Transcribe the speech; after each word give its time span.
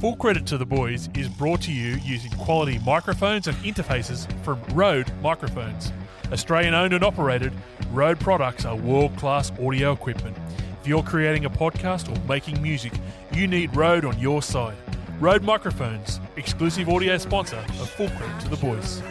Full 0.00 0.16
Credit 0.16 0.46
to 0.46 0.56
the 0.56 0.64
Boys 0.64 1.10
is 1.14 1.28
brought 1.28 1.60
to 1.60 1.72
you 1.72 1.96
using 1.96 2.30
quality 2.30 2.78
microphones 2.78 3.48
and 3.48 3.56
interfaces 3.58 4.26
from 4.42 4.58
Rode 4.72 5.12
Microphones. 5.20 5.92
Australian 6.32 6.72
owned 6.72 6.94
and 6.94 7.04
operated, 7.04 7.52
Rode 7.92 8.18
products 8.18 8.64
are 8.64 8.74
world 8.74 9.14
class 9.18 9.52
audio 9.60 9.92
equipment. 9.92 10.38
If 10.80 10.88
you're 10.88 11.02
creating 11.02 11.44
a 11.44 11.50
podcast 11.50 12.08
or 12.10 12.18
making 12.26 12.62
music, 12.62 12.94
you 13.34 13.46
need 13.46 13.76
Rode 13.76 14.06
on 14.06 14.18
your 14.18 14.40
side. 14.40 14.78
Rode 15.18 15.42
Microphones, 15.42 16.18
exclusive 16.36 16.88
audio 16.88 17.18
sponsor 17.18 17.58
of 17.58 17.90
Full 17.90 18.08
Credit 18.08 18.40
to 18.40 18.48
the 18.48 18.56
Boys. 18.56 19.02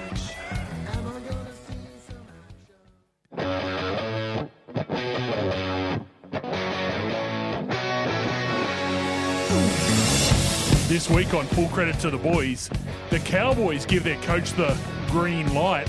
This 10.90 11.08
week 11.08 11.36
on 11.36 11.46
Full 11.46 11.68
Credit 11.68 12.00
to 12.00 12.10
the 12.10 12.18
Boys, 12.18 12.68
the 13.12 13.20
Cowboys 13.20 13.86
give 13.86 14.04
their 14.04 14.20
coach 14.24 14.54
the 14.54 14.76
green 15.12 15.54
light. 15.54 15.88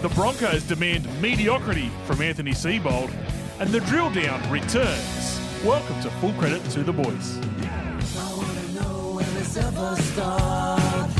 The 0.00 0.10
Broncos 0.10 0.62
demand 0.62 1.08
mediocrity 1.20 1.90
from 2.06 2.22
Anthony 2.22 2.52
Seibold, 2.52 3.10
and 3.58 3.68
the 3.70 3.80
drill 3.80 4.12
down 4.12 4.40
returns. 4.48 5.40
Welcome 5.64 6.00
to 6.02 6.10
Full 6.20 6.32
Credit 6.34 6.62
to 6.70 6.84
the 6.84 6.92
Boys. 6.92 7.38
I 8.16 8.32
wanna 8.36 8.68
know 8.74 9.14
when 9.16 9.26
this 9.34 9.56
ever 9.56 9.96
start. 9.96 11.10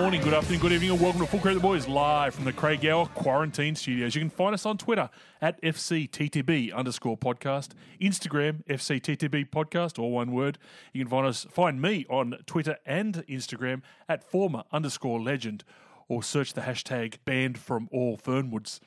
morning, 0.00 0.20
good 0.20 0.32
afternoon, 0.32 0.60
good 0.60 0.72
evening, 0.72 0.92
and 0.92 1.00
welcome 1.00 1.20
to 1.20 1.26
Full 1.26 1.40
Credit 1.40 1.56
the 1.56 1.60
Boys 1.60 1.88
live 1.88 2.32
from 2.32 2.44
the 2.44 2.52
Craig 2.52 2.82
Gower 2.82 3.06
Quarantine 3.06 3.74
Studios. 3.74 4.14
You 4.14 4.20
can 4.20 4.30
find 4.30 4.54
us 4.54 4.64
on 4.64 4.78
Twitter 4.78 5.10
at 5.42 5.60
FCTTB 5.60 6.72
underscore 6.72 7.18
podcast, 7.18 7.70
Instagram 8.00 8.64
FCTTB 8.66 9.50
podcast, 9.50 9.98
all 9.98 10.12
one 10.12 10.30
word. 10.30 10.56
You 10.92 11.02
can 11.02 11.10
find 11.10 11.26
us, 11.26 11.48
find 11.50 11.82
me 11.82 12.06
on 12.08 12.36
Twitter 12.46 12.76
and 12.86 13.26
Instagram 13.26 13.82
at 14.08 14.22
former 14.22 14.62
underscore 14.70 15.20
legend, 15.20 15.64
or 16.06 16.22
search 16.22 16.52
the 16.52 16.60
hashtag 16.60 17.16
banned 17.24 17.58
from 17.58 17.88
all 17.90 18.16
Fernwoods. 18.16 18.78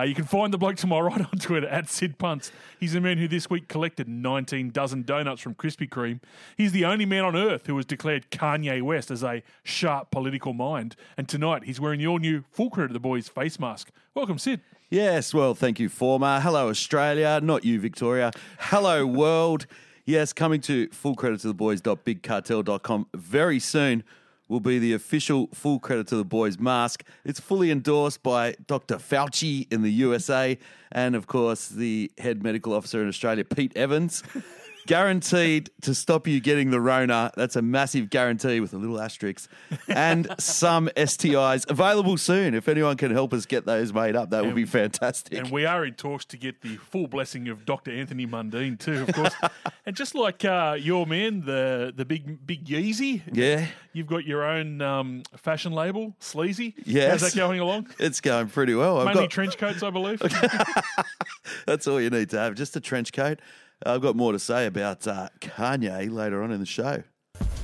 Uh, 0.00 0.04
you 0.04 0.14
can 0.14 0.24
find 0.24 0.50
the 0.50 0.56
bloke 0.56 0.76
to 0.76 0.86
my 0.86 0.98
right 1.00 1.20
on 1.20 1.38
Twitter 1.38 1.68
at 1.68 1.90
Sid 1.90 2.16
Punts. 2.16 2.50
He's 2.78 2.94
the 2.94 3.02
man 3.02 3.18
who 3.18 3.28
this 3.28 3.50
week 3.50 3.68
collected 3.68 4.08
19 4.08 4.70
dozen 4.70 5.02
donuts 5.02 5.42
from 5.42 5.54
Krispy 5.54 5.86
Kreme. 5.86 6.20
He's 6.56 6.72
the 6.72 6.86
only 6.86 7.04
man 7.04 7.24
on 7.24 7.36
earth 7.36 7.66
who 7.66 7.76
has 7.76 7.84
declared 7.84 8.30
Kanye 8.30 8.80
West 8.80 9.10
as 9.10 9.22
a 9.22 9.42
sharp 9.62 10.10
political 10.10 10.54
mind. 10.54 10.96
And 11.18 11.28
tonight 11.28 11.64
he's 11.64 11.78
wearing 11.78 12.00
your 12.00 12.18
new 12.18 12.44
full 12.50 12.70
credit 12.70 12.90
of 12.90 12.94
the 12.94 13.00
boys 13.00 13.28
face 13.28 13.60
mask. 13.60 13.90
Welcome, 14.14 14.38
Sid. 14.38 14.62
Yes, 14.88 15.34
well, 15.34 15.54
thank 15.54 15.78
you, 15.78 15.90
former. 15.90 16.40
Hello, 16.40 16.70
Australia. 16.70 17.38
Not 17.42 17.66
you, 17.66 17.78
Victoria. 17.78 18.32
Hello, 18.58 19.06
world. 19.06 19.66
Yes, 20.06 20.32
coming 20.32 20.62
to 20.62 20.88
full 20.88 21.14
credit 21.14 21.40
to 21.40 21.48
the 21.48 21.54
boys.bigcartel.com 21.54 23.06
very 23.14 23.60
soon 23.60 24.02
will 24.50 24.60
be 24.60 24.80
the 24.80 24.92
official 24.92 25.48
full 25.54 25.78
credit 25.78 26.08
to 26.08 26.16
the 26.16 26.24
boys 26.24 26.58
mask. 26.58 27.04
It's 27.24 27.38
fully 27.38 27.70
endorsed 27.70 28.22
by 28.22 28.56
Dr. 28.66 28.96
Fauci 28.96 29.72
in 29.72 29.82
the 29.82 29.92
USA 29.92 30.58
and, 30.90 31.14
of 31.14 31.28
course, 31.28 31.68
the 31.68 32.10
head 32.18 32.42
medical 32.42 32.74
officer 32.74 33.00
in 33.00 33.08
Australia, 33.08 33.44
Pete 33.44 33.74
Evans. 33.76 34.24
Guaranteed 34.86 35.70
to 35.82 35.94
stop 35.94 36.26
you 36.26 36.40
getting 36.40 36.70
the 36.70 36.80
Rona. 36.80 37.32
That's 37.36 37.56
a 37.56 37.62
massive 37.62 38.10
guarantee 38.10 38.60
with 38.60 38.72
a 38.72 38.76
little 38.76 39.00
asterisk. 39.00 39.50
And 39.88 40.28
some 40.38 40.88
STIs 40.96 41.68
available 41.70 42.16
soon. 42.16 42.54
If 42.54 42.68
anyone 42.68 42.96
can 42.96 43.10
help 43.10 43.32
us 43.32 43.46
get 43.46 43.66
those 43.66 43.92
made 43.92 44.16
up, 44.16 44.30
that 44.30 44.44
would 44.44 44.54
be 44.54 44.64
fantastic. 44.64 45.38
And 45.38 45.50
we 45.50 45.64
are 45.64 45.84
in 45.84 45.94
talks 45.94 46.24
to 46.26 46.36
get 46.36 46.62
the 46.62 46.76
full 46.76 47.06
blessing 47.06 47.48
of 47.48 47.64
Dr. 47.64 47.92
Anthony 47.92 48.26
Mundine, 48.26 48.78
too, 48.78 49.02
of 49.02 49.12
course. 49.12 49.34
and 49.86 49.96
just 49.96 50.14
like 50.14 50.44
uh, 50.44 50.76
your 50.78 51.06
man, 51.06 51.44
the, 51.44 51.92
the 51.94 52.04
big, 52.04 52.46
big 52.46 52.64
Yeezy. 52.64 53.22
Yeah. 53.32 53.66
You've 53.92 54.06
got 54.06 54.24
your 54.24 54.44
own 54.44 54.80
um, 54.80 55.22
fashion 55.36 55.72
label, 55.72 56.14
Sleazy. 56.20 56.74
Yes. 56.84 57.10
How's 57.10 57.32
that 57.32 57.38
going 57.38 57.60
along? 57.60 57.88
It's 57.98 58.20
going 58.20 58.48
pretty 58.48 58.74
well. 58.74 58.98
I've 58.98 59.06
Mainly 59.06 59.24
got, 59.24 59.30
trench 59.30 59.58
coats, 59.58 59.82
I 59.82 59.90
believe. 59.90 60.20
that's 61.66 61.86
all 61.86 62.00
you 62.00 62.10
need 62.10 62.30
to 62.30 62.38
have, 62.38 62.54
just 62.54 62.76
a 62.76 62.80
trench 62.80 63.12
coat. 63.12 63.40
I've 63.86 64.02
got 64.02 64.14
more 64.14 64.32
to 64.32 64.38
say 64.38 64.66
about 64.66 65.06
uh, 65.06 65.30
Kanye 65.40 66.12
later 66.12 66.42
on 66.42 66.50
in 66.52 66.60
the 66.60 66.66
show. 66.66 67.02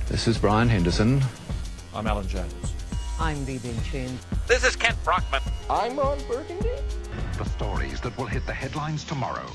This 0.07 0.27
is 0.27 0.37
Brian 0.37 0.67
Henderson. 0.67 1.21
I'm 1.93 2.07
Alan 2.07 2.27
Jones. 2.27 2.73
I'm 3.19 3.37
Vivian 3.37 3.75
Chin. 3.83 4.17
This 4.47 4.63
is 4.63 4.75
Kent 4.75 4.97
Brockman. 5.03 5.41
I'm 5.69 5.97
Ron 5.97 6.17
Burgundy. 6.27 6.69
The 7.37 7.45
stories 7.45 8.01
that 8.01 8.17
will 8.17 8.25
hit 8.25 8.47
the 8.47 8.53
headlines 8.53 9.03
tomorrow. 9.03 9.45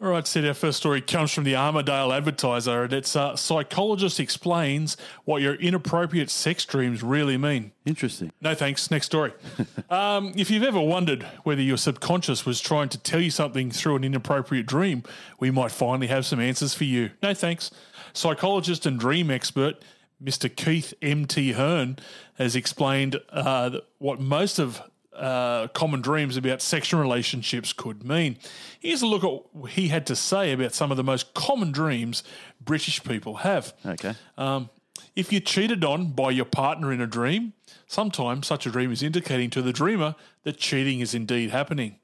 All 0.00 0.10
right, 0.10 0.24
Sid, 0.24 0.46
our 0.46 0.54
first 0.54 0.78
story 0.78 1.00
comes 1.00 1.32
from 1.32 1.42
the 1.42 1.56
Armadale 1.56 2.12
Advertiser, 2.12 2.84
and 2.84 2.92
it's 2.92 3.16
uh, 3.16 3.34
psychologist 3.34 4.20
explains 4.20 4.96
what 5.24 5.42
your 5.42 5.56
inappropriate 5.56 6.30
sex 6.30 6.64
dreams 6.64 7.02
really 7.02 7.36
mean. 7.36 7.72
Interesting. 7.84 8.30
No 8.40 8.54
thanks. 8.54 8.92
Next 8.92 9.06
story. 9.06 9.32
um, 9.90 10.34
if 10.36 10.52
you've 10.52 10.62
ever 10.62 10.80
wondered 10.80 11.24
whether 11.42 11.60
your 11.60 11.76
subconscious 11.76 12.46
was 12.46 12.60
trying 12.60 12.90
to 12.90 12.98
tell 12.98 13.20
you 13.20 13.32
something 13.32 13.72
through 13.72 13.96
an 13.96 14.04
inappropriate 14.04 14.66
dream, 14.66 15.02
we 15.40 15.50
might 15.50 15.72
finally 15.72 16.06
have 16.06 16.24
some 16.24 16.38
answers 16.38 16.74
for 16.74 16.84
you. 16.84 17.10
No 17.20 17.34
thanks. 17.34 17.72
Psychologist 18.12 18.86
and 18.86 19.00
dream 19.00 19.32
expert 19.32 19.82
Mr. 20.22 20.54
Keith 20.54 20.94
M.T. 21.02 21.54
Hearne 21.54 21.98
has 22.34 22.54
explained 22.54 23.20
uh, 23.30 23.78
what 23.98 24.20
most 24.20 24.60
of 24.60 24.80
uh, 25.18 25.68
common 25.68 26.00
dreams 26.00 26.36
about 26.36 26.62
sexual 26.62 27.00
relationships 27.00 27.72
could 27.72 28.04
mean. 28.04 28.36
Here's 28.80 29.02
a 29.02 29.06
look 29.06 29.24
at 29.24 29.54
what 29.54 29.72
he 29.72 29.88
had 29.88 30.06
to 30.06 30.16
say 30.16 30.52
about 30.52 30.72
some 30.74 30.90
of 30.90 30.96
the 30.96 31.04
most 31.04 31.34
common 31.34 31.72
dreams 31.72 32.22
British 32.60 33.02
people 33.02 33.36
have. 33.36 33.74
Okay. 33.84 34.14
Um, 34.36 34.70
if 35.16 35.32
you're 35.32 35.40
cheated 35.40 35.84
on 35.84 36.12
by 36.12 36.30
your 36.30 36.44
partner 36.44 36.92
in 36.92 37.00
a 37.00 37.06
dream, 37.06 37.52
sometimes 37.86 38.46
such 38.46 38.66
a 38.66 38.70
dream 38.70 38.92
is 38.92 39.02
indicating 39.02 39.50
to 39.50 39.62
the 39.62 39.72
dreamer 39.72 40.14
that 40.44 40.58
cheating 40.58 41.00
is 41.00 41.14
indeed 41.14 41.50
happening. 41.50 41.96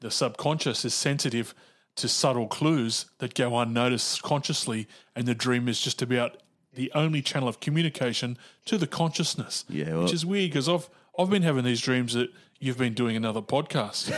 The 0.00 0.10
subconscious 0.10 0.84
is 0.84 0.94
sensitive 0.94 1.54
to 1.96 2.08
subtle 2.08 2.46
clues 2.46 3.06
that 3.18 3.34
go 3.34 3.58
unnoticed 3.58 4.22
consciously, 4.22 4.86
and 5.14 5.26
the 5.26 5.34
dream 5.34 5.68
is 5.68 5.80
just 5.80 6.00
about 6.02 6.38
the 6.74 6.90
only 6.94 7.20
channel 7.20 7.48
of 7.48 7.60
communication 7.60 8.38
to 8.64 8.78
the 8.78 8.86
consciousness. 8.86 9.64
Yeah, 9.68 9.90
well- 9.94 10.02
which 10.04 10.12
is 10.12 10.24
weird 10.24 10.50
because 10.50 10.68
I've 10.68 10.88
I've 11.18 11.28
been 11.28 11.42
having 11.42 11.64
these 11.64 11.82
dreams 11.82 12.14
that 12.14 12.30
you've 12.62 12.78
been 12.78 12.94
doing 12.94 13.16
another 13.16 13.42
podcast. 13.42 14.10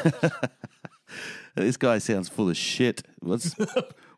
This 1.56 1.76
guy 1.76 1.98
sounds 1.98 2.28
full 2.28 2.48
of 2.50 2.56
shit. 2.56 3.02
What's 3.20 3.54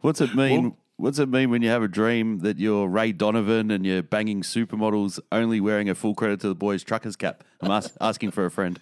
what's 0.01 0.23
it 0.23 0.35
mean? 0.35 0.63
Well- 0.63 0.77
what's 0.97 1.19
it 1.19 1.29
mean 1.29 1.51
when 1.51 1.61
you 1.61 1.69
have 1.69 1.83
a 1.83 1.89
dream 1.89 2.39
that 2.39 2.59
you're 2.59 2.89
Ray 2.89 3.13
Donovan 3.13 3.71
and 3.71 3.85
you're 3.85 4.03
banging 4.03 4.41
supermodels 4.41 5.21
only 5.31 5.61
wearing 5.61 5.91
a 5.91 5.95
full 5.95 6.15
credit 6.15 6.41
to 6.41 6.49
the 6.49 6.55
boys 6.55 6.83
truckers 6.83 7.15
cap? 7.15 7.45
I'm 7.61 7.71
ask, 7.71 7.93
asking 8.01 8.31
for 8.31 8.47
a 8.47 8.51
friend. 8.51 8.81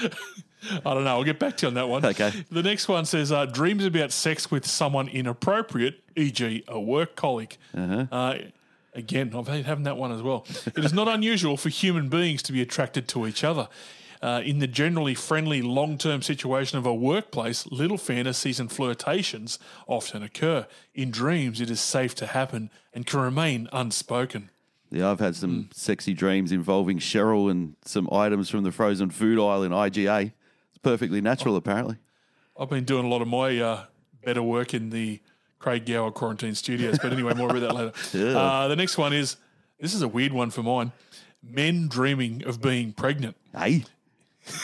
I 0.00 0.94
don't 0.94 1.02
know. 1.02 1.10
I'll 1.16 1.24
get 1.24 1.40
back 1.40 1.56
to 1.56 1.66
you 1.66 1.68
on 1.68 1.74
that 1.74 1.88
one. 1.88 2.04
Okay. 2.06 2.30
The 2.50 2.62
next 2.62 2.86
one 2.86 3.04
says 3.06 3.32
uh, 3.32 3.46
dreams 3.46 3.84
about 3.84 4.12
sex 4.12 4.52
with 4.52 4.64
someone 4.64 5.08
inappropriate, 5.08 6.00
e.g., 6.14 6.64
a 6.68 6.80
work 6.80 7.16
colleague. 7.16 7.56
Uh, 7.76 8.36
again, 8.94 9.32
I've 9.36 9.46
been 9.46 9.64
having 9.64 9.84
that 9.84 9.96
one 9.96 10.12
as 10.12 10.22
well. 10.22 10.46
it 10.66 10.84
is 10.84 10.92
not 10.92 11.08
unusual 11.08 11.56
for 11.56 11.70
human 11.70 12.08
beings 12.08 12.40
to 12.44 12.52
be 12.52 12.62
attracted 12.62 13.08
to 13.08 13.26
each 13.26 13.42
other. 13.42 13.68
Uh, 14.24 14.40
in 14.40 14.58
the 14.58 14.66
generally 14.66 15.14
friendly 15.14 15.60
long 15.60 15.98
term 15.98 16.22
situation 16.22 16.78
of 16.78 16.86
a 16.86 16.94
workplace, 16.94 17.66
little 17.66 17.98
fantasies 17.98 18.58
and 18.58 18.72
flirtations 18.72 19.58
often 19.86 20.22
occur. 20.22 20.66
In 20.94 21.10
dreams, 21.10 21.60
it 21.60 21.68
is 21.68 21.78
safe 21.78 22.14
to 22.14 22.26
happen 22.26 22.70
and 22.94 23.04
can 23.04 23.20
remain 23.20 23.68
unspoken. 23.70 24.48
Yeah, 24.90 25.10
I've 25.10 25.20
had 25.20 25.36
some 25.36 25.68
sexy 25.74 26.14
dreams 26.14 26.52
involving 26.52 27.00
Cheryl 27.00 27.50
and 27.50 27.76
some 27.84 28.08
items 28.10 28.48
from 28.48 28.62
the 28.62 28.72
frozen 28.72 29.10
food 29.10 29.38
aisle 29.38 29.62
in 29.62 29.72
IGA. 29.72 30.32
It's 30.70 30.78
perfectly 30.78 31.20
natural, 31.20 31.54
apparently. 31.54 31.96
I've 32.58 32.70
been 32.70 32.84
doing 32.84 33.04
a 33.04 33.08
lot 33.08 33.20
of 33.20 33.28
my 33.28 33.60
uh, 33.60 33.84
better 34.24 34.42
work 34.42 34.72
in 34.72 34.88
the 34.88 35.20
Craig 35.58 35.84
Gower 35.84 36.10
quarantine 36.10 36.54
studios. 36.54 36.98
But 37.02 37.12
anyway, 37.12 37.34
more 37.34 37.54
about 37.54 37.60
that 37.60 37.74
later. 37.74 37.92
Uh, 38.38 38.68
the 38.68 38.76
next 38.76 38.96
one 38.96 39.12
is 39.12 39.36
this 39.78 39.92
is 39.92 40.00
a 40.00 40.08
weird 40.08 40.32
one 40.32 40.48
for 40.48 40.62
mine. 40.62 40.92
Men 41.42 41.88
dreaming 41.88 42.42
of 42.46 42.62
being 42.62 42.94
pregnant. 42.94 43.36
Hey, 43.54 43.84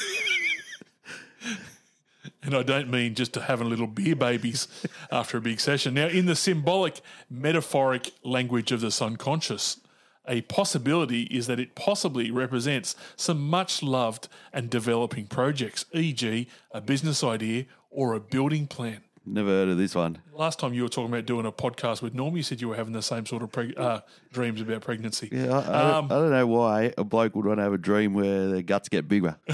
And 2.42 2.54
I 2.54 2.62
don't 2.62 2.90
mean 2.90 3.14
just 3.14 3.34
to 3.34 3.42
having 3.42 3.68
little 3.68 3.86
beer 3.86 4.16
babies 4.16 4.66
after 5.12 5.36
a 5.36 5.40
big 5.42 5.60
session. 5.60 5.94
Now, 5.94 6.06
in 6.06 6.26
the 6.26 6.34
symbolic, 6.34 7.00
metaphoric 7.28 8.12
language 8.24 8.72
of 8.72 8.80
the 8.80 8.90
subconscious, 8.90 9.78
a 10.26 10.40
possibility 10.42 11.24
is 11.24 11.46
that 11.48 11.60
it 11.60 11.74
possibly 11.74 12.30
represents 12.30 12.96
some 13.16 13.48
much 13.48 13.82
loved 13.82 14.28
and 14.52 14.70
developing 14.70 15.26
projects, 15.26 15.84
e.g., 15.92 16.48
a 16.72 16.80
business 16.80 17.22
idea 17.22 17.66
or 17.90 18.14
a 18.14 18.20
building 18.20 18.66
plan. 18.66 19.02
Never 19.26 19.50
heard 19.50 19.68
of 19.68 19.76
this 19.76 19.94
one. 19.94 20.18
Last 20.34 20.58
time 20.58 20.72
you 20.72 20.82
were 20.82 20.88
talking 20.88 21.12
about 21.12 21.26
doing 21.26 21.44
a 21.44 21.52
podcast 21.52 22.00
with 22.00 22.14
Norm, 22.14 22.36
you 22.36 22.42
said 22.42 22.60
you 22.60 22.68
were 22.68 22.76
having 22.76 22.94
the 22.94 23.02
same 23.02 23.26
sort 23.26 23.42
of 23.42 23.52
preg- 23.52 23.78
uh, 23.78 24.00
dreams 24.32 24.60
about 24.62 24.80
pregnancy. 24.80 25.28
Yeah, 25.30 25.52
I, 25.52 25.58
I, 25.58 25.82
don't, 25.82 25.94
Um, 25.94 26.04
I 26.06 26.08
don't 26.08 26.30
know 26.30 26.46
why 26.46 26.94
a 26.96 27.04
bloke 27.04 27.36
would 27.36 27.44
want 27.44 27.58
to 27.58 27.62
have 27.62 27.74
a 27.74 27.78
dream 27.78 28.14
where 28.14 28.48
their 28.48 28.62
guts 28.62 28.88
get 28.88 29.08
bigger. 29.08 29.36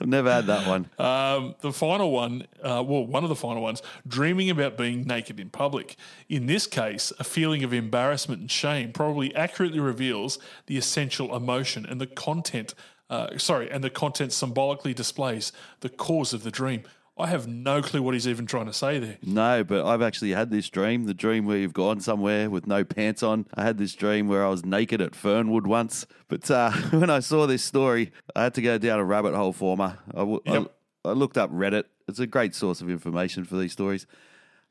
I've 0.00 0.08
never 0.08 0.32
had 0.32 0.46
that 0.46 0.66
one. 0.66 0.90
Um, 0.98 1.54
the 1.60 1.72
final 1.72 2.10
one, 2.10 2.48
uh, 2.60 2.82
well, 2.84 3.06
one 3.06 3.22
of 3.22 3.28
the 3.28 3.36
final 3.36 3.62
ones, 3.62 3.82
dreaming 4.06 4.50
about 4.50 4.76
being 4.76 5.04
naked 5.04 5.38
in 5.38 5.48
public. 5.50 5.96
In 6.28 6.46
this 6.46 6.66
case, 6.66 7.12
a 7.20 7.24
feeling 7.24 7.62
of 7.62 7.72
embarrassment 7.72 8.40
and 8.40 8.50
shame 8.50 8.92
probably 8.92 9.32
accurately 9.36 9.78
reveals 9.78 10.40
the 10.66 10.76
essential 10.76 11.36
emotion 11.36 11.86
and 11.86 12.00
the 12.00 12.08
content. 12.08 12.74
Uh, 13.08 13.38
sorry, 13.38 13.70
and 13.70 13.84
the 13.84 13.90
content 13.90 14.32
symbolically 14.32 14.92
displays 14.92 15.52
the 15.80 15.88
cause 15.88 16.32
of 16.32 16.42
the 16.42 16.50
dream. 16.50 16.82
I 17.18 17.26
have 17.26 17.46
no 17.46 17.82
clue 17.82 18.02
what 18.02 18.14
he's 18.14 18.26
even 18.26 18.46
trying 18.46 18.66
to 18.66 18.72
say 18.72 18.98
there. 18.98 19.18
No, 19.22 19.62
but 19.64 19.84
I've 19.86 20.00
actually 20.02 20.30
had 20.30 20.50
this 20.50 20.68
dream 20.70 21.04
the 21.04 21.12
dream 21.14 21.44
where 21.44 21.58
you've 21.58 21.74
gone 21.74 22.00
somewhere 22.00 22.48
with 22.48 22.66
no 22.66 22.84
pants 22.84 23.22
on. 23.22 23.46
I 23.54 23.64
had 23.64 23.76
this 23.78 23.94
dream 23.94 24.28
where 24.28 24.44
I 24.44 24.48
was 24.48 24.64
naked 24.64 25.00
at 25.02 25.14
Fernwood 25.14 25.66
once. 25.66 26.06
But 26.28 26.50
uh, 26.50 26.70
when 26.90 27.10
I 27.10 27.20
saw 27.20 27.46
this 27.46 27.62
story, 27.62 28.12
I 28.34 28.44
had 28.44 28.54
to 28.54 28.62
go 28.62 28.78
down 28.78 28.98
a 28.98 29.04
rabbit 29.04 29.34
hole 29.34 29.52
for 29.52 29.76
me. 29.76 29.84
I, 29.84 29.96
w- 30.14 30.40
I- 30.46 30.52
Yep. 30.54 30.74
I 31.04 31.10
looked 31.12 31.36
up 31.36 31.50
Reddit, 31.50 31.84
it's 32.06 32.20
a 32.20 32.28
great 32.28 32.54
source 32.54 32.80
of 32.80 32.88
information 32.88 33.42
for 33.44 33.56
these 33.56 33.72
stories. 33.72 34.06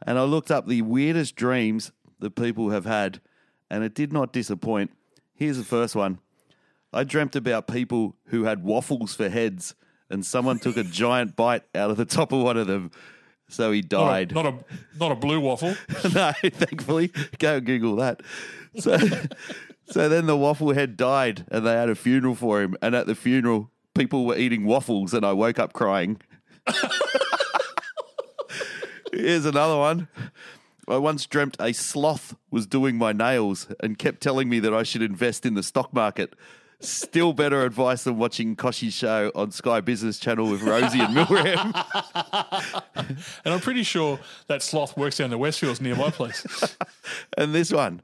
And 0.08 0.18
I 0.18 0.24
looked 0.24 0.50
up 0.50 0.66
the 0.66 0.82
weirdest 0.82 1.36
dreams 1.36 1.92
that 2.20 2.36
people 2.36 2.70
have 2.70 2.86
had, 2.86 3.20
and 3.70 3.84
it 3.84 3.94
did 3.94 4.14
not 4.14 4.32
disappoint. 4.32 4.92
Here's 5.36 5.58
the 5.58 5.66
first 5.66 5.94
one 5.94 6.20
I 6.94 7.04
dreamt 7.04 7.36
about 7.36 7.68
people 7.68 8.16
who 8.28 8.46
had 8.46 8.64
waffles 8.64 9.14
for 9.14 9.28
heads, 9.28 9.76
and 10.12 10.26
someone 10.26 10.60
took 10.60 10.78
a 10.78 10.84
giant 10.84 11.36
bite 11.36 11.64
out 11.74 11.90
of 11.92 11.98
the 11.98 12.06
top 12.06 12.32
of 12.32 12.42
one 12.42 12.58
of 12.58 12.68
them. 12.68 12.92
So 13.50 13.72
he 13.72 13.82
Not 13.82 13.86
a, 13.86 13.88
died. 13.90 14.34
not 14.34 14.46
a 14.46 14.54
not 14.98 15.12
a 15.12 15.16
blue 15.16 15.40
waffle. 15.40 15.76
no, 16.14 16.32
thankfully, 16.44 17.12
go 17.40 17.60
Google 17.60 17.98
that. 17.98 18.22
So, 18.78 18.98
so 19.90 20.08
then 20.08 20.26
the 20.26 20.38
waffle 20.38 20.74
head 20.74 20.96
died, 20.96 21.46
and 21.52 21.66
they 21.66 21.74
had 21.74 21.90
a 21.90 21.96
funeral 21.96 22.36
for 22.36 22.62
him. 22.62 22.78
And 22.82 22.96
at 22.96 23.08
the 23.08 23.16
funeral, 23.16 23.70
people 23.94 24.26
were 24.26 24.38
eating 24.38 24.66
waffles, 24.66 25.14
and 25.14 25.26
I 25.26 25.34
woke 25.34 25.60
up 25.60 25.74
crying. 25.74 26.22
Here's 29.14 29.46
another 29.46 29.78
one. 29.78 30.08
I 30.88 30.98
once 30.98 31.26
dreamt 31.26 31.58
a 31.60 31.74
sloth 31.74 32.36
was 32.50 32.66
doing 32.66 32.98
my 32.98 33.12
nails 33.14 33.68
and 33.82 33.98
kept 33.98 34.22
telling 34.22 34.50
me 34.50 34.60
that 34.60 34.74
I 34.74 34.84
should 34.84 35.02
invest 35.02 35.46
in 35.46 35.54
the 35.54 35.64
stock 35.64 35.94
market. 35.94 36.34
Still 36.82 37.34
better 37.34 37.64
advice 37.64 38.04
than 38.04 38.18
watching 38.18 38.56
Koshi's 38.56 38.94
show 38.94 39.32
on 39.36 39.52
Sky 39.52 39.82
Business 39.82 40.18
Channel 40.18 40.50
with 40.50 40.64
Rosie 40.64 41.00
and 41.00 41.16
Milram. 41.16 42.84
And 43.46 43.54
I'm 43.54 43.60
pretty 43.60 43.84
sure 43.84 44.20
that 44.48 44.62
sloth 44.62 44.98
works 44.98 45.18
down 45.18 45.30
the 45.30 45.38
Westfields 45.38 45.82
near 45.82 45.96
my 45.96 46.10
place. 46.10 46.46
And 47.38 47.54
this 47.54 47.72
one, 47.72 48.02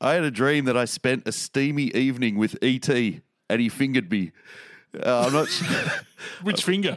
I 0.00 0.14
had 0.14 0.24
a 0.24 0.30
dream 0.30 0.64
that 0.66 0.76
I 0.76 0.84
spent 0.84 1.26
a 1.26 1.32
steamy 1.32 1.84
evening 1.94 2.36
with 2.36 2.56
ET, 2.62 2.88
and 2.88 3.60
he 3.60 3.68
fingered 3.68 4.10
me. 4.10 4.32
Uh, 4.94 5.26
I'm 5.26 5.32
not. 5.32 5.48
Sure. 5.48 5.90
Which 6.42 6.62
finger? 6.62 6.96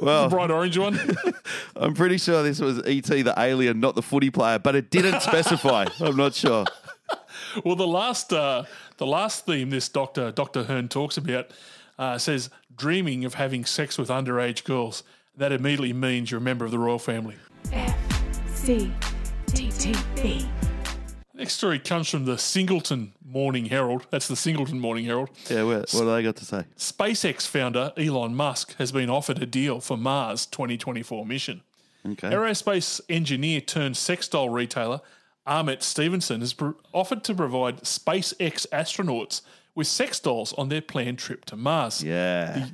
Well, 0.00 0.28
the 0.28 0.36
bright 0.36 0.50
orange 0.50 0.78
one? 0.78 0.98
I'm 1.76 1.94
pretty 1.94 2.18
sure 2.18 2.42
this 2.42 2.60
was 2.60 2.78
ET, 2.86 3.04
the 3.04 3.34
alien, 3.36 3.80
not 3.80 3.94
the 3.94 4.02
footy 4.02 4.30
player, 4.30 4.58
but 4.58 4.74
it 4.76 4.90
didn't 4.90 5.20
specify. 5.22 5.86
I'm 6.00 6.16
not 6.16 6.34
sure. 6.34 6.64
Well, 7.64 7.76
the 7.76 7.86
last 7.86 8.32
uh, 8.32 8.64
the 8.96 9.06
last 9.06 9.46
theme 9.46 9.70
this 9.70 9.88
Doctor 9.88 10.30
Doctor 10.30 10.64
Hearne 10.64 10.88
talks 10.88 11.16
about 11.16 11.50
uh, 11.98 12.18
says 12.18 12.50
dreaming 12.76 13.24
of 13.24 13.34
having 13.34 13.64
sex 13.64 13.98
with 13.98 14.08
underage 14.08 14.64
girls. 14.64 15.02
That 15.36 15.52
immediately 15.52 15.92
means 15.92 16.30
you're 16.30 16.38
a 16.38 16.42
member 16.42 16.64
of 16.64 16.70
the 16.70 16.78
royal 16.78 16.98
family. 16.98 17.36
F 17.72 17.96
C 18.54 18.92
T 19.48 19.70
T 19.70 19.94
B. 20.16 20.46
Next 21.34 21.54
story 21.54 21.78
comes 21.78 22.10
from 22.10 22.26
the 22.26 22.36
Singleton 22.36 23.14
Morning 23.24 23.64
Herald. 23.64 24.06
That's 24.10 24.28
the 24.28 24.36
Singleton 24.36 24.78
Morning 24.78 25.06
Herald. 25.06 25.30
Yeah, 25.48 25.62
what, 25.62 25.90
what 25.92 26.00
do 26.00 26.14
they 26.14 26.22
got 26.22 26.36
to 26.36 26.44
say? 26.44 26.64
SpaceX 26.76 27.46
founder 27.46 27.94
Elon 27.96 28.34
Musk 28.34 28.76
has 28.76 28.92
been 28.92 29.08
offered 29.08 29.42
a 29.42 29.46
deal 29.46 29.80
for 29.80 29.96
Mars 29.96 30.44
2024 30.44 31.24
mission. 31.24 31.62
Okay. 32.06 32.28
Aerospace 32.28 33.00
engineer 33.08 33.62
turned 33.62 33.96
sex 33.96 34.28
doll 34.28 34.50
retailer 34.50 35.00
Ahmet 35.46 35.82
Stevenson 35.82 36.40
has 36.40 36.52
pr- 36.52 36.70
offered 36.92 37.24
to 37.24 37.34
provide 37.34 37.82
SpaceX 37.82 38.66
astronauts 38.68 39.42
with 39.74 39.86
sex 39.86 40.18
dolls 40.20 40.52
on 40.54 40.68
their 40.68 40.80
planned 40.80 41.18
trip 41.18 41.44
to 41.46 41.56
Mars. 41.56 42.02
Yeah. 42.02 42.66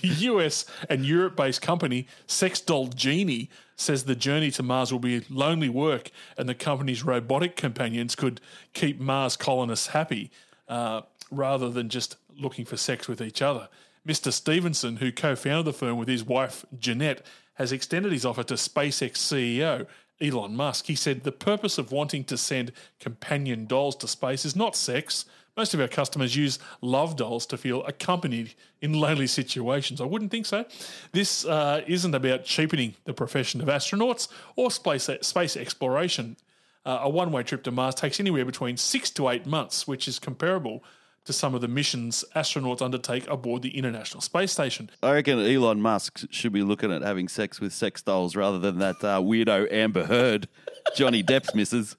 The 0.00 0.08
US 0.30 0.64
and 0.88 1.04
Europe 1.04 1.36
based 1.36 1.60
company 1.62 2.06
Sex 2.26 2.60
Doll 2.60 2.86
Genie 2.88 3.50
says 3.76 4.04
the 4.04 4.14
journey 4.14 4.50
to 4.52 4.62
Mars 4.62 4.92
will 4.92 5.00
be 5.00 5.24
lonely 5.28 5.68
work 5.68 6.10
and 6.38 6.48
the 6.48 6.54
company's 6.54 7.02
robotic 7.02 7.56
companions 7.56 8.14
could 8.14 8.40
keep 8.72 9.00
Mars 9.00 9.36
colonists 9.36 9.88
happy 9.88 10.30
uh, 10.68 11.02
rather 11.30 11.68
than 11.68 11.88
just 11.88 12.16
looking 12.38 12.64
for 12.64 12.76
sex 12.76 13.08
with 13.08 13.20
each 13.20 13.42
other. 13.42 13.68
Mr. 14.06 14.32
Stevenson, 14.32 14.96
who 14.96 15.10
co 15.10 15.34
founded 15.34 15.66
the 15.66 15.72
firm 15.72 15.96
with 15.96 16.08
his 16.08 16.24
wife 16.24 16.64
Jeanette, 16.78 17.24
has 17.54 17.72
extended 17.72 18.12
his 18.12 18.24
offer 18.24 18.42
to 18.42 18.54
SpaceX 18.54 19.12
CEO 19.12 19.86
Elon 20.20 20.56
Musk. 20.56 20.86
He 20.86 20.94
said 20.94 21.22
the 21.22 21.32
purpose 21.32 21.78
of 21.78 21.92
wanting 21.92 22.24
to 22.24 22.36
send 22.36 22.72
companion 23.00 23.66
dolls 23.66 23.96
to 23.96 24.08
space 24.08 24.44
is 24.44 24.56
not 24.56 24.76
sex. 24.76 25.24
Most 25.56 25.72
of 25.72 25.80
our 25.80 25.88
customers 25.88 26.34
use 26.34 26.58
love 26.80 27.16
dolls 27.16 27.46
to 27.46 27.56
feel 27.56 27.84
accompanied 27.84 28.54
in 28.80 28.92
lonely 28.92 29.28
situations. 29.28 30.00
I 30.00 30.04
wouldn't 30.04 30.30
think 30.30 30.46
so. 30.46 30.64
This 31.12 31.44
uh, 31.44 31.82
isn't 31.86 32.14
about 32.14 32.44
cheapening 32.44 32.94
the 33.04 33.14
profession 33.14 33.60
of 33.60 33.68
astronauts 33.68 34.28
or 34.56 34.70
space, 34.70 35.08
space 35.20 35.56
exploration. 35.56 36.36
Uh, 36.84 37.00
a 37.02 37.08
one 37.08 37.30
way 37.30 37.42
trip 37.42 37.62
to 37.64 37.70
Mars 37.70 37.94
takes 37.94 38.20
anywhere 38.20 38.44
between 38.44 38.76
six 38.76 39.10
to 39.10 39.28
eight 39.28 39.46
months, 39.46 39.86
which 39.86 40.08
is 40.08 40.18
comparable 40.18 40.82
to 41.24 41.32
some 41.32 41.54
of 41.54 41.60
the 41.60 41.68
missions 41.68 42.24
astronauts 42.36 42.82
undertake 42.82 43.28
aboard 43.28 43.62
the 43.62 43.76
International 43.76 44.20
Space 44.20 44.52
Station. 44.52 44.90
I 45.02 45.12
reckon 45.12 45.38
Elon 45.40 45.80
Musk 45.80 46.24
should 46.30 46.52
be 46.52 46.62
looking 46.62 46.92
at 46.92 47.02
having 47.02 47.28
sex 47.28 47.60
with 47.60 47.72
sex 47.72 48.02
dolls 48.02 48.36
rather 48.36 48.58
than 48.58 48.78
that 48.78 48.96
uh, 48.96 49.20
weirdo 49.20 49.72
Amber 49.72 50.04
Heard, 50.04 50.48
Johnny 50.94 51.22
Depp's 51.22 51.54
missus. 51.54 51.96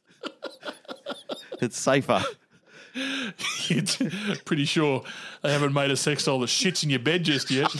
It's 1.61 1.79
safer. 1.79 2.23
Pretty 4.45 4.65
sure 4.65 5.03
they 5.41 5.51
haven't 5.51 5.73
made 5.73 5.91
a 5.91 5.97
sex 5.97 6.23
doll 6.25 6.39
that 6.39 6.47
shits 6.47 6.83
in 6.83 6.89
your 6.89 6.99
bed 6.99 7.23
just 7.23 7.51
yet. 7.51 7.73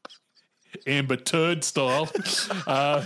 Amber 0.86 1.16
Turd 1.16 1.64
style. 1.64 2.08
Uh, 2.66 3.04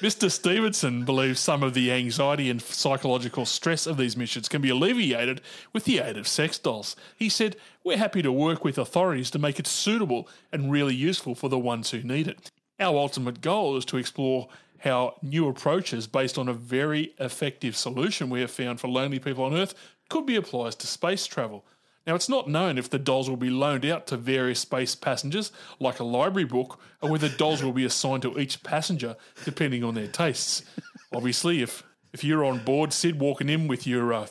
Mr. 0.00 0.30
Stevenson 0.30 1.04
believes 1.04 1.38
some 1.38 1.62
of 1.62 1.74
the 1.74 1.92
anxiety 1.92 2.48
and 2.48 2.62
psychological 2.62 3.44
stress 3.44 3.86
of 3.86 3.98
these 3.98 4.16
missions 4.16 4.48
can 4.48 4.62
be 4.62 4.70
alleviated 4.70 5.42
with 5.74 5.84
the 5.84 5.98
aid 5.98 6.16
of 6.16 6.26
sex 6.26 6.58
dolls. 6.58 6.96
He 7.14 7.28
said, 7.28 7.54
We're 7.84 7.98
happy 7.98 8.22
to 8.22 8.32
work 8.32 8.64
with 8.64 8.78
authorities 8.78 9.30
to 9.32 9.38
make 9.38 9.58
it 9.58 9.66
suitable 9.66 10.26
and 10.50 10.72
really 10.72 10.94
useful 10.94 11.34
for 11.34 11.50
the 11.50 11.58
ones 11.58 11.90
who 11.90 12.02
need 12.02 12.28
it. 12.28 12.50
Our 12.78 12.96
ultimate 12.96 13.42
goal 13.42 13.76
is 13.76 13.84
to 13.86 13.98
explore 13.98 14.48
how 14.78 15.16
new 15.20 15.46
approaches 15.46 16.06
based 16.06 16.38
on 16.38 16.48
a 16.48 16.54
very 16.54 17.12
effective 17.18 17.76
solution 17.76 18.30
we 18.30 18.40
have 18.40 18.50
found 18.50 18.80
for 18.80 18.88
lonely 18.88 19.18
people 19.18 19.44
on 19.44 19.54
Earth 19.54 19.74
could 20.08 20.24
be 20.24 20.36
applied 20.36 20.72
to 20.72 20.86
space 20.86 21.26
travel. 21.26 21.66
Now, 22.06 22.14
it's 22.14 22.28
not 22.28 22.48
known 22.48 22.78
if 22.78 22.88
the 22.88 22.98
dolls 22.98 23.28
will 23.28 23.36
be 23.36 23.50
loaned 23.50 23.84
out 23.84 24.06
to 24.08 24.16
various 24.16 24.60
space 24.60 24.94
passengers, 24.94 25.52
like 25.78 26.00
a 26.00 26.04
library 26.04 26.46
book, 26.46 26.80
or 27.02 27.10
whether 27.10 27.28
dolls 27.28 27.62
will 27.62 27.72
be 27.72 27.84
assigned 27.84 28.22
to 28.22 28.38
each 28.38 28.62
passenger, 28.62 29.16
depending 29.44 29.84
on 29.84 29.94
their 29.94 30.06
tastes. 30.06 30.62
Obviously, 31.14 31.62
if, 31.62 31.82
if 32.12 32.24
you're 32.24 32.44
on 32.44 32.64
board, 32.64 32.92
Sid, 32.92 33.20
walking 33.20 33.50
in 33.50 33.68
with 33.68 33.86
your 33.86 34.14
uh, 34.14 34.26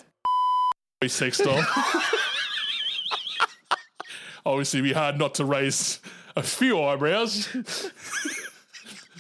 sex 1.08 1.38
doll, 1.38 1.60
obviously, 4.46 4.80
it'd 4.80 4.90
be 4.90 4.94
hard 4.94 5.20
not 5.20 5.36
to 5.36 5.46
raise 5.46 6.00
a 6.36 6.42
few 6.42 6.82
eyebrows, 6.82 7.56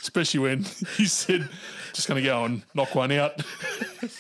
especially 0.01 0.39
when 0.39 0.63
he 0.98 1.06
said, 1.06 1.48
just 1.94 2.08
going 2.08 2.22
to 2.22 2.27
go 2.27 2.46
and 2.46 2.63
knock 2.74 2.96
one 2.96 3.12
out. 3.12 3.44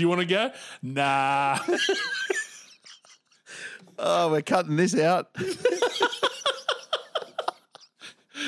Do 0.00 0.04
you 0.04 0.08
want 0.08 0.22
to 0.22 0.26
go? 0.26 0.50
Nah. 0.80 1.58
Oh, 3.98 4.30
we're 4.30 4.40
cutting 4.40 4.76
this 4.76 4.96
out. 4.96 5.28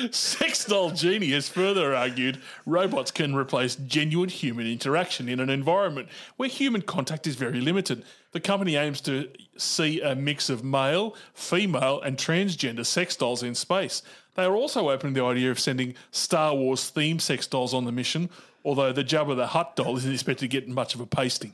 Sex 0.09 0.65
doll 0.65 0.89
genie 0.89 1.29
has 1.29 1.47
further 1.47 1.93
argued 1.93 2.41
robots 2.65 3.11
can 3.11 3.35
replace 3.35 3.75
genuine 3.75 4.29
human 4.29 4.65
interaction 4.65 5.29
in 5.29 5.39
an 5.39 5.51
environment 5.51 6.09
where 6.37 6.49
human 6.49 6.81
contact 6.81 7.27
is 7.27 7.35
very 7.35 7.61
limited. 7.61 8.03
The 8.31 8.39
company 8.39 8.75
aims 8.75 8.99
to 9.01 9.29
see 9.55 10.01
a 10.01 10.15
mix 10.15 10.49
of 10.49 10.63
male, 10.63 11.15
female, 11.35 12.01
and 12.01 12.17
transgender 12.17 12.83
sex 12.83 13.15
dolls 13.15 13.43
in 13.43 13.53
space. 13.53 14.01
They 14.33 14.45
are 14.45 14.55
also 14.55 14.89
open 14.89 15.13
to 15.13 15.19
the 15.21 15.25
idea 15.27 15.51
of 15.51 15.59
sending 15.59 15.93
Star 16.09 16.55
Wars 16.55 16.91
themed 16.91 17.21
sex 17.21 17.45
dolls 17.45 17.75
on 17.75 17.85
the 17.85 17.91
mission, 17.91 18.31
although 18.63 18.91
the 18.91 19.03
Jabba 19.03 19.35
the 19.35 19.47
Hutt 19.47 19.75
doll 19.75 19.97
isn't 19.97 20.11
expected 20.11 20.51
to 20.51 20.57
get 20.59 20.67
much 20.67 20.95
of 20.95 21.01
a 21.01 21.05
pasting. 21.05 21.53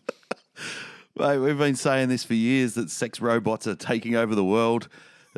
Mate, 1.18 1.40
we've 1.40 1.58
been 1.58 1.76
saying 1.76 2.10
this 2.10 2.24
for 2.24 2.34
years 2.34 2.76
that 2.76 2.90
sex 2.90 3.20
robots 3.20 3.68
are 3.68 3.76
taking 3.76 4.16
over 4.16 4.36
the 4.36 4.44
world. 4.44 4.88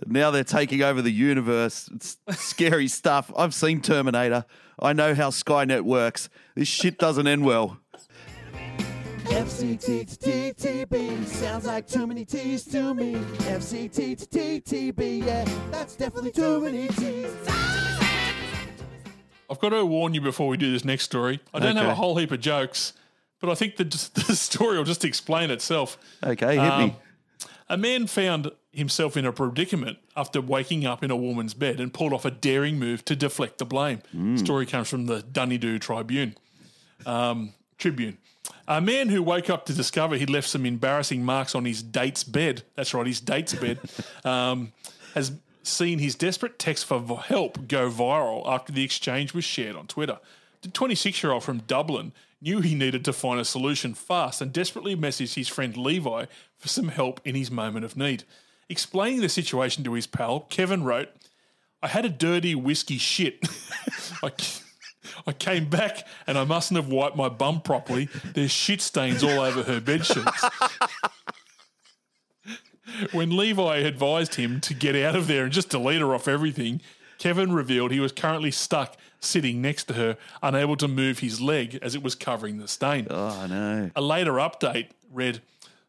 Now 0.05 0.31
they're 0.31 0.43
taking 0.43 0.83
over 0.83 1.01
the 1.01 1.11
universe. 1.11 1.89
It's 1.93 2.17
scary 2.31 2.87
stuff. 2.87 3.31
I've 3.35 3.53
seen 3.53 3.81
Terminator. 3.81 4.45
I 4.79 4.93
know 4.93 5.13
how 5.13 5.29
Skynet 5.29 5.81
works. 5.81 6.29
This 6.55 6.67
shit 6.67 6.97
doesn't 6.97 7.27
end 7.27 7.45
well. 7.45 7.77
FCTTTB 9.25 11.25
sounds 11.25 11.65
like 11.65 11.87
too 11.87 12.05
many 12.05 12.25
T's 12.25 12.65
to 12.65 12.93
me. 12.93 13.15
FCTTTB, 13.15 15.25
yeah, 15.25 15.45
that's 15.71 15.95
definitely 15.95 16.31
too 16.31 16.61
many 16.61 16.87
T's. 16.89 18.00
I've 19.51 19.59
got 19.59 19.69
to 19.69 19.85
warn 19.85 20.13
you 20.13 20.21
before 20.21 20.47
we 20.47 20.57
do 20.57 20.71
this 20.71 20.85
next 20.85 21.03
story. 21.03 21.39
I 21.53 21.59
don't 21.59 21.75
have 21.75 21.87
a 21.87 21.95
whole 21.95 22.17
heap 22.17 22.31
of 22.31 22.39
jokes, 22.39 22.93
but 23.39 23.49
I 23.49 23.55
think 23.55 23.75
the, 23.75 23.83
the 24.27 24.35
story 24.35 24.77
will 24.77 24.85
just 24.85 25.03
explain 25.05 25.51
itself. 25.51 25.97
Okay, 26.23 26.55
hit 26.57 26.71
Um, 26.71 26.81
me. 26.83 26.95
A 27.69 27.77
man 27.77 28.07
found 28.07 28.51
himself 28.73 29.15
in 29.17 29.25
a 29.25 29.31
predicament 29.31 29.97
after 30.15 30.41
waking 30.41 30.85
up 30.85 31.03
in 31.03 31.11
a 31.11 31.15
woman's 31.15 31.53
bed 31.53 31.79
and 31.79 31.93
pulled 31.93 32.11
off 32.13 32.25
a 32.25 32.31
daring 32.31 32.79
move 32.79 33.03
to 33.05 33.15
deflect 33.15 33.57
the 33.59 33.65
blame. 33.65 34.01
Story 34.37 34.65
comes 34.65 34.89
from 34.89 35.05
the 35.05 35.21
Dunedoo 35.21 35.79
Tribune. 35.79 36.35
Um, 37.05 37.53
Tribune. 37.77 38.17
A 38.67 38.79
man 38.81 39.09
who 39.09 39.21
woke 39.23 39.49
up 39.49 39.65
to 39.67 39.73
discover 39.73 40.15
he'd 40.17 40.29
left 40.29 40.47
some 40.49 40.65
embarrassing 40.65 41.23
marks 41.23 41.55
on 41.55 41.65
his 41.65 41.81
date's 41.83 42.23
bed, 42.23 42.63
that's 42.75 42.93
right, 42.93 43.05
his 43.07 43.19
date's 43.21 43.53
bed, 43.53 43.79
um, 44.25 44.71
has 45.13 45.31
seen 45.63 45.99
his 45.99 46.15
desperate 46.15 46.59
text 46.59 46.85
for 46.85 47.01
help 47.19 47.67
go 47.67 47.89
viral 47.89 48.47
after 48.47 48.71
the 48.71 48.83
exchange 48.83 49.33
was 49.33 49.43
shared 49.43 49.75
on 49.75 49.87
Twitter. 49.87 50.19
The 50.61 50.69
26 50.69 51.23
year 51.23 51.31
old 51.31 51.43
from 51.43 51.59
Dublin 51.59 52.11
knew 52.41 52.61
he 52.61 52.75
needed 52.75 53.05
to 53.05 53.13
find 53.13 53.39
a 53.39 53.45
solution 53.45 53.93
fast 53.93 54.41
and 54.41 54.51
desperately 54.51 54.95
messaged 54.95 55.35
his 55.35 55.47
friend 55.47 55.77
Levi 55.77 56.25
for 56.57 56.67
some 56.67 56.89
help 56.89 57.21
in 57.23 57.35
his 57.35 57.51
moment 57.51 57.85
of 57.85 57.95
need. 57.95 58.23
Explaining 58.69 59.21
the 59.21 59.29
situation 59.29 59.83
to 59.83 59.93
his 59.93 60.07
pal, 60.07 60.41
Kevin 60.49 60.83
wrote, 60.83 61.09
I 61.83 61.87
had 61.87 62.05
a 62.05 62.09
dirty 62.09 62.55
whiskey 62.55 62.97
shit. 62.97 63.47
I, 64.23 64.31
I 65.27 65.33
came 65.33 65.69
back 65.69 66.07
and 66.27 66.37
I 66.37 66.43
mustn't 66.43 66.77
have 66.77 66.91
wiped 66.91 67.15
my 67.15 67.29
bum 67.29 67.61
properly. 67.61 68.07
There's 68.33 68.51
shit 68.51 68.81
stains 68.81 69.23
all 69.23 69.39
over 69.39 69.63
her 69.63 69.79
bed 69.79 70.05
sheets. 70.05 70.43
when 73.11 73.35
Levi 73.35 73.77
advised 73.77 74.35
him 74.35 74.59
to 74.61 74.73
get 74.73 74.95
out 74.95 75.15
of 75.15 75.27
there 75.27 75.43
and 75.43 75.53
just 75.53 75.69
delete 75.69 76.01
her 76.01 76.13
off 76.13 76.27
everything, 76.27 76.81
Kevin 77.17 77.53
revealed 77.53 77.91
he 77.91 77.99
was 77.99 78.11
currently 78.11 78.51
stuck 78.51 78.97
sitting 79.19 79.61
next 79.61 79.85
to 79.85 79.93
her, 79.93 80.17
unable 80.41 80.75
to 80.77 80.87
move 80.87 81.19
his 81.19 81.39
leg 81.39 81.77
as 81.81 81.93
it 81.95 82.01
was 82.01 82.15
covering 82.15 82.57
the 82.57 82.67
stain. 82.67 83.07
Oh, 83.09 83.45
no. 83.47 83.91
A 83.95 84.01
later 84.01 84.33
update 84.33 84.87
read, 85.11 85.41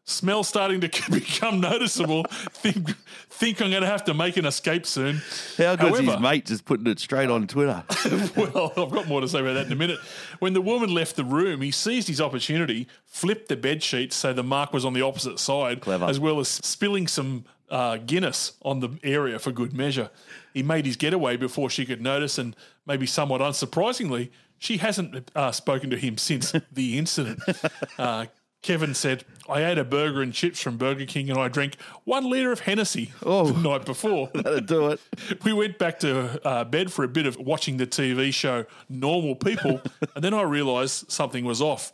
Smell 0.05 0.43
starting 0.43 0.81
to 0.81 0.89
become 1.11 1.61
noticeable. 1.61 2.25
Think, 2.25 2.95
think 3.29 3.61
I'm 3.61 3.69
going 3.69 3.83
to 3.83 3.87
have 3.87 4.03
to 4.05 4.13
make 4.13 4.35
an 4.35 4.45
escape 4.45 4.85
soon. 4.85 5.21
How 5.57 5.75
good's 5.75 5.99
his 5.99 6.19
mate 6.19 6.45
just 6.45 6.65
putting 6.65 6.87
it 6.87 6.99
straight 6.99 7.29
on 7.29 7.47
Twitter? 7.47 7.83
well, 8.35 8.73
I've 8.75 8.91
got 8.91 9.07
more 9.07 9.21
to 9.21 9.27
say 9.27 9.39
about 9.39 9.53
that 9.53 9.67
in 9.67 9.71
a 9.71 9.77
minute. 9.77 9.99
When 10.39 10.53
the 10.53 10.61
woman 10.61 10.93
left 10.93 11.15
the 11.15 11.23
room, 11.23 11.61
he 11.61 11.71
seized 11.71 12.09
his 12.09 12.19
opportunity, 12.19 12.87
flipped 13.05 13.47
the 13.47 13.55
bed 13.55 13.81
sheets 13.81 14.15
so 14.15 14.33
the 14.33 14.43
mark 14.43 14.73
was 14.73 14.83
on 14.83 14.93
the 14.93 15.01
opposite 15.01 15.39
side, 15.39 15.79
Clever. 15.81 16.05
as 16.05 16.19
well 16.19 16.39
as 16.41 16.49
spilling 16.49 17.07
some 17.07 17.45
uh, 17.69 17.97
Guinness 17.97 18.53
on 18.61 18.81
the 18.81 18.99
area 19.03 19.39
for 19.39 19.51
good 19.51 19.73
measure. 19.73 20.09
He 20.53 20.63
made 20.63 20.85
his 20.85 20.97
getaway 20.97 21.37
before 21.37 21.69
she 21.69 21.85
could 21.85 22.01
notice, 22.01 22.37
and 22.37 22.55
maybe 22.85 23.05
somewhat 23.05 23.41
unsurprisingly, 23.41 24.29
she 24.59 24.77
hasn't 24.77 25.31
uh, 25.35 25.51
spoken 25.51 25.89
to 25.89 25.97
him 25.97 26.17
since 26.17 26.53
the 26.71 26.97
incident. 26.97 27.41
Uh, 27.97 28.25
Kevin 28.63 28.93
said, 28.95 29.25
I 29.47 29.63
ate 29.65 29.77
a 29.77 29.83
burger 29.83 30.21
and 30.21 30.33
chips 30.33 30.59
from 30.61 30.77
Burger 30.77 31.05
King 31.05 31.29
and 31.29 31.37
I 31.37 31.49
drank 31.49 31.75
one 32.05 32.29
litre 32.29 32.51
of 32.53 32.61
Hennessy 32.61 33.11
Oh. 33.23 33.51
the 33.51 33.59
night 33.69 33.85
before. 33.85 34.31
That'd 34.33 34.65
do 34.65 34.87
it. 34.87 34.99
We 35.43 35.53
went 35.53 35.77
back 35.77 35.99
to 35.99 36.41
uh, 36.47 36.63
bed 36.63 36.91
for 36.91 37.03
a 37.03 37.07
bit 37.09 37.25
of 37.27 37.37
watching 37.37 37.77
the 37.77 37.85
TV 37.85 38.33
show 38.33 38.65
Normal 38.89 39.35
People, 39.35 39.81
and 40.15 40.23
then 40.23 40.33
I 40.33 40.41
realised 40.43 41.11
something 41.11 41.45
was 41.45 41.61
off. 41.61 41.91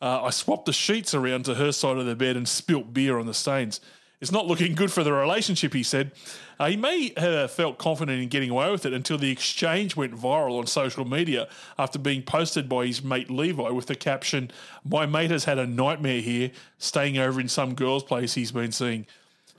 Uh, 0.00 0.22
I 0.24 0.30
swapped 0.30 0.66
the 0.66 0.72
sheets 0.72 1.12
around 1.14 1.44
to 1.46 1.54
her 1.56 1.72
side 1.72 1.96
of 1.96 2.06
the 2.06 2.14
bed 2.14 2.36
and 2.36 2.46
spilt 2.48 2.92
beer 2.94 3.18
on 3.18 3.26
the 3.26 3.34
stains. 3.34 3.80
It's 4.20 4.32
not 4.32 4.46
looking 4.46 4.74
good 4.74 4.90
for 4.90 5.04
the 5.04 5.12
relationship, 5.12 5.74
he 5.74 5.82
said. 5.82 6.12
Uh, 6.58 6.68
he 6.70 6.76
may 6.76 7.12
have 7.18 7.50
felt 7.50 7.76
confident 7.76 8.22
in 8.22 8.28
getting 8.28 8.48
away 8.48 8.70
with 8.70 8.86
it 8.86 8.94
until 8.94 9.18
the 9.18 9.30
exchange 9.30 9.94
went 9.94 10.14
viral 10.14 10.58
on 10.58 10.66
social 10.66 11.04
media 11.04 11.48
after 11.78 11.98
being 11.98 12.22
posted 12.22 12.66
by 12.68 12.86
his 12.86 13.04
mate 13.04 13.30
Levi 13.30 13.68
with 13.70 13.86
the 13.86 13.94
caption, 13.94 14.50
My 14.84 15.04
mate 15.04 15.30
has 15.30 15.44
had 15.44 15.58
a 15.58 15.66
nightmare 15.66 16.20
here, 16.20 16.50
staying 16.78 17.18
over 17.18 17.40
in 17.40 17.48
some 17.48 17.74
girl's 17.74 18.04
place 18.04 18.34
he's 18.34 18.52
been 18.52 18.72
seeing. 18.72 19.06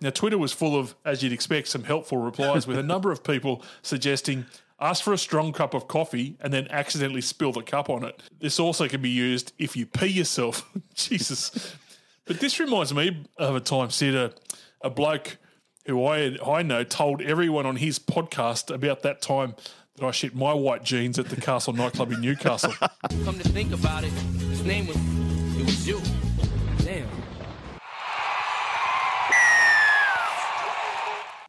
Now, 0.02 0.10
Twitter 0.10 0.38
was 0.38 0.54
full 0.54 0.76
of, 0.76 0.96
as 1.06 1.24
you'd 1.24 1.34
expect, 1.34 1.68
some 1.68 1.84
helpful 1.84 2.18
replies 2.18 2.68
with 2.68 2.78
a 2.78 2.84
number 2.84 3.12
of 3.12 3.24
people 3.24 3.64
suggesting 3.82 4.46
ask 4.80 5.04
for 5.04 5.14
a 5.14 5.18
strong 5.18 5.54
cup 5.54 5.74
of 5.74 5.88
coffee 5.88 6.38
and 6.40 6.54
then 6.54 6.68
accidentally 6.70 7.22
spill 7.22 7.52
the 7.52 7.64
cup 7.64 7.90
on 7.90 8.04
it. 8.04 8.22
This 8.40 8.60
also 8.60 8.88
can 8.88 9.02
be 9.02 9.10
used 9.10 9.54
if 9.58 9.76
you 9.76 9.86
pee 9.86 10.08
yourself. 10.08 10.70
Jesus. 10.94 11.76
But 12.28 12.40
this 12.42 12.60
reminds 12.60 12.94
me 12.94 13.24
of 13.38 13.56
a 13.56 13.60
time, 13.62 13.90
Sid, 13.90 14.14
a, 14.14 14.34
a 14.82 14.90
bloke 14.90 15.38
who 15.86 16.06
I, 16.06 16.38
I 16.46 16.62
know 16.62 16.84
told 16.84 17.22
everyone 17.22 17.66
on 17.66 17.78
his 17.78 18.00
podcast 18.00 18.74
about 18.74 19.02
that 19.04 19.22
time 19.22 19.56
that 19.96 20.06
I 20.06 20.12
shit 20.12 20.36
my 20.36 20.54
white 20.54 20.84
jeans 20.84 21.18
at 21.18 21.30
the 21.30 21.40
Castle 21.40 21.72
nightclub 21.74 22.12
in 22.12 22.20
Newcastle. 22.20 22.74
Come 23.24 23.40
to 23.40 23.50
think 23.50 23.72
about 23.74 24.04
it, 24.04 24.10
his 24.10 24.64
name 24.66 24.88
was, 24.88 24.98
it 24.98 25.66
was 25.66 25.88
you. 25.88 26.02
Damn. 26.80 27.08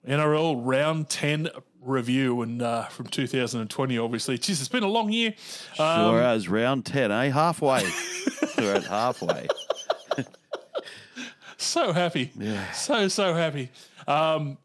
NRL 0.06 0.60
round 0.64 1.08
10 1.10 1.48
review 1.82 2.42
and 2.42 2.62
uh, 2.62 2.84
from 2.84 3.06
2020, 3.06 3.98
obviously. 3.98 4.38
Jeez, 4.38 4.60
it's 4.60 4.68
been 4.68 4.84
a 4.84 4.88
long 4.88 5.10
year. 5.10 5.34
Um, 5.78 6.10
Sure 6.12 6.22
as 6.22 6.48
round 6.48 6.86
10, 6.86 7.10
eh? 7.10 7.30
Halfway. 7.30 7.82
We're 8.58 8.76
at 8.76 8.84
halfway. 8.84 9.48
So 11.58 11.92
happy. 11.92 12.32
Yeah. 12.38 12.70
So, 12.72 13.08
so 13.08 13.34
happy. 13.34 13.70
Um, 14.06 14.58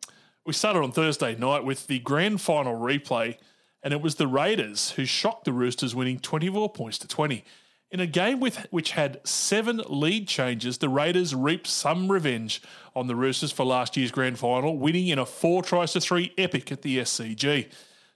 we 0.46 0.54
started 0.54 0.80
on 0.80 0.92
Thursday 0.92 1.36
night 1.36 1.64
with 1.64 1.88
the 1.88 2.00
grand 2.00 2.42
final 2.42 2.80
replay, 2.80 3.38
and 3.82 3.94
it 3.94 4.02
was 4.02 4.16
the 4.16 4.28
Raiders 4.28 4.92
who 4.92 5.06
shocked 5.06 5.46
the 5.46 5.54
Roosters, 5.54 5.96
winning 5.96 6.20
24 6.20 6.70
points 6.70 6.98
to 7.00 7.08
20. 7.08 7.44
In 7.92 8.00
a 8.00 8.08
game 8.08 8.40
with 8.40 8.66
which 8.72 8.92
had 8.92 9.22
seven 9.24 9.80
lead 9.88 10.28
changes, 10.28 10.80
the 10.80 10.90
Raiders 10.90 11.36
reaped 11.36 11.68
some 11.68 12.12
revenge 12.12 12.62
on 12.96 13.06
the 13.06 13.16
Roosters 13.16 13.52
for 13.52 13.66
last 13.66 13.96
year's 13.96 14.12
grand 14.12 14.40
final, 14.40 14.78
winning 14.78 15.08
in 15.08 15.20
a 15.20 15.26
four 15.26 15.62
tries 15.62 15.94
to 15.94 16.02
three 16.02 16.34
epic 16.38 16.72
at 16.72 16.82
the 16.82 16.98
SCG. 16.98 17.70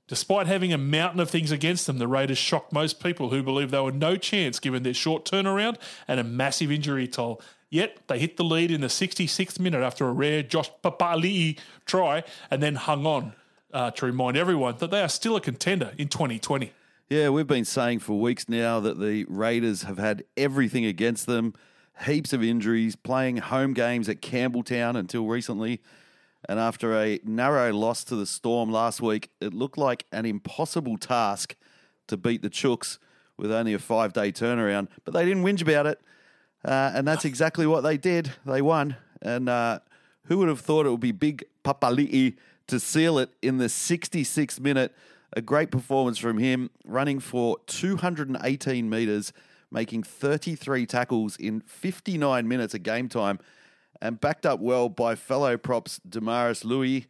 Despite 0.07 0.47
having 0.47 0.73
a 0.73 0.77
mountain 0.77 1.19
of 1.19 1.29
things 1.29 1.51
against 1.51 1.85
them, 1.85 1.97
the 1.99 2.07
Raiders 2.07 2.37
shocked 2.37 2.73
most 2.73 3.01
people 3.01 3.29
who 3.29 3.43
believed 3.43 3.71
they 3.71 3.79
were 3.79 3.91
no 3.91 4.15
chance 4.15 4.59
given 4.59 4.83
their 4.83 4.93
short 4.93 5.25
turnaround 5.25 5.77
and 6.07 6.19
a 6.19 6.23
massive 6.23 6.71
injury 6.71 7.07
toll. 7.07 7.41
Yet 7.69 7.99
they 8.07 8.19
hit 8.19 8.37
the 8.37 8.43
lead 8.43 8.71
in 8.71 8.81
the 8.81 8.87
66th 8.87 9.59
minute 9.59 9.81
after 9.81 10.07
a 10.07 10.11
rare 10.11 10.41
Josh 10.41 10.71
Papali'i 10.83 11.57
try 11.85 12.23
and 12.49 12.63
then 12.63 12.75
hung 12.75 13.05
on 13.05 13.33
uh, 13.73 13.91
to 13.91 14.05
remind 14.05 14.37
everyone 14.37 14.77
that 14.77 14.91
they 14.91 15.01
are 15.01 15.09
still 15.09 15.35
a 15.35 15.41
contender 15.41 15.91
in 15.97 16.07
2020. 16.07 16.71
Yeah, 17.09 17.29
we've 17.29 17.47
been 17.47 17.65
saying 17.65 17.99
for 17.99 18.19
weeks 18.19 18.49
now 18.49 18.79
that 18.81 18.99
the 18.99 19.25
Raiders 19.29 19.83
have 19.83 19.97
had 19.97 20.23
everything 20.35 20.85
against 20.85 21.25
them, 21.25 21.53
heaps 22.05 22.33
of 22.33 22.43
injuries, 22.43 22.95
playing 22.95 23.37
home 23.37 23.73
games 23.73 24.09
at 24.09 24.21
Campbelltown 24.21 24.97
until 24.97 25.25
recently. 25.25 25.81
And 26.47 26.59
after 26.59 26.97
a 26.97 27.19
narrow 27.23 27.73
loss 27.73 28.03
to 28.05 28.15
the 28.15 28.25
Storm 28.25 28.71
last 28.71 29.01
week, 29.01 29.29
it 29.41 29.53
looked 29.53 29.77
like 29.77 30.05
an 30.11 30.25
impossible 30.25 30.97
task 30.97 31.55
to 32.07 32.17
beat 32.17 32.41
the 32.41 32.49
Chooks 32.49 32.97
with 33.37 33.51
only 33.51 33.73
a 33.73 33.79
five 33.79 34.13
day 34.13 34.31
turnaround. 34.31 34.87
But 35.03 35.13
they 35.13 35.25
didn't 35.25 35.43
whinge 35.43 35.61
about 35.61 35.85
it. 35.85 36.01
Uh, 36.67 36.91
and 36.93 37.07
that's 37.07 37.23
exactly 37.23 37.65
what 37.65 37.81
they 37.81 37.97
did. 37.97 38.33
They 38.45 38.61
won. 38.61 38.97
And 39.21 39.47
uh, 39.47 39.79
who 40.25 40.39
would 40.39 40.49
have 40.49 40.59
thought 40.59 40.85
it 40.85 40.89
would 40.89 40.99
be 40.99 41.13
Big 41.13 41.45
Papali'i 41.63 42.35
to 42.67 42.79
seal 42.79 43.17
it 43.17 43.29
in 43.41 43.57
the 43.57 43.65
66th 43.65 44.59
minute? 44.59 44.93
A 45.33 45.41
great 45.41 45.71
performance 45.71 46.17
from 46.17 46.37
him, 46.37 46.69
running 46.85 47.19
for 47.19 47.57
218 47.67 48.89
metres, 48.89 49.31
making 49.71 50.03
33 50.03 50.85
tackles 50.85 51.37
in 51.37 51.61
59 51.61 52.47
minutes 52.47 52.73
of 52.73 52.83
game 52.83 53.07
time, 53.07 53.39
and 54.01 54.19
backed 54.19 54.45
up 54.45 54.59
well 54.59 54.89
by 54.89 55.15
fellow 55.15 55.57
props 55.57 56.01
Dunamis 56.07 56.65
Lui. 56.65 57.07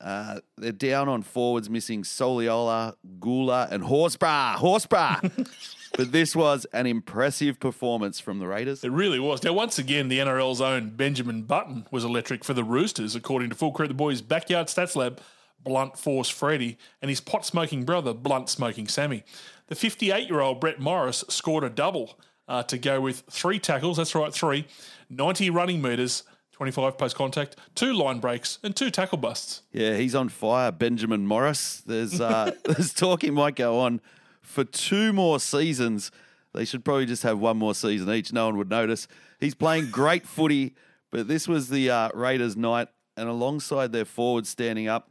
Uh, 0.00 0.40
they're 0.56 0.72
down 0.72 1.08
on 1.08 1.22
forwards, 1.22 1.70
missing 1.70 2.02
Soliola, 2.02 2.94
Guler, 3.18 3.70
and 3.70 3.84
Horsburgh. 3.84 4.56
Horsburgh. 4.56 5.48
but 5.96 6.12
this 6.12 6.34
was 6.34 6.66
an 6.72 6.86
impressive 6.86 7.60
performance 7.60 8.20
from 8.20 8.38
the 8.38 8.46
Raiders. 8.46 8.84
It 8.84 8.90
really 8.90 9.20
was. 9.20 9.42
Now, 9.42 9.52
once 9.52 9.78
again, 9.78 10.08
the 10.08 10.18
NRL's 10.18 10.60
own 10.60 10.90
Benjamin 10.90 11.42
Button 11.42 11.86
was 11.90 12.04
electric 12.04 12.44
for 12.44 12.54
the 12.54 12.64
Roosters, 12.64 13.14
according 13.14 13.50
to 13.50 13.54
Full 13.54 13.72
Credit 13.72 13.88
the 13.88 13.94
Boys' 13.94 14.22
backyard 14.22 14.68
stats 14.68 14.96
lab, 14.96 15.20
Blunt 15.62 15.98
Force 15.98 16.28
Freddy, 16.28 16.78
and 17.00 17.08
his 17.08 17.20
pot 17.20 17.44
smoking 17.44 17.84
brother, 17.84 18.14
Blunt 18.14 18.48
Smoking 18.48 18.88
Sammy. 18.88 19.24
The 19.68 19.74
58 19.74 20.28
year 20.28 20.40
old 20.40 20.60
Brett 20.60 20.80
Morris 20.80 21.24
scored 21.28 21.64
a 21.64 21.70
double 21.70 22.18
uh, 22.48 22.62
to 22.64 22.78
go 22.78 23.00
with 23.00 23.22
three 23.30 23.58
tackles. 23.58 23.96
That's 23.96 24.14
right, 24.14 24.32
three. 24.32 24.66
90 25.10 25.50
running 25.50 25.80
metres, 25.80 26.24
25 26.52 26.98
post 26.98 27.16
contact, 27.16 27.56
two 27.74 27.92
line 27.92 28.18
breaks, 28.18 28.58
and 28.62 28.74
two 28.74 28.90
tackle 28.90 29.18
busts. 29.18 29.62
Yeah, 29.72 29.96
he's 29.96 30.14
on 30.14 30.28
fire, 30.28 30.72
Benjamin 30.72 31.26
Morris. 31.26 31.82
There's 31.86 32.20
uh, 32.20 32.52
there's 32.64 32.92
talk 32.92 33.22
he 33.22 33.30
might 33.30 33.56
go 33.56 33.78
on 33.80 34.00
for 34.42 34.64
two 34.64 35.12
more 35.12 35.40
seasons. 35.40 36.10
They 36.52 36.64
should 36.64 36.84
probably 36.84 37.06
just 37.06 37.22
have 37.22 37.38
one 37.38 37.56
more 37.56 37.74
season 37.74 38.10
each. 38.10 38.32
No 38.32 38.46
one 38.46 38.58
would 38.58 38.68
notice. 38.70 39.08
He's 39.40 39.54
playing 39.54 39.90
great 39.90 40.26
footy, 40.26 40.74
but 41.10 41.28
this 41.28 41.48
was 41.48 41.68
the 41.68 41.90
uh, 41.90 42.08
Raiders' 42.14 42.56
night, 42.56 42.88
and 43.16 43.28
alongside 43.28 43.92
their 43.92 44.04
forwards 44.04 44.48
standing 44.48 44.88
up, 44.88 45.10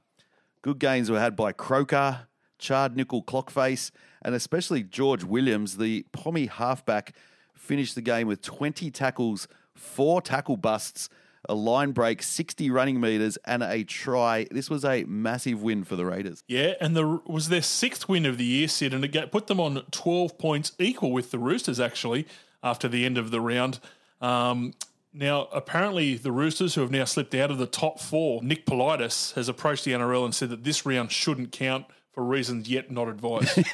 good 0.62 0.80
games 0.80 1.10
were 1.10 1.20
had 1.20 1.36
by 1.36 1.52
Croker, 1.52 2.28
Charnze 2.60 2.96
Nicoll-Klokstad, 2.96 3.92
and 4.22 4.36
especially 4.36 4.84
George 4.84 5.24
Williams, 5.24 5.78
the 5.78 6.06
Pommy 6.12 6.46
halfback, 6.46 7.16
finished 7.56 7.96
the 7.96 8.02
game 8.02 8.28
with 8.28 8.42
20 8.42 8.92
tackles, 8.92 9.48
four 9.74 10.22
tackle 10.22 10.58
busts, 10.58 11.10
a 11.50 11.54
line 11.56 11.92
break, 11.92 12.22
60 12.22 12.70
running 12.70 13.00
metres, 13.00 13.38
and 13.46 13.64
a 13.64 13.84
try. 13.84 14.48
This 14.52 14.70
was 14.70 14.86
a 14.86 15.04
massive 15.06 15.62
win 15.62 15.84
for 15.84 15.96
the 15.96 16.06
Raiders. 16.06 16.44
Yeah, 16.48 16.74
and 16.80 16.96
the 16.96 17.22
was 17.26 17.50
their 17.50 17.62
sixth 17.62 18.08
win 18.08 18.26
of 18.26 18.38
the 18.38 18.46
year, 18.46 18.68
Sid, 18.68 18.94
and 18.94 19.04
it 19.04 19.32
put 19.32 19.48
them 19.48 19.60
on 19.60 19.84
12 19.92 20.38
points, 20.38 20.74
equal 20.80 21.12
with 21.12 21.32
the 21.32 21.40
Roosters, 21.40 21.80
actually, 21.80 22.28
after 22.64 22.88
the 22.88 23.06
end 23.06 23.18
of 23.18 23.32
the 23.32 23.42
round. 23.42 23.80
Um, 24.20 24.74
now, 25.14 25.48
apparently, 25.52 26.16
the 26.16 26.32
Roosters, 26.32 26.76
who 26.76 26.82
have 26.82 26.92
now 26.92 27.06
slipped 27.06 27.36
out 27.36 27.52
of 27.52 27.58
the 27.58 27.66
top 27.66 28.00
four, 28.00 28.42
Nick 28.44 28.66
Politis 28.66 29.34
has 29.34 29.50
approached 29.50 29.84
the 29.84 29.92
NRL 29.92 30.24
and 30.24 30.34
said 30.34 30.50
that 30.50 30.64
this 30.64 30.86
round 30.86 31.12
shouldn't 31.12 31.52
count 31.52 31.86
for 32.14 32.24
reasons 32.24 32.70
yet 32.70 32.92
not 32.92 33.08
advised. 33.08 33.58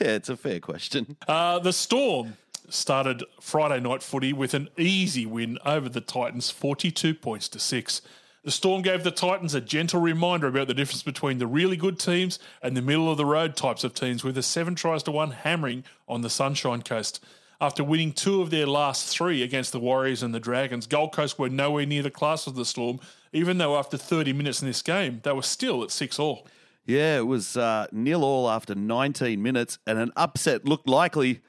Yeah, 0.00 0.08
it's 0.12 0.28
a 0.30 0.36
fair 0.36 0.58
question. 0.60 1.16
uh, 1.28 1.58
the 1.58 1.72
Storm 1.72 2.36
started 2.68 3.24
Friday 3.40 3.80
night 3.80 4.02
footy 4.02 4.32
with 4.32 4.54
an 4.54 4.68
easy 4.76 5.26
win 5.26 5.58
over 5.64 5.88
the 5.88 6.00
Titans, 6.00 6.50
42 6.50 7.14
points 7.14 7.48
to 7.48 7.58
six. 7.58 8.02
The 8.44 8.50
Storm 8.52 8.82
gave 8.82 9.02
the 9.02 9.10
Titans 9.10 9.54
a 9.54 9.60
gentle 9.60 10.00
reminder 10.00 10.46
about 10.46 10.68
the 10.68 10.74
difference 10.74 11.02
between 11.02 11.38
the 11.38 11.48
really 11.48 11.76
good 11.76 11.98
teams 11.98 12.38
and 12.62 12.76
the 12.76 12.82
middle 12.82 13.10
of 13.10 13.16
the 13.16 13.26
road 13.26 13.56
types 13.56 13.82
of 13.82 13.92
teams, 13.92 14.22
with 14.22 14.38
a 14.38 14.42
seven 14.42 14.74
tries 14.76 15.02
to 15.02 15.10
one 15.10 15.32
hammering 15.32 15.82
on 16.08 16.20
the 16.20 16.30
Sunshine 16.30 16.82
Coast. 16.82 17.24
After 17.60 17.82
winning 17.82 18.12
two 18.12 18.42
of 18.42 18.50
their 18.50 18.66
last 18.66 19.08
three 19.08 19.42
against 19.42 19.72
the 19.72 19.80
Warriors 19.80 20.22
and 20.22 20.34
the 20.34 20.38
Dragons, 20.38 20.86
Gold 20.86 21.12
Coast 21.12 21.38
were 21.38 21.48
nowhere 21.48 21.86
near 21.86 22.02
the 22.02 22.10
class 22.10 22.46
of 22.46 22.54
the 22.54 22.64
Storm, 22.64 23.00
even 23.32 23.58
though 23.58 23.76
after 23.76 23.96
30 23.96 24.32
minutes 24.32 24.62
in 24.62 24.68
this 24.68 24.82
game, 24.82 25.20
they 25.24 25.32
were 25.32 25.42
still 25.42 25.82
at 25.82 25.90
six 25.90 26.18
all. 26.18 26.46
Yeah, 26.84 27.18
it 27.18 27.26
was 27.26 27.56
uh, 27.56 27.88
nil 27.90 28.22
all 28.22 28.48
after 28.48 28.74
19 28.74 29.42
minutes, 29.42 29.78
and 29.86 29.98
an 29.98 30.12
upset 30.16 30.64
looked 30.64 30.88
likely. 30.88 31.40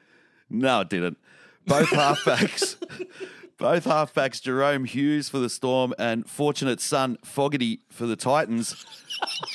No, 0.50 0.80
it 0.80 0.88
didn't. 0.90 1.18
Both 1.66 1.88
halfbacks, 1.90 2.76
both 3.58 3.84
halfbacks, 3.84 4.40
Jahrome 4.40 4.86
Hughes 4.86 5.28
for 5.28 5.38
the 5.38 5.50
Storm 5.50 5.92
and 5.98 6.28
fortunate 6.28 6.80
son 6.80 7.18
Fogarty 7.24 7.80
for 7.90 8.06
the 8.06 8.16
Titans, 8.16 8.86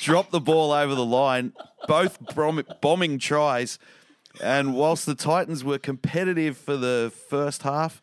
dropped 0.00 0.30
the 0.30 0.40
ball 0.40 0.72
over 0.72 0.94
the 0.94 1.04
line. 1.04 1.52
Both 1.88 2.20
brom- 2.34 2.64
bombing 2.80 3.18
tries, 3.18 3.78
and 4.42 4.74
whilst 4.74 5.06
the 5.06 5.14
Titans 5.14 5.64
were 5.64 5.78
competitive 5.78 6.56
for 6.56 6.76
the 6.76 7.12
first 7.28 7.62
half, 7.62 8.00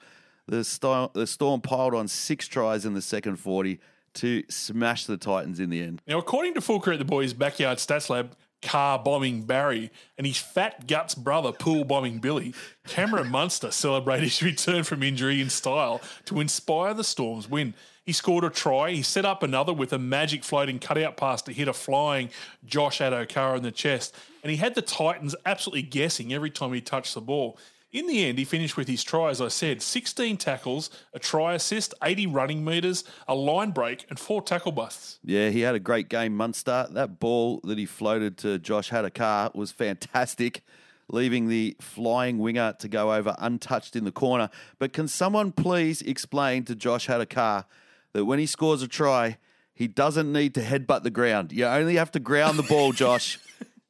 the 0.47 0.63
Storm, 0.63 1.09
the 1.13 1.25
Storm 1.25 1.61
piled 1.61 1.95
on 1.95 2.07
six 2.07 2.47
tries 2.47 2.85
in 2.85 2.93
the 2.93 3.01
second 3.01 3.37
40 3.37 3.79
to 4.15 4.43
smash 4.49 5.05
the 5.05 5.15
Titans 5.17 5.59
in 5.59 5.69
the 5.69 5.81
end. 5.81 6.01
Now, 6.05 6.17
according 6.17 6.53
to 6.55 6.61
Full 6.61 6.81
Credit 6.81 6.97
the 6.97 7.05
Boys' 7.05 7.31
backyard 7.33 7.77
stats 7.77 8.09
lab, 8.09 8.35
car 8.61 8.99
bombing 8.99 9.43
Barry 9.43 9.91
and 10.17 10.25
his 10.27 10.37
fat 10.37 10.87
guts 10.87 11.15
brother 11.15 11.51
pool 11.51 11.83
bombing 11.83 12.19
Billy, 12.19 12.53
Cameron 12.87 13.29
Munster 13.29 13.71
celebrated 13.71 14.23
his 14.23 14.43
return 14.43 14.83
from 14.83 15.03
injury 15.03 15.41
in 15.41 15.49
style 15.49 16.01
to 16.25 16.39
inspire 16.39 16.93
the 16.93 17.03
Storm's 17.03 17.49
win. 17.49 17.73
He 18.05 18.13
scored 18.13 18.43
a 18.43 18.49
try. 18.49 18.91
He 18.91 19.03
set 19.03 19.25
up 19.25 19.43
another 19.43 19.73
with 19.73 19.93
a 19.93 19.99
magic 19.99 20.43
floating 20.43 20.79
cutout 20.79 21.17
pass 21.17 21.41
to 21.43 21.53
hit 21.53 21.67
a 21.67 21.73
flying 21.73 22.29
Josh 22.65 22.99
Addo-Carr 22.99 23.57
in 23.57 23.63
the 23.63 23.71
chest. 23.71 24.15
And 24.43 24.49
he 24.49 24.57
had 24.57 24.73
the 24.73 24.81
Titans 24.81 25.35
absolutely 25.45 25.83
guessing 25.83 26.33
every 26.33 26.49
time 26.49 26.73
he 26.73 26.81
touched 26.81 27.13
the 27.13 27.21
ball. 27.21 27.57
In 27.91 28.07
the 28.07 28.23
end, 28.23 28.37
he 28.37 28.45
finished 28.45 28.77
with 28.77 28.87
his 28.87 29.03
try, 29.03 29.31
as 29.31 29.41
I 29.41 29.49
said 29.49 29.81
16 29.81 30.37
tackles, 30.37 30.89
a 31.13 31.19
try 31.19 31.55
assist, 31.55 31.93
80 32.01 32.27
running 32.27 32.63
metres, 32.63 33.03
a 33.27 33.35
line 33.35 33.71
break, 33.71 34.05
and 34.09 34.17
four 34.17 34.41
tackle 34.41 34.71
busts. 34.71 35.19
Yeah, 35.25 35.49
he 35.49 35.59
had 35.61 35.75
a 35.75 35.79
great 35.79 36.07
game, 36.07 36.37
Munster. 36.37 36.87
That 36.89 37.19
ball 37.19 37.59
that 37.65 37.77
he 37.77 37.85
floated 37.85 38.37
to 38.39 38.59
Josh 38.59 38.91
Addo-Carr 38.91 39.51
was 39.53 39.73
fantastic, 39.73 40.63
leaving 41.09 41.49
the 41.49 41.75
flying 41.81 42.37
winger 42.37 42.73
to 42.79 42.87
go 42.87 43.13
over 43.13 43.35
untouched 43.39 43.97
in 43.97 44.05
the 44.05 44.11
corner. 44.11 44.49
But 44.79 44.93
can 44.93 45.09
someone 45.09 45.51
please 45.51 46.01
explain 46.01 46.63
to 46.65 46.75
Josh 46.75 47.07
Addo-Carr 47.07 47.65
that 48.13 48.23
when 48.23 48.39
he 48.39 48.45
scores 48.45 48.81
a 48.81 48.87
try, 48.87 49.37
he 49.73 49.89
doesn't 49.89 50.31
need 50.31 50.55
to 50.55 50.61
headbutt 50.61 51.03
the 51.03 51.09
ground? 51.09 51.51
You 51.51 51.65
only 51.65 51.97
have 51.97 52.11
to 52.11 52.19
ground 52.21 52.57
the 52.57 52.63
ball, 52.63 52.91
Josh, 52.93 53.37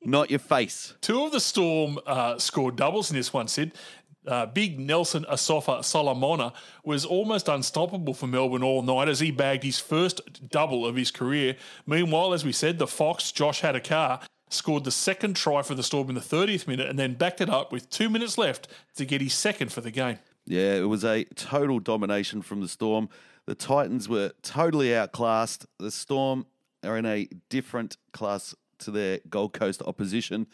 not 0.04 0.30
your 0.30 0.40
face. 0.40 0.94
Two 1.02 1.24
of 1.24 1.32
the 1.32 1.40
Storm 1.40 2.00
uh, 2.06 2.38
scored 2.38 2.76
doubles 2.76 3.12
in 3.12 3.18
this 3.18 3.34
one, 3.34 3.48
Sid. 3.48 3.74
Uh, 4.28 4.46
big 4.46 4.80
Nelson 4.80 5.26
Asofa 5.30 5.84
Solomona 5.84 6.54
was 6.84 7.06
almost 7.06 7.48
unstoppable 7.48 8.14
for 8.14 8.28
Melbourne 8.28 8.62
all 8.62 8.84
night 8.84 9.10
as 9.10 9.20
he 9.20 9.32
bagged 9.32 9.64
his 9.64 9.80
first 9.80 10.48
double 10.48 10.86
of 10.86 10.96
his 10.96 11.10
career. 11.10 11.56
Meanwhile, 11.88 12.34
as 12.34 12.46
we 12.46 12.52
said, 12.52 12.78
the 12.78 12.86
Fox, 12.86 13.32
Josh 13.32 13.62
Addo-Carr, 13.64 14.22
scored 14.50 14.84
the 14.84 14.92
second 14.92 15.36
try 15.36 15.64
for 15.64 15.74
the 15.74 15.82
Storm 15.82 16.10
in 16.10 16.16
the 16.16 16.22
30th 16.22 16.68
minute 16.68 16.88
and 16.88 17.00
then 17.00 17.16
backed 17.16 17.42
it 17.42 17.50
up 17.50 17.72
with 17.72 17.90
two 17.90 18.10
minutes 18.10 18.38
left 18.38 18.68
to 18.96 19.06
get 19.06 19.22
his 19.22 19.34
second 19.34 19.72
for 19.72 19.82
the 19.82 19.92
game. 19.92 20.20
Yeah, 20.46 20.76
it 20.76 20.90
was 20.90 21.04
a 21.04 21.24
total 21.36 21.80
domination 21.80 22.42
from 22.42 22.62
the 22.62 22.68
Storm. 22.68 23.10
The 23.46 23.56
Titans 23.56 24.08
were 24.08 24.34
totally 24.44 24.96
outclassed. 24.96 25.66
The 25.80 25.92
Storm 25.92 26.46
are 26.84 26.98
in 26.98 27.06
a 27.06 27.28
different 27.50 27.98
class 28.12 28.54
to 28.82 28.92
their 28.92 29.20
Gold 29.30 29.54
Coast 29.54 29.82
opposition, 29.86 30.48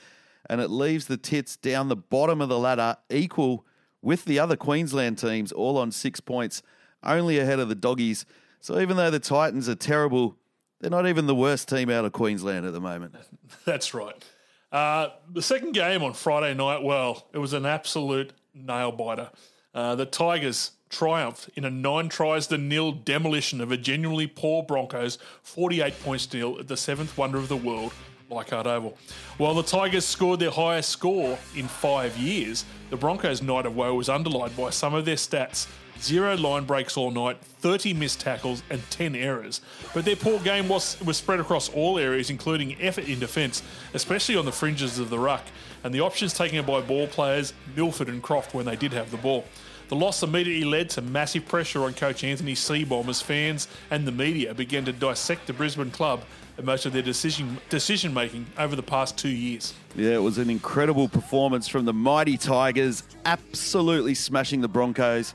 and 0.50 0.62
it 0.62 0.70
leaves 0.70 1.08
the 1.08 1.18
Tits 1.18 1.58
down 1.58 1.90
the 1.90 1.96
bottom 1.96 2.42
of 2.42 2.50
the 2.50 2.60
ladder, 2.60 2.98
equal 3.10 3.66
with 4.02 4.26
the 4.26 4.40
other 4.40 4.56
Queensland 4.56 5.18
teams, 5.18 5.52
all 5.52 5.78
on 5.78 5.92
six 5.92 6.20
points, 6.20 6.62
only 7.04 7.40
ahead 7.40 7.60
of 7.60 7.70
the 7.70 7.76
Doggies. 7.76 8.26
So 8.60 8.80
even 8.80 8.98
though 8.98 9.12
the 9.12 9.20
Titans 9.20 9.68
are 9.68 9.76
terrible, 9.76 10.38
they're 10.80 10.92
not 10.92 11.08
even 11.08 11.28
the 11.28 11.36
worst 11.36 11.68
team 11.70 11.90
out 11.90 12.06
of 12.06 12.14
Queensland 12.14 12.66
at 12.66 12.74
the 12.74 12.82
moment. 12.82 13.16
That's 13.66 13.94
right. 13.94 14.24
Uh, 14.72 15.10
the 15.32 15.42
second 15.42 15.74
game 15.74 16.04
on 16.04 16.14
Friday 16.14 16.54
night, 16.54 16.84
well, 16.84 17.28
it 17.34 17.38
was 17.38 17.54
an 17.54 17.66
absolute 17.66 18.34
nail 18.54 18.92
biter. 18.92 19.30
Uh, 19.74 19.96
the 19.96 20.06
Tigers 20.06 20.72
triumphed 20.90 21.50
in 21.56 21.66
a 21.66 21.70
nine 21.70 22.10
tries 22.10 22.48
to 22.48 22.58
nil 22.58 22.92
demolition 22.92 23.62
of 23.62 23.72
a 23.72 23.78
genuinely 23.78 24.28
poor 24.28 24.64
Broncos, 24.64 25.18
48 25.44 26.02
points 26.02 26.34
nil 26.34 26.58
at 26.60 26.68
the 26.68 26.78
seventh 26.78 27.18
wonder 27.18 27.38
of 27.38 27.48
the 27.48 27.58
world, 27.58 27.94
Leichhardt 28.30 28.68
Oval. 28.68 28.98
While 29.38 29.54
the 29.54 29.64
Tigers 29.64 30.06
scored 30.06 30.40
their 30.40 30.52
highest 30.52 30.90
score 30.90 31.38
in 31.56 31.68
five 31.68 32.18
years, 32.18 32.66
the 32.90 32.98
Broncos' 32.98 33.42
night 33.42 33.66
of 33.66 33.76
woe 33.76 33.94
was 33.96 34.10
underlined 34.10 34.58
by 34.58 34.70
some 34.70 34.94
of 34.94 35.06
their 35.06 35.16
stats. 35.16 35.68
Zero 36.00 36.36
line 36.36 36.66
breaks 36.66 36.96
all 36.96 37.10
night, 37.10 37.38
30 37.42 37.94
missed 37.94 38.20
tackles, 38.20 38.62
and 38.70 38.88
10 38.92 39.16
errors. 39.16 39.62
But 39.94 40.06
their 40.06 40.16
poor 40.16 40.40
game 40.40 40.68
was, 40.68 41.00
was 41.02 41.18
spread 41.18 41.40
across 41.40 41.70
all 41.70 41.98
areas, 41.98 42.30
including 42.30 42.80
effort 42.82 43.06
in 43.06 43.20
defence, 43.20 43.64
especially 43.94 44.36
on 44.36 44.46
the 44.46 44.52
fringes 44.52 45.00
of 45.00 45.10
the 45.10 45.18
ruck, 45.18 45.44
and 45.84 45.94
the 45.94 46.02
options 46.02 46.34
taken 46.34 46.64
by 46.66 46.82
ball 46.82 47.08
players, 47.08 47.54
Milford 47.76 48.10
and 48.10 48.22
Croft, 48.22 48.54
when 48.54 48.66
they 48.66 48.76
did 48.76 48.94
have 48.94 49.10
the 49.10 49.18
ball. 49.18 49.46
The 49.88 49.96
loss 49.96 50.22
immediately 50.22 50.66
led 50.66 50.90
to 50.92 51.02
massive 51.02 51.48
pressure 51.48 51.84
on 51.84 51.94
coach 51.94 52.24
Anthony 52.24 52.56
Seibold 52.56 53.08
as 53.08 53.22
fans 53.22 53.70
and 53.90 54.06
the 54.06 54.12
media 54.12 54.54
began 54.54 54.84
to 54.84 54.92
dissect 54.92 55.48
the 55.48 55.54
Brisbane 55.54 55.92
club 55.92 56.24
and 56.58 56.66
most 56.66 56.86
of 56.86 56.94
their 56.94 57.02
decision 57.02 57.58
decision 57.70 58.14
making 58.14 58.46
over 58.58 58.76
the 58.76 58.84
past 58.84 59.18
two 59.18 59.30
years. 59.30 59.74
Yeah, 59.96 60.12
it 60.12 60.22
was 60.22 60.38
an 60.38 60.50
incredible 60.50 61.08
performance 61.08 61.68
from 61.68 61.86
the 61.86 61.94
mighty 61.94 62.38
Tigers, 62.38 63.04
absolutely 63.26 64.16
smashing 64.16 64.62
the 64.62 64.68
Broncos 64.68 65.34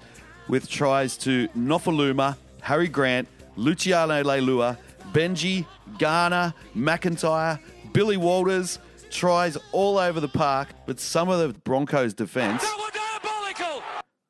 with 0.49 0.69
tries 0.69 1.17
to 1.19 1.49
Nofoaluma, 1.49 2.37
Harry 2.61 2.89
Grant, 2.89 3.29
Luciano 3.57 4.23
Leilua, 4.23 4.77
Benji, 5.13 5.67
Garner, 5.99 6.53
McIntyre, 6.77 7.59
Billy 7.93 8.17
Walters, 8.17 8.79
tries 9.11 9.57
all 9.73 9.99
over 9.99 10.21
the 10.21 10.29
park, 10.29 10.69
but 10.87 10.99
some 10.99 11.29
of 11.29 11.39
the 11.39 11.59
Broncos' 11.61 12.15
defense. 12.15 12.65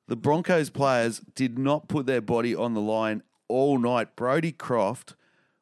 The 0.08 0.16
Broncos 0.16 0.68
players 0.68 1.20
did 1.34 1.58
not 1.58 1.88
put 1.88 2.04
their 2.06 2.20
body 2.20 2.54
on 2.54 2.74
the 2.74 2.80
line 2.80 3.22
all 3.48 3.78
night. 3.78 4.14
Brody 4.16 4.52
Croft 4.52 5.14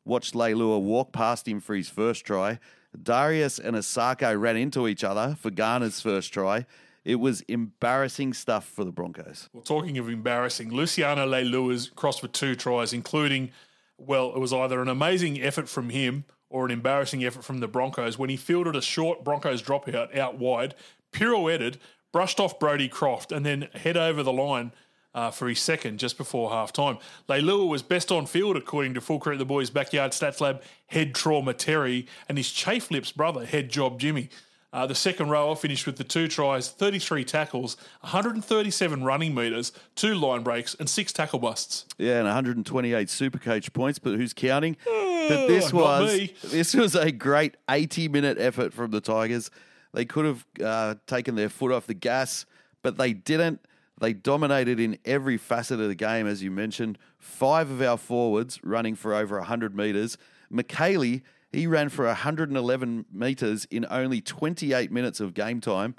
watched 0.05 0.35
Leilua 0.35 0.81
walk 0.81 1.13
past 1.13 1.47
him 1.47 1.61
for 1.61 1.75
his 1.75 1.89
first 1.89 2.25
try. 2.25 2.59
Darius 3.01 3.59
and 3.59 3.77
Isaako 3.77 4.39
ran 4.41 4.57
into 4.57 4.89
each 4.89 5.05
other 5.05 5.37
for 5.39 5.51
Garner's 5.51 6.01
first 6.01 6.33
try. 6.33 6.67
It 7.05 7.17
was 7.17 7.41
embarrassing 7.43 8.35
stuff 8.35 8.67
for 8.67 8.85
the 8.85 8.93
Broncos. 8.93 9.49
Well, 9.53 9.63
talking 9.63 9.97
of 9.99 10.09
embarrassing, 10.09 10.71
Luciano 10.71 11.27
Leilua's 11.27 11.91
crossed 11.95 12.21
for 12.21 12.29
two 12.29 12.55
tries, 12.55 12.93
including, 12.93 13.53
well, 13.97 14.35
it 14.35 14.39
was 14.39 14.53
either 14.53 14.83
an 14.83 14.89
amazing 14.89 15.41
effort 15.41 15.69
from 15.69 15.91
him 15.91 16.25
or 16.51 16.67
an 16.67 16.71
embarrassing 16.71 17.25
effort 17.25 17.45
from 17.45 17.61
the 17.61 17.69
Broncos 17.69 18.19
when 18.19 18.29
he 18.29 18.37
fielded 18.37 18.77
a 18.77 18.83
short 18.83 19.25
Broncos 19.25 19.63
dropout 19.63 20.17
out 20.17 20.39
wide, 20.39 20.75
pirouetted, 21.13 21.79
brushed 22.13 22.41
off 22.41 22.59
Brody 22.59 22.89
Croft, 22.89 23.33
and 23.33 23.47
then 23.47 23.69
head 23.73 23.97
over 23.97 24.23
the 24.23 24.33
line 24.33 24.73
uh, 25.15 25.31
for 25.31 25.49
his 25.49 25.61
second 25.61 25.99
just 25.99 26.17
before 26.17 26.51
half 26.51 26.73
time. 26.73 26.99
Leilua 27.29 27.69
was 27.69 27.83
best 27.83 28.13
on 28.13 28.27
field, 28.27 28.57
according 28.57 28.95
to 28.95 29.01
Full 29.01 29.19
Credit 29.19 29.39
the 29.39 29.45
Boys 29.45 29.71
Backyard 29.71 30.13
Stats 30.13 30.41
Lab 30.41 30.63
head 30.87 31.15
trauma 31.15 31.55
Terry 31.55 32.07
and 32.29 32.37
his 32.39 32.51
Chafe 32.51 32.91
Lips 32.91 33.13
brother, 33.13 33.45
head 33.45 33.71
job 33.71 33.99
Jimmy. 33.99 34.29
Uh, 34.73 34.87
the 34.87 34.95
second 34.95 35.29
rower 35.31 35.57
finished 35.57 35.85
with 35.85 35.97
the 35.97 36.05
two 36.05 36.29
tries, 36.29 36.69
33 36.69 37.25
tackles, 37.25 37.77
137 38.03 39.03
running 39.03 39.35
metres, 39.35 39.73
two 39.97 40.15
line 40.15 40.45
breaks, 40.45 40.77
and 40.77 40.89
six 40.89 41.13
tackle 41.13 41.41
busts. 41.41 41.87
Yeah, 41.99 42.19
and 42.19 42.27
128 42.27 43.11
super 43.11 43.39
Supercoach 43.39 43.73
points, 43.73 43.99
but 43.99 44.15
who's 44.15 44.33
counting? 44.33 44.77
but 44.85 45.47
this 45.49 45.73
was 45.73 46.31
this 46.45 46.75
was 46.75 46.95
a 46.95 47.11
great 47.11 47.57
80 47.69 48.09
minute 48.09 48.39
effort 48.39 48.73
from 48.73 48.93
the 48.93 49.01
Tigers. 49.01 49.51
They 49.93 50.05
could 50.05 50.25
have 50.25 50.47
uh, 50.65 50.95
taken 51.09 51.35
their 51.35 51.49
foot 51.49 51.73
off 51.73 51.89
the 51.89 51.95
gas, 51.95 52.47
but 52.83 52.97
they 52.97 53.13
didn't. 53.13 53.61
They 54.01 54.15
dominated 54.15 54.81
in 54.81 54.99
every 55.05 55.37
facet 55.37 55.79
of 55.79 55.89
the 55.89 55.95
game, 55.95 56.27
as 56.27 56.43
you 56.43 56.51
mentioned. 56.51 56.99
Five 57.19 57.71
of 57.71 57.83
our 57.83 57.99
forwards 57.99 58.59
running 58.65 58.95
for 58.95 59.15
over 59.15 59.37
100 59.39 59.77
metres. 59.77 60.17
Mikaele, 60.51 61.23
he 61.53 61.67
ran 61.67 61.91
for 61.91 62.07
111 62.07 63.05
metres 63.13 63.67
in 63.71 63.87
only 63.91 64.21
28 64.21 64.91
minutes 64.91 65.21
of 65.21 65.35
game 65.35 65.61
time, 65.61 65.95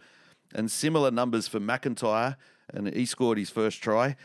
and 0.53 0.69
similar 0.69 1.11
numbers 1.11 1.47
for 1.47 1.59
McIntyre, 1.59 2.37
and 2.73 2.91
he 2.93 3.05
scored 3.05 3.37
his 3.37 3.51
first 3.51 3.81
try. 3.81 4.15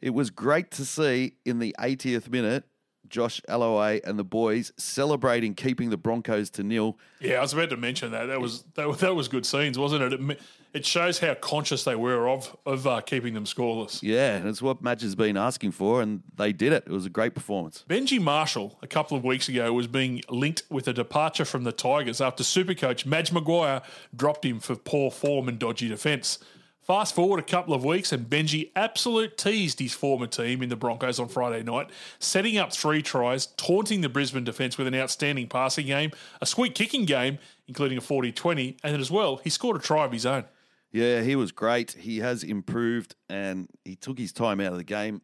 It 0.00 0.10
was 0.10 0.30
great 0.30 0.70
to 0.72 0.84
see 0.84 1.36
in 1.44 1.58
the 1.58 1.74
80th 1.78 2.28
minute 2.28 2.64
Josh 3.12 3.40
Aloiai 3.48 4.00
and 4.04 4.18
the 4.18 4.24
boys 4.24 4.72
celebrating 4.76 5.54
keeping 5.54 5.90
the 5.90 5.96
Broncos 5.96 6.50
to 6.50 6.64
nil. 6.64 6.98
Yeah, 7.20 7.34
I 7.36 7.40
was 7.42 7.52
about 7.52 7.70
to 7.70 7.76
mention 7.76 8.10
that. 8.10 8.24
That 8.26 8.40
was 8.40 8.64
that, 8.74 8.88
was- 8.88 8.98
that 9.00 9.14
was 9.14 9.28
good 9.28 9.46
scenes, 9.46 9.78
wasn't 9.78 10.02
it? 10.12 10.20
It, 10.30 10.40
it 10.72 10.86
shows 10.86 11.18
how 11.18 11.34
conscious 11.34 11.84
they 11.84 11.94
were 11.94 12.26
of 12.28 12.56
of 12.64 12.86
uh, 12.86 13.02
keeping 13.02 13.34
them 13.34 13.44
scoreless. 13.44 14.02
Yeah, 14.02 14.36
and 14.36 14.48
it's 14.48 14.62
what 14.62 14.82
Madge 14.82 15.02
has 15.02 15.14
been 15.14 15.36
asking 15.36 15.72
for, 15.72 16.00
and 16.00 16.22
they 16.36 16.52
did 16.54 16.72
it. 16.72 16.84
It 16.86 16.92
was 16.92 17.04
a 17.04 17.10
great 17.10 17.34
performance. 17.34 17.84
Benji 17.88 18.18
Marshall, 18.18 18.78
a 18.82 18.86
couple 18.86 19.16
of 19.16 19.22
weeks 19.24 19.48
ago, 19.50 19.70
was 19.74 19.86
being 19.86 20.22
linked 20.30 20.62
with 20.70 20.88
a 20.88 20.94
departure 20.94 21.44
from 21.44 21.64
the 21.64 21.72
Tigers 21.72 22.22
after 22.22 22.42
Supercoach 22.42 23.04
Madge 23.04 23.30
Maguire 23.30 23.82
dropped 24.16 24.44
him 24.46 24.58
for 24.58 24.74
poor 24.74 25.10
form 25.10 25.48
and 25.48 25.58
dodgy 25.58 25.88
defence. 25.88 26.38
Fast 26.82 27.14
forward 27.14 27.38
a 27.38 27.44
couple 27.44 27.74
of 27.74 27.84
weeks, 27.84 28.10
and 28.10 28.28
Benji 28.28 28.72
absolute 28.74 29.38
teased 29.38 29.78
his 29.78 29.94
former 29.94 30.26
team 30.26 30.62
in 30.62 30.68
the 30.68 30.74
Broncos 30.74 31.20
on 31.20 31.28
Friday 31.28 31.62
night, 31.62 31.90
setting 32.18 32.58
up 32.58 32.72
three 32.72 33.02
tries, 33.02 33.46
taunting 33.46 34.00
the 34.00 34.08
Brisbane 34.08 34.42
defence 34.42 34.76
with 34.76 34.88
an 34.88 34.94
outstanding 34.94 35.46
passing 35.46 35.86
game, 35.86 36.10
a 36.40 36.46
sweet 36.46 36.74
kicking 36.74 37.04
game, 37.04 37.38
including 37.68 37.98
a 37.98 38.00
40 38.00 38.32
20, 38.32 38.78
and 38.82 39.00
as 39.00 39.12
well, 39.12 39.36
he 39.36 39.48
scored 39.48 39.76
a 39.76 39.78
try 39.78 40.04
of 40.04 40.10
his 40.10 40.26
own. 40.26 40.44
Yeah, 40.90 41.20
he 41.22 41.36
was 41.36 41.52
great. 41.52 41.92
He 41.92 42.18
has 42.18 42.42
improved, 42.42 43.14
and 43.28 43.68
he 43.84 43.94
took 43.94 44.18
his 44.18 44.32
time 44.32 44.60
out 44.60 44.72
of 44.72 44.78
the 44.78 44.84
game. 44.84 45.22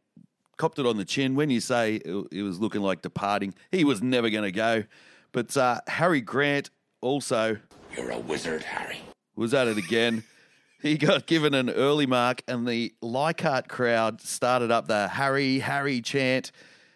Copped 0.59 0.79
it 0.79 0.87
on 0.87 0.97
the 0.97 1.05
chin. 1.05 1.35
When 1.35 1.51
you 1.51 1.61
say 1.61 1.97
it 1.97 2.27
it 2.31 2.43
was 2.43 2.61
looking 2.61 2.83
like 2.83 3.03
departing, 3.03 3.53
he 3.73 3.83
was 3.85 4.01
never 4.01 4.31
going 4.31 4.45
to 4.45 4.53
go. 4.53 4.85
But 5.33 5.57
uh, 5.57 5.81
Harry 5.89 6.21
Grant 6.21 6.71
also 7.01 7.59
You're 7.97 8.11
a 8.11 8.19
wizard, 8.19 8.63
Harry. 8.63 9.01
was 9.35 9.55
at 9.55 9.67
it 9.67 9.77
again. 9.77 10.23
He 10.81 10.97
got 10.97 11.27
given 11.27 11.55
an 11.55 11.71
early 11.71 12.07
mark, 12.07 12.43
and 12.47 12.67
the 12.67 12.95
Leichhardt 13.03 13.69
crowd 13.69 14.21
started 14.21 14.71
up 14.71 14.87
the 14.87 15.09
Harry, 15.09 15.59
Harry 15.59 16.01
chant. 16.01 16.53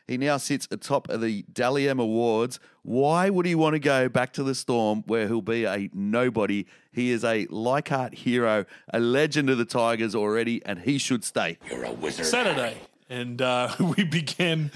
He 0.07 0.17
now 0.17 0.37
sits 0.37 0.69
atop 0.71 1.09
of 1.09 1.21
the 1.21 1.45
Dally 1.53 1.89
M 1.89 1.99
Awards. 1.99 2.61
Why 2.83 3.29
would 3.29 3.45
he 3.45 3.57
want 3.57 3.75
to 3.75 3.81
go 3.81 4.09
back 4.09 4.33
to 4.35 4.45
the 4.45 4.55
Storm 4.55 5.03
where 5.07 5.27
he'll 5.27 5.43
be 5.43 5.65
a 5.65 5.91
nobody? 5.93 6.67
He 6.93 7.11
is 7.11 7.25
a 7.25 7.47
Leichhardt 7.51 8.15
hero, 8.15 8.67
a 8.93 9.01
legend 9.01 9.51
of 9.51 9.59
the 9.59 9.65
Tigers 9.65 10.15
already, 10.15 10.65
and 10.65 10.81
he 10.81 10.99
should 10.99 11.25
stay. 11.25 11.59
You're 11.69 11.85
a 11.85 11.93
wizard. 11.93 12.27
Saturday, 12.27 12.77
and 13.09 13.43
uh, 13.43 13.75
we 13.97 14.05
begin 14.05 14.71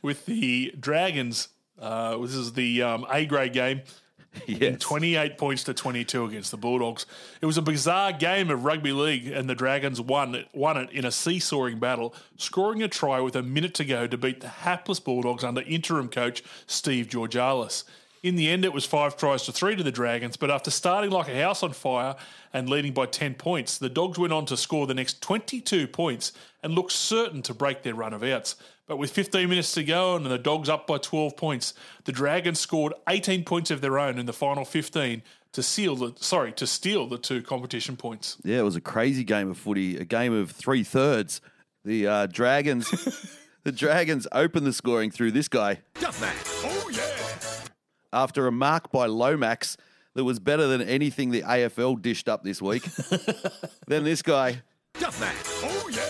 with 0.00 0.24
the 0.24 0.72
Dragons. 0.80 1.48
Uh, 1.78 2.16
this 2.18 2.34
is 2.34 2.54
the 2.54 2.82
um, 2.82 3.06
A 3.10 3.26
grade 3.26 3.52
game. 3.52 3.82
Yes. 4.46 4.80
28 4.80 5.38
points 5.38 5.64
to 5.64 5.74
22 5.74 6.24
against 6.24 6.50
the 6.50 6.56
Bulldogs. 6.56 7.06
It 7.40 7.46
was 7.46 7.58
a 7.58 7.62
bizarre 7.62 8.12
game 8.12 8.50
of 8.50 8.64
rugby 8.64 8.92
league, 8.92 9.26
and 9.26 9.48
the 9.48 9.54
Dragons 9.54 10.00
won 10.00 10.34
it, 10.34 10.48
won 10.52 10.76
it 10.76 10.90
in 10.90 11.04
a 11.04 11.10
seesawing 11.10 11.78
battle, 11.78 12.14
scoring 12.36 12.82
a 12.82 12.88
try 12.88 13.20
with 13.20 13.36
a 13.36 13.42
minute 13.42 13.74
to 13.74 13.84
go 13.84 14.06
to 14.06 14.16
beat 14.16 14.40
the 14.40 14.48
hapless 14.48 15.00
Bulldogs 15.00 15.44
under 15.44 15.62
interim 15.62 16.08
coach 16.08 16.42
Steve 16.66 17.08
Georgalis. 17.08 17.84
In 18.22 18.34
the 18.34 18.48
end, 18.48 18.64
it 18.64 18.72
was 18.72 18.84
five 18.84 19.16
tries 19.16 19.44
to 19.44 19.52
three 19.52 19.76
to 19.76 19.82
the 19.82 19.92
Dragons, 19.92 20.36
but 20.36 20.50
after 20.50 20.70
starting 20.70 21.10
like 21.10 21.28
a 21.28 21.40
house 21.40 21.62
on 21.62 21.72
fire 21.72 22.16
and 22.52 22.68
leading 22.68 22.92
by 22.92 23.06
10 23.06 23.34
points, 23.34 23.78
the 23.78 23.88
Dogs 23.88 24.18
went 24.18 24.32
on 24.32 24.46
to 24.46 24.56
score 24.56 24.86
the 24.86 24.94
next 24.94 25.22
22 25.22 25.86
points 25.86 26.32
and 26.62 26.74
looked 26.74 26.92
certain 26.92 27.42
to 27.42 27.54
break 27.54 27.82
their 27.82 27.94
run 27.94 28.12
of 28.12 28.24
outs. 28.24 28.56
But 28.86 28.98
with 28.98 29.10
15 29.10 29.48
minutes 29.48 29.72
to 29.72 29.82
go 29.82 30.14
and 30.14 30.24
the 30.26 30.38
Dogs 30.38 30.68
up 30.68 30.86
by 30.86 30.98
12 30.98 31.36
points, 31.36 31.74
the 32.04 32.12
Dragons 32.12 32.60
scored 32.60 32.94
18 33.08 33.44
points 33.44 33.70
of 33.70 33.80
their 33.80 33.98
own 33.98 34.18
in 34.18 34.26
the 34.26 34.32
final 34.32 34.64
15 34.64 35.22
to 35.52 35.62
seal 35.62 35.96
the 35.96 36.12
sorry 36.16 36.52
to 36.52 36.66
steal 36.66 37.08
the 37.08 37.18
two 37.18 37.42
competition 37.42 37.96
points. 37.96 38.36
Yeah, 38.44 38.58
it 38.58 38.64
was 38.64 38.76
a 38.76 38.80
crazy 38.80 39.24
game 39.24 39.50
of 39.50 39.58
footy, 39.58 39.96
a 39.96 40.04
game 40.04 40.32
of 40.32 40.50
three 40.50 40.84
thirds. 40.84 41.40
The 41.84 42.06
uh, 42.06 42.26
Dragons, 42.26 42.88
the 43.64 43.72
Dragons 43.72 44.28
opened 44.32 44.66
the 44.66 44.72
scoring 44.72 45.10
through 45.10 45.32
this 45.32 45.48
guy. 45.48 45.80
Oh, 46.04 46.90
yeah. 46.92 47.00
after 48.12 48.46
a 48.46 48.52
mark 48.52 48.92
by 48.92 49.06
Lomax 49.06 49.76
that 50.14 50.24
was 50.24 50.38
better 50.38 50.66
than 50.66 50.82
anything 50.82 51.30
the 51.30 51.42
AFL 51.42 52.00
dished 52.00 52.28
up 52.28 52.44
this 52.44 52.62
week. 52.62 52.82
then 53.86 54.04
this 54.04 54.22
guy 54.22 54.62
Oh, 55.62 55.88
yeah. 55.90 56.05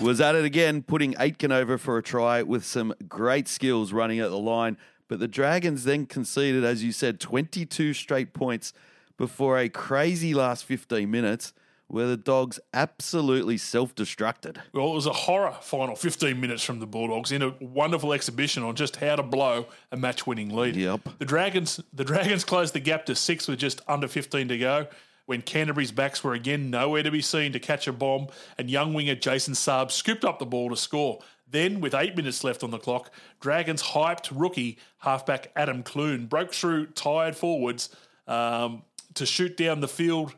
Was 0.00 0.20
at 0.20 0.34
it 0.34 0.44
again, 0.44 0.82
putting 0.82 1.14
Aitken 1.18 1.52
over 1.52 1.78
for 1.78 1.98
a 1.98 2.02
try 2.02 2.42
with 2.42 2.64
some 2.64 2.94
great 3.08 3.48
skills 3.48 3.92
running 3.92 4.20
at 4.20 4.30
the 4.30 4.38
line. 4.38 4.76
But 5.08 5.20
the 5.20 5.28
Dragons 5.28 5.84
then 5.84 6.06
conceded, 6.06 6.64
as 6.64 6.82
you 6.82 6.92
said, 6.92 7.20
22 7.20 7.94
straight 7.94 8.32
points 8.32 8.72
before 9.16 9.58
a 9.58 9.68
crazy 9.68 10.34
last 10.34 10.64
15 10.64 11.10
minutes 11.10 11.52
where 11.88 12.06
the 12.06 12.16
Dogs 12.16 12.58
absolutely 12.74 13.56
self 13.56 13.94
destructed. 13.94 14.58
Well, 14.72 14.90
it 14.90 14.94
was 14.94 15.06
a 15.06 15.12
horror 15.12 15.56
final 15.60 15.94
15 15.94 16.40
minutes 16.40 16.64
from 16.64 16.80
the 16.80 16.86
Bulldogs 16.86 17.30
in 17.30 17.42
a 17.42 17.54
wonderful 17.60 18.12
exhibition 18.12 18.64
on 18.64 18.74
just 18.74 18.96
how 18.96 19.16
to 19.16 19.22
blow 19.22 19.66
a 19.92 19.96
match-winning 19.96 20.54
lead. 20.54 20.74
Yep. 20.74 21.18
The 21.18 21.24
Dragons 21.24 21.80
the 21.92 22.04
Dragons 22.04 22.44
closed 22.44 22.74
the 22.74 22.80
gap 22.80 23.06
to 23.06 23.14
6 23.14 23.48
with 23.48 23.58
just 23.58 23.80
under 23.86 24.08
15 24.08 24.48
to 24.48 24.58
go 24.58 24.88
when 25.26 25.42
Canterbury's 25.42 25.92
backs 25.92 26.24
were 26.24 26.32
again 26.34 26.70
nowhere 26.70 27.02
to 27.02 27.10
be 27.10 27.20
seen 27.20 27.52
to 27.52 27.60
catch 27.60 27.86
a 27.86 27.92
bomb 27.92 28.28
and 28.58 28.70
young 28.70 28.94
winger 28.94 29.14
Jason 29.14 29.54
Saab 29.54 29.90
scooped 29.90 30.24
up 30.24 30.38
the 30.38 30.46
ball 30.46 30.70
to 30.70 30.76
score. 30.76 31.20
Then, 31.48 31.80
with 31.80 31.94
eight 31.94 32.16
minutes 32.16 32.42
left 32.42 32.64
on 32.64 32.70
the 32.70 32.78
clock, 32.78 33.12
Dragons 33.40 33.82
hyped 33.82 34.30
rookie 34.34 34.78
halfback 34.98 35.52
Adam 35.54 35.82
Clune 35.84 36.26
broke 36.26 36.52
through 36.52 36.86
tired 36.86 37.36
forwards 37.36 37.88
um, 38.26 38.82
to 39.14 39.24
shoot 39.26 39.56
down 39.56 39.80
the 39.80 39.86
field 39.88 40.34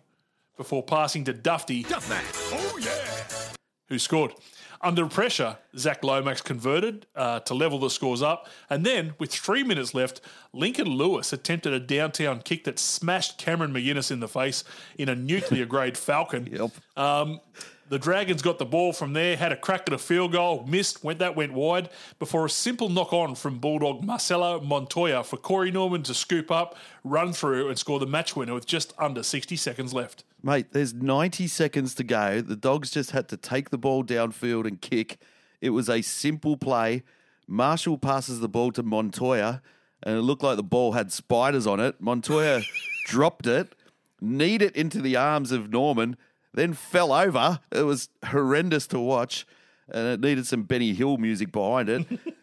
before 0.59 0.83
passing 0.83 1.25
to 1.25 1.33
Dufty 1.33 1.87
Oh, 1.91 2.79
yeah. 2.83 3.57
who 3.89 3.99
scored. 3.99 4.35
Under 4.81 5.07
pressure, 5.07 5.59
Zach 5.77 6.05
Lomax 6.05 6.41
converted 6.41 7.07
uh, 7.17 7.41
to 7.41 7.55
level 7.55 7.79
the 7.79 7.91
scores 7.91 8.23
up. 8.23 8.49
And 8.71 8.87
then, 8.87 9.15
with 9.19 9.33
three 9.33 9.65
minutes 9.65 9.93
left, 9.93 10.21
Lincoln 10.53 10.89
Lewis 10.89 11.33
attempted 11.33 11.73
a 11.73 11.81
downtown 11.81 12.41
kick 12.41 12.65
that 12.65 12.79
smashed 12.79 13.39
Cameron 13.39 13.73
McInnes 13.73 14.11
in 14.11 14.21
the 14.21 14.29
face 14.29 14.63
in 14.97 15.09
a 15.09 15.17
nuclear 15.17 15.67
grade 15.67 15.99
Falcon. 15.99 16.47
Yep. 16.47 16.71
Um, 16.97 17.41
the 17.89 17.99
Dragons 17.99 18.43
got 18.43 18.59
the 18.59 18.67
ball 18.67 18.93
from 18.93 19.15
there, 19.15 19.37
had 19.37 19.51
a 19.51 19.57
crack 19.57 19.85
at 19.87 19.93
a 19.95 19.99
field 19.99 20.33
goal, 20.33 20.65
missed, 20.67 21.03
went 21.03 21.19
that 21.21 21.35
went 21.35 21.55
wide 21.55 21.89
before 22.19 22.45
a 22.45 22.51
simple 22.51 22.91
knock 22.91 23.13
on 23.13 23.35
from 23.35 23.59
Bulldog 23.59 24.05
Marcelo 24.05 24.61
Montoya 24.61 25.25
for 25.25 25.39
Corey 25.39 25.71
Norman 25.71 26.03
to 26.03 26.15
scoop 26.15 26.51
up, 26.51 26.77
run 27.03 27.33
through, 27.33 27.69
and 27.69 27.79
score 27.79 27.99
the 27.99 28.07
match 28.07 28.37
winner 28.37 28.55
with 28.55 28.67
just 28.67 28.93
under 28.99 29.23
60 29.23 29.57
seconds 29.57 29.95
left. 29.95 30.25
Mate, 30.43 30.73
there's 30.73 30.95
90 30.95 31.49
seconds 31.49 31.95
to 31.97 32.05
go. 32.05 32.41
The 32.41 32.57
Dogs 32.57 32.91
just 32.91 33.11
had 33.11 33.29
to 33.29 33.37
take 33.37 33.71
the 33.71 33.79
ball 33.79 34.05
downfield 34.05 34.67
and 34.67 34.81
kick. 34.81 35.19
It 35.61 35.71
was 35.71 35.89
a 35.89 36.01
simple 36.03 36.57
play. 36.57 37.03
Marshall 37.49 37.99
passes 37.99 38.41
the 38.41 38.49
ball 38.49 38.71
to 38.73 38.83
Montoya, 38.83 39.63
and 40.03 40.19
it 40.19 40.23
looked 40.23 40.43
like 40.43 40.57
the 40.57 40.63
ball 40.63 40.93
had 40.93 41.11
spiders 41.11 41.67
on 41.67 41.81
it. 41.81 42.01
Montoya 42.01 42.63
dropped 43.07 43.47
it, 43.47 43.75
kneed 44.21 44.63
it 44.63 44.77
into 44.77 45.01
the 45.01 45.17
arms 45.17 45.51
of 45.51 45.71
Norman, 45.71 46.17
then 46.55 46.73
fell 46.73 47.13
over. 47.13 47.59
It 47.73 47.83
was 47.83 48.09
horrendous 48.27 48.87
to 48.89 49.01
watch, 49.01 49.45
and 49.89 50.07
it 50.07 50.21
needed 50.21 50.47
some 50.47 50.63
Benny 50.63 50.95
Hill 50.95 51.17
music 51.17 51.51
behind 51.51 51.89
it. 51.89 52.07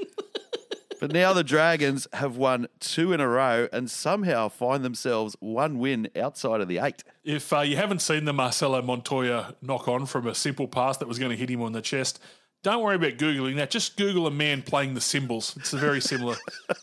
But 1.00 1.12
now 1.12 1.34
the 1.34 1.44
Dragons 1.44 2.08
have 2.14 2.38
won 2.38 2.68
two 2.80 3.12
in 3.14 3.20
a 3.20 3.28
row 3.28 3.68
and 3.74 3.92
somehow 3.92 4.50
find 4.50 4.84
themselves 4.84 5.36
one 5.40 5.78
win 5.80 6.10
outside 6.16 6.62
of 6.62 6.68
the 6.68 6.80
eight. 6.80 7.04
If 7.24 7.52
uh, 7.52 7.62
you 7.62 7.76
haven't 7.76 8.00
seen 8.02 8.26
the 8.26 8.34
Marcelo 8.34 8.82
Montoya 8.82 9.56
knock 9.62 9.88
on 9.88 10.06
from 10.06 10.26
a 10.28 10.34
simple 10.36 10.68
pass 10.68 10.98
that 10.98 11.08
was 11.08 11.20
going 11.20 11.32
to 11.32 11.38
hit 11.38 11.50
him 11.50 11.62
on 11.62 11.74
the 11.74 11.82
chest, 11.82 12.20
don't 12.64 12.82
worry 12.82 12.96
about 12.96 13.18
Googling 13.18 13.58
that. 13.58 13.70
Just 13.70 13.98
Google 13.98 14.26
a 14.26 14.32
man 14.32 14.62
playing 14.64 14.94
the 14.96 15.02
cymbals. 15.02 15.56
It's 15.58 15.74
a 15.74 15.78
very 15.78 16.02
similar 16.02 16.36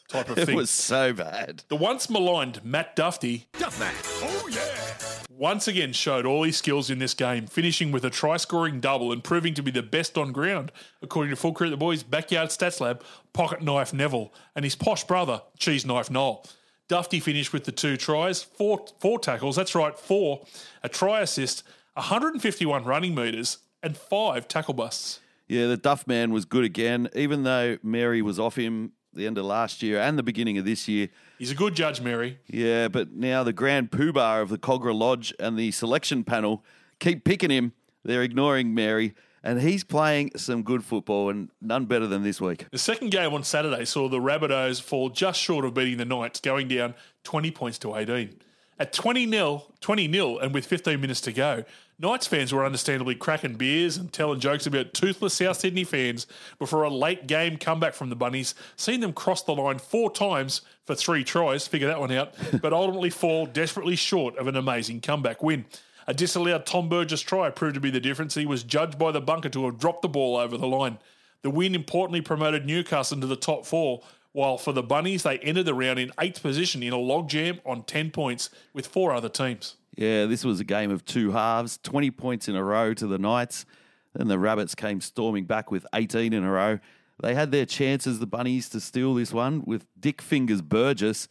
type 0.09 0.29
of 0.29 0.37
thing. 0.45 0.51
It 0.51 0.57
was 0.57 0.71
so 0.71 1.13
bad. 1.13 1.65
the 1.69 1.77
once 1.77 2.09
maligned 2.09 2.65
Matt 2.65 2.95
Dufty 2.95 3.47
Oh, 3.61 4.49
yeah. 4.51 5.22
Once 5.43 5.67
again 5.67 5.93
showed 5.93 6.25
all 6.25 6.45
his 6.45 6.57
skills 6.57 6.89
in 6.89 7.01
this 7.01 7.15
game, 7.15 7.49
finishing 7.49 7.91
with 7.91 8.05
a 8.05 8.11
try 8.11 8.37
scoring 8.37 8.79
double 8.79 9.11
and 9.11 9.25
proving 9.25 9.55
to 9.55 9.61
be 9.61 9.73
the 9.73 9.83
best 9.83 10.17
on 10.17 10.31
ground, 10.31 10.71
according 11.03 11.31
to 11.31 11.35
Full 11.35 11.53
Credit 11.53 11.73
the 11.73 11.77
Boys' 11.77 12.05
backyard 12.05 12.51
stats 12.51 12.81
lab, 12.81 13.03
Pocket 13.33 13.61
Knife 13.61 13.93
Neville, 13.93 14.33
and 14.55 14.65
his 14.65 14.77
posh 14.77 15.03
brother, 15.03 15.43
Cheese 15.59 15.85
Knife 15.85 16.13
Noel. 16.13 16.47
Dufty 16.89 17.21
finished 17.21 17.53
with 17.53 17.65
the 17.65 17.73
two 17.73 17.97
tries, 17.97 18.41
four, 18.41 18.87
four 19.01 19.19
tackles, 19.19 19.57
that's 19.57 19.75
right, 19.75 19.99
four, 19.99 20.47
a 20.85 20.89
try 20.89 21.23
assist, 21.23 21.65
151 21.95 22.85
running 22.85 23.13
metres, 23.13 23.59
and 23.83 23.97
five 23.97 24.47
tackle 24.47 24.75
busts. 24.75 25.19
Yeah, 25.49 25.67
the 25.67 25.77
Duff 25.77 26.07
man 26.07 26.33
was 26.33 26.45
good 26.45 26.65
again, 26.65 27.09
even 27.17 27.43
though 27.43 27.79
Mary 27.83 28.23
was 28.23 28.39
off 28.39 28.55
him 28.55 28.93
the 29.13 29.27
end 29.27 29.39
of 29.39 29.45
last 29.45 29.83
year 29.83 29.99
and 29.99 30.17
the 30.17 30.23
beginning 30.23 30.59
of 30.59 30.65
this 30.65 30.87
year. 30.87 31.09
He's 31.43 31.51
a 31.51 31.57
good 31.57 31.75
judge, 31.75 32.01
Mary. 32.01 32.39
Yeah, 32.47 32.87
but 32.87 33.15
now 33.15 33.43
the 33.43 33.53
grand 33.53 33.91
poobah 33.91 34.43
of 34.43 34.49
the 34.49 34.59
Cogra 34.59 34.97
Lodge 34.97 35.35
and 35.41 35.59
the 35.59 35.73
selection 35.73 36.23
panel 36.23 36.63
keep 37.01 37.25
picking 37.25 37.51
him. 37.51 37.73
They're 38.05 38.23
ignoring 38.23 38.75
Mary, 38.75 39.17
and 39.43 39.61
he's 39.61 39.83
playing 39.83 40.31
some 40.37 40.63
good 40.63 40.85
football, 40.85 41.31
and 41.31 41.49
none 41.61 41.87
better 41.87 42.07
than 42.07 42.23
this 42.23 42.41
week. 42.41 42.67
The 42.71 42.79
second 42.79 43.11
game 43.11 43.35
on 43.35 43.43
Saturday 43.43 43.85
saw 43.87 44.09
the 44.09 44.21
Rabbitohs 44.21 44.81
fall 44.81 45.11
just 45.11 45.41
short 45.41 45.65
of 45.65 45.75
beating 45.75 45.97
the 45.97 46.05
Knights, 46.05 46.39
going 46.39 46.69
down 46.69 46.95
20 47.25 47.51
points 47.51 47.77
to 47.81 47.97
18. 47.97 48.39
At 48.79 48.93
20 48.93 49.29
0, 49.29 49.65
20 49.81 50.13
0, 50.13 50.39
and 50.39 50.55
with 50.55 50.65
15 50.65 51.01
minutes 51.01 51.21
to 51.23 51.33
go, 51.33 51.65
Knights 51.99 52.29
fans 52.29 52.53
were 52.53 52.65
understandably 52.65 53.17
cracking 53.17 53.55
beers 53.55 53.97
and 53.97 54.13
telling 54.13 54.39
jokes 54.39 54.69
about 54.69 54.95
toothless 54.95 55.35
South 55.35 55.57
Sydney 55.57 55.83
fans 55.83 56.29
before 56.61 56.85
a 56.85 56.89
late 56.91 57.27
game 57.27 57.57
comeback 57.57 57.95
from 57.95 58.11
the 58.11 58.17
Bunnies, 58.17 58.55
seeing 58.77 59.01
them 59.01 59.13
cross 59.13 59.43
the 59.43 59.57
line 59.57 59.81
four 59.81 60.09
times 60.09 60.63
for 60.85 60.95
three 60.95 61.25
tries, 61.25 61.67
figure 61.67 61.89
that 61.89 62.01
one 62.01 62.13
out, 62.13 62.35
but 62.63 62.73
ultimately 62.73 63.11
fall 63.11 63.47
desperately 63.47 63.97
short 63.97 64.37
of 64.37 64.47
an 64.47 64.57
amazing 64.57 65.01
comeback 65.01 65.43
win. 65.43 65.65
A 66.07 66.15
disallowed 66.15 66.67
Tom 66.67 66.89
Burgess 66.89 67.21
try 67.21 67.49
proved 67.51 67.75
to 67.75 67.81
be 67.81 67.91
the 67.91 68.01
difference. 68.01 68.35
He 68.35 68.47
was 68.47 68.65
judged 68.65 68.99
by 68.99 69.13
the 69.13 69.21
bunker 69.21 69.49
to 69.51 69.67
have 69.67 69.79
dropped 69.79 70.03
the 70.03 70.09
ball 70.09 70.37
over 70.37 70.57
the 70.57 70.67
line. 70.67 70.99
The 71.43 71.51
win 71.51 71.75
importantly 71.75 72.21
promoted 72.21 72.67
Newcastle 72.67 73.17
into 73.17 73.27
the 73.27 73.37
top 73.37 73.65
four, 73.67 74.03
while 74.33 74.59
for 74.59 74.73
the 74.73 74.83
Bunnies, 74.83 75.23
they 75.23 75.39
ended 75.39 75.67
the 75.67 75.75
round 75.75 75.99
in 75.99 76.11
eighth 76.19 76.43
position 76.43 76.83
in 76.83 76.93
a 76.93 76.97
logjam 76.97 77.61
on 77.67 77.85
10 77.85 78.11
points 78.11 78.51
with 78.73 78.87
four 78.87 79.13
other 79.13 79.29
teams. 79.29 79.77
Yeah, 79.97 80.27
this 80.27 80.45
was 80.45 80.59
a 80.59 80.65
game 80.65 80.91
of 80.91 81.05
two 81.05 81.33
halves, 81.33 81.79
20 81.83 82.11
points 82.13 82.49
in 82.49 82.57
a 82.57 82.65
row 82.65 82.95
to 82.95 83.07
the 83.07 83.19
Knights. 83.19 83.67
Then 84.15 84.29
the 84.29 84.39
Rabbits 84.39 84.75
came 84.75 85.01
storming 85.01 85.45
back 85.45 85.71
with 85.71 85.87
18 85.95 86.33
in 86.33 86.45
a 86.45 86.51
row. 86.51 86.79
They 87.21 87.35
had 87.35 87.53
their 87.53 87.67
chances, 87.67 88.19
the 88.19 88.27
Bunnies, 88.27 88.69
to 88.71 88.81
steal 88.81 89.15
this 89.15 89.33
one 89.33 89.63
with 89.65 89.87
Dick 89.99 90.23
Fingers 90.23 90.63
Burgess 90.63 91.29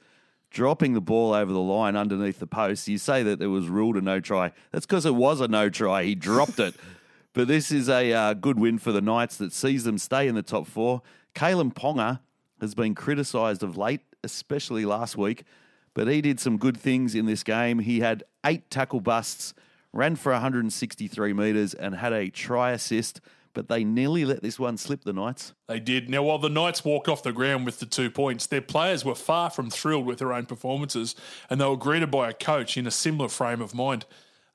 dropping 0.51 0.93
the 0.93 1.01
ball 1.01 1.33
over 1.33 1.51
the 1.51 1.59
line 1.59 1.95
underneath 1.95 2.39
the 2.39 2.47
post. 2.47 2.87
You 2.87 2.97
say 2.97 3.23
that 3.23 3.39
there 3.39 3.49
was 3.49 3.67
ruled 3.67 3.95
a 3.97 4.01
no 4.01 4.19
try. 4.19 4.51
That's 4.71 4.85
because 4.85 5.05
it 5.05 5.15
was 5.15 5.41
a 5.41 5.47
no 5.47 5.69
try. 5.69 6.03
He 6.03 6.15
dropped 6.15 6.59
it. 6.59 6.75
But 7.33 7.47
this 7.47 7.71
is 7.71 7.87
a 7.87 8.11
uh, 8.11 8.33
good 8.33 8.59
win 8.59 8.77
for 8.77 8.91
the 8.91 8.99
Knights 8.99 9.37
that 9.37 9.53
sees 9.53 9.85
them 9.85 9.97
stay 9.97 10.27
in 10.27 10.35
the 10.35 10.41
top 10.41 10.67
four. 10.67 11.01
Kalyn 11.33 11.73
Ponga 11.73 12.19
has 12.59 12.75
been 12.75 12.93
criticised 12.93 13.63
of 13.63 13.77
late, 13.77 14.01
especially 14.21 14.83
last 14.83 15.15
week, 15.15 15.45
but 15.93 16.09
he 16.09 16.19
did 16.19 16.41
some 16.41 16.57
good 16.57 16.75
things 16.75 17.15
in 17.15 17.27
this 17.27 17.43
game. 17.43 17.79
He 17.79 18.01
had 18.01 18.25
eight 18.45 18.69
tackle 18.69 18.99
busts, 18.99 19.53
ran 19.93 20.17
for 20.17 20.33
163 20.33 21.31
metres, 21.31 21.73
and 21.73 21.95
had 21.95 22.11
a 22.11 22.29
try 22.29 22.71
assist. 22.71 23.21
But 23.53 23.67
they 23.67 23.83
nearly 23.83 24.25
let 24.25 24.41
this 24.41 24.59
one 24.59 24.77
slip, 24.77 25.03
the 25.03 25.13
Knights. 25.13 25.53
They 25.67 25.79
did. 25.79 26.09
Now, 26.09 26.23
while 26.23 26.37
the 26.37 26.49
Knights 26.49 26.85
walked 26.85 27.07
off 27.07 27.23
the 27.23 27.33
ground 27.33 27.65
with 27.65 27.79
the 27.79 27.85
two 27.85 28.09
points, 28.09 28.47
their 28.47 28.61
players 28.61 29.03
were 29.03 29.15
far 29.15 29.49
from 29.49 29.69
thrilled 29.69 30.05
with 30.05 30.19
their 30.19 30.33
own 30.33 30.45
performances, 30.45 31.15
and 31.49 31.59
they 31.59 31.65
were 31.65 31.77
greeted 31.77 32.11
by 32.11 32.29
a 32.29 32.33
coach 32.33 32.77
in 32.77 32.87
a 32.87 32.91
similar 32.91 33.29
frame 33.29 33.61
of 33.61 33.75
mind. 33.75 34.05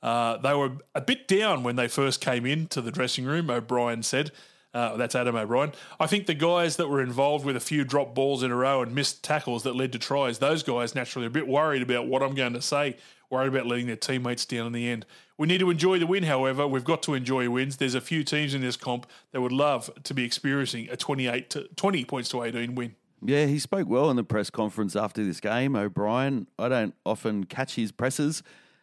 Uh, 0.02 0.36
they 0.38 0.54
were 0.54 0.72
a 0.94 1.00
bit 1.00 1.26
down 1.26 1.62
when 1.62 1.76
they 1.76 1.88
first 1.88 2.20
came 2.20 2.46
into 2.46 2.80
the 2.80 2.92
dressing 2.92 3.24
room, 3.24 3.50
O'Brien 3.50 4.02
said. 4.02 4.30
Uh, 4.76 4.94
that's 4.98 5.14
Adam 5.14 5.34
O'Brien. 5.34 5.72
I 5.98 6.06
think 6.06 6.26
the 6.26 6.34
guys 6.34 6.76
that 6.76 6.88
were 6.88 7.00
involved 7.00 7.46
with 7.46 7.56
a 7.56 7.60
few 7.60 7.82
drop 7.82 8.14
balls 8.14 8.42
in 8.42 8.50
a 8.50 8.54
row 8.54 8.82
and 8.82 8.94
missed 8.94 9.24
tackles 9.24 9.62
that 9.62 9.74
led 9.74 9.90
to 9.92 9.98
tries, 9.98 10.38
those 10.38 10.62
guys 10.62 10.94
naturally 10.94 11.24
are 11.24 11.28
a 11.28 11.32
bit 11.32 11.48
worried 11.48 11.80
about 11.80 12.06
what 12.06 12.22
I'm 12.22 12.34
going 12.34 12.52
to 12.52 12.60
say, 12.60 12.98
worried 13.30 13.48
about 13.48 13.64
letting 13.64 13.86
their 13.86 13.96
teammates 13.96 14.44
down 14.44 14.66
in 14.66 14.72
the 14.74 14.86
end. 14.86 15.06
We 15.38 15.46
need 15.46 15.60
to 15.60 15.70
enjoy 15.70 15.98
the 15.98 16.06
win, 16.06 16.24
however. 16.24 16.66
We've 16.66 16.84
got 16.84 17.02
to 17.04 17.14
enjoy 17.14 17.48
wins. 17.48 17.78
There's 17.78 17.94
a 17.94 18.02
few 18.02 18.22
teams 18.22 18.52
in 18.52 18.60
this 18.60 18.76
comp 18.76 19.06
that 19.32 19.40
would 19.40 19.50
love 19.50 19.88
to 20.04 20.12
be 20.12 20.24
experiencing 20.24 20.90
a 20.90 20.96
28 20.98 21.48
to 21.50 21.68
20 21.76 22.04
points 22.04 22.28
to 22.28 22.42
18 22.42 22.74
win. 22.74 22.96
Yeah, 23.22 23.46
he 23.46 23.58
spoke 23.58 23.88
well 23.88 24.10
in 24.10 24.16
the 24.16 24.24
press 24.24 24.50
conference 24.50 24.94
after 24.94 25.24
this 25.24 25.40
game, 25.40 25.74
O'Brien. 25.74 26.48
I 26.58 26.68
don't 26.68 26.94
often 27.06 27.44
catch 27.44 27.76
his 27.76 27.92
presses, 27.92 28.42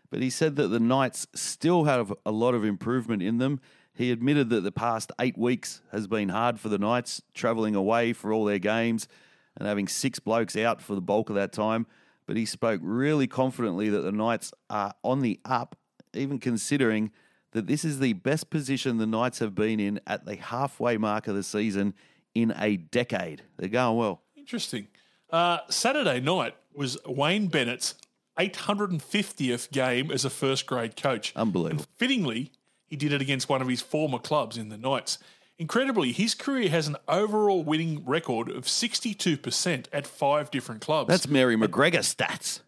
but 0.09 0.23
he 0.23 0.31
said 0.31 0.55
that 0.55 0.69
the 0.69 0.79
Knights 0.79 1.27
still 1.35 1.83
have 1.83 2.11
a 2.25 2.31
lot 2.31 2.55
of 2.55 2.65
improvement 2.65 3.21
in 3.21 3.37
them. 3.37 3.59
He 3.95 4.11
admitted 4.11 4.49
that 4.49 4.61
the 4.61 4.71
past 4.71 5.11
eight 5.19 5.37
weeks 5.37 5.81
has 5.91 6.07
been 6.07 6.29
hard 6.29 6.59
for 6.59 6.69
the 6.69 6.79
Knights, 6.79 7.21
travelling 7.33 7.75
away 7.75 8.13
for 8.13 8.33
all 8.33 8.45
their 8.45 8.59
games 8.59 9.07
and 9.55 9.67
having 9.67 9.87
six 9.87 10.19
blokes 10.19 10.55
out 10.55 10.81
for 10.81 10.95
the 10.95 11.01
bulk 11.01 11.29
of 11.29 11.35
that 11.35 11.51
time. 11.51 11.85
But 12.25 12.37
he 12.37 12.45
spoke 12.45 12.81
really 12.83 13.27
confidently 13.27 13.89
that 13.89 14.01
the 14.01 14.11
Knights 14.11 14.51
are 14.69 14.93
on 15.03 15.21
the 15.21 15.39
up, 15.45 15.75
even 16.13 16.39
considering 16.39 17.11
that 17.51 17.67
this 17.67 17.85
is 17.85 17.99
the 17.99 18.13
best 18.13 18.49
position 18.49 18.97
the 18.97 19.05
Knights 19.05 19.39
have 19.39 19.53
been 19.53 19.79
in 19.79 19.99
at 20.07 20.25
the 20.25 20.35
halfway 20.35 20.97
mark 20.97 21.27
of 21.27 21.35
the 21.35 21.43
season 21.43 21.93
in 22.33 22.53
a 22.57 22.77
decade. 22.77 23.43
They're 23.57 23.69
going 23.69 23.97
well. 23.97 24.23
Interesting. 24.35 24.87
Uh, 25.29 25.59
Saturday 25.69 26.19
night 26.19 26.55
was 26.73 26.97
Wayne 27.05 27.47
Bennett's 27.47 27.95
850th 28.39 29.71
game 29.71 30.09
as 30.09 30.25
a 30.25 30.29
first 30.29 30.65
grade 30.65 30.95
coach. 30.95 31.31
Unbelievable. 31.35 31.81
And 31.81 31.87
fittingly, 31.97 32.51
he 32.93 32.97
did 32.97 33.11
it 33.11 33.23
against 33.23 33.49
one 33.49 33.59
of 33.59 33.67
his 33.67 33.81
former 33.81 34.19
clubs 34.19 34.55
in 34.55 34.69
the 34.69 34.77
Knights. 34.77 35.17
Incredibly, 35.57 36.11
his 36.11 36.35
career 36.35 36.69
has 36.69 36.87
an 36.87 36.95
overall 37.07 37.63
winning 37.63 38.05
record 38.05 38.49
of 38.49 38.65
62% 38.65 39.85
at 39.91 40.05
five 40.05 40.51
different 40.51 40.81
clubs. 40.81 41.07
That's 41.07 41.27
Mary 41.27 41.57
McGregor 41.57 42.03
stats. 42.03 42.59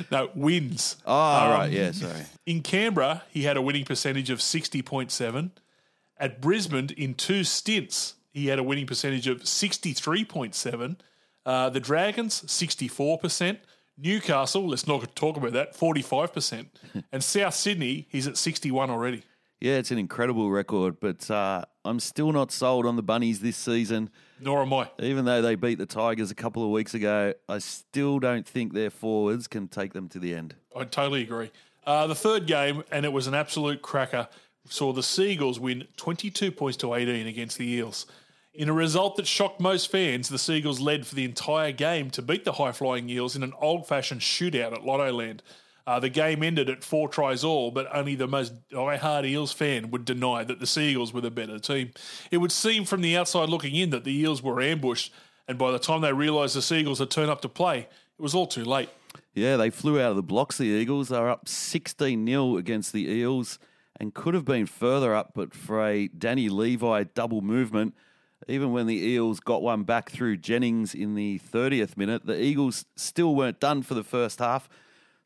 no, 0.10 0.30
wins. 0.34 0.96
Oh, 1.04 1.50
right. 1.50 1.70
Yeah, 1.70 1.92
sorry. 1.92 2.22
In 2.46 2.62
Canberra, 2.62 3.24
he 3.28 3.42
had 3.42 3.58
a 3.58 3.62
winning 3.62 3.84
percentage 3.84 4.30
of 4.30 4.38
60.7. 4.38 5.50
At 6.16 6.40
Brisbane, 6.40 6.88
in 6.96 7.12
two 7.12 7.44
stints, 7.44 8.14
he 8.32 8.46
had 8.46 8.58
a 8.58 8.62
winning 8.62 8.86
percentage 8.86 9.26
of 9.26 9.42
63.7. 9.42 10.96
Uh, 11.44 11.68
the 11.68 11.80
Dragons, 11.80 12.40
64%. 12.46 13.58
Newcastle, 13.98 14.68
let's 14.68 14.86
not 14.86 15.14
talk 15.16 15.36
about 15.36 15.52
that, 15.52 15.76
45%. 15.76 16.66
and 17.12 17.24
South 17.24 17.54
Sydney, 17.54 18.06
he's 18.10 18.26
at 18.26 18.36
61 18.36 18.90
already. 18.90 19.24
Yeah, 19.60 19.74
it's 19.74 19.90
an 19.90 19.98
incredible 19.98 20.50
record, 20.50 21.00
but 21.00 21.28
uh, 21.30 21.64
I'm 21.84 21.98
still 21.98 22.30
not 22.30 22.52
sold 22.52 22.86
on 22.86 22.94
the 22.94 23.02
Bunnies 23.02 23.40
this 23.40 23.56
season. 23.56 24.10
Nor 24.40 24.62
am 24.62 24.72
I. 24.72 24.88
Even 25.00 25.24
though 25.24 25.42
they 25.42 25.56
beat 25.56 25.78
the 25.78 25.86
Tigers 25.86 26.30
a 26.30 26.34
couple 26.36 26.62
of 26.62 26.70
weeks 26.70 26.94
ago, 26.94 27.34
I 27.48 27.58
still 27.58 28.20
don't 28.20 28.46
think 28.46 28.72
their 28.72 28.90
forwards 28.90 29.48
can 29.48 29.66
take 29.66 29.94
them 29.94 30.08
to 30.10 30.20
the 30.20 30.32
end. 30.32 30.54
I 30.76 30.84
totally 30.84 31.22
agree. 31.22 31.50
Uh, 31.84 32.06
the 32.06 32.14
third 32.14 32.46
game, 32.46 32.84
and 32.92 33.04
it 33.04 33.12
was 33.12 33.26
an 33.26 33.34
absolute 33.34 33.82
cracker, 33.82 34.28
saw 34.68 34.92
the 34.92 35.02
Seagulls 35.02 35.58
win 35.58 35.88
22 35.96 36.52
points 36.52 36.76
to 36.78 36.94
18 36.94 37.26
against 37.26 37.58
the 37.58 37.68
Eels. 37.68 38.06
In 38.58 38.68
a 38.68 38.72
result 38.72 39.14
that 39.16 39.28
shocked 39.28 39.60
most 39.60 39.88
fans, 39.88 40.28
the 40.28 40.36
Seagulls 40.36 40.80
led 40.80 41.06
for 41.06 41.14
the 41.14 41.24
entire 41.24 41.70
game 41.70 42.10
to 42.10 42.20
beat 42.20 42.44
the 42.44 42.54
high 42.54 42.72
flying 42.72 43.08
Eels 43.08 43.36
in 43.36 43.44
an 43.44 43.52
old 43.60 43.86
fashioned 43.86 44.20
shootout 44.20 44.72
at 44.72 44.84
Lotto 44.84 45.12
Land. 45.12 45.44
Uh, 45.86 46.00
the 46.00 46.08
game 46.08 46.42
ended 46.42 46.68
at 46.68 46.82
four 46.82 47.08
tries 47.08 47.44
all, 47.44 47.70
but 47.70 47.86
only 47.94 48.16
the 48.16 48.26
most 48.26 48.68
die-hard 48.68 49.24
Eels 49.24 49.52
fan 49.52 49.92
would 49.92 50.04
deny 50.04 50.42
that 50.42 50.58
the 50.58 50.66
Seagulls 50.66 51.12
were 51.12 51.20
the 51.20 51.30
better 51.30 51.60
team. 51.60 51.92
It 52.32 52.38
would 52.38 52.50
seem 52.50 52.84
from 52.84 53.00
the 53.00 53.16
outside 53.16 53.48
looking 53.48 53.76
in 53.76 53.90
that 53.90 54.02
the 54.02 54.12
Eels 54.12 54.42
were 54.42 54.60
ambushed, 54.60 55.12
and 55.46 55.56
by 55.56 55.70
the 55.70 55.78
time 55.78 56.00
they 56.00 56.12
realised 56.12 56.56
the 56.56 56.60
Seagulls 56.60 56.98
had 56.98 57.12
turned 57.12 57.30
up 57.30 57.42
to 57.42 57.48
play, 57.48 57.78
it 57.78 58.20
was 58.20 58.34
all 58.34 58.48
too 58.48 58.64
late. 58.64 58.88
Yeah, 59.34 59.56
they 59.56 59.70
flew 59.70 60.00
out 60.00 60.10
of 60.10 60.16
the 60.16 60.22
blocks, 60.24 60.58
the 60.58 60.64
Eagles. 60.64 61.10
Were 61.10 61.30
up 61.30 61.46
16 61.46 62.26
0 62.26 62.56
against 62.56 62.92
the 62.92 63.08
Eels 63.08 63.60
and 64.00 64.12
could 64.14 64.34
have 64.34 64.44
been 64.44 64.66
further 64.66 65.14
up, 65.14 65.30
but 65.32 65.54
for 65.54 65.86
a 65.86 66.08
Danny 66.08 66.48
Levi 66.48 67.04
double 67.14 67.40
movement. 67.40 67.94
Even 68.46 68.72
when 68.72 68.86
the 68.86 68.96
Eels 68.96 69.40
got 69.40 69.62
one 69.62 69.82
back 69.82 70.10
through 70.10 70.36
Jennings 70.36 70.94
in 70.94 71.14
the 71.14 71.40
30th 71.52 71.96
minute, 71.96 72.24
the 72.24 72.40
Eagles 72.40 72.84
still 72.96 73.34
weren't 73.34 73.58
done 73.58 73.82
for 73.82 73.94
the 73.94 74.04
first 74.04 74.38
half. 74.38 74.68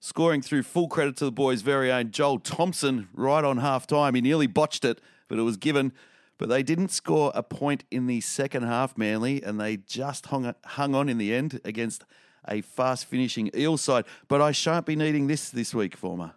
Scoring 0.00 0.42
through 0.42 0.62
full 0.62 0.88
credit 0.88 1.16
to 1.18 1.24
the 1.24 1.32
boys' 1.32 1.62
very 1.62 1.92
own 1.92 2.10
Joel 2.10 2.40
Thompson 2.40 3.08
right 3.12 3.44
on 3.44 3.58
half 3.58 3.86
time. 3.86 4.14
He 4.14 4.20
nearly 4.20 4.46
botched 4.46 4.84
it, 4.84 5.00
but 5.28 5.38
it 5.38 5.42
was 5.42 5.56
given. 5.56 5.92
But 6.38 6.48
they 6.48 6.62
didn't 6.64 6.88
score 6.88 7.30
a 7.34 7.42
point 7.42 7.84
in 7.90 8.06
the 8.06 8.20
second 8.20 8.64
half, 8.64 8.98
Manly, 8.98 9.42
and 9.42 9.60
they 9.60 9.76
just 9.76 10.26
hung, 10.26 10.52
hung 10.64 10.94
on 10.94 11.08
in 11.08 11.18
the 11.18 11.32
end 11.32 11.60
against 11.64 12.04
a 12.48 12.62
fast 12.62 13.04
finishing 13.04 13.50
Eel 13.54 13.76
side. 13.76 14.04
But 14.26 14.40
I 14.40 14.50
shan't 14.50 14.86
be 14.86 14.96
needing 14.96 15.28
this 15.28 15.50
this 15.50 15.72
week, 15.72 15.96
Former. 15.96 16.32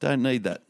Don't 0.00 0.22
need 0.22 0.44
that. 0.44 0.62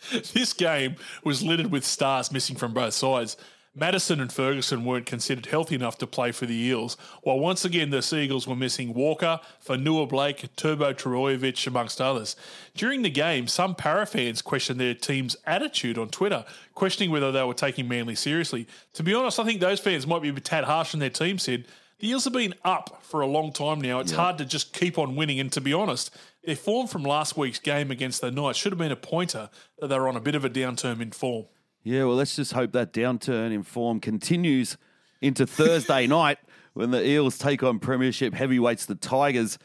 This 0.32 0.52
game 0.52 0.96
was 1.24 1.42
littered 1.42 1.70
with 1.70 1.84
stars 1.84 2.32
missing 2.32 2.56
from 2.56 2.72
both 2.72 2.94
sides. 2.94 3.36
Madison 3.78 4.20
and 4.20 4.32
Ferguson 4.32 4.84
weren't 4.84 5.06
considered 5.06 5.46
healthy 5.46 5.76
enough 5.76 5.98
to 5.98 6.06
play 6.06 6.32
for 6.32 6.46
the 6.46 6.54
Eels, 6.54 6.96
while 7.22 7.38
once 7.38 7.64
again 7.64 7.90
the 7.90 8.02
Seagulls 8.02 8.46
were 8.46 8.56
missing 8.56 8.92
Walker, 8.92 9.38
Fanua 9.60 10.06
Blake, 10.06 10.48
Turbo 10.56 10.92
Trbojevic, 10.92 11.64
amongst 11.66 12.00
others. 12.00 12.34
During 12.74 13.02
the 13.02 13.10
game, 13.10 13.46
some 13.46 13.76
Parra 13.76 14.06
fans 14.06 14.42
questioned 14.42 14.80
their 14.80 14.94
team's 14.94 15.36
attitude 15.46 15.96
on 15.96 16.08
Twitter, 16.08 16.44
questioning 16.74 17.12
whether 17.12 17.30
they 17.30 17.44
were 17.44 17.54
taking 17.54 17.86
Manly 17.86 18.16
seriously. 18.16 18.66
To 18.94 19.04
be 19.04 19.14
honest, 19.14 19.38
I 19.38 19.44
think 19.44 19.60
those 19.60 19.78
fans 19.80 20.06
might 20.06 20.22
be 20.22 20.30
a 20.30 20.32
tad 20.32 20.64
harsh 20.64 20.92
on 20.92 21.00
their 21.00 21.10
team, 21.10 21.38
Said 21.38 21.66
The 22.00 22.08
Eels 22.08 22.24
have 22.24 22.32
been 22.32 22.54
up 22.64 22.98
for 23.02 23.20
a 23.20 23.26
long 23.26 23.52
time 23.52 23.80
now. 23.80 24.00
It's 24.00 24.12
hard 24.12 24.38
to 24.38 24.44
just 24.44 24.72
keep 24.72 24.98
on 24.98 25.14
winning, 25.14 25.38
and 25.38 25.52
to 25.52 25.60
be 25.60 25.72
honest, 25.72 26.10
their 26.48 26.56
form 26.56 26.86
from 26.86 27.02
last 27.02 27.36
week's 27.36 27.58
game 27.58 27.90
against 27.90 28.22
the 28.22 28.30
Knights 28.30 28.58
should 28.58 28.72
have 28.72 28.78
been 28.78 28.90
a 28.90 28.96
pointer 28.96 29.50
that 29.80 29.88
they 29.88 29.98
were 29.98 30.08
on 30.08 30.16
a 30.16 30.20
bit 30.20 30.34
of 30.34 30.46
a 30.46 30.48
downturn 30.48 31.02
in 31.02 31.10
form. 31.10 31.44
Yeah, 31.82 32.04
well, 32.04 32.14
let's 32.14 32.36
just 32.36 32.54
hope 32.54 32.72
that 32.72 32.94
downturn 32.94 33.52
in 33.52 33.62
form 33.62 34.00
continues 34.00 34.78
into 35.20 35.46
Thursday 35.46 36.06
night 36.06 36.38
when 36.72 36.90
the 36.90 37.06
Eels 37.06 37.36
take 37.36 37.62
on 37.62 37.78
Premiership 37.78 38.32
heavyweights, 38.32 38.86
the 38.86 38.94
Tigers. 38.94 39.58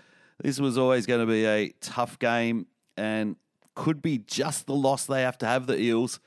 This 0.43 0.59
was 0.59 0.77
always 0.77 1.05
going 1.05 1.21
to 1.21 1.25
be 1.25 1.45
a 1.45 1.69
tough 1.79 2.19
game 2.19 2.67
and 2.97 3.37
could 3.75 4.01
be 4.01 4.17
just 4.17 4.67
the 4.67 4.75
loss 4.75 5.05
they 5.05 5.21
have 5.21 5.37
to 5.37 5.45
have, 5.45 5.67
the 5.67 5.79
Eels, 5.79 6.19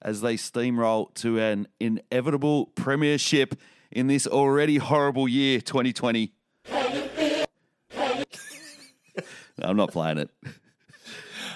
as 0.00 0.22
they 0.22 0.36
steamroll 0.36 1.12
to 1.16 1.38
an 1.38 1.68
inevitable 1.78 2.68
Premiership 2.76 3.56
in 3.90 4.06
this 4.06 4.26
already 4.26 4.78
horrible 4.78 5.28
year, 5.28 5.60
2020. 5.60 6.32
I'm 9.62 9.76
not 9.76 9.90
playing 9.92 10.18
it. 10.18 10.30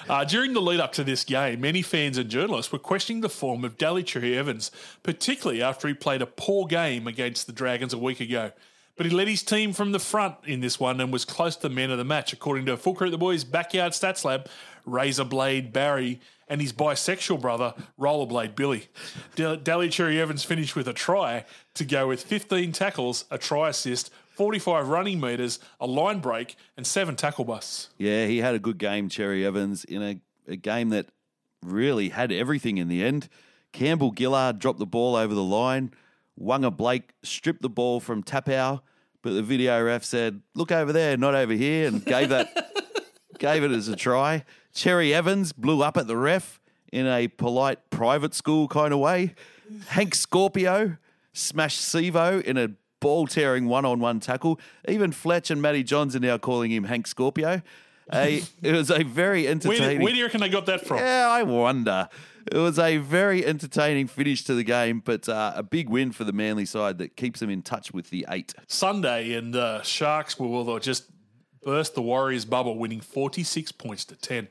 Uh, 0.09 0.25
during 0.25 0.53
the 0.53 0.61
lead 0.61 0.79
up 0.79 0.91
to 0.93 1.03
this 1.03 1.23
game, 1.23 1.61
many 1.61 1.81
fans 1.81 2.17
and 2.17 2.29
journalists 2.29 2.71
were 2.71 2.79
questioning 2.79 3.21
the 3.21 3.29
form 3.29 3.63
of 3.63 3.77
Daly 3.77 4.03
Cherry 4.03 4.37
Evans, 4.37 4.69
particularly 5.01 5.61
after 5.61 5.87
he 5.87 5.93
played 5.93 6.21
a 6.21 6.25
poor 6.25 6.67
game 6.67 7.07
against 7.07 7.47
the 7.47 7.53
Dragons 7.53 7.93
a 7.93 7.97
week 7.97 8.19
ago. 8.19 8.51
But 8.95 9.05
he 9.05 9.11
led 9.11 9.27
his 9.27 9.43
team 9.43 9.73
from 9.73 9.91
the 9.91 9.99
front 9.99 10.35
in 10.43 10.59
this 10.59 10.79
one 10.79 10.99
and 11.01 11.11
was 11.11 11.25
close 11.25 11.55
to 11.55 11.63
the 11.63 11.73
man 11.73 11.89
of 11.89 11.97
the 11.97 12.03
match, 12.03 12.33
according 12.33 12.65
to 12.67 12.77
Full 12.77 12.93
Credit 12.93 13.11
the 13.11 13.17
Boys 13.17 13.43
Backyard 13.43 13.93
Stats 13.93 14.23
Lab, 14.23 14.47
Razorblade 14.87 15.71
Barry 15.71 16.19
and 16.47 16.61
his 16.61 16.73
bisexual 16.73 17.41
brother, 17.41 17.73
Rollerblade 17.99 18.55
Billy. 18.55 18.87
Dal- 19.35 19.87
Cherry 19.87 20.21
Evans 20.21 20.43
finished 20.43 20.75
with 20.75 20.87
a 20.87 20.93
try 20.93 21.45
to 21.73 21.85
go 21.85 22.07
with 22.07 22.21
15 22.23 22.71
tackles, 22.73 23.25
a 23.31 23.37
try 23.37 23.69
assist, 23.69 24.11
45 24.33 24.89
running 24.89 25.19
metres, 25.19 25.59
a 25.79 25.87
line 25.87 26.19
break, 26.19 26.55
and 26.75 26.85
seven 26.85 27.15
tackle 27.15 27.45
busts. 27.45 27.89
Yeah, 27.97 28.25
he 28.27 28.39
had 28.39 28.55
a 28.55 28.59
good 28.59 28.77
game, 28.77 29.09
Cherry 29.09 29.45
Evans, 29.45 29.83
in 29.83 30.01
a, 30.01 30.19
a 30.47 30.55
game 30.55 30.89
that 30.89 31.07
really 31.61 32.09
had 32.09 32.31
everything 32.31 32.77
in 32.77 32.87
the 32.87 33.03
end. 33.03 33.29
Campbell 33.71 34.13
Gillard 34.17 34.59
dropped 34.59 34.79
the 34.79 34.85
ball 34.85 35.15
over 35.15 35.33
the 35.33 35.43
line. 35.43 35.91
Fonua-Blake 36.39 37.13
stripped 37.23 37.61
the 37.61 37.69
ball 37.69 37.99
from 37.99 38.23
Tapau, 38.23 38.81
but 39.21 39.33
the 39.33 39.43
video 39.43 39.81
ref 39.83 40.03
said, 40.03 40.41
"Look 40.55 40.71
over 40.71 40.91
there, 40.91 41.15
not 41.15 41.35
over 41.35 41.53
here," 41.53 41.87
and 41.87 42.03
gave 42.03 42.29
that 42.29 42.71
gave 43.39 43.63
it 43.63 43.71
as 43.71 43.87
a 43.87 43.95
try. 43.95 44.43
Cherry 44.73 45.13
Evans 45.13 45.53
blew 45.53 45.83
up 45.83 45.97
at 45.97 46.07
the 46.07 46.17
ref 46.17 46.59
in 46.91 47.05
a 47.07 47.27
polite 47.27 47.89
private 47.89 48.33
school 48.33 48.67
kind 48.67 48.93
of 48.93 48.99
way. 48.99 49.35
Hank 49.87 50.15
Scorpio 50.15 50.97
smashed 51.33 51.81
Sevo 51.81 52.41
in 52.41 52.57
a 52.57 52.69
ball 53.03 53.27
tearing 53.27 53.67
one 53.67 53.85
on 53.85 53.99
one 53.99 54.19
tackle. 54.19 54.59
Even 54.87 55.11
Fletch 55.11 55.51
and 55.51 55.61
Matty 55.61 55.83
Johns 55.83 56.15
are 56.15 56.19
now 56.19 56.37
calling 56.37 56.71
him 56.71 56.85
Hank 56.85 57.05
Scorpio. 57.05 57.61
A, 58.11 58.43
it 58.61 58.73
was 58.73 58.91
a 58.91 59.03
very 59.03 59.47
entertaining. 59.47 60.01
where 60.01 60.11
do 60.11 60.17
you 60.17 60.25
reckon 60.25 60.41
they 60.41 60.49
got 60.49 60.65
that 60.65 60.85
from? 60.85 60.97
Yeah, 60.97 61.27
I 61.29 61.43
wonder. 61.43 62.09
It 62.51 62.57
was 62.57 62.77
a 62.77 62.97
very 62.97 63.45
entertaining 63.45 64.07
finish 64.07 64.43
to 64.43 64.53
the 64.53 64.63
game, 64.63 65.01
but 65.03 65.29
uh, 65.29 65.53
a 65.55 65.63
big 65.63 65.87
win 65.87 66.11
for 66.11 66.25
the 66.25 66.33
Manly 66.33 66.65
side 66.65 66.97
that 66.97 67.15
keeps 67.15 67.39
them 67.39 67.49
in 67.49 67.61
touch 67.61 67.93
with 67.93 68.09
the 68.09 68.25
eight. 68.29 68.53
Sunday, 68.67 69.33
and 69.33 69.55
uh, 69.55 69.81
Sharks 69.83 70.37
will 70.37 70.77
just 70.79 71.05
burst 71.63 71.95
the 71.95 72.01
Warriors' 72.01 72.43
bubble, 72.43 72.77
winning 72.77 72.99
46 72.99 73.71
points 73.73 74.03
to 74.05 74.15
10. 74.15 74.49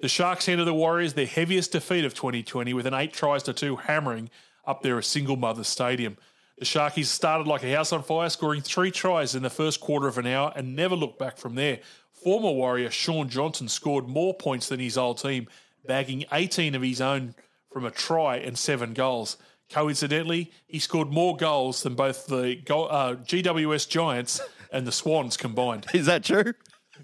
The 0.00 0.08
Sharks 0.08 0.46
handed 0.46 0.64
the 0.66 0.74
Warriors 0.74 1.14
their 1.14 1.26
heaviest 1.26 1.72
defeat 1.72 2.04
of 2.04 2.14
2020 2.14 2.72
with 2.74 2.86
an 2.86 2.94
eight 2.94 3.12
tries 3.12 3.42
to 3.44 3.52
two 3.52 3.76
hammering 3.76 4.30
up 4.64 4.82
there 4.82 4.98
at 4.98 5.04
Single 5.04 5.36
Mother 5.36 5.64
Stadium. 5.64 6.16
The 6.62 6.66
Sharkies 6.66 7.06
started 7.06 7.48
like 7.48 7.64
a 7.64 7.72
house 7.74 7.92
on 7.92 8.04
fire, 8.04 8.28
scoring 8.28 8.62
three 8.62 8.92
tries 8.92 9.34
in 9.34 9.42
the 9.42 9.50
first 9.50 9.80
quarter 9.80 10.06
of 10.06 10.16
an 10.16 10.28
hour 10.28 10.52
and 10.54 10.76
never 10.76 10.94
looked 10.94 11.18
back 11.18 11.36
from 11.36 11.56
there. 11.56 11.80
Former 12.12 12.52
Warrior 12.52 12.88
Shaun 12.88 13.28
Johnson 13.28 13.66
scored 13.66 14.06
more 14.06 14.32
points 14.32 14.68
than 14.68 14.78
his 14.78 14.96
old 14.96 15.18
team, 15.20 15.48
bagging 15.84 16.24
18 16.30 16.76
of 16.76 16.82
his 16.82 17.00
own 17.00 17.34
from 17.72 17.84
a 17.84 17.90
try 17.90 18.36
and 18.36 18.56
seven 18.56 18.94
goals. 18.94 19.38
Coincidentally, 19.70 20.52
he 20.68 20.78
scored 20.78 21.10
more 21.10 21.36
goals 21.36 21.82
than 21.82 21.96
both 21.96 22.28
the 22.28 22.54
go- 22.64 22.86
uh, 22.86 23.16
GWS 23.16 23.88
Giants 23.88 24.40
and 24.70 24.86
the 24.86 24.92
Swans 24.92 25.36
combined. 25.36 25.86
Is 25.92 26.06
that 26.06 26.22
true? 26.22 26.54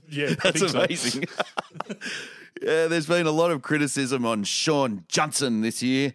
Yeah, 0.09 0.35
That's 0.41 0.71
so. 0.71 0.85
amazing. 0.85 1.25
yeah, 2.63 2.87
there's 2.87 3.09
been 3.09 3.27
a 3.27 3.33
lot 3.33 3.51
of 3.51 3.63
criticism 3.63 4.25
on 4.25 4.45
Shaun 4.45 5.05
Johnson 5.09 5.63
this 5.63 5.83
year. 5.83 6.15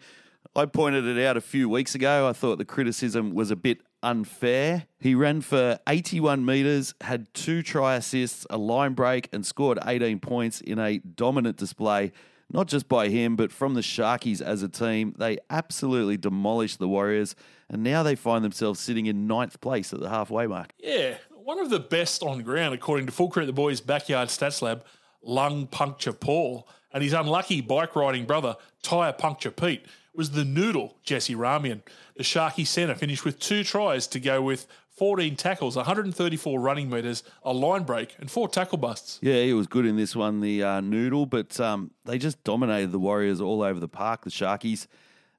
I 0.55 0.67
pointed 0.67 1.05
it 1.05 1.25
out 1.25 1.35
a 1.35 1.41
few 1.41 1.67
weeks 1.67 1.95
ago. 1.95 2.27
I 2.27 2.33
thought 2.33 2.59
the 2.59 2.65
criticism 2.65 3.33
was 3.33 3.49
a 3.49 3.55
bit 3.55 3.81
unfair. 4.03 4.85
He 4.99 5.15
ran 5.15 5.41
for 5.41 5.79
81 5.87 6.45
metres, 6.45 6.93
had 7.01 7.33
two 7.33 7.63
try 7.63 7.95
assists, 7.95 8.45
a 8.51 8.57
line 8.57 8.93
break, 8.93 9.29
and 9.33 9.43
scored 9.43 9.79
18 9.83 10.19
points 10.19 10.61
in 10.61 10.77
a 10.77 10.99
dominant 10.99 11.57
display. 11.57 12.11
Not 12.51 12.67
just 12.67 12.87
by 12.87 13.09
him, 13.09 13.35
but 13.35 13.51
from 13.51 13.73
the 13.73 13.81
Sharkies 13.81 14.41
as 14.41 14.61
a 14.61 14.69
team. 14.69 15.15
They 15.17 15.39
absolutely 15.49 16.17
demolished 16.17 16.77
the 16.77 16.87
Warriors, 16.87 17.35
and 17.67 17.81
now 17.81 18.03
they 18.03 18.13
find 18.13 18.45
themselves 18.45 18.79
sitting 18.79 19.07
in 19.07 19.25
ninth 19.25 19.59
place 19.59 19.91
at 19.91 20.01
the 20.01 20.09
halfway 20.09 20.45
mark. 20.45 20.71
Yeah, 20.77 21.15
one 21.31 21.57
of 21.57 21.71
the 21.71 21.79
best 21.79 22.21
on 22.21 22.43
ground, 22.43 22.75
according 22.75 23.07
to 23.07 23.11
Full 23.11 23.29
Credit 23.29 23.47
the 23.47 23.53
Boys 23.53 23.81
Backyard 23.81 24.29
Stats 24.29 24.61
Lab, 24.61 24.85
Lung 25.23 25.65
Puncture 25.65 26.13
Paul, 26.13 26.67
and 26.91 27.01
his 27.01 27.13
unlucky 27.13 27.61
bike 27.61 27.95
riding 27.95 28.25
brother, 28.25 28.55
Tyre 28.83 29.13
Puncture 29.13 29.49
Pete, 29.49 29.83
was 30.15 30.32
the 30.32 30.45
noodle, 30.45 30.97
Jesse 31.04 31.36
Ramien. 31.36 31.82
The 32.15 32.23
Sharky 32.23 32.65
centre 32.65 32.95
finished 32.95 33.26
with 33.26 33.39
two 33.39 33.63
tries 33.63 34.08
to 34.08 34.19
go 34.19 34.41
with 34.41 34.67
14 34.95 35.36
tackles, 35.36 35.76
134 35.76 36.60
running 36.60 36.89
metres, 36.89 37.23
a 37.43 37.52
line 37.52 37.84
break, 37.84 38.15
and 38.19 38.30
four 38.30 38.47
tackle 38.47 38.78
busts. 38.78 39.19
Yeah, 39.21 39.41
he 39.41 39.54
was 39.54 39.65
good 39.65 39.86
in 39.86 39.97
this 39.97 40.15
one, 40.15 40.39
the 40.39 40.63
uh, 40.63 40.82
Noodle, 40.82 41.26
but 41.26 41.60
um, 41.60 41.91
they 42.06 42.19
just 42.19 42.43
dominated 42.43 42.91
the 42.91 42.99
Warriors 42.99 43.41
all 43.41 43.63
over 43.63 43.80
the 43.80 43.88
park, 43.88 44.23
the 44.23 44.30
Sharkies. 44.30 44.88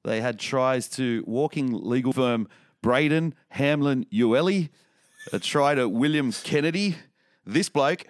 They 0.03 0.21
had 0.21 0.39
tries 0.39 0.89
to 0.91 1.23
walking 1.27 1.73
legal 1.73 2.13
firm 2.13 2.49
Braden 2.83 3.35
Hamlin-Uele, 3.51 4.69
a 5.33 5.39
try 5.39 5.75
to 5.75 5.89
William 5.89 6.33
Kennedy. 6.33 6.97
This 7.47 7.69
bloke. 7.69 8.07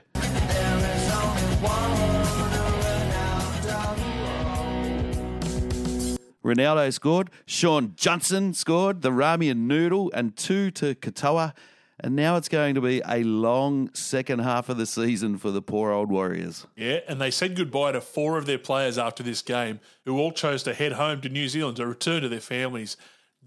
Ronaldo 6.44 6.92
scored. 6.92 7.30
Shaun 7.46 7.94
Johnson 7.96 8.52
scored. 8.52 9.02
The 9.02 9.12
Rami 9.12 9.48
and 9.48 9.66
Noodle 9.66 10.12
and 10.12 10.36
two 10.36 10.70
to 10.72 10.94
Katoa. 10.94 11.54
And 12.00 12.16
now 12.16 12.36
it's 12.36 12.48
going 12.48 12.74
to 12.74 12.80
be 12.80 13.00
a 13.08 13.22
long 13.22 13.92
second 13.94 14.40
half 14.40 14.68
of 14.68 14.76
the 14.76 14.84
season 14.84 15.38
for 15.38 15.50
the 15.50 15.62
poor 15.62 15.92
old 15.92 16.10
Warriors. 16.10 16.66
Yeah, 16.76 17.00
and 17.08 17.20
they 17.20 17.30
said 17.30 17.56
goodbye 17.56 17.92
to 17.92 18.00
four 18.00 18.36
of 18.36 18.46
their 18.46 18.58
players 18.58 18.98
after 18.98 19.22
this 19.22 19.42
game, 19.42 19.80
who 20.04 20.18
all 20.18 20.32
chose 20.32 20.64
to 20.64 20.74
head 20.74 20.92
home 20.92 21.20
to 21.22 21.28
New 21.28 21.48
Zealand 21.48 21.76
to 21.76 21.86
return 21.86 22.22
to 22.22 22.28
their 22.28 22.40
families. 22.40 22.96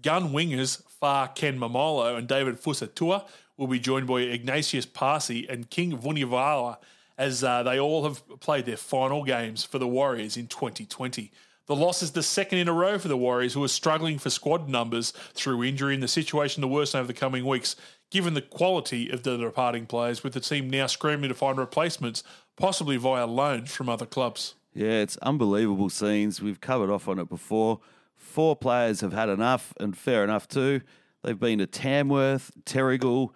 Gun 0.02 0.30
wingers 0.30 0.82
Far 0.88 1.28
Ken 1.28 1.58
Maumalo 1.58 2.16
and 2.16 2.26
David 2.26 2.60
Fusitu'a 2.60 3.26
will 3.56 3.66
be 3.66 3.78
joined 3.78 4.06
by 4.06 4.22
Agnatius 4.22 4.86
Paasi 4.86 5.48
and 5.48 5.68
King 5.68 5.96
Vuniyayawa 5.98 6.78
as 7.18 7.44
uh, 7.44 7.62
they 7.64 7.78
all 7.78 8.04
have 8.04 8.40
played 8.40 8.64
their 8.64 8.76
final 8.76 9.24
games 9.24 9.62
for 9.64 9.78
the 9.78 9.88
Warriors 9.88 10.36
in 10.36 10.46
2020. 10.46 11.30
The 11.68 11.76
loss 11.76 12.02
is 12.02 12.12
the 12.12 12.22
second 12.22 12.60
in 12.60 12.66
a 12.66 12.72
row 12.72 12.98
for 12.98 13.08
the 13.08 13.16
Warriors, 13.16 13.52
who 13.52 13.62
are 13.62 13.68
struggling 13.68 14.18
for 14.18 14.30
squad 14.30 14.70
numbers 14.70 15.12
through 15.34 15.62
injury 15.62 15.92
and 15.92 16.02
the 16.02 16.08
situation 16.08 16.62
to 16.62 16.66
worsen 16.66 16.98
over 16.98 17.06
the 17.06 17.12
coming 17.12 17.44
weeks, 17.44 17.76
given 18.10 18.32
the 18.32 18.40
quality 18.40 19.10
of 19.10 19.22
the 19.22 19.36
departing 19.36 19.84
players, 19.84 20.24
with 20.24 20.32
the 20.32 20.40
team 20.40 20.70
now 20.70 20.86
scrambling 20.86 21.28
to 21.28 21.34
find 21.34 21.58
replacements, 21.58 22.24
possibly 22.56 22.96
via 22.96 23.26
loans 23.26 23.70
from 23.70 23.90
other 23.90 24.06
clubs. 24.06 24.54
Yeah, 24.72 25.02
it's 25.02 25.18
unbelievable 25.18 25.90
scenes. 25.90 26.40
We've 26.40 26.58
covered 26.58 26.88
off 26.88 27.06
on 27.06 27.18
it 27.18 27.28
before. 27.28 27.80
Four 28.16 28.56
players 28.56 29.02
have 29.02 29.12
had 29.12 29.28
enough, 29.28 29.74
and 29.78 29.94
fair 29.94 30.24
enough 30.24 30.48
too. 30.48 30.80
They've 31.22 31.38
been 31.38 31.58
to 31.58 31.66
Tamworth, 31.66 32.50
Terrigal, 32.64 33.34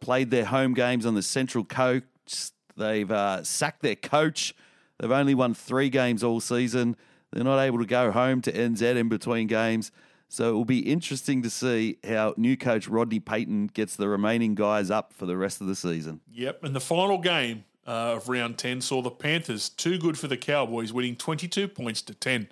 played 0.00 0.32
their 0.32 0.46
home 0.46 0.74
games 0.74 1.06
on 1.06 1.14
the 1.14 1.22
Central 1.22 1.62
Coast. 1.62 2.54
They've 2.76 3.10
uh, 3.10 3.44
sacked 3.44 3.82
their 3.82 3.94
coach. 3.94 4.52
They've 4.98 5.12
only 5.12 5.36
won 5.36 5.54
three 5.54 5.90
games 5.90 6.24
all 6.24 6.40
season. 6.40 6.96
They're 7.32 7.44
not 7.44 7.60
able 7.60 7.78
to 7.78 7.86
go 7.86 8.10
home 8.10 8.40
to 8.42 8.52
NZ 8.52 8.96
in 8.96 9.08
between 9.08 9.46
games. 9.46 9.90
So 10.28 10.50
it 10.50 10.52
will 10.52 10.64
be 10.64 10.80
interesting 10.80 11.42
to 11.42 11.50
see 11.50 11.98
how 12.06 12.34
new 12.36 12.56
coach 12.56 12.86
Rodney 12.86 13.20
Payten 13.20 13.72
gets 13.72 13.96
the 13.96 14.08
remaining 14.08 14.54
guys 14.54 14.90
up 14.90 15.12
for 15.12 15.24
the 15.24 15.36
rest 15.36 15.60
of 15.60 15.66
the 15.66 15.74
season. 15.74 16.20
Yep, 16.32 16.64
and 16.64 16.76
the 16.76 16.80
final 16.80 17.18
game 17.18 17.64
uh, 17.86 18.16
of 18.16 18.28
round 18.28 18.58
10 18.58 18.82
saw 18.82 19.00
the 19.00 19.10
Panthers 19.10 19.70
too 19.70 19.98
good 19.98 20.18
for 20.18 20.28
the 20.28 20.36
Cowboys, 20.36 20.92
winning 20.92 21.16
22 21.16 21.66
points 21.68 22.02
to 22.02 22.14
10. 22.14 22.48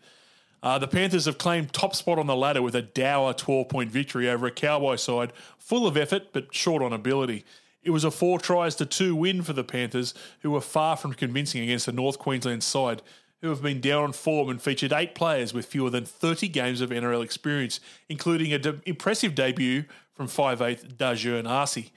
Uh, 0.62 0.78
the 0.78 0.88
Panthers 0.88 1.26
have 1.26 1.36
claimed 1.36 1.72
top 1.72 1.94
spot 1.94 2.18
on 2.18 2.26
the 2.26 2.34
ladder 2.34 2.62
with 2.62 2.74
a 2.74 2.82
dour 2.82 3.34
12 3.34 3.68
point 3.68 3.90
victory 3.90 4.28
over 4.28 4.46
a 4.46 4.50
Cowboy 4.50 4.96
side 4.96 5.32
full 5.58 5.86
of 5.86 5.96
effort 5.96 6.32
but 6.32 6.54
short 6.54 6.82
on 6.82 6.92
ability. 6.92 7.44
It 7.82 7.90
was 7.90 8.04
a 8.04 8.10
four 8.10 8.40
tries 8.40 8.74
to 8.76 8.86
two 8.86 9.14
win 9.14 9.42
for 9.42 9.52
the 9.52 9.62
Panthers, 9.62 10.12
who 10.40 10.50
were 10.50 10.60
far 10.60 10.96
from 10.96 11.12
convincing 11.12 11.62
against 11.62 11.86
the 11.86 11.92
North 11.92 12.18
Queensland 12.18 12.64
side, 12.64 13.00
who 13.43 13.49
have 13.49 13.62
been 13.62 13.80
down 13.80 14.05
on 14.05 14.12
form 14.12 14.49
and 14.49 14.61
featured 14.61 14.93
eight 14.93 15.14
players 15.14 15.53
with 15.53 15.66
fewer 15.66 15.91
than 15.91 16.05
30 16.05 16.49
games 16.49 16.80
of 16.80 16.91
NRL 16.91 17.22
experience, 17.22 17.80
including 18.09 18.53
an 18.53 18.61
de- 18.61 18.80
impressive 18.87 19.34
debut 19.34 19.84
from 20.12 20.26
5'8 20.26 20.97
Daejarn 20.97 21.47
Asi. 21.47 21.93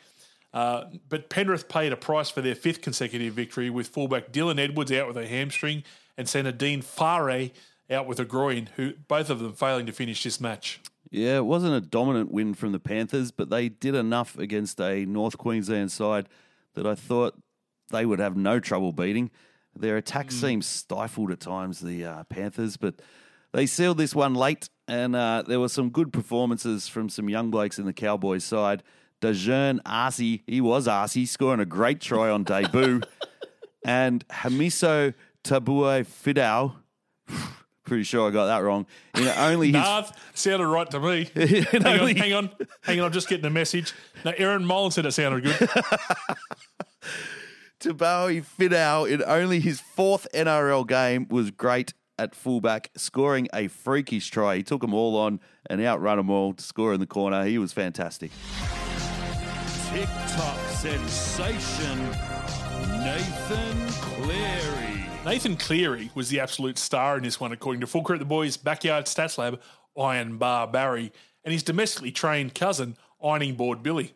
Uh, 0.53 0.85
but 1.07 1.29
Penrith 1.29 1.69
paid 1.69 1.93
a 1.93 1.97
price 1.97 2.29
for 2.29 2.41
their 2.41 2.55
fifth 2.55 2.81
consecutive 2.81 3.33
victory, 3.33 3.69
with 3.69 3.87
fullback 3.87 4.31
Dylan 4.31 4.59
Edwards 4.59 4.91
out 4.91 5.07
with 5.07 5.17
a 5.17 5.27
hamstring 5.27 5.83
and 6.17 6.27
centre 6.27 6.51
Dean 6.51 6.83
Whare 6.99 7.51
out 7.89 8.07
with 8.07 8.19
a 8.19 8.25
groin, 8.25 8.69
who 8.75 8.93
both 9.07 9.29
of 9.29 9.39
them 9.39 9.53
failing 9.53 9.85
to 9.85 9.91
finish 9.91 10.23
this 10.23 10.41
match. 10.41 10.79
Yeah, 11.11 11.37
it 11.37 11.45
wasn't 11.45 11.73
a 11.73 11.81
dominant 11.81 12.31
win 12.31 12.53
from 12.53 12.71
the 12.71 12.79
Panthers, 12.79 13.31
but 13.31 13.49
they 13.49 13.69
did 13.69 13.95
enough 13.95 14.37
against 14.37 14.79
a 14.79 15.05
North 15.05 15.37
Queensland 15.37 15.91
side 15.91 16.29
that 16.75 16.85
I 16.85 16.93
thought 16.93 17.35
they 17.89 18.05
would 18.05 18.19
have 18.19 18.37
no 18.37 18.59
trouble 18.59 18.91
beating. 18.91 19.31
Their 19.75 19.97
attack 19.97 20.31
seemed 20.31 20.65
stifled 20.65 21.31
at 21.31 21.39
times, 21.39 21.79
the 21.79 22.05
uh, 22.05 22.23
Panthers, 22.25 22.77
but 22.77 22.95
they 23.53 23.65
sealed 23.65 23.97
this 23.97 24.13
one 24.13 24.33
late, 24.35 24.69
and 24.87 25.15
uh, 25.15 25.43
there 25.47 25.59
were 25.59 25.69
some 25.69 25.89
good 25.89 26.11
performances 26.13 26.87
from 26.87 27.09
some 27.09 27.29
young 27.29 27.49
blokes 27.49 27.79
in 27.79 27.85
the 27.85 27.93
Cowboys 27.93 28.43
side. 28.43 28.83
Daejarn 29.21 29.79
Asi, 29.85 30.43
he 30.47 30.61
was 30.61 30.87
Arce, 30.87 31.29
scoring 31.29 31.59
a 31.59 31.65
great 31.65 31.99
try 31.99 32.29
on 32.29 32.43
debut, 32.43 33.01
and 33.85 34.27
Hamiso 34.27 35.13
Tabue 35.43 36.05
Fidao, 36.05 36.73
pretty 37.85 38.03
sure 38.03 38.27
I 38.29 38.31
got 38.31 38.45
that 38.45 38.59
wrong, 38.59 38.85
in 39.15 39.27
only 39.27 39.67
his 39.67 39.75
Nah, 39.75 40.05
sounded 40.33 40.67
right 40.67 40.89
to 40.91 40.99
me. 40.99 41.29
Hang 41.35 41.85
on, 41.85 42.15
hang 42.15 42.33
on, 42.33 42.49
hang 42.81 42.99
on. 42.99 43.05
I'm 43.07 43.11
just 43.11 43.27
getting 43.27 43.45
a 43.45 43.49
message. 43.49 43.93
Now, 44.23 44.33
Aaron 44.37 44.63
Mullen 44.63 44.91
said 44.91 45.05
it 45.05 45.11
sounded 45.11 45.43
good. 45.43 45.69
Tabawi 47.79 48.43
Fidao 48.43 49.09
in 49.09 49.23
only 49.23 49.61
his 49.61 49.79
fourth 49.79 50.27
NRL 50.33 50.85
game 50.85 51.27
was 51.29 51.49
great 51.49 51.93
at 52.17 52.35
fullback, 52.35 52.91
scoring 52.97 53.47
a 53.53 53.69
freakish 53.69 54.29
try. 54.29 54.57
He 54.57 54.63
took 54.63 54.81
them 54.81 54.93
all 54.93 55.15
on 55.15 55.39
and 55.69 55.79
outrun 55.79 56.17
them 56.17 56.29
all 56.29 56.53
to 56.53 56.61
score 56.61 56.93
in 56.93 56.99
the 56.99 57.07
corner. 57.07 57.45
He 57.45 57.57
was 57.57 57.71
fantastic. 57.71 58.31
TikTok 59.93 60.59
sensation 60.67 61.99
Nathan 62.99 63.87
Cleary. 64.01 65.05
Nathan 65.25 65.55
Cleary 65.55 66.11
was 66.13 66.27
the 66.27 66.41
absolute 66.41 66.77
star 66.77 67.15
in 67.15 67.23
this 67.23 67.39
one, 67.39 67.53
according 67.53 67.79
to 67.79 67.87
Full 67.87 68.03
Credit 68.03 68.19
the 68.19 68.25
Boys' 68.25 68.57
backyard 68.57 69.05
stats 69.05 69.37
lab, 69.37 69.61
Iron 69.97 70.37
Bar 70.37 70.67
Barry, 70.67 71.13
and 71.45 71.53
his 71.53 71.63
domestically 71.63 72.11
trained 72.11 72.53
cousin, 72.53 72.97
Ironing 73.23 73.55
Board 73.55 73.81
Billy. 73.81 74.13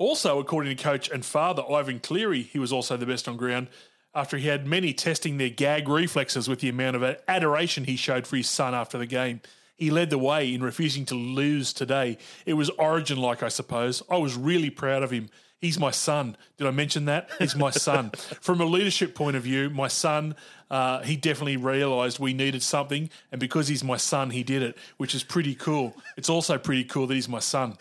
Also, 0.00 0.38
according 0.38 0.74
to 0.74 0.82
coach 0.82 1.10
and 1.10 1.26
father 1.26 1.62
Ivan 1.70 2.00
Cleary, 2.00 2.40
he 2.40 2.58
was 2.58 2.72
also 2.72 2.96
the 2.96 3.04
best 3.04 3.28
on 3.28 3.36
ground 3.36 3.68
after 4.14 4.38
he 4.38 4.48
had 4.48 4.66
many 4.66 4.94
testing 4.94 5.36
their 5.36 5.50
gag 5.50 5.90
reflexes 5.90 6.48
with 6.48 6.60
the 6.60 6.70
amount 6.70 6.96
of 6.96 7.18
adoration 7.28 7.84
he 7.84 7.96
showed 7.96 8.26
for 8.26 8.36
his 8.36 8.48
son 8.48 8.74
after 8.74 8.96
the 8.96 9.04
game. 9.04 9.42
He 9.76 9.90
led 9.90 10.08
the 10.08 10.16
way 10.16 10.54
in 10.54 10.62
refusing 10.62 11.04
to 11.04 11.14
lose 11.14 11.74
today. 11.74 12.16
It 12.46 12.54
was 12.54 12.70
origin 12.70 13.18
like, 13.18 13.42
I 13.42 13.48
suppose. 13.48 14.02
I 14.10 14.16
was 14.16 14.36
really 14.36 14.70
proud 14.70 15.02
of 15.02 15.10
him. 15.10 15.28
He's 15.60 15.78
my 15.78 15.90
son. 15.90 16.38
Did 16.56 16.66
I 16.66 16.70
mention 16.70 17.04
that? 17.04 17.28
He's 17.38 17.54
my 17.54 17.68
son. 17.70 18.08
From 18.40 18.62
a 18.62 18.64
leadership 18.64 19.14
point 19.14 19.36
of 19.36 19.42
view, 19.42 19.68
my 19.68 19.88
son, 19.88 20.34
uh, 20.70 21.02
he 21.02 21.16
definitely 21.16 21.58
realised 21.58 22.18
we 22.18 22.32
needed 22.32 22.62
something. 22.62 23.10
And 23.30 23.38
because 23.38 23.68
he's 23.68 23.84
my 23.84 23.98
son, 23.98 24.30
he 24.30 24.44
did 24.44 24.62
it, 24.62 24.78
which 24.96 25.14
is 25.14 25.22
pretty 25.22 25.54
cool. 25.54 25.94
It's 26.16 26.30
also 26.30 26.56
pretty 26.56 26.84
cool 26.84 27.06
that 27.06 27.14
he's 27.14 27.28
my 27.28 27.40
son. 27.40 27.76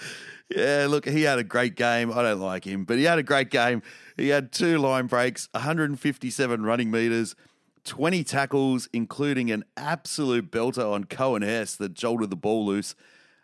Yeah, 0.56 0.88
look, 0.90 1.06
he 1.08 1.24
had 1.24 1.38
a 1.40 1.44
great 1.44 1.76
game. 1.76 2.12
I 2.12 2.22
don't 2.24 2.40
like 2.40 2.66
him, 2.66 2.84
but 2.86 2.98
he 2.98 3.04
had 3.04 3.20
a 3.20 3.24
great 3.24 3.50
game. 3.52 3.82
He 4.18 4.30
had 4.30 4.52
two 4.52 4.78
line 4.80 5.06
breaks, 5.08 5.48
157 5.52 6.64
running 6.64 6.90
meters, 6.90 7.36
20 7.86 8.24
tackles, 8.24 8.90
including 8.92 9.52
an 9.52 9.64
absolute 9.78 10.50
belter 10.52 10.92
on 10.92 11.04
Coen 11.06 11.44
Hess 11.44 11.76
that 11.76 11.94
jolted 11.94 12.30
the 12.30 12.36
ball 12.36 12.66
loose. 12.66 12.96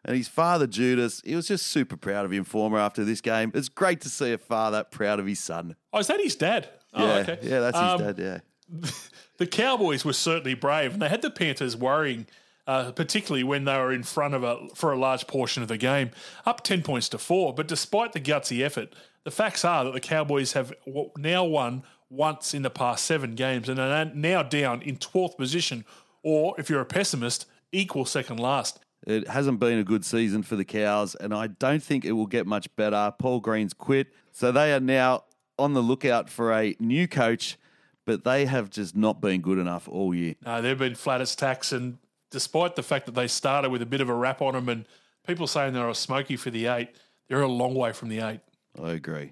And 0.03 0.15
his 0.15 0.27
father, 0.27 0.67
Judas, 0.67 1.21
he 1.25 1.35
was 1.35 1.47
just 1.47 1.65
super 1.67 1.97
proud 1.97 2.25
of 2.25 2.31
him, 2.31 2.43
former 2.43 2.77
after 2.77 3.03
this 3.03 3.21
game. 3.21 3.51
It's 3.55 3.69
great 3.69 4.01
to 4.01 4.09
see 4.09 4.33
a 4.33 4.37
father 4.37 4.83
proud 4.83 5.19
of 5.19 5.25
his 5.25 5.39
son. 5.39 5.75
Oh, 5.93 5.99
is 5.99 6.07
that 6.07 6.19
his 6.19 6.35
dad? 6.35 6.69
Oh, 6.93 7.05
yeah, 7.05 7.13
okay. 7.21 7.39
yeah, 7.41 7.59
that's 7.59 7.77
his 7.77 7.87
Um, 7.87 7.99
dad. 7.99 8.19
Yeah. 8.19 8.89
the 9.37 9.47
Cowboys 9.47 10.05
were 10.05 10.13
certainly 10.13 10.53
brave, 10.53 10.93
and 10.93 11.01
they 11.01 11.09
had 11.09 11.21
the 11.23 11.31
Panthers 11.31 11.75
worrying, 11.75 12.27
uh, 12.67 12.91
particularly 12.91 13.43
when 13.43 13.65
they 13.65 13.77
were 13.77 13.93
in 13.93 14.03
front 14.03 14.33
of 14.33 14.43
a 14.43 14.67
for 14.73 14.91
a 14.91 14.97
large 14.97 15.27
portion 15.27 15.61
of 15.61 15.69
the 15.69 15.77
game, 15.77 16.11
up 16.45 16.61
ten 16.63 16.81
points 16.81 17.09
to 17.09 17.17
four. 17.17 17.53
But 17.53 17.67
despite 17.67 18.13
the 18.13 18.21
gutsy 18.21 18.61
effort, 18.61 18.93
the 19.23 19.31
facts 19.31 19.65
are 19.65 19.83
that 19.83 19.93
the 19.93 19.99
Cowboys 19.99 20.53
have 20.53 20.73
now 21.17 21.43
won 21.43 21.83
once 22.09 22.53
in 22.53 22.61
the 22.61 22.69
past 22.69 23.03
seven 23.05 23.35
games 23.35 23.67
and 23.67 23.79
are 23.79 24.05
now 24.05 24.43
down 24.43 24.81
in 24.81 24.97
twelfth 24.97 25.37
position, 25.37 25.85
or 26.23 26.55
if 26.59 26.69
you're 26.69 26.81
a 26.81 26.85
pessimist, 26.85 27.45
equal 27.71 28.05
second 28.05 28.39
last. 28.39 28.79
It 29.05 29.27
hasn't 29.27 29.59
been 29.59 29.77
a 29.77 29.83
good 29.83 30.03
season 30.03 30.41
for 30.41 30.55
the 30.55 30.65
Cows, 30.65 31.13
and 31.13 31.33
I 31.33 31.47
don't 31.47 31.83
think 31.83 32.05
it 32.05 32.13
will 32.13 32.25
get 32.25 32.47
much 32.47 32.73
better. 32.75 33.13
Paul 33.19 33.39
Green's 33.39 33.73
quit, 33.73 34.07
so 34.31 34.51
they 34.51 34.73
are 34.73 34.79
now 34.79 35.25
on 35.59 35.73
the 35.73 35.81
lookout 35.81 36.29
for 36.29 36.51
a 36.51 36.75
new 36.79 37.07
coach, 37.07 37.57
but 38.05 38.23
they 38.23 38.45
have 38.45 38.71
just 38.71 38.95
not 38.95 39.21
been 39.21 39.41
good 39.41 39.59
enough 39.59 39.87
all 39.87 40.15
year. 40.15 40.35
No, 40.43 40.61
they've 40.61 40.77
been 40.77 40.95
flat 40.95 41.21
as 41.21 41.35
tacks, 41.35 41.71
and 41.71 41.99
despite 42.35 42.75
the 42.75 42.83
fact 42.83 43.05
that 43.05 43.15
they 43.15 43.27
started 43.27 43.69
with 43.69 43.81
a 43.81 43.85
bit 43.85 44.01
of 44.01 44.09
a 44.09 44.13
rap 44.13 44.41
on 44.41 44.55
them, 44.55 44.67
and 44.67 44.85
people 45.25 45.47
saying 45.47 45.71
they're 45.71 45.87
a 45.87 45.95
smoky 45.95 46.35
for 46.35 46.49
the 46.49 46.65
eight, 46.65 46.89
they're 47.29 47.39
a 47.39 47.47
long 47.47 47.73
way 47.73 47.93
from 47.93 48.09
the 48.09 48.19
eight. 48.19 48.41
I 48.77 48.91
agree. 48.91 49.31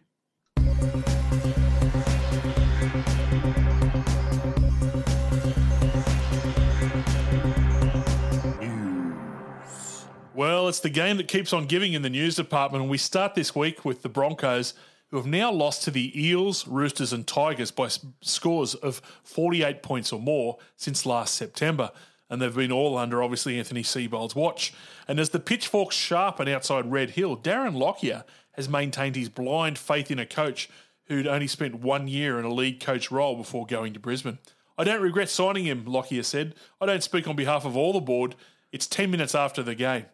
Well, 10.33 10.69
it's 10.69 10.79
the 10.79 10.89
game 10.89 11.17
that 11.17 11.27
keeps 11.27 11.51
on 11.51 11.65
giving 11.65 11.91
in 11.91 12.03
the 12.03 12.09
news 12.09 12.37
department, 12.37 12.83
and 12.83 12.89
we 12.89 12.97
start 12.97 13.35
this 13.35 13.53
week 13.53 13.83
with 13.83 14.01
the 14.01 14.07
Broncos, 14.07 14.75
who 15.11 15.17
have 15.17 15.25
now 15.25 15.51
lost 15.51 15.83
to 15.83 15.91
the 15.91 16.17
Eels, 16.17 16.65
Roosters, 16.69 17.11
and 17.11 17.27
Tigers 17.27 17.69
by 17.69 17.89
scores 18.21 18.75
of 18.75 19.01
48 19.25 19.83
points 19.83 20.13
or 20.13 20.21
more 20.21 20.57
since 20.77 21.05
last 21.05 21.33
September. 21.33 21.91
And 22.29 22.41
they've 22.41 22.55
been 22.55 22.71
all 22.71 22.97
under, 22.97 23.21
obviously, 23.21 23.59
Anthony 23.59 23.83
Seibold's 23.83 24.35
watch. 24.35 24.73
And 25.07 25.19
as 25.19 25.29
the 25.29 25.39
pitchforks 25.39 25.95
sharpen 25.95 26.47
outside 26.47 26.91
Red 26.91 27.11
Hill, 27.11 27.37
Darren 27.37 27.75
Lockyer 27.75 28.23
has 28.53 28.69
maintained 28.69 29.15
his 29.15 29.29
blind 29.29 29.77
faith 29.77 30.09
in 30.09 30.19
a 30.19 30.25
coach 30.25 30.69
who'd 31.05 31.27
only 31.27 31.47
spent 31.47 31.75
one 31.75 32.07
year 32.07 32.39
in 32.39 32.45
a 32.45 32.53
lead 32.53 32.79
coach 32.79 33.11
role 33.11 33.35
before 33.35 33.65
going 33.65 33.93
to 33.93 33.99
Brisbane. 33.99 34.39
I 34.77 34.83
don't 34.83 35.01
regret 35.01 35.29
signing 35.29 35.65
him, 35.65 35.85
Lockyer 35.85 36.23
said. 36.23 36.55
I 36.81 36.85
don't 36.85 37.03
speak 37.03 37.27
on 37.27 37.35
behalf 37.35 37.65
of 37.65 37.77
all 37.77 37.93
the 37.93 37.99
board. 37.99 38.35
It's 38.71 38.87
10 38.87 39.11
minutes 39.11 39.35
after 39.35 39.61
the 39.61 39.75
game. 39.75 40.05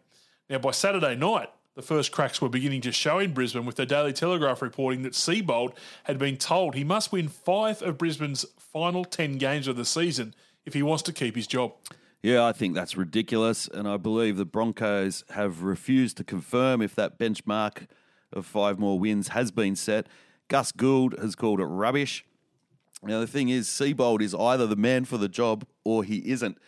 Now, 0.48 0.58
by 0.58 0.72
Saturday 0.72 1.14
night, 1.14 1.48
the 1.76 1.82
first 1.82 2.12
cracks 2.12 2.42
were 2.42 2.48
beginning 2.48 2.80
to 2.82 2.92
show 2.92 3.18
in 3.18 3.32
Brisbane, 3.32 3.64
with 3.64 3.76
the 3.76 3.86
Daily 3.86 4.12
Telegraph 4.12 4.60
reporting 4.60 5.02
that 5.02 5.12
Seibold 5.12 5.74
had 6.04 6.18
been 6.18 6.36
told 6.36 6.74
he 6.74 6.84
must 6.84 7.12
win 7.12 7.28
five 7.28 7.80
of 7.80 7.96
Brisbane's 7.96 8.44
final 8.58 9.04
10 9.04 9.38
games 9.38 9.68
of 9.68 9.76
the 9.76 9.84
season 9.84 10.34
if 10.66 10.74
he 10.74 10.82
wants 10.82 11.02
to 11.04 11.12
keep 11.12 11.36
his 11.36 11.46
job. 11.46 11.72
Yeah, 12.22 12.44
I 12.44 12.52
think 12.52 12.74
that's 12.74 12.96
ridiculous, 12.96 13.66
and 13.66 13.88
I 13.88 13.96
believe 13.96 14.36
the 14.36 14.44
Broncos 14.44 15.24
have 15.30 15.62
refused 15.62 16.18
to 16.18 16.24
confirm 16.24 16.82
if 16.82 16.94
that 16.94 17.18
benchmark 17.18 17.86
of 18.32 18.44
five 18.44 18.78
more 18.78 18.98
wins 18.98 19.28
has 19.28 19.50
been 19.50 19.74
set. 19.74 20.06
Gus 20.48 20.70
Gould 20.70 21.18
has 21.18 21.34
called 21.34 21.60
it 21.60 21.64
rubbish. 21.64 22.24
Now, 23.02 23.20
the 23.20 23.26
thing 23.26 23.48
is, 23.48 23.68
Seibold 23.68 24.20
is 24.20 24.34
either 24.34 24.66
the 24.66 24.76
man 24.76 25.06
for 25.06 25.16
the 25.16 25.28
job 25.28 25.64
or 25.82 26.04
he 26.04 26.30
isn't. 26.30 26.58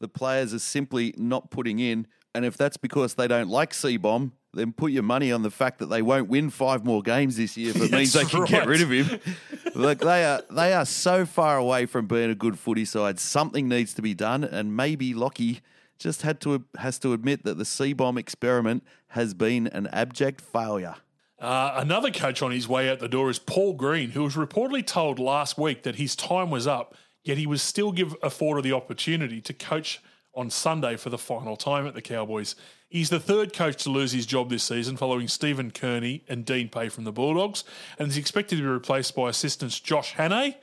The 0.00 0.08
players 0.08 0.52
are 0.52 0.58
simply 0.58 1.14
not 1.16 1.50
putting 1.50 1.78
in, 1.78 2.06
and 2.34 2.44
if 2.44 2.58
that's 2.58 2.76
because 2.76 3.14
they 3.14 3.26
don't 3.26 3.48
like 3.48 3.72
Seabomb, 3.72 4.32
then 4.52 4.72
put 4.72 4.92
your 4.92 5.02
money 5.02 5.32
on 5.32 5.42
the 5.42 5.50
fact 5.50 5.78
that 5.78 5.86
they 5.86 6.02
won't 6.02 6.28
win 6.28 6.50
five 6.50 6.84
more 6.84 7.02
games 7.02 7.36
this 7.36 7.56
year 7.56 7.70
if 7.70 7.76
it 7.76 7.92
means 7.92 8.12
they 8.12 8.20
That's 8.20 8.30
can 8.30 8.44
get 8.44 8.66
rid 8.66 8.82
of 8.82 8.90
him. 8.90 9.20
Look, 9.78 10.00
they 10.00 10.24
are 10.24 10.42
they 10.50 10.72
are 10.72 10.84
so 10.84 11.24
far 11.24 11.56
away 11.56 11.86
from 11.86 12.08
being 12.08 12.30
a 12.30 12.34
good 12.34 12.58
footy 12.58 12.84
side. 12.84 13.20
Something 13.20 13.68
needs 13.68 13.94
to 13.94 14.02
be 14.02 14.12
done, 14.12 14.42
and 14.42 14.76
maybe 14.76 15.14
Lockie 15.14 15.60
just 16.00 16.22
had 16.22 16.40
to 16.40 16.64
has 16.78 16.98
to 16.98 17.12
admit 17.12 17.44
that 17.44 17.58
the 17.58 17.64
Seabomb 17.64 18.18
experiment 18.18 18.82
has 19.08 19.34
been 19.34 19.68
an 19.68 19.86
abject 19.92 20.40
failure. 20.40 20.96
Uh, 21.38 21.74
another 21.76 22.10
coach 22.10 22.42
on 22.42 22.50
his 22.50 22.66
way 22.66 22.90
out 22.90 22.98
the 22.98 23.08
door 23.08 23.30
is 23.30 23.38
Paul 23.38 23.74
Green, 23.74 24.10
who 24.10 24.24
was 24.24 24.34
reportedly 24.34 24.84
told 24.84 25.20
last 25.20 25.56
week 25.56 25.84
that 25.84 25.94
his 25.94 26.16
time 26.16 26.50
was 26.50 26.66
up, 26.66 26.96
yet 27.22 27.38
he 27.38 27.46
was 27.46 27.62
still 27.62 27.92
give, 27.92 28.16
afforded 28.20 28.64
the 28.64 28.72
opportunity 28.72 29.40
to 29.40 29.54
coach 29.54 30.02
on 30.34 30.50
Sunday 30.50 30.96
for 30.96 31.10
the 31.10 31.18
final 31.18 31.54
time 31.54 31.86
at 31.86 31.94
the 31.94 32.02
Cowboys. 32.02 32.56
He's 32.88 33.10
the 33.10 33.20
third 33.20 33.52
coach 33.52 33.82
to 33.84 33.90
lose 33.90 34.12
his 34.12 34.24
job 34.24 34.48
this 34.48 34.64
season, 34.64 34.96
following 34.96 35.28
Stephen 35.28 35.70
Kearney 35.70 36.24
and 36.28 36.44
Dean 36.44 36.68
Pay 36.70 36.88
from 36.88 37.04
the 37.04 37.12
Bulldogs, 37.12 37.62
and 37.98 38.08
is 38.08 38.16
expected 38.16 38.56
to 38.56 38.62
be 38.62 38.68
replaced 38.68 39.14
by 39.14 39.28
assistants 39.28 39.78
Josh 39.78 40.14
Hannay 40.14 40.56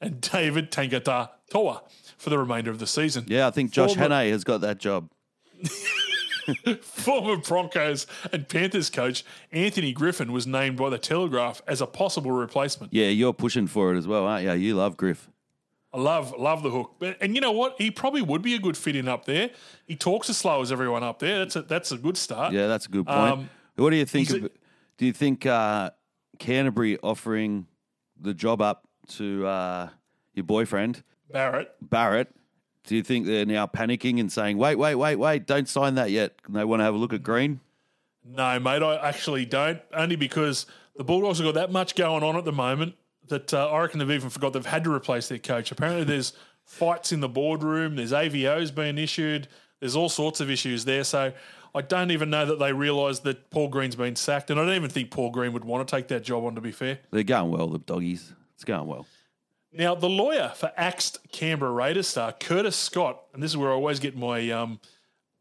and 0.00 0.20
David 0.32 0.72
Tangata 0.72 1.30
Toa 1.50 1.82
for 2.16 2.30
the 2.30 2.38
remainder 2.38 2.70
of 2.70 2.80
the 2.80 2.86
season. 2.86 3.24
Yeah, 3.28 3.46
I 3.46 3.50
think 3.50 3.70
Josh 3.70 3.94
Former- 3.94 4.08
Hannay 4.14 4.30
has 4.30 4.42
got 4.44 4.60
that 4.62 4.78
job. 4.78 5.08
Former 6.82 7.36
Broncos 7.36 8.06
and 8.32 8.48
Panthers 8.48 8.88
coach 8.90 9.24
Anthony 9.52 9.92
Griffin 9.92 10.32
was 10.32 10.46
named 10.46 10.78
by 10.78 10.88
the 10.88 10.98
Telegraph 10.98 11.60
as 11.66 11.80
a 11.82 11.86
possible 11.86 12.32
replacement. 12.32 12.92
Yeah, 12.92 13.08
you're 13.08 13.34
pushing 13.34 13.66
for 13.66 13.94
it 13.94 13.98
as 13.98 14.06
well, 14.06 14.24
aren't 14.24 14.44
you? 14.44 14.52
You 14.52 14.74
love 14.74 14.96
Griff. 14.96 15.28
I 15.92 15.98
love 15.98 16.34
love 16.38 16.62
the 16.62 16.70
hook, 16.70 16.96
But- 16.98 17.16
and 17.20 17.34
you 17.34 17.40
know 17.40 17.52
what? 17.52 17.76
He 17.78 17.90
probably 17.90 18.20
would 18.22 18.42
be 18.42 18.54
a 18.54 18.58
good 18.58 18.76
fit 18.76 18.94
in 18.94 19.08
up 19.08 19.24
there. 19.24 19.50
He 19.86 19.96
talks 19.96 20.28
as 20.28 20.36
slow 20.36 20.60
as 20.60 20.70
everyone 20.70 21.02
up 21.02 21.18
there. 21.18 21.38
That's 21.38 21.56
a, 21.56 21.62
that's 21.62 21.92
a 21.92 21.96
good 21.98 22.16
start. 22.16 22.52
Yeah, 22.52 22.66
that's 22.66 22.86
a 22.86 22.90
good 22.90 23.06
point. 23.06 23.32
Um, 23.32 23.50
what 23.76 23.90
do 23.90 23.96
you 23.96 24.04
think? 24.04 24.30
a- 24.30 24.50
do 24.98 25.06
you 25.06 25.12
think 25.12 25.46
uh, 25.46 25.90
Canterbury 26.38 26.98
offering 27.02 27.66
the 28.20 28.34
job 28.34 28.60
up 28.60 28.86
to 29.10 29.46
uh, 29.46 29.88
your 30.34 30.44
boyfriend 30.44 31.02
Barrett. 31.30 31.74
Barrett? 31.80 32.34
Do 32.84 32.96
you 32.96 33.02
think 33.02 33.26
they're 33.26 33.46
now 33.46 33.66
panicking 33.66 34.18
and 34.20 34.30
saying, 34.30 34.58
"Wait, 34.58 34.76
wait, 34.76 34.94
wait, 34.96 35.16
wait! 35.16 35.46
Don't 35.46 35.68
sign 35.68 35.94
that 35.94 36.10
yet"? 36.10 36.34
And 36.46 36.54
they 36.56 36.64
want 36.64 36.80
to 36.80 36.84
have 36.84 36.94
a 36.94 36.98
look 36.98 37.12
at 37.12 37.22
Green. 37.22 37.60
No, 38.24 38.58
mate, 38.60 38.82
I 38.82 38.96
actually 38.96 39.46
don't. 39.46 39.80
Only 39.94 40.16
because 40.16 40.66
the 40.96 41.04
Bulldogs 41.04 41.38
have 41.38 41.46
got 41.46 41.54
that 41.54 41.72
much 41.72 41.94
going 41.94 42.22
on 42.22 42.36
at 42.36 42.44
the 42.44 42.52
moment 42.52 42.94
that 43.28 43.54
uh, 43.54 43.70
I 43.70 43.80
reckon 43.80 43.98
they've 43.98 44.10
even 44.10 44.30
forgot 44.30 44.52
they've 44.52 44.64
had 44.64 44.84
to 44.84 44.92
replace 44.92 45.28
their 45.28 45.38
coach. 45.38 45.70
Apparently, 45.70 46.04
there's 46.04 46.32
fights 46.64 47.12
in 47.12 47.20
the 47.20 47.28
boardroom. 47.28 47.96
There's 47.96 48.12
AVOs 48.12 48.74
being 48.74 48.98
issued. 48.98 49.48
There's 49.80 49.96
all 49.96 50.08
sorts 50.08 50.40
of 50.40 50.50
issues 50.50 50.84
there. 50.84 51.04
So 51.04 51.32
I 51.74 51.82
don't 51.82 52.10
even 52.10 52.30
know 52.30 52.46
that 52.46 52.58
they 52.58 52.72
realise 52.72 53.20
that 53.20 53.50
Paul 53.50 53.68
Green's 53.68 53.96
been 53.96 54.16
sacked, 54.16 54.50
and 54.50 54.58
I 54.58 54.64
don't 54.64 54.74
even 54.74 54.90
think 54.90 55.10
Paul 55.10 55.30
Green 55.30 55.52
would 55.52 55.64
want 55.64 55.86
to 55.86 55.96
take 55.96 56.08
that 56.08 56.24
job 56.24 56.44
on. 56.44 56.54
To 56.54 56.60
be 56.60 56.72
fair. 56.72 56.98
They're 57.10 57.22
going 57.22 57.50
well, 57.50 57.68
the 57.68 57.78
doggies. 57.78 58.32
It's 58.54 58.64
going 58.64 58.86
well. 58.86 59.06
Now, 59.72 59.94
the 59.94 60.08
lawyer 60.08 60.52
for 60.56 60.72
axed 60.76 61.18
Canberra 61.30 61.70
Raiders 61.70 62.08
star 62.08 62.32
Curtis 62.32 62.76
Scott, 62.76 63.22
and 63.34 63.42
this 63.42 63.50
is 63.50 63.56
where 63.56 63.70
I 63.70 63.74
always 63.74 64.00
get 64.00 64.16
my 64.16 64.50
um, 64.50 64.80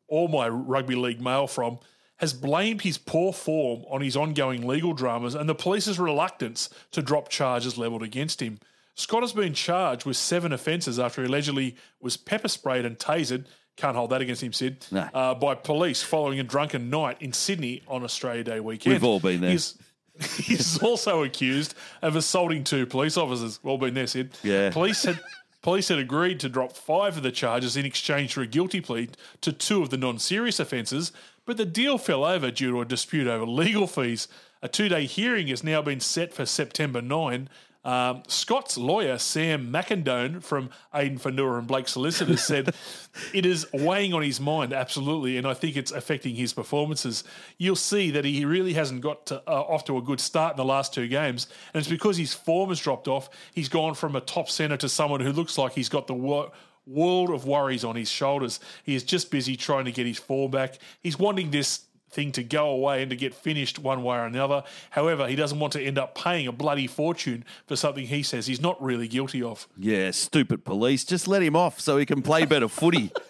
all 0.08 0.28
my 0.28 0.48
rugby 0.48 0.96
league 0.96 1.22
mail 1.22 1.48
from, 1.48 1.80
has 2.18 2.34
blamed 2.34 2.82
his 2.82 2.97
poor 2.97 3.32
form 3.32 3.84
on 3.89 4.01
his 4.01 4.18
ongoing 4.18 4.65
legal 4.68 4.93
dramas 4.93 5.36
and 5.36 5.47
the 5.47 5.55
police's 5.55 5.99
reluctance 5.99 6.70
to 6.91 7.01
drop 7.01 7.30
charges 7.30 7.78
levelled 7.78 8.03
against 8.03 8.41
him. 8.41 8.59
Scott 8.95 9.22
has 9.22 9.34
been 9.34 9.53
charged 9.53 10.05
with 10.05 10.18
seven 10.18 10.51
offences 10.51 10.97
after 10.97 11.22
he 11.22 11.28
allegedly 11.28 11.76
was 12.01 12.18
pepper 12.18 12.47
sprayed 12.47 12.86
and 12.86 12.97
tasered. 12.97 13.45
Can't 13.76 13.95
hold 13.95 14.09
that 14.09 14.22
against 14.22 14.41
him, 14.41 14.53
Sid. 14.53 14.88
No. 14.91 15.07
Uh, 15.13 15.36
by 15.36 15.53
police 15.53 16.01
following 16.01 16.39
a 16.39 16.43
drunken 16.43 16.89
night 16.89 17.22
in 17.22 17.32
Sydney 17.32 17.84
on 17.88 18.03
Australia 18.03 18.43
Day 18.43 18.59
weekend. 18.59 18.93
We've 18.93 19.03
all 19.03 19.20
been 19.20 19.41
there. 19.41 19.51
He's, 19.51 19.78
he's 20.38 20.82
also 20.82 21.24
accused 21.24 21.76
of 22.01 22.15
assaulting 22.15 22.63
two 22.63 22.88
police 22.88 23.18
officers. 23.18 23.59
Well, 23.61 23.78
been 23.78 23.93
there, 23.93 24.07
Sid. 24.07 24.32
Yeah. 24.41 24.72
Police 24.72 25.03
had 25.03 25.20
police 25.61 25.89
had 25.89 25.99
agreed 25.99 26.39
to 26.39 26.49
drop 26.49 26.74
five 26.74 27.18
of 27.18 27.24
the 27.24 27.32
charges 27.32 27.78
in 27.78 27.86
exchange 27.86 28.34
for 28.34 28.41
a 28.41 28.47
guilty 28.47 28.82
plea 28.82 29.09
to 29.41 29.51
two 29.51 29.84
of 29.84 29.91
the 29.91 29.97
non-serious 29.97 30.59
offences, 30.59 31.11
but 31.48 31.58
the 31.58 31.66
deal 31.66 31.98
fell 31.98 32.24
over 32.24 32.52
due 32.52 32.72
to 32.72 32.82
a 32.82 32.86
dispute 32.86 33.26
over 33.26 33.45
legal 33.45 33.88
fees. 33.88 34.28
A 34.62 34.68
two-day 34.68 35.06
hearing 35.06 35.48
has 35.48 35.64
now 35.64 35.82
been 35.82 36.00
set 36.00 36.34
for 36.34 36.45
September 36.45 37.02
9. 37.02 37.50
Um, 37.86 38.24
Scott's 38.28 38.78
lawyer, 38.78 39.18
Sam 39.18 39.72
McIndone 39.72 40.43
from 40.43 40.72
Aidan 40.93 41.20
Fonua 41.20 41.58
and 41.58 41.68
Blake 41.68 41.88
Solicitors, 41.88 42.43
said 42.43 42.76
it 43.34 43.45
is 43.45 43.66
weighing 43.72 44.14
on 44.14 44.24
his 44.24 44.41
mind, 44.41 44.74
absolutely, 44.74 45.38
and 45.38 45.48
I 45.48 45.54
think 45.54 45.78
it's 45.78 45.93
affecting 45.93 46.36
his 46.36 46.52
performances. 46.52 47.24
You'll 47.58 47.78
see 47.78 48.12
that 48.12 48.26
he 48.26 48.43
really 48.43 48.74
hasn't 48.74 49.00
got 49.00 49.28
to, 49.28 49.41
uh, 49.48 49.62
off 49.62 49.86
to 49.86 49.98
a 49.98 50.02
good 50.02 50.20
start 50.20 50.52
in 50.54 50.58
the 50.58 50.66
last 50.66 50.93
two 50.93 51.08
games, 51.08 51.48
and 51.74 51.80
it's 51.80 51.89
because 51.89 52.18
his 52.18 52.34
form 52.34 52.70
has 52.70 52.82
dropped 52.82 53.08
off. 53.08 53.30
He's 53.54 53.70
gone 53.70 53.93
from 53.93 54.18
a 54.18 54.22
top 54.22 54.50
centre 54.50 54.78
to 54.78 54.89
someone 54.89 55.22
who 55.22 55.32
looks 55.32 55.58
like 55.58 55.72
he's 55.72 55.88
got 55.88 56.08
the 56.08 56.14
wo- 56.14 56.52
world 56.88 57.30
of 57.30 57.46
worries 57.46 57.84
on 57.84 57.96
his 57.96 58.10
shoulders. 58.10 58.60
He 58.84 58.96
is 58.96 59.04
just 59.04 59.30
busy 59.30 59.56
trying 59.56 59.86
to 59.86 59.92
get 59.92 60.06
his 60.06 60.18
form 60.18 60.52
back. 60.52 60.78
He's 61.02 61.20
wanting 61.20 61.52
this 61.52 61.82
thing 62.10 62.32
to 62.32 62.44
go 62.44 62.70
away 62.70 63.02
and 63.02 63.10
to 63.10 63.16
get 63.16 63.34
finished 63.34 63.80
one 63.80 64.04
way 64.04 64.18
or 64.18 64.26
another. 64.26 64.64
However, 64.92 65.28
he 65.28 65.36
doesn't 65.36 65.60
want 65.60 65.74
to 65.74 65.82
end 65.82 65.98
up 65.98 66.16
paying 66.16 66.48
a 66.48 66.52
bloody 66.52 66.88
fortune 66.88 67.44
for 67.68 67.76
something 67.76 68.08
he 68.08 68.24
says 68.24 68.48
he's 68.48 68.62
not 68.62 68.82
really 68.82 69.08
guilty 69.08 69.44
of. 69.44 69.68
Yeah, 69.78 70.12
stupid 70.12 70.64
police. 70.64 71.04
Just 71.04 71.28
let 71.28 71.44
him 71.44 71.56
off 71.56 71.80
so 71.80 71.98
he 71.98 72.06
can 72.06 72.22
play 72.22 72.46
better 72.46 72.68
footy. 72.68 73.12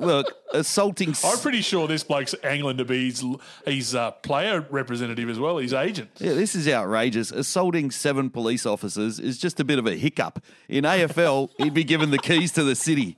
Look, 0.00 0.34
assaulting. 0.52 1.14
I'm 1.24 1.38
pretty 1.38 1.60
sure 1.60 1.86
this 1.86 2.02
bloke's 2.02 2.34
angling 2.42 2.78
to 2.78 2.84
be 2.84 3.10
his, 3.10 3.24
his 3.66 3.94
uh, 3.94 4.12
player 4.12 4.66
representative 4.70 5.28
as 5.28 5.38
well, 5.38 5.58
his 5.58 5.72
agent. 5.72 6.10
Yeah, 6.18 6.32
this 6.32 6.54
is 6.54 6.66
outrageous. 6.66 7.30
Assaulting 7.30 7.90
seven 7.90 8.30
police 8.30 8.64
officers 8.64 9.20
is 9.20 9.38
just 9.38 9.60
a 9.60 9.64
bit 9.64 9.78
of 9.78 9.86
a 9.86 9.96
hiccup. 9.96 10.42
In 10.68 10.84
AFL, 10.84 11.50
he'd 11.58 11.74
be 11.74 11.84
given 11.84 12.10
the 12.10 12.18
keys 12.18 12.52
to 12.52 12.64
the 12.64 12.74
city. 12.74 13.16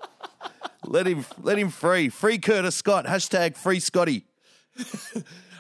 Let 0.85 1.07
him, 1.07 1.25
let 1.41 1.59
him 1.59 1.71
free. 1.71 2.09
Free 2.09 2.39
Curtis 2.39 2.75
Scott. 2.75 3.07
Hashtag 3.07 3.57
free 3.57 3.81
Scotty. 3.81 4.25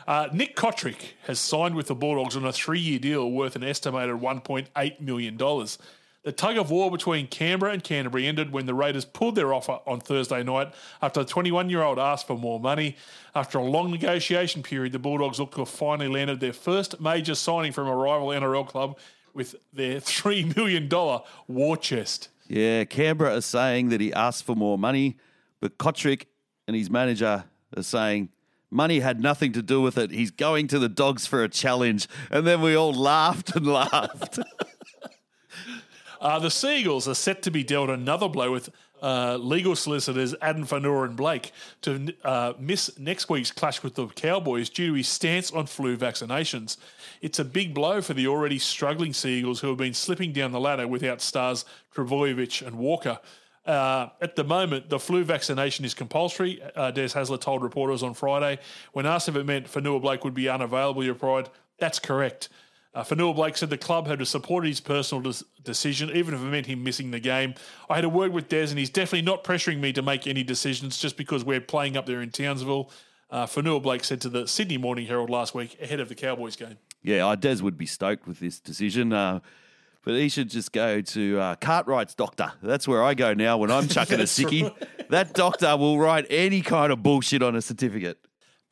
Uh, 0.04 0.28
Nick 0.32 0.56
Cotric 0.56 1.12
has 1.28 1.38
signed 1.38 1.76
with 1.76 1.86
the 1.86 1.94
Bulldogs 1.94 2.36
on 2.36 2.44
a 2.44 2.52
three-year 2.52 2.98
deal 2.98 3.30
worth 3.30 3.54
an 3.54 3.62
estimated 3.62 4.16
$1.8 4.16 5.00
million. 5.00 5.38
The 6.24 6.30
tug 6.30 6.56
of 6.56 6.70
war 6.70 6.88
between 6.88 7.26
Canberra 7.26 7.72
and 7.72 7.82
Canterbury 7.82 8.28
ended 8.28 8.52
when 8.52 8.66
the 8.66 8.74
Raiders 8.74 9.04
pulled 9.04 9.34
their 9.34 9.52
offer 9.52 9.80
on 9.86 9.98
Thursday 9.98 10.44
night 10.44 10.72
after 11.00 11.24
the 11.24 11.28
21-year-old 11.28 11.98
asked 11.98 12.28
for 12.28 12.38
more 12.38 12.60
money. 12.60 12.96
After 13.34 13.58
a 13.58 13.64
long 13.64 13.90
negotiation 13.90 14.62
period, 14.62 14.92
the 14.92 15.00
Bulldogs 15.00 15.40
look 15.40 15.52
to 15.54 15.62
have 15.62 15.68
finally 15.68 16.06
landed 16.06 16.38
their 16.38 16.52
first 16.52 17.00
major 17.00 17.34
signing 17.34 17.72
from 17.72 17.88
a 17.88 17.96
rival 17.96 18.28
NRL 18.28 18.68
club 18.68 18.98
with 19.34 19.56
their 19.72 19.96
$3 20.00 20.56
million 20.56 20.88
war 21.48 21.76
chest. 21.76 22.28
Yeah, 22.46 22.84
Canberra 22.84 23.36
are 23.36 23.40
saying 23.40 23.88
that 23.88 24.00
he 24.00 24.12
asked 24.12 24.44
for 24.44 24.54
more 24.54 24.78
money, 24.78 25.16
but 25.60 25.76
Cotric 25.76 26.26
and 26.68 26.76
his 26.76 26.88
manager 26.88 27.44
are 27.76 27.82
saying 27.82 28.28
money 28.72 29.00
had 29.00 29.20
nothing 29.20 29.52
to 29.52 29.62
do 29.62 29.80
with 29.80 29.98
it. 29.98 30.10
He's 30.10 30.30
going 30.30 30.66
to 30.68 30.78
the 30.78 30.88
dogs 30.88 31.26
for 31.26 31.44
a 31.44 31.48
challenge. 31.48 32.08
And 32.30 32.46
then 32.46 32.60
we 32.60 32.74
all 32.74 32.92
laughed 32.92 33.54
and 33.54 33.66
laughed. 33.72 34.38
Uh, 36.22 36.38
the 36.38 36.52
Seagulls 36.52 37.08
are 37.08 37.16
set 37.16 37.42
to 37.42 37.50
be 37.50 37.64
dealt 37.64 37.90
another 37.90 38.28
blow 38.28 38.52
with 38.52 38.70
uh, 39.02 39.36
legal 39.40 39.74
solicitors 39.74 40.36
Adam 40.40 40.64
Fonua 40.64 41.04
and 41.04 41.16
Blake 41.16 41.50
to 41.80 42.14
uh, 42.24 42.52
miss 42.60 42.96
next 42.96 43.28
week's 43.28 43.50
clash 43.50 43.82
with 43.82 43.96
the 43.96 44.06
Cowboys 44.06 44.70
due 44.70 44.86
to 44.86 44.94
his 44.94 45.08
stance 45.08 45.50
on 45.50 45.66
flu 45.66 45.96
vaccinations. 45.96 46.76
It's 47.22 47.40
a 47.40 47.44
big 47.44 47.74
blow 47.74 48.00
for 48.00 48.14
the 48.14 48.28
already 48.28 48.60
struggling 48.60 49.12
Seagulls 49.12 49.58
who 49.58 49.68
have 49.70 49.78
been 49.78 49.94
slipping 49.94 50.32
down 50.32 50.52
the 50.52 50.60
ladder 50.60 50.86
without 50.86 51.20
stars 51.20 51.64
Trbojevic 51.92 52.64
and 52.64 52.78
Walker. 52.78 53.18
Uh, 53.66 54.10
at 54.20 54.36
the 54.36 54.44
moment, 54.44 54.90
the 54.90 55.00
flu 55.00 55.24
vaccination 55.24 55.84
is 55.84 55.92
compulsory, 55.92 56.62
uh, 56.76 56.92
Des 56.92 57.08
Hasler 57.08 57.40
told 57.40 57.64
reporters 57.64 58.04
on 58.04 58.14
Friday. 58.14 58.60
When 58.92 59.06
asked 59.06 59.28
if 59.28 59.34
it 59.34 59.44
meant 59.44 59.66
Fonua-Blake 59.66 60.22
would 60.22 60.34
be 60.34 60.48
unavailable, 60.48 61.02
he 61.02 61.08
replied, 61.08 61.48
That's 61.78 61.98
correct. 61.98 62.48
Uh, 62.94 63.32
Blake 63.32 63.56
said 63.56 63.70
the 63.70 63.78
club 63.78 64.06
had 64.06 64.26
supported 64.26 64.68
his 64.68 64.80
personal 64.80 65.22
des- 65.22 65.44
decision, 65.62 66.10
even 66.10 66.34
if 66.34 66.40
it 66.40 66.44
meant 66.44 66.66
him 66.66 66.84
missing 66.84 67.10
the 67.10 67.20
game. 67.20 67.54
I 67.88 67.94
had 67.94 68.04
a 68.04 68.08
word 68.08 68.32
with 68.32 68.48
Des, 68.48 68.68
and 68.68 68.78
he's 68.78 68.90
definitely 68.90 69.22
not 69.22 69.44
pressuring 69.44 69.80
me 69.80 69.94
to 69.94 70.02
make 70.02 70.26
any 70.26 70.42
decisions 70.42 70.98
just 70.98 71.16
because 71.16 71.42
we're 71.42 71.62
playing 71.62 71.96
up 71.96 72.04
there 72.04 72.20
in 72.20 72.30
Townsville. 72.30 72.90
Uh, 73.30 73.46
Fonua-Blake 73.46 74.04
said 74.04 74.20
to 74.20 74.28
the 74.28 74.46
Sydney 74.46 74.76
Morning 74.76 75.06
Herald 75.06 75.30
last 75.30 75.54
week 75.54 75.80
ahead 75.80 76.00
of 76.00 76.10
the 76.10 76.14
Cowboys 76.14 76.54
game. 76.54 76.76
Yeah, 77.02 77.26
I 77.26 77.34
Des 77.34 77.62
would 77.62 77.78
be 77.78 77.86
stoked 77.86 78.26
with 78.26 78.40
this 78.40 78.60
decision. 78.60 79.14
Uh, 79.14 79.40
but 80.04 80.14
he 80.14 80.28
should 80.28 80.50
just 80.50 80.72
go 80.72 81.00
to 81.00 81.38
uh, 81.38 81.54
Cartwright's 81.56 82.14
doctor. 82.14 82.52
That's 82.62 82.86
where 82.88 83.02
I 83.02 83.14
go 83.14 83.34
now 83.34 83.56
when 83.56 83.70
I'm 83.70 83.88
chucking 83.88 84.20
a 84.20 84.24
sickie. 84.24 84.72
That 85.08 85.32
doctor 85.32 85.76
will 85.76 85.98
write 85.98 86.26
any 86.28 86.60
kind 86.60 86.92
of 86.92 87.02
bullshit 87.02 87.42
on 87.42 87.54
a 87.56 87.62
certificate. 87.62 88.18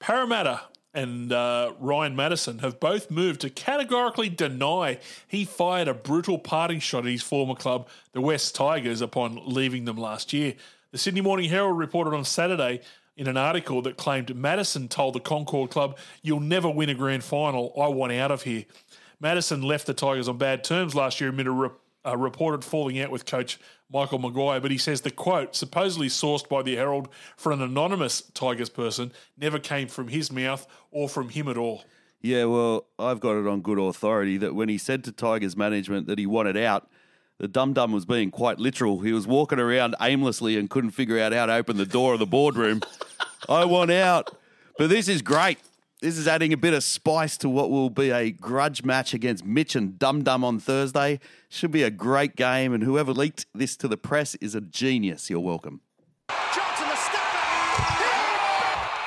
Parramatta 0.01 0.63
and 0.93 1.33
uh, 1.33 1.73
Ryan 1.79 2.17
Matterson 2.17 2.59
have 2.61 2.81
both 2.81 3.11
moved 3.11 3.43
to 3.43 3.51
categorically 3.51 4.29
deny 4.29 4.99
he 5.29 5.45
fired 5.45 5.89
a 5.89 5.95
brutal 5.95 6.39
parting 6.39 6.81
shot 6.81 7.05
at 7.05 7.11
his 7.11 7.23
former 7.23 7.55
club, 7.55 7.89
the 8.13 8.21
West 8.21 8.55
Tigers, 8.55 9.01
upon 9.01 9.41
leaving 9.45 9.85
them 9.85 9.97
last 9.97 10.33
year. 10.33 10.55
The 10.91 10.99
Sydney 10.99 11.21
Morning 11.21 11.49
Herald 11.49 11.79
reported 11.79 12.15
on 12.15 12.25
Saturday 12.25 12.81
in 13.17 13.29
an 13.29 13.37
article 13.37 13.83
that 13.83 13.97
claimed 13.97 14.35
Matterson 14.35 14.89
told 14.89 15.15
the 15.15 15.21
Concord 15.21 15.71
club, 15.71 15.97
You'll 16.23 16.41
never 16.41 16.69
win 16.69 16.89
a 16.89 16.95
grand 16.95 17.23
final. 17.23 17.73
I 17.81 17.89
want 17.89 18.13
out 18.13 18.33
of 18.33 18.43
here. 18.43 18.65
Matterson 19.21 19.63
left 19.63 19.87
the 19.87 19.95
Tigers 19.95 20.29
on 20.29 20.39
bad 20.39 20.65
terms 20.65 20.95
last 20.95 21.21
year 21.21 21.31
amid 21.31 21.47
a, 21.47 21.51
re- 21.51 21.69
a 22.05 22.17
reported 22.17 22.65
falling 22.65 22.99
out 22.99 23.11
with 23.11 23.27
coach 23.27 23.59
Michael 23.93 24.19
Maguire, 24.19 24.61
but 24.61 24.71
he 24.71 24.79
says 24.79 25.01
the 25.01 25.11
quote, 25.11 25.57
supposedly 25.57 26.09
sourced 26.09 26.49
by 26.49 26.63
the 26.63 26.77
Herald 26.77 27.09
for 27.37 27.53
an 27.53 27.61
anonymous 27.61 28.23
Tigers 28.35 28.69
person, 28.69 29.13
never 29.37 29.59
came 29.59 29.89
from 29.89 30.09
his 30.09 30.31
mouth 30.31 30.67
or 30.91 31.09
from 31.09 31.31
him 31.31 31.49
at 31.49 31.57
all. 31.57 31.85
Yeah, 32.23 32.45
well, 32.45 32.87
I've 32.99 33.21
got 33.21 33.37
it 33.37 33.47
on 33.47 33.63
good 33.63 33.79
authority 33.79 34.37
that 34.39 34.55
when 34.55 34.69
he 34.69 34.79
said 34.79 35.05
to 35.05 35.13
Tigers 35.13 35.57
management 35.57 36.07
that 36.07 36.19
he 36.19 36.27
wanted 36.27 36.57
out, 36.57 36.89
the 37.39 37.49
dum 37.49 37.73
dum 37.73 37.93
was 37.93 38.05
being 38.05 38.31
quite 38.31 38.59
literal. 38.59 39.01
He 39.01 39.13
was 39.13 39.27
walking 39.27 39.59
around 39.59 39.97
aimlessly 40.01 40.59
and 40.59 40.69
couldn't 40.69 40.91
figure 40.91 41.19
out 41.19 41.33
how 41.33 41.47
to 41.47 41.55
open 41.55 41.79
the 41.79 41.87
door 41.87 42.13
of 42.13 42.19
the 42.19 42.27
boardroom. 42.27 42.83
I 43.49 43.65
want 43.65 43.91
out. 43.91 44.37
But 44.77 44.91
this 44.91 45.09
is 45.09 45.23
great. 45.23 45.59
This 46.03 46.17
is 46.17 46.27
adding 46.27 46.55
a 46.55 46.57
bit 46.57 46.73
of 46.73 46.83
spice 46.83 47.37
to 47.39 47.49
what 47.51 47.71
will 47.71 47.91
be 47.91 48.11
a 48.11 48.31
grudge 48.31 48.85
match 48.85 49.13
against 49.13 49.45
Mitch 49.45 49.77
and 49.77 49.99
Dum 49.99 50.25
Dum 50.25 50.43
on 50.43 50.59
Thursday. 50.59 51.21
Should 51.51 51.73
be 51.73 51.83
a 51.83 51.91
great 51.91 52.37
game, 52.37 52.73
and 52.73 52.83
whoever 52.83 53.13
leaked 53.13 53.45
this 53.55 53.77
to 53.77 53.89
the 53.89 53.99
press 53.99 54.35
is 54.37 54.55
a 54.55 54.63
genius. 54.63 55.29
You're 55.29 55.41
welcome. 55.41 55.83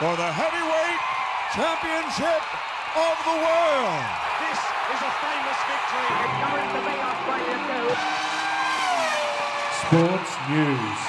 for 0.03 0.17
the 0.17 0.31
heavyweight 0.33 1.01
championship 1.55 2.43
of 2.93 3.15
the 3.23 3.37
world. 3.41 4.03
This 4.43 4.59
is 4.91 5.01
a 5.01 5.13
famous 5.23 5.59
victory. 5.63 6.09
It's 6.19 6.37
going 6.43 6.69
to 6.75 6.81
be 6.83 6.95
Australia 7.09 7.57
too. 7.71 7.87
Sports 9.87 10.33
news. 10.49 10.99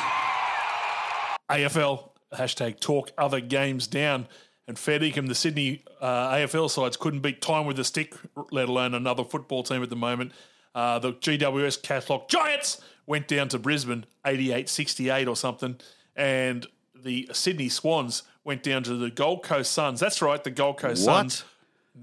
AFL 1.51 2.11
hashtag 2.32 2.78
talk 2.78 3.11
other 3.18 3.41
games 3.41 3.87
down. 3.87 4.28
And 4.66 4.78
fair 4.78 4.98
dinkum, 4.98 5.28
the 5.28 5.34
Sydney 5.34 5.82
uh, 6.00 6.32
AFL 6.32 6.70
sides 6.70 6.96
couldn't 6.96 7.20
beat 7.20 7.42
time 7.42 7.66
with 7.66 7.78
a 7.78 7.84
stick, 7.84 8.14
let 8.50 8.68
alone 8.68 8.94
another 8.94 9.24
football 9.24 9.62
team 9.62 9.82
at 9.82 9.90
the 9.90 9.96
moment. 9.96 10.32
Uh, 10.74 10.98
the 10.98 11.12
GWS 11.12 11.82
Cathlock 11.82 12.28
Giants 12.28 12.80
went 13.06 13.28
down 13.28 13.48
to 13.50 13.58
Brisbane 13.58 14.06
88 14.26 14.68
68 14.68 15.28
or 15.28 15.36
something. 15.36 15.76
And 16.16 16.66
the 16.94 17.28
Sydney 17.32 17.68
Swans 17.68 18.22
went 18.42 18.62
down 18.62 18.82
to 18.84 18.94
the 18.96 19.10
Gold 19.10 19.42
Coast 19.42 19.72
Suns. 19.72 20.00
That's 20.00 20.22
right, 20.22 20.42
the 20.42 20.50
Gold 20.50 20.78
Coast 20.78 21.06
What? 21.06 21.14
Suns 21.14 21.44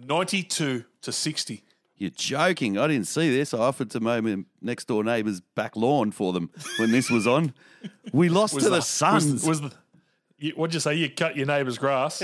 92 0.05 0.85
to 1.01 1.11
60. 1.11 1.63
You're 1.97 2.09
joking. 2.09 2.77
I 2.77 2.87
didn't 2.87 3.07
see 3.07 3.29
this. 3.29 3.53
I 3.53 3.59
offered 3.59 3.91
to 3.91 3.99
mow 3.99 4.21
my 4.21 4.43
next 4.61 4.85
door 4.87 5.03
neighbour's 5.03 5.39
back 5.39 5.75
lawn 5.75 6.11
for 6.11 6.33
them 6.33 6.49
when 6.79 6.91
this 6.91 7.11
was 7.11 7.27
on. 7.27 7.53
We 8.11 8.27
lost 8.29 8.55
to 8.59 8.65
the, 8.65 8.77
was 8.77 8.87
Suns. 8.87 9.45
Was, 9.45 9.61
the, 9.61 9.71
you, 10.41 10.51
what'd 10.53 10.73
you 10.73 10.79
say? 10.79 10.95
You 10.95 11.09
cut 11.09 11.35
your 11.35 11.45
neighbour's 11.45 11.77
grass. 11.77 12.23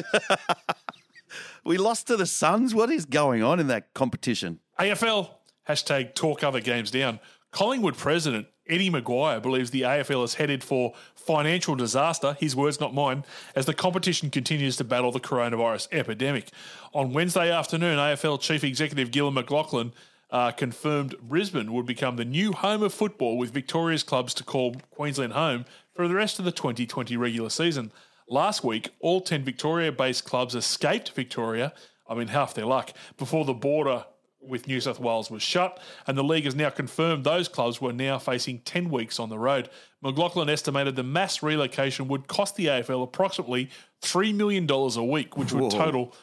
we 1.64 1.78
lost 1.78 2.08
to 2.08 2.18
the 2.18 2.26
Suns. 2.26 2.74
What 2.74 2.90
is 2.90 3.06
going 3.06 3.44
on 3.44 3.60
in 3.60 3.68
that 3.68 3.94
competition? 3.94 4.60
AFL, 4.80 5.30
hashtag 5.68 6.16
talk 6.16 6.44
other 6.44 6.60
games 6.60 6.92
down. 6.92 7.20
Collingwood 7.52 7.98
president 7.98 8.48
Eddie 8.70 8.90
McGuire 8.90 9.42
believes 9.42 9.72
the 9.72 9.82
AFL 9.84 10.24
is 10.26 10.34
headed 10.36 10.64
for 10.64 10.94
financial 11.16 11.76
disaster, 11.76 12.36
his 12.40 12.56
words, 12.56 12.80
not 12.80 12.94
mine, 12.94 13.24
as 13.56 13.66
the 13.66 13.74
competition 13.74 14.30
continues 14.30 14.76
to 14.78 14.84
battle 14.84 15.12
the 15.12 15.20
coronavirus 15.20 15.88
epidemic. 15.92 16.50
On 16.94 17.14
Wednesday 17.14 17.52
afternoon, 17.52 17.98
AFL 17.98 18.42
Chief 18.42 18.64
Executive 18.64 19.12
Gillon 19.12 19.36
McLachlan 19.36 19.94
uh, 20.30 20.52
confirmed 20.52 21.16
Brisbane 21.22 21.72
would 21.72 21.86
become 21.86 22.18
the 22.18 22.26
new 22.26 22.52
home 22.52 22.84
of 22.84 22.94
football, 22.94 23.38
with 23.38 23.52
Victoria's 23.52 24.04
clubs 24.04 24.34
to 24.36 24.44
call 24.44 24.76
Queensland 24.92 25.34
home 25.34 25.66
for 25.94 26.08
the 26.08 26.16
rest 26.16 26.40
of 26.40 26.46
the 26.46 26.52
2020 26.52 27.16
regular 27.16 27.50
season. 27.50 27.92
Last 28.30 28.64
week, 28.64 28.90
all 29.00 29.22
10 29.22 29.44
Victoria 29.44 29.92
based 29.92 30.26
clubs 30.26 30.54
escaped 30.54 31.12
Victoria, 31.12 31.74
I 32.10 32.16
mean, 32.16 32.28
half 32.28 32.54
their 32.54 32.66
luck, 32.66 32.92
before 33.18 33.46
the 33.46 33.54
border 33.54 34.06
with 34.42 34.68
New 34.68 34.80
South 34.80 35.00
Wales 35.00 35.30
was 35.30 35.42
shut, 35.42 35.80
and 36.06 36.18
the 36.18 36.24
league 36.24 36.46
has 36.46 36.56
now 36.56 36.70
confirmed 36.70 37.24
those 37.24 37.48
clubs 37.48 37.82
were 37.82 37.94
now 37.94 38.18
facing 38.18 38.60
10 38.60 38.90
weeks 38.90 39.20
on 39.20 39.30
the 39.30 39.40
road. 39.40 39.70
McLachlan 40.04 40.50
estimated 40.50 40.96
the 40.96 41.04
mass 41.04 41.42
relocation 41.42 42.08
would 42.08 42.28
cost 42.28 42.56
the 42.56 42.68
AFL 42.68 43.04
approximately 43.04 43.70
$3 44.02 44.34
million 44.36 44.70
a 44.70 45.04
week, 45.04 45.38
which 45.38 45.52
would 45.54 45.64
Whoa. 45.64 45.70
total 45.70 46.14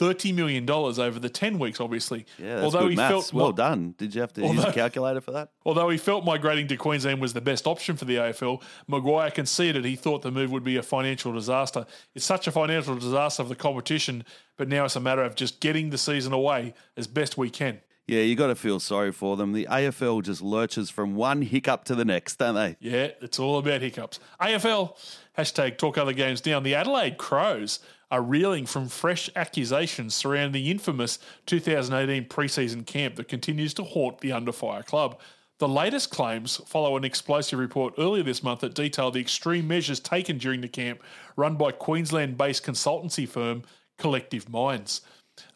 $30 0.00 0.34
million 0.34 0.68
over 0.68 1.18
the 1.18 1.28
10 1.28 1.58
weeks, 1.58 1.78
obviously. 1.78 2.24
Yeah, 2.38 2.60
that's 2.60 2.74
good 2.74 2.96
maths. 2.96 3.32
well 3.32 3.52
done. 3.52 3.94
Did 3.98 4.14
you 4.14 4.22
have 4.22 4.32
to 4.34 4.46
use 4.46 4.64
a 4.64 4.72
calculator 4.72 5.20
for 5.20 5.32
that? 5.32 5.50
Although 5.64 5.90
he 5.90 5.98
felt 5.98 6.24
migrating 6.24 6.66
to 6.68 6.76
Queensland 6.76 7.20
was 7.20 7.34
the 7.34 7.40
best 7.40 7.66
option 7.66 7.96
for 7.96 8.06
the 8.06 8.16
AFL, 8.16 8.62
McGuire 8.88 9.32
conceded 9.32 9.84
he 9.84 9.96
thought 9.96 10.22
the 10.22 10.30
move 10.30 10.50
would 10.50 10.64
be 10.64 10.76
a 10.76 10.82
financial 10.82 11.32
disaster. 11.32 11.84
It's 12.14 12.24
such 12.24 12.46
a 12.46 12.50
financial 12.50 12.94
disaster 12.94 13.42
for 13.42 13.48
the 13.50 13.56
competition, 13.56 14.24
but 14.56 14.68
now 14.68 14.86
it's 14.86 14.96
a 14.96 15.00
matter 15.00 15.22
of 15.22 15.34
just 15.34 15.60
getting 15.60 15.90
the 15.90 15.98
season 15.98 16.32
away 16.32 16.72
as 16.96 17.06
best 17.06 17.36
we 17.36 17.50
can. 17.50 17.80
Yeah, 18.06 18.22
you 18.22 18.34
got 18.34 18.48
to 18.48 18.56
feel 18.56 18.80
sorry 18.80 19.12
for 19.12 19.36
them. 19.36 19.52
The 19.52 19.68
AFL 19.70 20.24
just 20.24 20.42
lurches 20.42 20.90
from 20.90 21.14
one 21.14 21.42
hiccup 21.42 21.84
to 21.84 21.94
the 21.94 22.04
next, 22.04 22.40
don't 22.40 22.56
they? 22.56 22.76
Yeah, 22.80 23.10
it's 23.20 23.38
all 23.38 23.58
about 23.58 23.82
hiccups. 23.82 24.18
AFL, 24.40 24.96
hashtag 25.38 25.78
talk 25.78 25.96
other 25.96 26.12
games 26.12 26.40
down. 26.40 26.64
The 26.64 26.74
Adelaide 26.74 27.18
Crows 27.18 27.78
are 28.10 28.22
reeling 28.22 28.66
from 28.66 28.88
fresh 28.88 29.30
accusations 29.36 30.14
surrounding 30.14 30.52
the 30.52 30.70
infamous 30.70 31.18
2018 31.46 32.26
preseason 32.26 32.84
camp 32.84 33.16
that 33.16 33.28
continues 33.28 33.72
to 33.74 33.84
haunt 33.84 34.20
the 34.20 34.32
under 34.32 34.52
fire 34.52 34.82
club. 34.82 35.18
The 35.58 35.68
latest 35.68 36.10
claims 36.10 36.56
follow 36.66 36.96
an 36.96 37.04
explosive 37.04 37.58
report 37.58 37.94
earlier 37.98 38.22
this 38.22 38.42
month 38.42 38.60
that 38.60 38.74
detailed 38.74 39.14
the 39.14 39.20
extreme 39.20 39.68
measures 39.68 40.00
taken 40.00 40.38
during 40.38 40.62
the 40.62 40.68
camp 40.68 41.02
run 41.36 41.56
by 41.56 41.70
Queensland 41.70 42.38
based 42.38 42.64
consultancy 42.64 43.28
firm 43.28 43.62
Collective 43.98 44.48
Minds. 44.48 45.02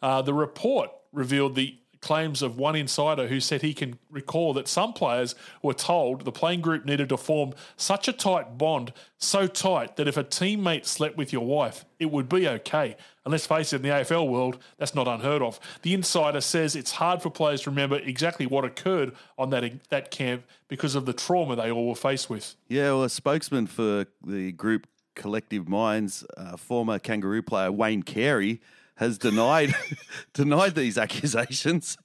Uh, 0.01 0.21
the 0.21 0.33
report 0.33 0.91
revealed 1.11 1.55
the 1.55 1.77
claims 2.05 2.43
of 2.43 2.55
one 2.55 2.75
insider 2.75 3.27
who 3.27 3.39
said 3.39 3.63
he 3.63 3.73
can 3.73 3.97
recall 4.11 4.53
that 4.53 4.67
some 4.67 4.93
players 4.93 5.33
were 5.63 5.73
told 5.73 6.23
the 6.23 6.31
playing 6.31 6.61
group 6.61 6.85
needed 6.85 7.09
to 7.09 7.17
form 7.17 7.51
such 7.77 8.07
a 8.07 8.13
tight 8.13 8.59
bond, 8.59 8.93
so 9.17 9.47
tight 9.47 9.95
that 9.95 10.07
if 10.07 10.15
a 10.15 10.23
teammate 10.23 10.85
slept 10.85 11.17
with 11.17 11.33
your 11.33 11.43
wife, 11.43 11.83
it 11.97 12.11
would 12.11 12.29
be 12.29 12.47
okay. 12.47 12.95
And 13.23 13.31
let's 13.31 13.47
face 13.47 13.73
it, 13.73 13.77
in 13.77 13.81
the 13.81 13.89
AFL 13.89 14.29
world, 14.29 14.59
that's 14.77 14.93
not 14.93 15.07
unheard 15.07 15.41
of. 15.41 15.59
The 15.81 15.95
insider 15.95 16.41
says 16.41 16.75
it's 16.75 16.91
hard 16.91 17.23
for 17.23 17.31
players 17.31 17.61
to 17.61 17.71
remember 17.71 17.97
exactly 17.97 18.45
what 18.45 18.65
occurred 18.65 19.13
on 19.39 19.49
that 19.49 19.89
that 19.89 20.11
camp 20.11 20.43
because 20.67 20.93
of 20.93 21.07
the 21.07 21.13
trauma 21.13 21.55
they 21.55 21.71
all 21.71 21.87
were 21.87 21.95
faced 21.95 22.29
with. 22.29 22.55
Yeah, 22.67 22.91
well, 22.91 23.05
a 23.05 23.09
spokesman 23.09 23.65
for 23.65 24.05
the 24.23 24.51
group 24.51 24.85
Collective 25.15 25.67
Minds, 25.67 26.23
uh, 26.37 26.55
former 26.55 26.99
Kangaroo 26.99 27.41
player 27.41 27.71
Wayne 27.71 28.03
Carey, 28.03 28.61
has 28.95 29.17
denied 29.17 29.73
denied 30.33 30.75
these 30.75 30.97
accusations. 30.97 31.97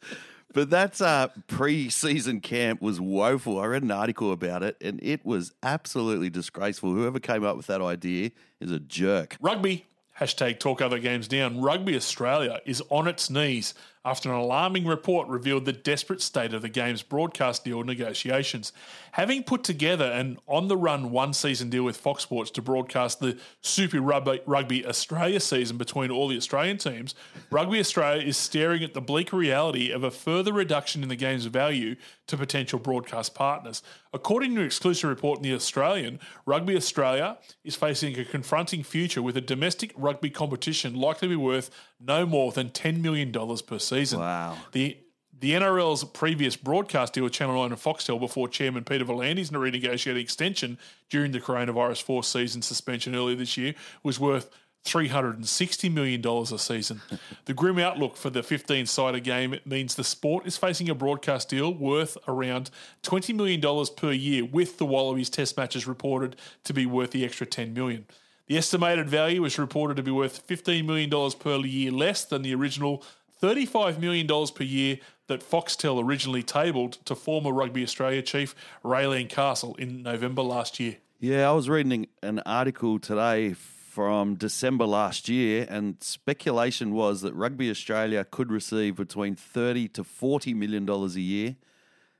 But 0.52 0.68
that's 0.68 1.00
uh, 1.00 1.28
pre-season 1.46 2.40
camp 2.40 2.82
was 2.82 3.00
woeful. 3.00 3.60
I 3.60 3.66
read 3.66 3.84
an 3.84 3.92
article 3.92 4.32
about 4.32 4.64
it, 4.64 4.76
and 4.80 4.98
it 5.00 5.24
was 5.24 5.52
absolutely 5.62 6.28
disgraceful. 6.28 6.92
Whoever 6.92 7.20
came 7.20 7.44
up 7.44 7.56
with 7.56 7.68
that 7.68 7.80
idea 7.80 8.32
is 8.58 8.72
a 8.72 8.80
jerk. 8.80 9.36
Rugby, 9.40 9.86
hashtag 10.20 10.58
talk 10.58 10.82
other 10.82 10.98
games 10.98 11.28
down. 11.28 11.60
Rugby 11.60 11.94
Australia 11.94 12.60
is 12.66 12.82
on 12.90 13.06
its 13.06 13.30
knees 13.30 13.74
after 14.04 14.30
an 14.30 14.34
alarming 14.34 14.86
report 14.86 15.28
revealed 15.28 15.66
the 15.66 15.72
desperate 15.72 16.20
state 16.20 16.52
of 16.52 16.62
the 16.62 16.68
game's 16.68 17.02
broadcast 17.02 17.64
deal 17.64 17.84
negotiations. 17.84 18.72
Having 19.12 19.44
put 19.44 19.64
together 19.64 20.04
an 20.04 20.38
on 20.46 20.68
the 20.68 20.76
run 20.76 21.10
one 21.10 21.32
season 21.32 21.70
deal 21.70 21.82
with 21.82 21.96
Fox 21.96 22.22
Sports 22.22 22.50
to 22.52 22.62
broadcast 22.62 23.20
the 23.20 23.38
Super 23.60 24.00
Rugby, 24.00 24.40
Rugby 24.46 24.86
Australia 24.86 25.40
season 25.40 25.76
between 25.76 26.10
all 26.10 26.28
the 26.28 26.36
Australian 26.36 26.78
teams, 26.78 27.14
Rugby 27.50 27.80
Australia 27.80 28.22
is 28.22 28.36
staring 28.36 28.82
at 28.84 28.94
the 28.94 29.00
bleak 29.00 29.32
reality 29.32 29.90
of 29.90 30.04
a 30.04 30.10
further 30.10 30.52
reduction 30.52 31.02
in 31.02 31.08
the 31.08 31.16
game's 31.16 31.46
value 31.46 31.96
to 32.26 32.36
potential 32.36 32.78
broadcast 32.78 33.34
partners. 33.34 33.82
According 34.12 34.54
to 34.54 34.60
an 34.60 34.66
exclusive 34.66 35.08
report 35.08 35.38
in 35.38 35.42
The 35.42 35.54
Australian, 35.54 36.20
Rugby 36.46 36.76
Australia 36.76 37.38
is 37.64 37.76
facing 37.76 38.18
a 38.18 38.24
confronting 38.24 38.82
future 38.82 39.22
with 39.22 39.36
a 39.36 39.40
domestic 39.40 39.92
rugby 39.96 40.30
competition 40.30 40.94
likely 40.94 41.28
to 41.28 41.32
be 41.32 41.36
worth 41.36 41.70
no 42.00 42.26
more 42.26 42.52
than 42.52 42.70
$10 42.70 43.00
million 43.00 43.32
per 43.32 43.78
season. 43.78 44.20
Wow. 44.20 44.56
The 44.72 44.98
the 45.40 45.52
NRL's 45.52 46.04
previous 46.04 46.54
broadcast 46.54 47.14
deal 47.14 47.24
with 47.24 47.32
Channel 47.32 47.54
9 47.56 47.72
and 47.72 47.80
Foxtel 47.80 48.20
before 48.20 48.46
Chairman 48.46 48.84
Peter 48.84 49.04
V'landys 49.04 49.50
renegotiated 49.50 50.20
extension 50.20 50.78
during 51.08 51.32
the 51.32 51.40
coronavirus 51.40 52.02
four 52.02 52.22
season 52.22 52.60
suspension 52.60 53.16
earlier 53.16 53.36
this 53.36 53.56
year 53.56 53.74
was 54.02 54.20
worth 54.20 54.50
$360 54.84 55.92
million 55.92 56.26
a 56.26 56.58
season. 56.58 57.00
the 57.46 57.54
grim 57.54 57.78
outlook 57.78 58.16
for 58.16 58.30
the 58.30 58.42
15 58.42 58.86
sided 58.86 59.24
game 59.24 59.56
means 59.64 59.94
the 59.94 60.04
sport 60.04 60.46
is 60.46 60.56
facing 60.56 60.88
a 60.88 60.94
broadcast 60.94 61.48
deal 61.48 61.72
worth 61.72 62.16
around 62.28 62.70
$20 63.02 63.34
million 63.34 63.86
per 63.96 64.12
year, 64.12 64.44
with 64.44 64.78
the 64.78 64.86
Wallabies 64.86 65.30
test 65.30 65.56
matches 65.56 65.86
reported 65.86 66.36
to 66.64 66.74
be 66.74 66.86
worth 66.86 67.12
the 67.12 67.24
extra 67.24 67.46
10 67.46 67.72
million. 67.72 68.06
The 68.46 68.58
estimated 68.58 69.08
value 69.08 69.44
is 69.44 69.58
reported 69.58 69.96
to 69.96 70.02
be 70.02 70.10
worth 70.10 70.46
$15 70.46 70.84
million 70.84 71.30
per 71.38 71.56
year 71.58 71.92
less 71.92 72.24
than 72.24 72.42
the 72.42 72.54
original 72.54 73.04
$35 73.40 73.98
million 73.98 74.26
per 74.26 74.64
year 74.64 74.98
that 75.28 75.40
Foxtel 75.40 76.02
originally 76.02 76.42
tabled 76.42 76.92
to 77.04 77.14
former 77.14 77.52
Rugby 77.52 77.82
Australia 77.82 78.22
chief 78.22 78.54
Raelene 78.84 79.28
Castle 79.28 79.74
in 79.76 80.02
November 80.02 80.42
last 80.42 80.80
year. 80.80 80.96
Yeah, 81.20 81.48
I 81.48 81.52
was 81.52 81.68
reading 81.68 82.08
an 82.22 82.40
article 82.46 82.98
today 82.98 83.54
from 83.54 84.36
December 84.36 84.86
last 84.86 85.28
year, 85.28 85.66
and 85.68 85.96
speculation 86.00 86.92
was 86.92 87.22
that 87.22 87.34
Rugby 87.34 87.70
Australia 87.70 88.24
could 88.24 88.50
receive 88.50 88.96
between 88.96 89.34
30 89.34 89.88
to 89.88 90.04
40 90.04 90.54
million 90.54 90.86
dollars 90.86 91.16
a 91.16 91.20
year. 91.20 91.56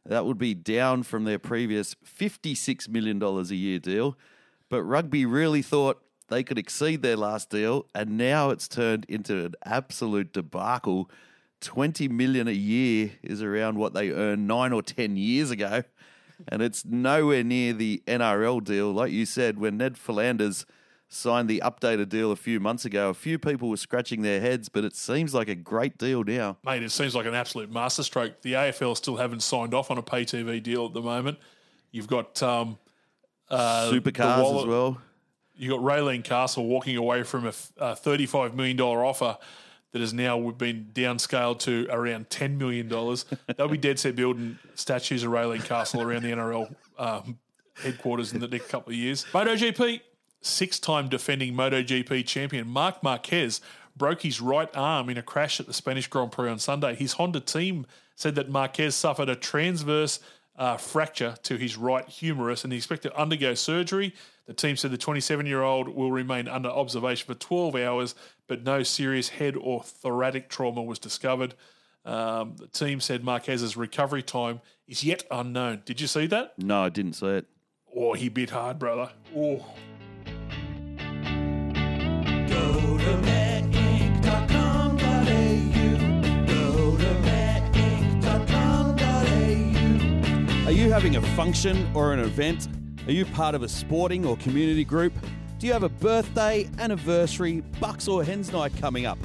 That 0.05 0.27
would 0.27 0.39
be 0.39 0.55
down 0.55 1.03
from 1.03 1.25
their 1.25 1.39
previous 1.39 1.95
56 2.03 2.89
million 2.89 3.19
dollars 3.19 3.51
a 3.51 3.57
year 3.57 3.79
deal. 3.79 4.19
But 4.69 4.83
rugby 4.83 5.27
really 5.27 5.63
thought 5.63 6.03
they 6.31 6.43
could 6.43 6.59
exceed 6.59 7.03
their 7.03 7.17
last 7.17 7.51
deal, 7.51 7.87
and 7.95 8.17
now 8.17 8.51
it's 8.51 8.69
turned 8.69 9.05
into 9.09 9.45
an 9.45 9.55
absolute 9.65 10.33
debacle. 10.33 11.11
20 11.61 12.09
million 12.09 12.49
a 12.49 12.53
year 12.53 13.13
is 13.23 13.43
around 13.43 13.77
what 13.77 13.93
they 13.93 14.11
earned 14.11 14.49
9 14.49 14.73
or 14.73 14.83
10 14.83 15.17
years 15.17 15.51
ago, 15.51 15.83
and 16.49 16.63
it's 16.63 16.85
nowhere 16.87 17.45
near 17.45 17.75
the 17.75 18.03
NRL 18.07 18.65
deal 18.65 18.91
like 18.93 19.13
you 19.13 19.27
said 19.27 19.59
when 19.59 19.77
Ned 19.77 19.95
V'landys 19.97 20.65
signed 21.13 21.49
the 21.51 21.61
updated 21.63 22.09
deal 22.09 22.31
a 22.31 22.37
few 22.37 22.61
months 22.61 22.85
ago, 22.85 23.11
a 23.11 23.15
few 23.15 23.39
people 23.39 23.69
were 23.69 23.77
scratching 23.77 24.23
their 24.23 24.41
heads, 24.41 24.69
but 24.69 24.85
it 24.85 24.95
seems 24.95 25.35
like 25.35 25.49
a 25.49 25.57
great 25.57 25.99
deal 25.99 26.23
now. 26.23 26.57
Mate, 26.65 26.85
it 26.85 26.93
seems 26.93 27.15
like 27.15 27.27
an 27.27 27.35
absolute 27.35 27.71
masterstroke. 27.71 28.41
The 28.43 28.53
AFL 28.53 28.97
still 28.97 29.17
haven't 29.17 29.43
signed 29.43 29.75
off 29.75 29.91
on 29.91 29.99
a 29.99 30.03
pay 30.03 30.25
TV 30.25 30.63
deal 30.63 30.87
at 30.87 30.95
the 30.95 31.03
moment. 31.03 31.39
You've 31.91 32.07
got 32.07 32.41
um, 32.43 32.79
uh, 33.51 33.91
Supercars 33.93 34.43
wallet- 34.43 34.63
as 34.63 34.69
well. 34.69 35.03
You 35.61 35.69
got 35.69 35.81
Raelene 35.81 36.25
Castle 36.25 36.67
walking 36.67 36.97
away 36.97 37.23
from 37.23 37.47
a 37.79 37.95
thirty-five 37.95 38.55
million 38.55 38.77
dollar 38.79 39.05
offer 39.05 39.37
that 39.93 40.01
has 40.01 40.15
now 40.15 40.51
been 40.53 40.91
downscaled 40.95 41.59
to 41.59 41.87
around 41.91 42.29
$10 42.29 42.57
million. 42.57 42.89
They'll 43.57 43.69
be 43.69 43.77
dead 43.77 43.99
set 43.99 44.15
building 44.15 44.57
statues 44.75 45.25
of 45.25 45.33
Raelene 45.33 45.65
Castle 45.65 46.01
around 46.01 46.23
the 46.23 46.31
NRL 46.31 46.73
um, 46.97 47.39
headquarters 47.83 48.33
in 48.33 48.41
the 48.41 48.47
next 48.47 48.69
couple 48.69 48.93
of 48.93 48.97
years. 48.97 49.27
MotoGP, 49.33 50.01
six 50.41 50.79
time 50.79 51.09
defending 51.09 51.55
MotoGP 51.55 52.25
champion 52.25 52.69
Marc 52.69 53.03
Marquez 53.03 53.61
broke 53.97 54.23
his 54.23 54.41
right 54.41 54.71
arm 54.75 55.11
in 55.11 55.19
a 55.19 55.23
crash 55.23 55.61
at 55.61 55.67
the 55.67 55.73
Spanish 55.75 56.07
Grand 56.07 56.33
Prix 56.33 56.49
on 56.49 56.59
Sunday. 56.59 56.95
His 56.95 57.15
Honda 57.15 57.41
team 57.41 57.85
said 58.15 58.37
that 58.37 58.49
Marquez 58.49 58.95
suffered 58.95 59.29
a 59.29 59.37
transverse 59.37 60.21
uh, 60.57 60.77
fracture 60.77 61.35
to 61.43 61.57
his 61.57 61.77
right 61.77 62.09
humerus 62.09 62.65
and 62.65 62.73
he 62.73 62.77
expected 62.77 63.11
to 63.11 63.19
undergo 63.19 63.55
surgery. 63.55 64.15
The 64.51 64.55
team 64.55 64.75
said 64.75 64.91
the 64.91 64.99
27 64.99 65.47
year 65.47 65.63
old 65.63 65.87
will 65.87 66.11
remain 66.11 66.49
under 66.49 66.71
observation 66.71 67.25
for 67.25 67.39
12 67.39 67.77
hours, 67.77 68.17
but 68.49 68.65
no 68.65 68.83
serious 68.83 69.29
head 69.29 69.55
or 69.57 69.81
thoracic 69.81 70.49
trauma 70.49 70.83
was 70.83 70.99
discovered. 70.99 71.55
Um, 72.05 72.57
the 72.57 72.67
team 72.67 72.99
said 72.99 73.23
Marquez's 73.23 73.77
recovery 73.77 74.25
time 74.25 74.61
is 74.89 75.05
yet 75.05 75.23
unknown. 75.31 75.83
Did 75.85 76.01
you 76.01 76.09
see 76.09 76.27
that? 76.27 76.59
No, 76.59 76.83
I 76.83 76.89
didn't 76.89 77.13
see 77.13 77.29
it. 77.29 77.47
Oh, 77.95 78.15
he 78.15 78.29
bit 78.29 78.51
hard, 78.51 78.81
brother. 78.81 79.13
Oh. 79.37 79.65
Go 82.49 82.99
to 82.99 83.17
matinc.com.au. 83.19 84.97
Go 86.49 86.97
to 86.97 87.15
matinc.com.au. 87.21 88.27
Are 90.67 90.73
you 90.73 90.91
having 90.91 91.15
a 91.15 91.23
function 91.37 91.89
or 91.95 92.13
an 92.13 92.19
event? 92.19 92.67
Are 93.07 93.13
you 93.13 93.25
part 93.25 93.55
of 93.55 93.63
a 93.63 93.69
sporting 93.69 94.27
or 94.27 94.37
community 94.37 94.85
group? 94.85 95.15
Do 95.59 95.67
you 95.67 95.73
have 95.73 95.85
a 95.85 95.89
birthday, 95.89 96.69
anniversary, 96.79 97.63
bucks 97.81 98.09
or 98.09 98.23
hens 98.23 98.53
night 98.53 98.77
coming 98.77 99.07
up? 99.07 99.19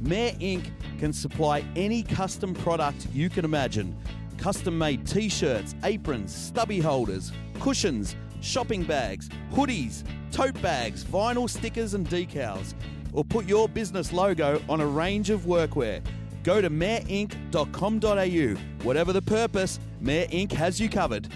Mayor 0.00 0.32
Inc. 0.32 0.70
can 0.98 1.12
supply 1.12 1.64
any 1.74 2.02
custom 2.02 2.54
product 2.54 3.06
you 3.12 3.30
can 3.30 3.44
imagine. 3.44 3.96
Custom 4.36 4.76
made 4.76 5.06
t 5.06 5.28
shirts, 5.28 5.74
aprons, 5.84 6.34
stubby 6.34 6.78
holders, 6.78 7.32
cushions, 7.60 8.16
shopping 8.40 8.82
bags, 8.82 9.28
hoodies, 9.52 10.04
tote 10.30 10.60
bags, 10.60 11.04
vinyl 11.04 11.48
stickers, 11.48 11.94
and 11.94 12.08
decals. 12.08 12.74
Or 13.12 13.24
put 13.24 13.46
your 13.46 13.68
business 13.68 14.12
logo 14.12 14.60
on 14.68 14.80
a 14.80 14.86
range 14.86 15.30
of 15.30 15.42
workwear. 15.42 16.02
Go 16.42 16.60
to 16.60 16.68
mayoreinc.com.au. 16.68 18.84
Whatever 18.84 19.12
the 19.12 19.22
purpose, 19.22 19.78
Mayor 20.00 20.26
Inc. 20.26 20.52
has 20.52 20.80
you 20.80 20.90
covered. 20.90 21.28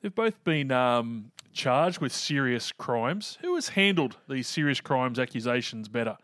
They've 0.03 0.15
both 0.15 0.43
been 0.45 0.71
um, 0.71 1.33
charged 1.53 2.01
with 2.01 2.13
serious 2.13 2.71
crimes. 2.73 3.39
Who 3.41 3.55
has 3.57 3.71
handled 3.71 4.17
these 4.29 4.47
serious 4.47 4.81
crimes 4.81 5.19
accusations 5.19 5.89
better? 5.89 6.17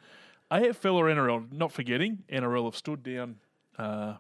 AFL 0.51 0.95
or 0.95 1.05
NRL? 1.07 1.51
Not 1.53 1.73
forgetting, 1.73 2.23
NRL 2.31 2.65
have 2.67 2.77
stood 2.77 3.03
down 3.03 3.37
uh, 3.79 4.15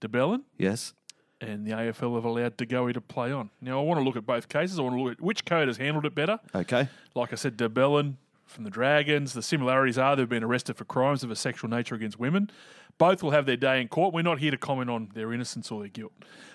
de 0.00 0.06
Belin 0.08 0.42
Yes. 0.58 0.92
and 1.40 1.66
the 1.66 1.72
AFL 1.72 2.14
have 2.14 2.24
allowed 2.24 2.56
DeGoey 2.56 2.92
to 2.94 3.00
play 3.00 3.32
on. 3.32 3.50
Now, 3.60 3.80
I 3.80 3.82
want 3.82 3.98
to 3.98 4.04
look 4.04 4.14
at 4.16 4.24
both 4.24 4.48
cases. 4.48 4.78
I 4.78 4.82
want 4.82 4.94
to 4.96 5.02
look 5.02 5.12
at 5.14 5.20
which 5.20 5.44
code 5.44 5.66
has 5.66 5.78
handled 5.78 6.04
it 6.06 6.14
better. 6.14 6.38
Okay. 6.54 6.88
Like 7.16 7.32
I 7.32 7.36
said, 7.36 7.56
de 7.56 7.68
Belin 7.68 8.16
from 8.52 8.64
the 8.64 8.70
Dragons, 8.70 9.32
the 9.32 9.42
similarities 9.42 9.98
are 9.98 10.14
they've 10.14 10.28
been 10.28 10.44
arrested 10.44 10.76
for 10.76 10.84
crimes 10.84 11.24
of 11.24 11.30
a 11.30 11.36
sexual 11.36 11.68
nature 11.68 11.94
against 11.94 12.18
women. 12.18 12.50
Both 12.98 13.22
will 13.22 13.30
have 13.30 13.46
their 13.46 13.56
day 13.56 13.80
in 13.80 13.88
court. 13.88 14.12
We're 14.14 14.22
not 14.22 14.38
here 14.38 14.50
to 14.50 14.58
comment 14.58 14.90
on 14.90 15.08
their 15.14 15.32
innocence 15.32 15.70
or 15.70 15.80
their 15.80 15.88
guilt. 15.88 16.12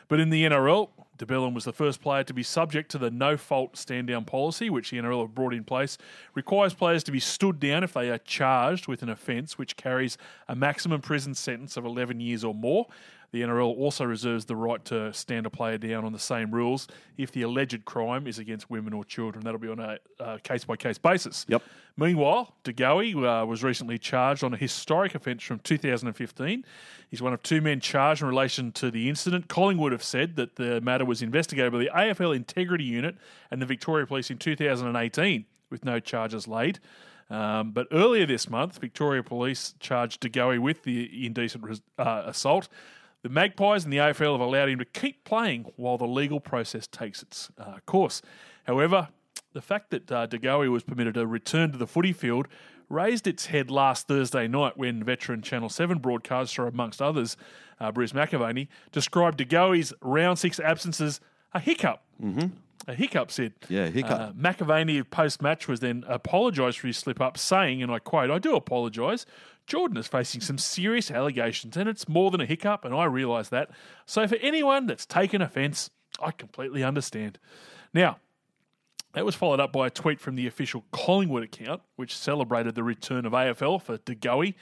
But 0.08 0.20
in 0.20 0.30
the 0.30 0.46
NRL, 0.46 0.90
de 1.18 1.26
Belin 1.26 1.54
was 1.54 1.66
the 1.66 1.74
first 1.74 2.02
player 2.02 2.24
to 2.24 2.34
be 2.34 2.44
subject 2.44 2.92
to 2.92 2.98
the 2.98 3.10
no 3.10 3.36
fault 3.36 3.76
stand 3.76 4.08
down 4.08 4.24
policy, 4.24 4.70
which 4.70 4.92
the 4.92 4.98
NRL 4.98 5.22
have 5.22 5.36
brought 5.36 5.54
in 5.54 5.64
place. 5.64 5.98
Requires 6.36 6.74
players 6.74 7.04
to 7.06 7.12
be 7.12 7.20
stood 7.20 7.60
down 7.60 7.84
if 7.84 7.94
they 7.94 8.10
are 8.10 8.20
charged 8.20 8.88
with 8.88 9.02
an 9.02 9.10
offence 9.10 9.58
which 9.58 9.76
carries 9.76 10.18
a 10.48 10.56
maximum 10.56 11.02
prison 11.02 11.34
sentence 11.34 11.76
of 11.76 11.86
11 11.86 12.20
years 12.20 12.44
or 12.44 12.54
more. 12.54 12.86
The 13.32 13.42
NRL 13.42 13.78
also 13.78 14.06
reserves 14.06 14.46
the 14.46 14.56
right 14.56 14.84
to 14.86 15.12
stand 15.14 15.46
a 15.46 15.50
player 15.50 15.78
down 15.78 16.06
on 16.06 16.14
the 16.14 16.20
same 16.20 16.52
rules 16.52 16.88
if 17.18 17.32
the 17.32 17.42
alleged 17.42 17.84
crime 17.86 18.26
is 18.26 18.40
against 18.40 18.70
women 18.70 18.94
or 18.94 19.04
children. 19.04 19.44
That'll 19.44 19.60
be 19.60 19.68
on 19.68 19.80
a 19.80 20.40
case 20.40 20.64
by 20.64 20.78
case 20.78 20.98
basis. 20.98 21.46
Yep. 21.50 21.62
Meanwhile, 21.98 22.54
DeGoey 22.64 23.16
uh, 23.16 23.46
was 23.46 23.64
recently 23.64 23.98
charged 23.98 24.44
on 24.44 24.54
a 24.54 24.58
historic 24.58 25.16
offence 25.16 25.44
from 25.44 25.60
2015. 25.60 26.64
He's 27.10 27.22
one 27.22 27.34
of 27.34 27.42
two 27.42 27.60
men 27.60 27.80
charged 27.80 28.22
in 28.22 28.28
relation 28.28 28.72
to 28.74 28.92
the 28.92 29.10
incident. 29.10 29.48
Collingwood 29.48 29.92
have 29.92 30.04
said 30.04 30.36
that 30.36 30.56
the 30.56 30.80
matter 30.82 31.06
was 31.06 31.22
investigated 31.22 31.72
by 31.72 31.80
the 31.80 31.90
AFL 31.94 32.36
Integrity 32.36 32.84
Unit 32.84 33.16
and 33.50 33.62
the 33.62 33.66
Victoria 33.66 34.06
Police 34.06 34.30
in 34.30 34.38
2018 34.38 35.46
with 35.70 35.84
no 35.84 36.00
charges 36.00 36.48
laid. 36.48 36.80
Um, 37.30 37.72
but 37.72 37.88
earlier 37.92 38.26
this 38.26 38.50
month, 38.50 38.78
Victoria 38.80 39.22
Police 39.24 39.74
charged 39.80 40.22
DeGoey 40.22 40.60
with 40.60 40.84
the 40.84 41.26
indecent 41.26 41.64
res- 41.64 41.82
uh, 41.98 42.24
assault. 42.26 42.70
The 43.28 43.34
Magpies 43.34 43.84
and 43.84 43.92
the 43.92 43.98
AFL 43.98 44.32
have 44.32 44.40
allowed 44.40 44.70
him 44.70 44.80
to 44.80 44.86
keep 44.86 45.26
playing 45.26 45.66
while 45.76 45.98
the 45.98 46.08
legal 46.08 46.40
process 46.40 46.88
takes 46.88 47.22
its 47.22 47.50
uh, 47.58 47.80
course. 47.86 48.22
However, 48.64 49.10
the 49.52 49.62
fact 49.62 49.90
that 49.90 50.10
uh, 50.10 50.28
DeGoey 50.28 50.72
was 50.72 50.84
permitted 50.84 51.16
to 51.16 51.28
return 51.28 51.74
to 51.74 51.78
the 51.78 51.88
footy 51.88 52.14
field 52.14 52.48
raised 52.88 53.28
its 53.28 53.48
head 53.48 53.70
last 53.70 54.08
Thursday 54.08 54.48
night 54.48 54.78
when 54.78 55.04
veteran 55.04 55.42
Channel 55.42 55.68
7 55.68 55.98
broadcaster, 55.98 56.68
amongst 56.68 57.02
others, 57.02 57.36
uh, 57.82 57.92
Bruce 57.92 58.14
McAvaney, 58.14 58.70
described 58.94 59.38
DeGoey's 59.40 59.92
round 60.02 60.40
six 60.40 60.58
absences 60.62 61.20
a 61.54 61.60
hiccup. 61.60 62.04
Mm-hmm. 62.24 62.48
A 62.88 62.94
hiccup, 62.94 63.30
said. 63.30 63.52
Yeah, 63.68 63.88
hiccup. 63.88 64.20
Uh, 64.22 64.32
McAvaney, 64.32 65.04
post 65.10 65.42
match, 65.42 65.68
was 65.68 65.82
then 65.82 66.06
apologised 66.08 66.80
for 66.80 66.88
his 66.88 66.96
slip 66.96 67.20
up, 67.20 67.38
saying, 67.38 67.84
and 67.84 67.92
I 67.92 68.00
quote, 68.00 68.32
I 68.32 68.40
do 68.40 68.56
apologise. 68.56 69.26
Jordan 69.68 69.98
is 69.98 70.08
facing 70.08 70.42
some 70.42 70.58
serious 70.58 71.12
allegations, 71.12 71.78
and 71.78 71.88
it's 71.88 72.08
more 72.08 72.32
than 72.32 72.42
a 72.42 72.46
hiccup, 72.46 72.86
and 72.86 72.96
I 72.96 73.04
realise 73.06 73.50
that. 73.50 73.70
So, 74.06 74.28
for 74.28 74.38
anyone 74.38 74.88
that's 74.88 75.06
taken 75.06 75.42
offence, 75.42 75.90
I 76.22 76.32
completely 76.32 76.84
understand. 76.84 77.38
Now, 77.94 78.18
that 79.14 79.26
was 79.26 79.36
followed 79.36 79.60
up 79.60 79.74
by 79.74 79.88
a 79.88 79.92
tweet 79.92 80.20
from 80.20 80.36
the 80.36 80.48
official 80.48 80.86
Collingwood 80.92 81.44
account, 81.44 81.82
which 81.96 82.16
celebrated 82.16 82.76
the 82.76 82.84
return 82.84 83.26
of 83.26 83.34
AFL 83.34 83.82
for 83.82 83.98
DeGoey 83.98 84.54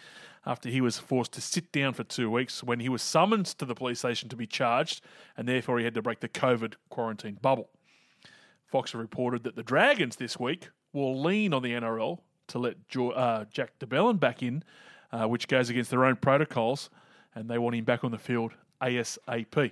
after 0.46 0.70
he 0.70 0.82
was 0.82 0.98
forced 0.98 1.34
to 1.34 1.42
sit 1.42 1.72
down 1.72 1.94
for 1.94 2.04
two 2.04 2.30
weeks 2.30 2.64
when 2.64 2.80
he 2.80 2.90
was 2.90 3.02
summoned 3.02 3.46
to 3.46 3.66
the 3.66 3.76
police 3.76 4.00
station 4.00 4.30
to 4.30 4.36
be 4.36 4.48
charged, 4.48 5.02
and 5.38 5.48
therefore 5.48 5.78
he 5.78 5.86
had 5.86 5.94
to 5.96 6.02
break 6.02 6.20
the 6.20 6.30
COVID 6.30 6.76
quarantine 6.90 7.38
bubble. 7.42 7.70
Fox 8.66 8.92
have 8.92 9.02
reported 9.02 9.44
that 9.44 9.56
the 9.56 9.64
Dragons 9.64 10.16
this 10.16 10.40
week 10.40 10.70
will 10.94 11.22
lean 11.22 11.54
on 11.54 11.62
the 11.62 11.74
NRL 11.74 12.20
to 12.48 12.60
let 12.60 12.88
jo- 12.88 13.12
uh, 13.12 13.46
Jack 13.52 13.78
de 13.80 13.88
Belin 13.88 14.18
back 14.18 14.44
in, 14.44 14.64
uh, 15.12 15.28
which 15.28 15.48
goes 15.48 15.70
against 15.70 15.90
their 15.92 16.06
own 16.06 16.16
protocols, 16.16 16.90
and 17.34 17.50
they 17.50 17.58
want 17.58 17.76
him 17.76 17.84
back 17.86 18.04
on 18.04 18.12
the 18.12 18.18
field 18.18 18.54
ASAP. 18.82 19.72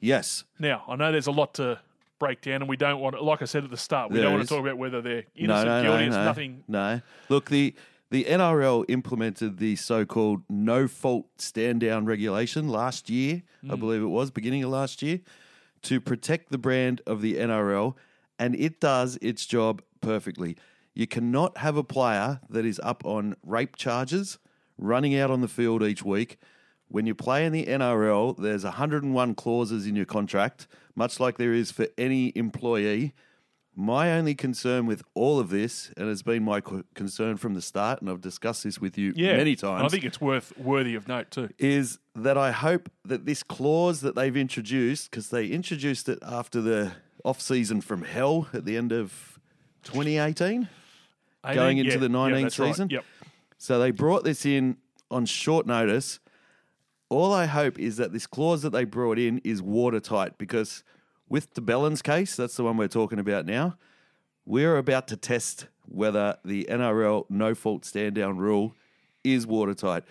Yes. 0.00 0.44
Now, 0.58 0.84
I 0.88 0.96
know 0.96 1.10
there's 1.12 1.26
a 1.26 1.32
lot 1.32 1.54
to 1.54 1.80
break 2.18 2.40
down, 2.40 2.56
and 2.62 2.68
we 2.68 2.76
don't 2.76 3.00
want, 3.00 3.20
like 3.22 3.42
I 3.42 3.44
said 3.46 3.64
at 3.64 3.70
the 3.70 3.76
start, 3.76 4.10
we 4.10 4.16
There 4.16 4.24
don't 4.24 4.32
want 4.34 4.42
is. 4.42 4.48
to 4.48 4.54
talk 4.56 4.64
about 4.64 4.78
whether 4.78 5.00
they're 5.00 5.24
innocent, 5.36 5.66
no, 5.68 5.82
guilty. 5.82 5.98
no, 6.02 6.06
it's 6.06 6.16
no. 6.16 6.24
nothing. 6.24 6.64
No. 6.68 7.00
Look, 7.28 7.50
the 7.50 7.74
the 8.10 8.24
NRL 8.24 8.86
implemented 8.88 9.58
the 9.58 9.76
so-called 9.76 10.40
no 10.48 10.88
fault 10.88 11.26
stand 11.36 11.80
down 11.80 12.06
regulation 12.06 12.66
last 12.66 13.10
year, 13.10 13.42
I 13.64 13.74
Mm. 13.74 13.80
believe 13.80 14.00
it 14.00 14.06
was 14.06 14.30
beginning 14.30 14.64
of 14.64 14.70
last 14.70 15.02
year, 15.02 15.20
to 15.82 16.00
protect 16.00 16.48
the 16.50 16.56
brand 16.56 17.02
of 17.06 17.20
the 17.20 17.34
NRL, 17.36 17.96
and 18.38 18.54
it 18.56 18.80
does 18.80 19.18
its 19.20 19.44
job 19.44 19.82
perfectly. 20.00 20.56
You 20.94 21.06
cannot 21.06 21.58
have 21.58 21.76
a 21.76 21.84
player 21.84 22.40
that 22.48 22.64
is 22.64 22.80
up 22.82 23.04
on 23.04 23.36
rape 23.44 23.76
charges 23.76 24.38
running 24.78 25.18
out 25.18 25.30
on 25.30 25.40
the 25.40 25.48
field 25.48 25.82
each 25.82 26.04
week 26.04 26.38
when 26.90 27.06
you 27.06 27.14
play 27.14 27.44
in 27.44 27.52
the 27.52 27.66
NRL, 27.66 28.36
there's 28.38 28.64
101 28.64 29.34
clauses 29.34 29.86
in 29.86 29.94
your 29.94 30.06
contract, 30.06 30.66
much 30.94 31.20
like 31.20 31.36
there 31.36 31.52
is 31.52 31.70
for 31.70 31.86
any 31.98 32.32
employee. 32.34 33.12
My 33.76 34.10
only 34.12 34.34
concern 34.34 34.86
with 34.86 35.02
all 35.14 35.38
of 35.38 35.50
this, 35.50 35.92
and 35.96 36.08
it's 36.08 36.22
been 36.22 36.42
my 36.42 36.62
concern 36.94 37.36
from 37.36 37.52
the 37.54 37.60
start, 37.60 38.00
and 38.00 38.10
I've 38.10 38.22
discussed 38.22 38.64
this 38.64 38.80
with 38.80 38.96
you 38.98 39.12
Yeah, 39.14 39.36
many 39.36 39.54
times, 39.54 39.84
I 39.84 39.88
think 39.88 40.04
it's 40.04 40.20
worth 40.20 40.56
worthy 40.58 40.94
of 40.94 41.06
note 41.06 41.30
too. 41.30 41.50
is 41.58 41.98
that 42.16 42.36
I 42.38 42.50
hope 42.52 42.90
that 43.04 43.26
this 43.26 43.42
clause 43.42 44.00
that 44.00 44.14
they've 44.16 44.36
introduced, 44.36 45.10
because 45.10 45.28
they 45.28 45.46
introduced 45.46 46.08
it 46.08 46.18
after 46.22 46.60
the 46.62 46.92
off 47.22 47.40
season 47.40 47.82
from 47.82 48.02
hell 48.02 48.48
at 48.54 48.64
the 48.64 48.76
end 48.78 48.92
of 48.92 49.38
2018, 49.84 50.68
going 51.54 51.78
into 51.78 51.92
Yeah, 51.92 51.98
the 51.98 52.06
yeah, 52.06 52.12
19th 52.16 52.42
right. 52.42 52.52
season. 52.52 52.88
Yep. 52.90 53.04
So 53.58 53.78
they 53.78 53.90
brought 53.90 54.24
this 54.24 54.46
in 54.46 54.76
on 55.10 55.26
short 55.26 55.66
notice. 55.66 56.20
All 57.10 57.32
I 57.32 57.46
hope 57.46 57.78
is 57.78 57.96
that 57.96 58.12
this 58.12 58.26
clause 58.26 58.62
that 58.62 58.70
they 58.70 58.84
brought 58.84 59.18
in 59.18 59.38
is 59.44 59.60
watertight 59.60 60.38
because 60.38 60.84
with 61.28 61.54
the 61.54 62.00
case, 62.02 62.36
that's 62.36 62.56
the 62.56 62.64
one 62.64 62.76
we're 62.76 62.88
talking 62.88 63.18
about 63.18 63.46
now, 63.46 63.76
we're 64.46 64.78
about 64.78 65.08
to 65.08 65.16
test 65.16 65.66
whether 65.86 66.38
the 66.44 66.66
NRL 66.70 67.24
no 67.28 67.54
fault 67.54 67.84
stand 67.84 68.14
down 68.14 68.38
rule 68.38 68.74
is 69.24 69.46
watertight. 69.46 70.04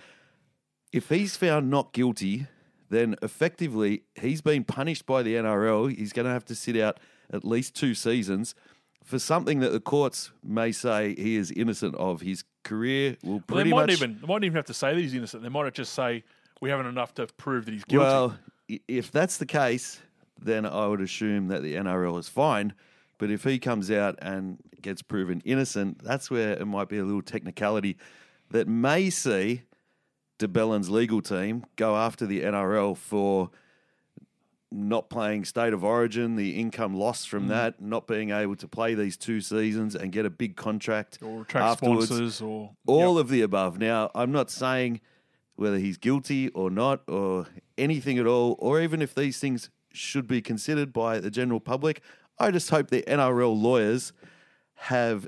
If 0.91 1.09
he's 1.09 1.35
found 1.35 1.69
not 1.69 1.93
guilty, 1.93 2.47
then 2.89 3.15
effectively 3.21 4.03
he's 4.19 4.41
been 4.41 4.63
punished 4.63 5.05
by 5.05 5.23
the 5.23 5.35
NRL. 5.35 5.95
He's 5.95 6.13
going 6.13 6.25
to 6.25 6.31
have 6.31 6.45
to 6.45 6.55
sit 6.55 6.77
out 6.77 6.99
at 7.31 7.43
least 7.43 7.75
two 7.75 7.93
seasons 7.93 8.55
for 9.03 9.19
something 9.19 9.59
that 9.59 9.71
the 9.71 9.79
courts 9.79 10.31
may 10.43 10.71
say 10.71 11.15
he 11.15 11.35
is 11.35 11.51
innocent 11.51 11.95
of. 11.95 12.21
His 12.21 12.43
career 12.67 13.17
will 13.23 13.33
Well, 13.33 13.39
they 13.47 13.53
pretty 13.55 13.69
might 13.71 13.81
much. 13.87 13.91
even 13.91 14.17
they 14.21 14.27
might 14.27 14.43
even 14.43 14.55
have 14.55 14.65
to 14.65 14.73
say 14.73 14.93
that 14.93 14.99
he's 14.99 15.13
innocent. 15.13 15.43
They 15.43 15.49
might 15.49 15.73
just 15.73 15.93
say 15.93 16.23
we 16.61 16.69
haven't 16.69 16.87
enough 16.87 17.13
to 17.15 17.27
prove 17.37 17.65
that 17.65 17.73
he's 17.73 17.83
guilty. 17.83 18.05
Well, 18.05 18.37
if 18.87 19.11
that's 19.11 19.37
the 19.37 19.45
case, 19.45 20.01
then 20.39 20.65
I 20.65 20.87
would 20.87 21.01
assume 21.01 21.47
that 21.47 21.63
the 21.63 21.75
NRL 21.75 22.19
is 22.19 22.27
fine. 22.29 22.73
But 23.17 23.31
if 23.31 23.43
he 23.43 23.57
comes 23.57 23.89
out 23.89 24.15
and 24.21 24.57
gets 24.81 25.01
proven 25.01 25.41
innocent, 25.45 26.03
that's 26.03 26.29
where 26.29 26.51
it 26.53 26.65
might 26.65 26.89
be 26.89 26.97
a 26.99 27.03
little 27.03 27.21
technicality 27.23 27.97
that 28.51 28.67
may 28.67 29.09
see 29.09 29.63
de 30.37 30.47
Belin's 30.47 30.89
legal 30.89 31.21
team 31.21 31.65
go 31.77 31.95
after 31.95 32.25
the 32.27 32.41
NRL 32.41 32.95
for 32.95 33.49
not 34.71 35.09
playing 35.09 35.45
state 35.45 35.71
of 35.73 35.83
origin, 35.83 36.35
the 36.35 36.59
income 36.59 36.93
loss 36.93 37.25
Mm. 37.25 37.29
from 37.29 37.47
that, 37.47 37.81
not 37.81 38.05
being 38.05 38.31
able 38.31 38.55
to 38.57 38.67
play 38.67 38.93
these 38.95 39.15
two 39.15 39.39
seasons 39.39 39.95
and 39.95 40.11
get 40.11 40.25
a 40.25 40.29
big 40.29 40.55
contract 40.57 41.19
or 41.21 41.43
attract 41.43 41.77
sponsors 41.79 42.41
or 42.41 42.71
all 42.85 43.17
of 43.17 43.29
the 43.29 43.41
above. 43.41 43.79
Now, 43.79 44.11
I'm 44.13 44.31
not 44.31 44.49
saying 44.51 44.99
whether 45.55 45.77
he's 45.79 45.97
guilty 45.97 46.49
or 46.49 46.69
not, 46.69 47.01
or 47.07 47.47
anything 47.77 48.19
at 48.19 48.27
all, 48.27 48.55
or 48.59 48.79
even 48.81 49.01
if 49.01 49.15
these 49.15 49.39
things 49.39 49.69
should 49.91 50.27
be 50.27 50.39
considered 50.41 50.93
by 50.93 51.19
the 51.19 51.31
general 51.31 51.59
public. 51.59 52.01
I 52.37 52.51
just 52.51 52.69
hope 52.69 52.89
the 52.91 53.01
NRL 53.07 53.59
lawyers 53.59 54.13
have 54.75 55.27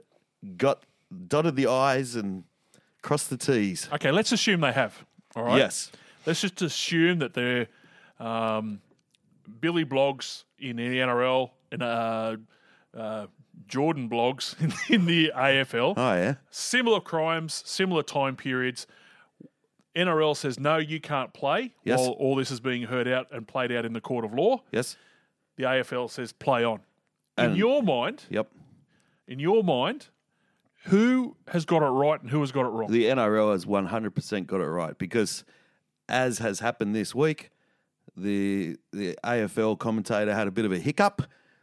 got 0.57 0.83
dotted 1.27 1.55
the 1.55 1.65
I's 1.65 2.15
and 2.15 2.43
crossed 3.01 3.31
the 3.31 3.37
T's. 3.37 3.89
Okay, 3.93 4.11
let's 4.11 4.31
assume 4.31 4.61
they 4.61 4.71
have. 4.73 5.03
All 5.35 5.43
right. 5.45 5.57
Yes. 5.57 5.91
Let's 6.27 6.41
just 6.41 6.61
assume 6.61 7.17
that 7.19 7.33
they're 7.33 7.67
um, 8.19 8.81
Billy 9.59 9.85
blogs 9.85 10.43
in 10.57 10.75
the 10.77 10.83
NRL 10.97 11.51
and 11.71 11.83
uh, 11.83 12.37
uh, 12.95 13.27
Jordan 13.67 14.09
blogs 14.09 14.55
in, 14.89 14.93
in 14.93 15.05
the 15.05 15.31
AFL. 15.35 15.93
Oh, 15.97 16.13
yeah. 16.13 16.35
Similar 16.49 17.01
crimes, 17.01 17.61
similar 17.65 18.03
time 18.03 18.35
periods. 18.35 18.87
NRL 19.95 20.35
says 20.35 20.59
no, 20.59 20.77
you 20.77 20.99
can't 21.01 21.33
play. 21.33 21.73
Yes. 21.83 21.99
While 21.99 22.11
all 22.11 22.35
this 22.35 22.51
is 22.51 22.59
being 22.59 22.83
heard 22.83 23.07
out 23.07 23.27
and 23.31 23.47
played 23.47 23.71
out 23.71 23.85
in 23.85 23.93
the 23.93 24.01
court 24.01 24.23
of 24.23 24.33
law. 24.33 24.61
Yes. 24.71 24.95
The 25.57 25.63
AFL 25.63 26.09
says 26.09 26.31
play 26.31 26.63
on. 26.63 26.81
In 27.37 27.55
your 27.55 27.81
mind, 27.81 28.25
Yep. 28.29 28.49
in 29.27 29.39
your 29.39 29.63
mind, 29.63 30.07
who 30.85 31.37
has 31.47 31.63
got 31.65 31.81
it 31.81 31.85
right 31.85 32.21
and 32.21 32.29
who 32.29 32.41
has 32.41 32.51
got 32.51 32.65
it 32.65 32.69
wrong? 32.69 32.91
The 32.91 33.05
NRL 33.05 33.53
has 33.53 33.65
100% 33.65 34.45
got 34.47 34.59
it 34.59 34.65
right 34.65 34.97
because, 34.97 35.43
as 36.09 36.39
has 36.39 36.59
happened 36.59 36.95
this 36.95 37.15
week, 37.15 37.49
the 38.21 38.77
the 38.91 39.17
AFL 39.23 39.77
commentator 39.79 40.33
had 40.33 40.47
a 40.47 40.51
bit 40.51 40.65
of 40.65 40.71
a 40.71 40.77
hiccup. 40.79 41.21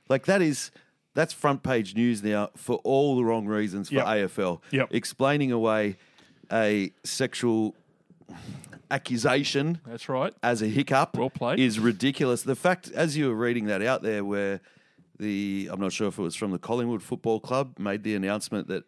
Like 0.08 0.26
that 0.26 0.42
is 0.42 0.70
that's 1.14 1.32
front 1.32 1.62
page 1.62 1.94
news 1.94 2.22
now 2.22 2.50
for 2.56 2.76
all 2.84 3.16
the 3.16 3.24
wrong 3.24 3.46
reasons 3.46 3.88
for 3.88 3.94
Yep. 3.96 4.06
AFL. 4.06 4.60
Yep. 4.70 4.88
Explaining 4.92 5.50
away 5.52 5.96
a 6.52 6.92
sexual 7.04 7.74
accusation 8.90 9.80
That's 9.86 10.08
right. 10.08 10.32
as 10.42 10.62
a 10.62 10.66
hiccup 10.66 11.16
Well 11.16 11.30
played. 11.30 11.58
is 11.58 11.78
ridiculous. 11.80 12.42
The 12.42 12.54
fact, 12.54 12.90
as 12.92 13.16
you 13.16 13.28
were 13.28 13.34
reading 13.34 13.66
that 13.66 13.82
out 13.82 14.02
there, 14.02 14.24
where 14.24 14.60
the 15.18 15.68
I'm 15.72 15.80
not 15.80 15.92
sure 15.92 16.08
if 16.08 16.18
it 16.18 16.22
was 16.22 16.34
from 16.36 16.50
the 16.52 16.58
Collingwood 16.58 17.02
Football 17.02 17.40
Club 17.40 17.78
made 17.78 18.02
the 18.02 18.14
announcement 18.14 18.68
that 18.68 18.84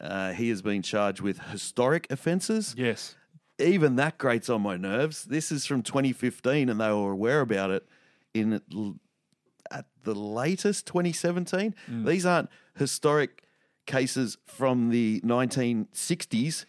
uh, 0.00 0.32
he 0.32 0.48
has 0.50 0.62
been 0.62 0.82
charged 0.82 1.20
with 1.20 1.38
historic 1.50 2.06
offences. 2.10 2.74
Yes. 2.76 3.16
Even 3.58 3.96
that 3.96 4.18
grates 4.18 4.48
on 4.48 4.62
my 4.62 4.76
nerves. 4.76 5.24
This 5.24 5.52
is 5.52 5.66
from 5.66 5.82
2015, 5.82 6.68
and 6.68 6.80
they 6.80 6.88
were 6.90 7.12
aware 7.12 7.40
about 7.40 7.70
it 7.70 7.86
in 8.34 8.54
at 9.70 9.84
the 10.04 10.14
latest 10.14 10.86
2017. 10.86 11.74
Mm. 11.90 12.06
These 12.06 12.26
aren't 12.26 12.48
historic 12.76 13.42
cases 13.86 14.38
from 14.46 14.90
the 14.90 15.20
1960s. 15.24 16.64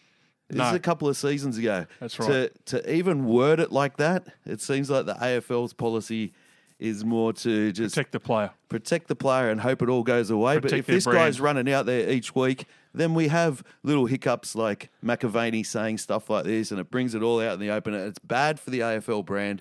This 0.48 0.58
No. 0.58 0.68
is 0.68 0.74
a 0.74 0.78
couple 0.78 1.08
of 1.08 1.16
seasons 1.16 1.58
ago. 1.58 1.86
That's 2.00 2.18
right. 2.18 2.50
to 2.66 2.92
even 2.94 3.24
word 3.24 3.60
it 3.60 3.72
like 3.72 3.96
that, 3.96 4.26
it 4.44 4.60
seems 4.60 4.90
like 4.90 5.06
the 5.06 5.14
AFL's 5.14 5.72
policy 5.72 6.32
is 6.78 7.04
more 7.04 7.32
to 7.32 7.72
just 7.72 7.94
Protect 7.94 8.12
the 8.12 8.20
player. 8.20 8.50
protect 8.68 9.08
the 9.08 9.14
player 9.16 9.48
and 9.48 9.60
hope 9.60 9.80
it 9.80 9.88
all 9.88 10.02
goes 10.02 10.30
away. 10.30 10.58
but 10.58 10.72
if 10.72 10.86
this 10.86 11.04
brand. 11.04 11.18
guy's 11.18 11.40
running 11.40 11.72
out 11.72 11.86
there 11.86 12.10
each 12.10 12.34
week, 12.34 12.66
then 12.94 13.12
we 13.14 13.28
have 13.28 13.62
little 13.82 14.06
hiccups 14.06 14.54
like 14.54 14.90
McAvaney 15.04 15.66
saying 15.66 15.98
stuff 15.98 16.30
like 16.30 16.44
this, 16.44 16.70
and 16.70 16.80
it 16.80 16.90
brings 16.90 17.14
it 17.14 17.22
all 17.22 17.40
out 17.40 17.54
in 17.54 17.60
the 17.60 17.70
open. 17.70 17.92
It's 17.94 18.18
bad 18.20 18.60
for 18.60 18.70
the 18.70 18.80
AFL 18.80 19.24
brand. 19.24 19.60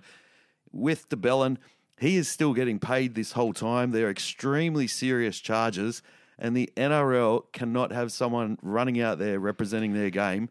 With 0.72 1.10
de 1.10 1.16
Belin, 1.18 1.58
he 2.00 2.16
is 2.16 2.28
still 2.28 2.54
getting 2.54 2.80
paid 2.80 3.16
this 3.16 3.34
whole 3.34 3.54
time. 3.54 3.92
They're 3.92 4.10
extremely 4.10 4.88
serious 4.88 5.40
charges, 5.40 6.02
and 6.38 6.56
the 6.56 6.70
NRL 6.78 7.52
cannot 7.52 7.92
have 7.92 8.12
someone 8.12 8.58
running 8.62 9.00
out 9.02 9.20
there 9.20 9.40
representing 9.40 9.94
their 9.94 10.10
game 10.10 10.50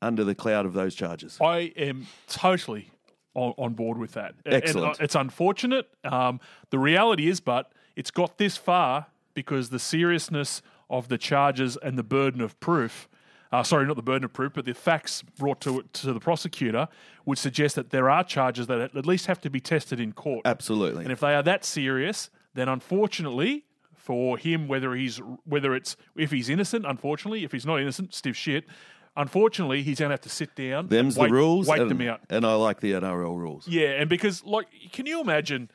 under 0.00 0.24
the 0.24 0.34
cloud 0.34 0.66
of 0.66 0.72
those 0.72 0.94
charges. 0.94 1.38
I 1.40 1.72
am 1.76 2.06
totally 2.26 2.90
on, 3.34 3.54
on 3.56 3.74
board 3.74 3.98
with 3.98 4.12
that. 4.12 4.34
And- 4.44 4.54
and, 4.54 4.62
Excellent. 4.64 5.00
uh, 5.00 5.04
it's 5.04 5.14
unfortunate. 5.14 5.88
Um, 6.04 6.40
the 6.70 6.78
reality 6.78 7.28
is, 7.28 7.40
but 7.40 7.72
it's 7.96 8.10
got 8.10 8.36
this 8.38 8.56
far 8.56 9.06
because 9.34 9.70
the 9.70 9.78
seriousness 9.78 10.62
of 10.90 11.08
the 11.08 11.18
charges 11.18 11.76
and 11.82 11.98
the 11.98 12.02
burden 12.02 12.40
of 12.40 12.58
proof. 12.60 13.08
Uh, 13.50 13.62
sorry, 13.62 13.86
not 13.86 13.96
the 13.96 14.02
burden 14.02 14.24
of 14.24 14.32
proof, 14.32 14.52
but 14.54 14.64
the 14.64 14.72
facts 14.72 15.22
brought 15.38 15.60
to 15.60 15.84
to 15.92 16.12
the 16.12 16.20
prosecutor 16.20 16.88
would 17.26 17.38
suggest 17.38 17.76
that 17.76 17.90
there 17.90 18.08
are 18.08 18.24
charges 18.24 18.66
that 18.66 18.80
at 18.80 19.06
least 19.06 19.26
have 19.26 19.40
to 19.40 19.50
be 19.50 19.60
tested 19.60 20.00
in 20.00 20.12
court. 20.12 20.40
Absolutely. 20.44 21.04
And 21.04 21.12
if 21.12 21.20
they 21.20 21.34
are 21.34 21.42
that 21.42 21.64
serious, 21.64 22.30
then 22.54 22.68
unfortunately 22.68 23.64
for 24.02 24.36
him, 24.36 24.68
whether 24.68 24.94
he's 24.94 25.20
whether 25.44 25.74
it's 25.74 25.96
if 26.16 26.30
he's 26.30 26.48
innocent, 26.48 26.84
unfortunately, 26.86 27.44
if 27.44 27.52
he's 27.52 27.64
not 27.64 27.80
innocent, 27.80 28.14
stiff 28.14 28.36
shit. 28.36 28.64
Unfortunately, 29.14 29.82
he's 29.82 29.98
going 29.98 30.08
to 30.08 30.14
have 30.14 30.22
to 30.22 30.30
sit 30.30 30.54
down. 30.54 30.88
Them's 30.88 31.18
wait, 31.18 31.28
the 31.28 31.34
rules. 31.34 31.68
Wait 31.68 31.82
and, 31.82 31.90
them 31.90 32.00
out. 32.08 32.20
And 32.30 32.46
I 32.46 32.54
like 32.54 32.80
the 32.80 32.92
NRL 32.92 33.36
rules. 33.36 33.68
Yeah, 33.68 33.90
and 33.90 34.08
because 34.08 34.42
like, 34.42 34.66
can 34.90 35.04
you 35.04 35.20
imagine 35.20 35.70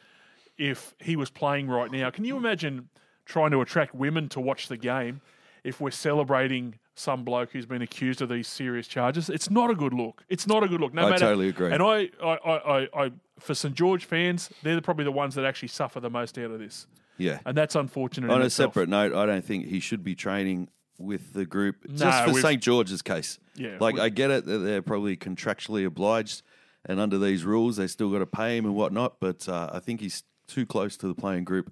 if 0.58 0.96
he 1.00 1.16
was 1.16 1.30
playing 1.30 1.68
right 1.68 1.92
now? 1.92 2.10
Can 2.10 2.26
you 2.26 2.36
imagine 2.36 2.90
trying 3.28 3.52
to 3.52 3.62
attract 3.62 3.94
women 3.94 4.30
to 4.30 4.40
watch 4.40 4.68
the 4.68 4.78
game 4.78 5.22
if 5.64 5.80
we're 5.82 5.92
celebrating 5.92 6.76
some 6.96 7.24
bloke 7.24 7.52
who's 7.52 7.66
been 7.66 7.82
accused 7.82 8.22
of 8.22 8.30
these 8.30 8.48
serious 8.48 8.88
charges? 8.88 9.30
It's 9.30 9.50
not 9.52 9.70
a 9.70 9.76
good 9.76 9.94
look. 9.94 10.24
It's 10.30 10.48
not 10.48 10.64
a 10.64 10.68
good 10.68 10.82
look. 10.82 10.94
No 10.94 11.06
I 11.08 11.10
matter, 11.12 11.26
totally 11.26 11.50
agree. 11.50 11.72
And 11.72 11.84
I, 11.84 12.10
I, 12.24 12.28
I, 12.46 12.80
I, 12.80 12.88
I, 13.06 13.12
for 13.40 13.54
St 13.54 13.76
George 13.76 14.06
fans, 14.06 14.50
they're 14.64 14.82
probably 14.82 15.06
the 15.06 15.12
ones 15.12 15.36
that 15.36 15.46
actually 15.46 15.68
suffer 15.68 16.00
the 16.00 16.10
most 16.10 16.38
out 16.40 16.52
of 16.52 16.60
this, 16.60 16.88
Yeah. 17.18 17.40
and 17.46 17.56
that's 17.56 17.76
unfortunate. 17.76 18.32
On 18.32 18.42
a 18.42 18.46
itself. 18.46 18.74
separate 18.74 18.90
note, 18.90 19.14
I 19.14 19.26
don't 19.26 19.46
think 19.46 19.68
he 19.68 19.80
should 19.80 20.04
be 20.04 20.16
training 20.16 20.70
with 20.98 21.34
the 21.34 21.46
group 21.46 21.76
No, 21.88 21.96
just 21.96 22.24
for 22.26 22.42
St 22.42 22.62
George's 22.64 23.04
case. 23.04 23.38
Yeah, 23.56 23.78
like 23.80 24.00
I 24.00 24.10
get 24.10 24.32
it 24.32 24.46
that 24.46 24.58
they're 24.60 24.82
probably 24.82 25.16
contractually 25.18 25.86
obliged, 25.86 26.42
and 26.86 27.00
under 27.00 27.20
these 27.20 27.44
rules, 27.44 27.76
they 27.78 27.86
still 27.88 28.10
got 28.12 28.20
to 28.20 28.26
pay 28.26 28.58
him 28.58 28.66
and 28.66 28.74
whatnot. 28.74 29.20
But 29.20 29.48
uh, 29.48 29.70
I 29.74 29.80
think 29.80 30.00
he's 30.02 30.24
too 30.48 30.66
close 30.66 30.98
to 30.98 31.08
the 31.08 31.14
playing 31.14 31.44
group 31.44 31.72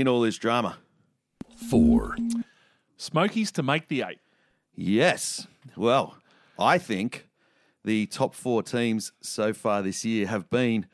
in 0.00 0.08
all 0.08 0.20
this 0.20 0.36
drama. 0.38 0.78
Four. 1.70 2.16
Smokies 2.96 3.52
to 3.52 3.62
make 3.62 3.88
the 3.88 4.02
eight. 4.02 4.18
Yes. 4.74 5.46
Well, 5.76 6.16
I 6.58 6.78
think 6.78 7.28
the 7.84 8.06
top 8.06 8.34
four 8.34 8.62
teams 8.62 9.12
so 9.20 9.52
far 9.52 9.82
this 9.82 10.04
year 10.04 10.26
have 10.26 10.50
been 10.50 10.86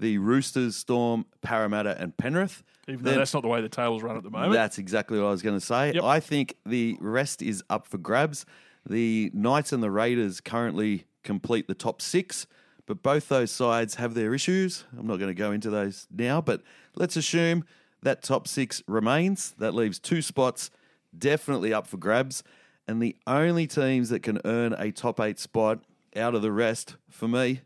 the 0.00 0.18
Roosters, 0.18 0.76
Storm, 0.76 1.26
Parramatta, 1.42 2.00
and 2.00 2.16
Penrith. 2.16 2.62
Even 2.88 3.04
though 3.04 3.10
Then- 3.10 3.18
that's 3.18 3.34
not 3.34 3.42
the 3.42 3.48
way 3.48 3.60
the 3.60 3.68
tables 3.68 4.02
run 4.02 4.16
at 4.16 4.22
the 4.22 4.30
moment. 4.30 4.52
That's 4.52 4.78
exactly 4.78 5.18
what 5.18 5.26
I 5.26 5.30
was 5.30 5.42
going 5.42 5.58
to 5.58 5.64
say. 5.64 5.92
Yep. 5.94 6.04
I 6.04 6.20
think 6.20 6.56
the 6.64 6.96
rest 7.00 7.42
is 7.42 7.62
up 7.68 7.86
for 7.86 7.98
grabs. 7.98 8.46
The 8.88 9.30
Knights 9.34 9.72
and 9.72 9.82
the 9.82 9.90
Raiders 9.90 10.40
currently 10.40 11.04
complete 11.24 11.66
the 11.68 11.74
top 11.74 12.00
six, 12.00 12.46
but 12.86 13.02
both 13.02 13.28
those 13.28 13.50
sides 13.50 13.96
have 13.96 14.14
their 14.14 14.32
issues. 14.34 14.84
I'm 14.98 15.06
not 15.06 15.18
going 15.18 15.28
to 15.30 15.34
go 15.34 15.52
into 15.52 15.68
those 15.68 16.06
now, 16.10 16.40
but 16.40 16.62
let's 16.94 17.16
assume 17.16 17.64
that 18.02 18.22
top 18.22 18.46
six 18.48 18.82
remains. 18.86 19.54
That 19.58 19.74
leaves 19.74 19.98
two 19.98 20.22
spots 20.22 20.70
definitely 21.16 21.72
up 21.72 21.86
for 21.86 21.96
grabs. 21.96 22.42
And 22.86 23.02
the 23.02 23.16
only 23.26 23.66
teams 23.66 24.08
that 24.08 24.22
can 24.22 24.40
earn 24.44 24.74
a 24.78 24.90
top 24.90 25.20
eight 25.20 25.38
spot 25.38 25.80
out 26.16 26.34
of 26.34 26.42
the 26.42 26.52
rest, 26.52 26.96
for 27.10 27.28
me, 27.28 27.60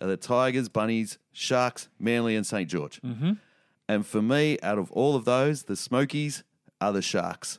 are 0.00 0.06
the 0.06 0.16
Tigers, 0.16 0.68
Bunnies, 0.68 1.18
Sharks, 1.32 1.88
Manly, 1.98 2.36
and 2.36 2.46
St. 2.46 2.68
George. 2.68 3.00
Mm-hmm. 3.02 3.32
And 3.88 4.06
for 4.06 4.22
me, 4.22 4.58
out 4.62 4.78
of 4.78 4.90
all 4.92 5.16
of 5.16 5.24
those, 5.24 5.64
the 5.64 5.76
Smokies 5.76 6.44
are 6.80 6.92
the 6.92 7.02
Sharks. 7.02 7.58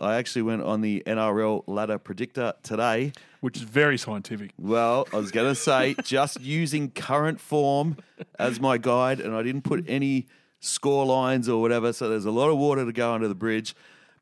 I 0.00 0.16
actually 0.16 0.42
went 0.42 0.62
on 0.62 0.80
the 0.80 1.02
NRL 1.06 1.64
ladder 1.66 1.98
predictor 1.98 2.54
today. 2.62 3.12
which 3.40 3.58
is 3.58 3.62
very 3.62 3.98
scientific. 3.98 4.52
Well, 4.58 5.06
I 5.12 5.16
was 5.16 5.30
going 5.30 5.48
to 5.48 5.54
say 5.54 5.94
just 6.02 6.40
using 6.40 6.90
current 6.90 7.38
form 7.38 7.98
as 8.38 8.60
my 8.60 8.78
guide, 8.78 9.20
and 9.20 9.34
I 9.34 9.42
didn't 9.42 9.62
put 9.62 9.84
any 9.86 10.26
score 10.60 11.06
lines 11.06 11.48
or 11.48 11.60
whatever. 11.60 11.92
So 11.92 12.08
there's 12.08 12.24
a 12.24 12.30
lot 12.30 12.50
of 12.50 12.58
water 12.58 12.84
to 12.84 12.92
go 12.92 13.12
under 13.12 13.28
the 13.28 13.34
bridge. 13.34 13.74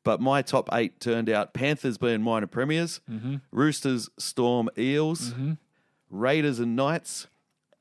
But 0.03 0.21
my 0.21 0.41
top 0.41 0.69
eight 0.71 0.99
turned 0.99 1.29
out 1.29 1.53
Panthers 1.53 1.97
being 1.97 2.21
minor 2.21 2.47
premiers, 2.47 3.01
mm-hmm. 3.11 3.37
Roosters, 3.51 4.09
Storm, 4.17 4.69
Eels, 4.77 5.31
mm-hmm. 5.31 5.53
Raiders, 6.09 6.59
and 6.59 6.77
Knights, 6.77 7.27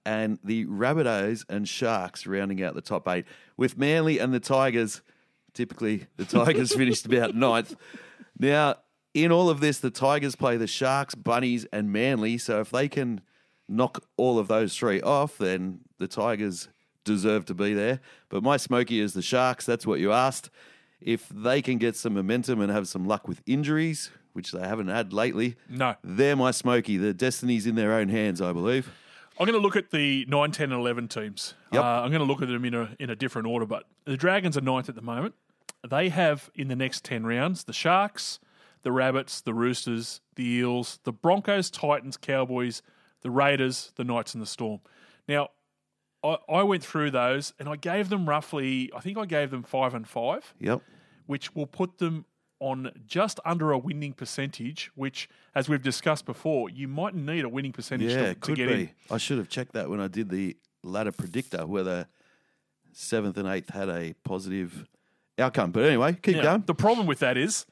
and 0.04 0.38
the 0.42 0.66
Rabbitohs 0.66 1.44
and 1.48 1.68
Sharks 1.68 2.26
rounding 2.26 2.62
out 2.62 2.74
the 2.74 2.80
top 2.80 3.06
eight. 3.06 3.26
With 3.56 3.78
Manly 3.78 4.18
and 4.18 4.34
the 4.34 4.40
Tigers, 4.40 5.02
typically 5.54 6.06
the 6.16 6.24
Tigers 6.24 6.74
finished 6.76 7.06
about 7.06 7.36
ninth. 7.36 7.76
Now, 8.38 8.76
in 9.14 9.30
all 9.30 9.48
of 9.48 9.60
this, 9.60 9.78
the 9.78 9.90
Tigers 9.90 10.36
play 10.36 10.56
the 10.56 10.66
Sharks, 10.66 11.14
Bunnies, 11.14 11.64
and 11.72 11.92
Manly. 11.92 12.38
So 12.38 12.60
if 12.60 12.70
they 12.70 12.88
can 12.88 13.20
knock 13.68 14.04
all 14.16 14.38
of 14.38 14.48
those 14.48 14.76
three 14.76 15.00
off, 15.00 15.38
then 15.38 15.80
the 15.98 16.08
Tigers 16.08 16.68
deserve 17.06 17.46
to 17.46 17.54
be 17.54 17.72
there. 17.72 18.00
But 18.28 18.42
my 18.42 18.56
smoky 18.58 19.00
is 19.00 19.14
the 19.14 19.22
Sharks. 19.22 19.64
That's 19.64 19.86
what 19.86 20.00
you 20.00 20.12
asked. 20.12 20.50
If 21.00 21.28
they 21.30 21.62
can 21.62 21.78
get 21.78 21.96
some 21.96 22.14
momentum 22.14 22.60
and 22.60 22.70
have 22.70 22.88
some 22.88 23.06
luck 23.06 23.26
with 23.28 23.42
injuries, 23.46 24.10
which 24.32 24.52
they 24.52 24.60
haven't 24.66 24.88
had 24.88 25.12
lately, 25.12 25.56
No. 25.68 25.94
they're 26.04 26.36
my 26.36 26.50
smoky. 26.50 26.96
The 26.96 27.14
destiny's 27.14 27.66
in 27.66 27.74
their 27.74 27.92
own 27.94 28.08
hands, 28.08 28.40
I 28.42 28.52
believe. 28.52 28.90
I'm 29.38 29.46
going 29.46 29.58
to 29.58 29.62
look 29.62 29.76
at 29.76 29.90
the 29.90 30.24
9, 30.28 30.50
10, 30.50 30.72
and 30.72 30.80
11 30.80 31.08
teams. 31.08 31.54
Yep. 31.72 31.82
Uh, 31.82 31.86
I'm 31.86 32.10
going 32.10 32.20
to 32.20 32.26
look 32.26 32.40
at 32.42 32.48
them 32.48 32.64
in 32.64 32.74
a, 32.74 32.94
in 32.98 33.10
a 33.10 33.16
different 33.16 33.46
order, 33.48 33.66
but 33.66 33.84
the 34.04 34.16
Dragons 34.16 34.56
are 34.56 34.62
ninth 34.62 34.88
at 34.88 34.94
the 34.94 35.02
moment. 35.02 35.34
They 35.88 36.08
have 36.08 36.50
in 36.54 36.68
the 36.68 36.76
next 36.76 37.04
10 37.04 37.24
rounds 37.26 37.64
the 37.64 37.72
Sharks, 37.74 38.38
the 38.82 38.90
Rabbits, 38.92 39.42
the 39.42 39.52
Roosters, 39.52 40.20
the 40.36 40.44
Eels, 40.46 40.98
the 41.04 41.12
Broncos, 41.12 41.70
Titans, 41.70 42.16
Cowboys, 42.16 42.80
the 43.20 43.30
Raiders, 43.30 43.92
the 43.96 44.04
Knights, 44.04 44.32
and 44.34 44.42
the 44.42 44.46
Storm. 44.46 44.80
Now, 45.28 45.48
I, 46.26 46.36
I 46.48 46.62
went 46.62 46.82
through 46.84 47.10
those 47.12 47.52
and 47.58 47.68
I 47.68 47.76
gave 47.76 48.08
them 48.08 48.28
roughly, 48.28 48.90
I 48.94 49.00
think 49.00 49.18
I 49.18 49.26
gave 49.26 49.50
them 49.50 49.62
five 49.62 49.94
and 49.94 50.06
five, 50.08 50.54
Yep. 50.60 50.82
which 51.26 51.54
will 51.54 51.66
put 51.66 51.98
them 51.98 52.24
on 52.58 52.90
just 53.06 53.38
under 53.44 53.70
a 53.70 53.78
winning 53.78 54.14
percentage, 54.14 54.90
which, 54.94 55.28
as 55.54 55.68
we've 55.68 55.82
discussed 55.82 56.24
before, 56.24 56.70
you 56.70 56.88
might 56.88 57.14
need 57.14 57.44
a 57.44 57.48
winning 57.48 57.72
percentage 57.72 58.12
Yeah, 58.12 58.28
to, 58.28 58.34
to 58.34 58.40
could 58.40 58.56
get 58.56 58.68
be. 58.68 58.74
in. 58.82 58.90
I 59.10 59.18
should 59.18 59.36
have 59.38 59.48
checked 59.50 59.72
that 59.74 59.90
when 59.90 60.00
I 60.00 60.08
did 60.08 60.30
the 60.30 60.56
ladder 60.82 61.12
predictor, 61.12 61.66
whether 61.66 62.06
seventh 62.92 63.36
and 63.36 63.46
eighth 63.48 63.70
had 63.70 63.88
a 63.88 64.14
positive 64.24 64.86
outcome. 65.38 65.70
But 65.70 65.84
anyway, 65.84 66.16
keep 66.22 66.36
Now, 66.36 66.42
going. 66.42 66.64
The 66.66 66.74
problem 66.74 67.06
with 67.06 67.18
that 67.18 67.36
is 67.36 67.66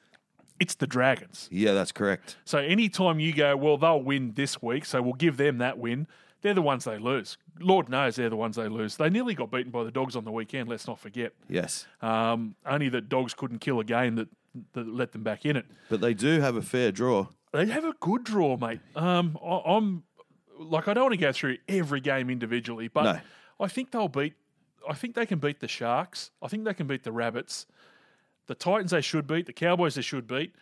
it's 0.61 0.74
the 0.74 0.86
Dragons. 0.86 1.48
Yeah, 1.50 1.72
that's 1.72 1.92
correct. 1.92 2.36
So 2.44 2.59
anytime 2.59 3.18
you 3.20 3.32
go, 3.34 3.57
well, 3.57 3.78
they'll 3.78 4.02
win 4.02 4.32
this 4.34 4.61
week, 4.62 4.84
so 4.84 5.00
we'll 5.00 5.14
give 5.14 5.36
them 5.38 5.59
that 5.59 5.78
win, 5.78 6.07
they're 6.42 6.52
the 6.55 6.61
ones 6.62 6.84
they 6.84 6.98
lose. 6.98 7.38
Lord 7.61 7.88
knows 7.88 8.16
they're 8.16 8.30
the 8.30 8.36
ones 8.36 8.57
they 8.57 8.68
lose. 8.68 8.96
They 8.96 9.11
nearly 9.11 9.34
got 9.34 9.50
beaten 9.50 9.70
by 9.70 9.84
the 9.84 9.90
Dogs 9.90 10.16
on 10.16 10.24
the 10.24 10.32
weekend, 10.32 10.68
let's 10.68 10.86
not 10.86 10.98
forget. 10.98 11.32
Yes. 11.48 11.86
Um, 12.02 12.55
only 12.66 12.88
that 12.90 13.09
Dogs 13.09 13.34
couldn't 13.34 13.61
kill 13.61 13.80
a 13.80 13.84
game 13.84 14.16
that, 14.16 14.28
that 14.72 14.86
let 14.88 15.12
them 15.12 15.22
back 15.22 15.44
in 15.44 15.57
it. 15.57 15.66
But 15.88 16.00
they 16.00 16.14
do 16.14 16.40
have 16.40 16.57
a 16.57 16.62
fair 16.62 16.90
draw. 16.92 17.28
They 17.52 17.66
have 17.66 17.84
a 17.84 17.94
good 18.00 18.24
draw, 18.24 18.57
mate. 18.57 18.80
Um, 18.96 19.38
I, 19.44 19.61
I'm 19.66 20.02
like, 20.59 20.88
I 20.88 20.94
don't 20.94 21.05
want 21.05 21.12
to 21.14 21.18
go 21.20 21.32
through 21.32 21.59
every 21.68 22.00
game 22.00 22.28
individually, 22.30 22.88
but 22.88 23.05
No. 23.05 23.20
I 23.61 23.68
think 23.68 23.92
they'll 23.92 24.09
beat. 24.09 24.34
I 24.88 24.94
think 24.94 25.14
they 25.14 25.24
can 25.26 25.38
beat 25.38 25.61
the 25.61 25.68
Sharks. 25.68 26.30
I 26.42 26.48
think 26.48 26.64
they 26.64 26.74
can 26.74 26.86
beat 26.86 27.05
the 27.05 27.12
Rabbits. 27.12 27.66
The 28.46 28.55
Titans 28.55 28.90
they 28.90 29.00
should 29.00 29.26
beat. 29.26 29.46
The 29.46 29.52
Cowboys 29.52 29.94
they 29.94 30.02
should 30.02 30.26
beat. 30.26 30.55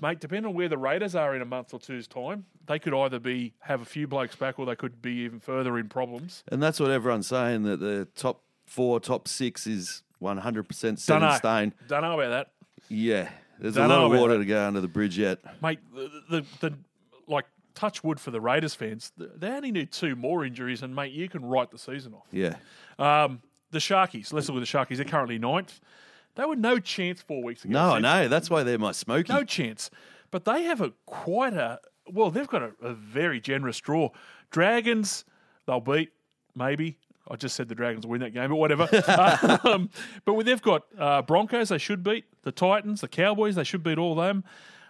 Mate, 0.00 0.20
depending 0.20 0.46
on 0.48 0.54
where 0.54 0.68
the 0.68 0.78
Raiders 0.78 1.14
are 1.14 1.34
in 1.34 1.42
a 1.42 1.46
month 1.46 1.74
or 1.74 1.80
two's 1.80 2.06
time, 2.06 2.46
they 2.66 2.78
could 2.78 2.94
either 2.94 3.18
be 3.18 3.54
have 3.60 3.82
a 3.82 3.84
few 3.84 4.06
blokes 4.06 4.36
back, 4.36 4.58
or 4.58 4.66
they 4.66 4.76
could 4.76 5.02
be 5.02 5.12
even 5.20 5.40
further 5.40 5.78
in 5.78 5.88
problems. 5.88 6.42
And 6.48 6.62
that's 6.62 6.80
what 6.80 6.90
everyone's 6.90 7.26
saying 7.26 7.64
that 7.64 7.80
the 7.80 8.08
top 8.14 8.42
four, 8.66 9.00
top 9.00 9.28
six 9.28 9.66
is 9.66 10.02
100% 10.22 10.98
set 10.98 11.18
Don't 11.20 11.30
in 11.30 11.36
stone. 11.36 11.74
Don't 11.88 12.02
know 12.02 12.18
about 12.18 12.30
that. 12.30 12.52
Yeah. 12.88 13.30
There's 13.58 13.74
Don't 13.74 13.90
a 13.90 13.94
lot 13.96 14.12
of 14.12 14.18
water 14.18 14.38
to 14.38 14.44
go 14.44 14.66
under 14.66 14.80
the 14.80 14.88
bridge 14.88 15.18
yet. 15.18 15.38
mate. 15.62 15.80
The, 15.94 16.10
the, 16.30 16.46
the 16.60 16.78
like 17.26 17.44
touch 17.74 18.02
wood 18.02 18.18
for 18.18 18.30
the 18.30 18.40
Raiders 18.40 18.74
fans. 18.74 19.12
They 19.16 19.48
only 19.48 19.70
need 19.70 19.92
two 19.92 20.16
more 20.16 20.44
injuries, 20.44 20.82
and 20.82 20.94
mate, 20.94 21.12
you 21.12 21.28
can 21.28 21.44
write 21.44 21.70
the 21.70 21.78
season 21.78 22.14
off. 22.14 22.26
Yeah. 22.32 22.56
Um, 22.98 23.42
the 23.70 23.78
Sharkies. 23.78 24.32
Let's 24.32 24.48
look 24.48 24.56
at 24.56 24.60
the 24.60 24.78
Sharkies. 24.78 24.96
They're 24.96 25.04
currently 25.04 25.38
ninth. 25.38 25.80
They 26.36 26.44
were 26.44 26.56
no 26.56 26.78
chance 26.78 27.22
four 27.22 27.42
weeks 27.42 27.64
ago. 27.64 27.72
No, 27.72 28.08
I 28.08 28.22
Sid. 28.22 28.30
That's 28.30 28.50
why 28.50 28.62
they're 28.62 28.78
my 28.78 28.92
smoky. 28.92 29.32
no 29.32 29.44
chance. 29.44 29.90
But 30.30 30.44
they 30.44 30.62
have 30.64 30.80
a 30.80 30.92
quite 31.06 31.54
a 31.54 31.80
well. 32.08 32.30
They've 32.30 32.46
got 32.46 32.62
a, 32.62 32.72
a 32.82 32.94
very 32.94 33.40
generous 33.40 33.78
draw. 33.78 34.10
Dragons, 34.50 35.24
they'll 35.66 35.80
beat 35.80 36.10
maybe. 36.54 36.98
I 37.28 37.36
just 37.36 37.54
said 37.54 37.68
the 37.68 37.74
Dragons 37.74 38.04
will 38.04 38.12
win 38.12 38.20
that 38.22 38.34
game, 38.34 38.48
but 38.48 38.56
whatever. 38.56 38.88
um, 39.64 39.90
but 40.24 40.44
they've 40.44 40.60
got 40.60 40.82
uh, 40.98 41.22
Broncos, 41.22 41.68
they 41.68 41.78
should 41.78 42.02
beat 42.02 42.24
the 42.42 42.50
Titans, 42.50 43.02
the 43.02 43.08
Cowboys. 43.08 43.54
They 43.54 43.64
should 43.64 43.84
beat 43.84 43.98
all 43.98 44.18
of 44.18 44.26
them. 44.26 44.42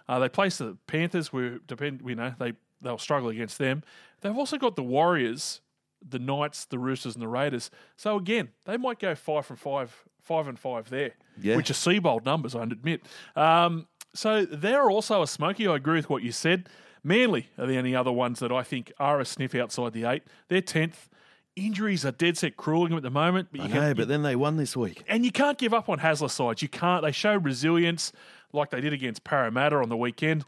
Uh, 0.07 0.19
they 0.19 0.29
place 0.29 0.57
the 0.57 0.77
Panthers. 0.87 1.27
Who 1.27 1.59
depend, 1.67 2.01
you 2.05 2.15
know, 2.15 2.33
they 2.39 2.53
they'll 2.81 2.97
struggle 2.97 3.29
against 3.29 3.59
them. 3.59 3.83
They've 4.21 4.35
also 4.35 4.57
got 4.57 4.75
the 4.75 4.83
Warriors, 4.83 5.61
the 6.07 6.19
Knights, 6.19 6.65
the 6.65 6.79
Roosters, 6.79 7.15
and 7.15 7.21
the 7.21 7.27
Raiders. 7.27 7.69
So 7.95 8.17
again, 8.17 8.49
they 8.65 8.77
might 8.77 8.99
go 8.99 9.13
five 9.13 9.45
from 9.45 9.57
five, 9.57 10.03
five 10.23 10.47
and 10.47 10.57
five 10.59 10.89
there, 10.89 11.11
Yeah. 11.39 11.55
which 11.55 11.69
are 11.69 11.73
Seibold 11.75 12.25
numbers, 12.25 12.55
I 12.55 12.63
admit. 12.63 13.01
Um, 13.35 13.87
so 14.13 14.45
they're 14.45 14.89
also 14.89 15.21
a 15.21 15.27
smoky. 15.27 15.67
I 15.67 15.75
agree 15.75 15.97
with 15.97 16.09
what 16.09 16.23
you 16.23 16.31
said. 16.31 16.67
Manly 17.03 17.49
are 17.57 17.65
the 17.65 17.77
only 17.77 17.95
other 17.95 18.11
ones 18.11 18.39
that 18.39 18.51
I 18.51 18.61
think 18.63 18.91
are 18.99 19.19
a 19.19 19.25
sniff 19.25 19.55
outside 19.55 19.93
the 19.93 20.05
eight. 20.05 20.23
They're 20.49 20.61
tenth. 20.61 21.09
Injuries 21.55 22.05
are 22.05 22.11
dead 22.11 22.37
set 22.37 22.55
crueling 22.55 22.89
them 22.89 22.97
at 22.97 23.03
the 23.03 23.09
moment, 23.09 23.49
but 23.51 23.59
you 23.61 23.65
I 23.65 23.69
can, 23.69 23.81
know, 23.81 23.93
but 23.93 24.07
then 24.07 24.21
they 24.23 24.35
won 24.37 24.55
this 24.57 24.77
week. 24.77 25.03
and 25.07 25.25
you 25.25 25.31
can't 25.31 25.57
give 25.57 25.73
up 25.73 25.89
on 25.89 25.99
Hasler's 25.99 26.31
sides. 26.33 26.61
You 26.61 26.69
can't. 26.69 27.03
They 27.03 27.11
show 27.11 27.35
resilience 27.35 28.13
like 28.53 28.69
they 28.69 28.79
did 28.81 28.93
against 28.93 29.23
Parramatta 29.23 29.75
on 29.77 29.89
the 29.89 29.97
weekend. 29.97 30.45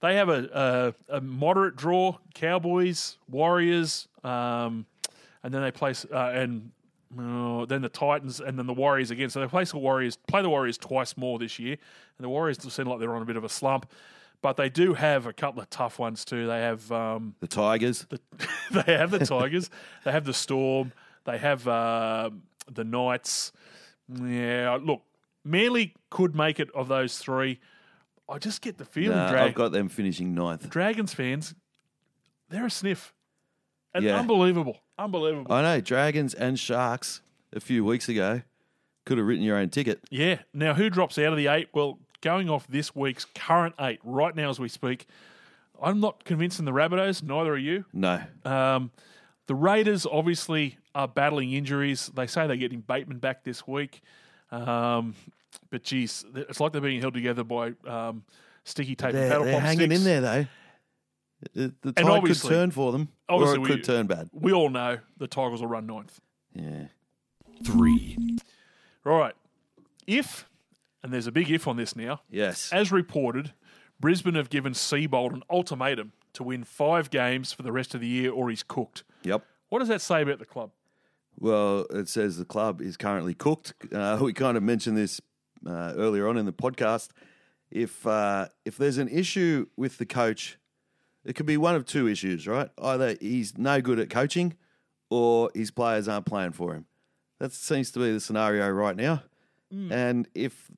They 0.00 0.16
have 0.16 0.28
a, 0.28 0.94
a, 1.10 1.16
a 1.16 1.20
moderate 1.20 1.74
draw: 1.76 2.18
Cowboys, 2.34 3.16
Warriors, 3.28 4.06
um, 4.22 4.86
and 5.42 5.52
then 5.54 5.62
they 5.62 5.70
place 5.72 6.04
uh, 6.12 6.32
and 6.34 6.70
uh, 7.18 7.64
then 7.66 7.82
the 7.82 7.88
Titans, 7.88 8.40
and 8.40 8.58
then 8.58 8.66
the 8.66 8.72
Warriors 8.74 9.10
again. 9.10 9.30
So 9.30 9.40
they 9.40 9.46
play 9.46 9.64
the 9.64 9.78
Warriors, 9.78 10.16
play 10.28 10.42
the 10.42 10.48
Warriors 10.50 10.78
twice 10.78 11.16
more 11.16 11.38
this 11.38 11.58
year, 11.58 11.72
and 12.18 12.24
the 12.24 12.28
Warriors 12.28 12.58
seem 12.72 12.86
like 12.86 13.00
they're 13.00 13.14
on 13.14 13.22
a 13.22 13.26
bit 13.26 13.36
of 13.36 13.44
a 13.44 13.48
slump. 13.48 13.90
But 14.42 14.56
they 14.58 14.68
do 14.68 14.92
have 14.94 15.24
a 15.26 15.32
couple 15.32 15.62
of 15.62 15.70
tough 15.70 15.98
ones 15.98 16.24
too. 16.24 16.46
They 16.46 16.60
have 16.60 16.92
um, 16.92 17.34
The 17.40 17.46
Tigers. 17.46 18.06
the, 18.10 18.20
they 18.86 18.94
have 18.96 19.10
the 19.10 19.20
Tigers, 19.20 19.70
they 20.04 20.12
have 20.12 20.24
the 20.26 20.34
Storm, 20.34 20.92
they 21.24 21.38
have 21.38 21.66
uh, 21.66 22.30
the 22.70 22.84
Knights. 22.84 23.52
Yeah, 24.08 24.78
look, 24.82 25.00
Manly 25.44 25.94
could 26.10 26.34
make 26.34 26.60
it 26.60 26.70
of 26.74 26.88
those 26.88 27.16
three. 27.18 27.58
I 28.28 28.38
just 28.38 28.60
get 28.62 28.76
the 28.78 28.84
feeling, 28.84 29.16
Nah, 29.16 29.30
Drag- 29.30 29.48
I've 29.48 29.54
got 29.54 29.72
them 29.72 29.88
finishing 29.88 30.34
ninth. 30.34 30.68
Dragons 30.68 31.14
fans, 31.14 31.54
they're 32.50 32.66
a 32.66 32.70
sniff. 32.70 33.14
And 33.94 34.04
Yeah. 34.04 34.18
unbelievable. 34.18 34.78
Unbelievable. 34.98 35.52
I 35.52 35.62
know. 35.62 35.80
Dragons 35.80 36.34
and 36.34 36.58
Sharks 36.58 37.20
a 37.52 37.60
few 37.60 37.84
weeks 37.84 38.08
ago 38.08 38.42
could 39.06 39.18
have 39.18 39.26
written 39.26 39.44
your 39.44 39.56
own 39.56 39.68
ticket. 39.70 40.00
yeah. 40.10 40.38
Now, 40.52 40.74
who 40.74 40.90
drops 40.90 41.18
out 41.18 41.26
of 41.32 41.36
the 41.36 41.46
eight? 41.46 41.68
Well, 41.72 41.98
going 42.20 42.48
off 42.50 42.66
this 42.66 42.94
week's 42.96 43.24
current 43.24 43.74
eight, 43.80 44.00
right 44.02 44.34
now 44.34 44.50
as 44.50 44.58
we 44.58 44.68
speak, 44.68 45.06
I'm 45.82 46.00
not 46.00 46.24
convincing 46.24 46.66
in 46.66 46.72
the 46.74 46.78
Rabbitohs, 46.80 47.22
neither 47.22 47.52
are 47.52 47.56
you. 47.58 47.84
No. 47.92 48.22
Um, 48.44 48.90
the 49.46 49.54
Raiders 49.54 50.06
obviously 50.06 50.78
are 50.94 51.06
battling 51.06 51.52
injuries. 51.52 52.10
They 52.14 52.26
say 52.26 52.46
they're 52.46 52.56
getting 52.56 52.80
Bateman 52.80 53.18
back 53.18 53.44
this 53.44 53.66
week. 53.68 54.00
Um, 54.50 55.14
but 55.70 55.82
geez, 55.82 56.24
it's 56.34 56.60
like 56.60 56.72
they're 56.72 56.80
being 56.80 57.00
held 57.00 57.14
together 57.14 57.44
by 57.44 57.72
um, 57.86 58.24
sticky 58.64 58.94
tape 58.96 59.08
and 59.10 59.18
They're, 59.18 59.28
paddle 59.30 59.44
they're 59.44 59.54
pop 59.54 59.62
hanging 59.62 59.86
sticks. 59.90 59.98
in 60.00 60.04
there, 60.04 60.20
though. 60.20 60.46
The, 61.52 61.74
the 61.82 61.92
And 61.96 62.06
tide 62.06 62.24
could 62.24 62.40
turn 62.42 62.70
for 62.70 62.92
them, 62.92 63.08
or 63.28 63.54
it 63.54 63.60
we- 63.60 63.68
could 63.68 63.84
turn 63.84 64.06
bad. 64.06 64.30
We 64.32 64.52
all 64.52 64.70
know 64.70 64.98
the 65.16 65.26
Tigers 65.28 65.60
will 65.60 65.68
run 65.68 65.86
ninth. 65.86 66.20
Yeah. 66.54 66.86
Three. 67.64 68.16
All 69.06 69.18
right. 69.18 69.34
If, 70.06 70.48
and 71.02 71.12
there's 71.12 71.26
a 71.26 71.32
big 71.32 71.50
if 71.50 71.66
on 71.68 71.76
this 71.76 71.96
now, 71.96 72.20
Yes. 72.30 72.70
as 72.72 72.90
reported, 72.92 73.52
Brisbane 74.00 74.34
have 74.34 74.50
given 74.50 74.72
Seibold 74.72 75.32
an 75.32 75.42
ultimatum 75.50 76.12
to 76.34 76.42
win 76.42 76.64
five 76.64 77.10
games 77.10 77.52
for 77.52 77.62
the 77.62 77.72
rest 77.72 77.94
of 77.94 78.00
the 78.00 78.06
year, 78.08 78.30
or 78.32 78.50
he's 78.50 78.62
cooked. 78.62 79.04
Yep. 79.22 79.44
What 79.68 79.78
does 79.78 79.88
that 79.88 80.00
say 80.00 80.22
about 80.22 80.38
the 80.38 80.44
club? 80.44 80.70
Well, 81.38 81.86
it 81.90 82.08
says 82.08 82.36
the 82.38 82.44
club 82.44 82.80
is 82.80 82.96
currently 82.96 83.34
cooked. 83.34 83.72
Uh, 83.92 84.18
we 84.20 84.32
kind 84.32 84.56
of 84.56 84.62
mentioned 84.62 84.96
this 84.96 85.20
uh, 85.66 85.92
earlier 85.96 86.28
on 86.28 86.36
in 86.36 86.44
the 86.46 86.52
podcast. 86.52 87.10
If 87.70 88.06
uh, 88.06 88.48
if 88.64 88.76
there's 88.76 88.98
an 88.98 89.08
issue 89.08 89.66
with 89.76 89.98
the 89.98 90.06
coach, 90.06 90.58
it 91.24 91.34
could 91.34 91.46
be 91.46 91.56
one 91.56 91.74
of 91.74 91.86
two 91.86 92.06
issues, 92.08 92.46
right? 92.46 92.70
Either 92.80 93.16
he's 93.20 93.56
no 93.58 93.80
good 93.80 93.98
at 93.98 94.10
coaching, 94.10 94.54
or 95.10 95.50
his 95.54 95.70
players 95.70 96.08
aren't 96.08 96.26
playing 96.26 96.52
for 96.52 96.74
him. 96.74 96.86
That 97.40 97.52
seems 97.52 97.90
to 97.92 97.98
be 98.00 98.12
the 98.12 98.20
scenario 98.20 98.68
right 98.70 98.96
now. 98.96 99.22
Mm. 99.72 99.90
And 99.92 100.28
if 100.34 100.70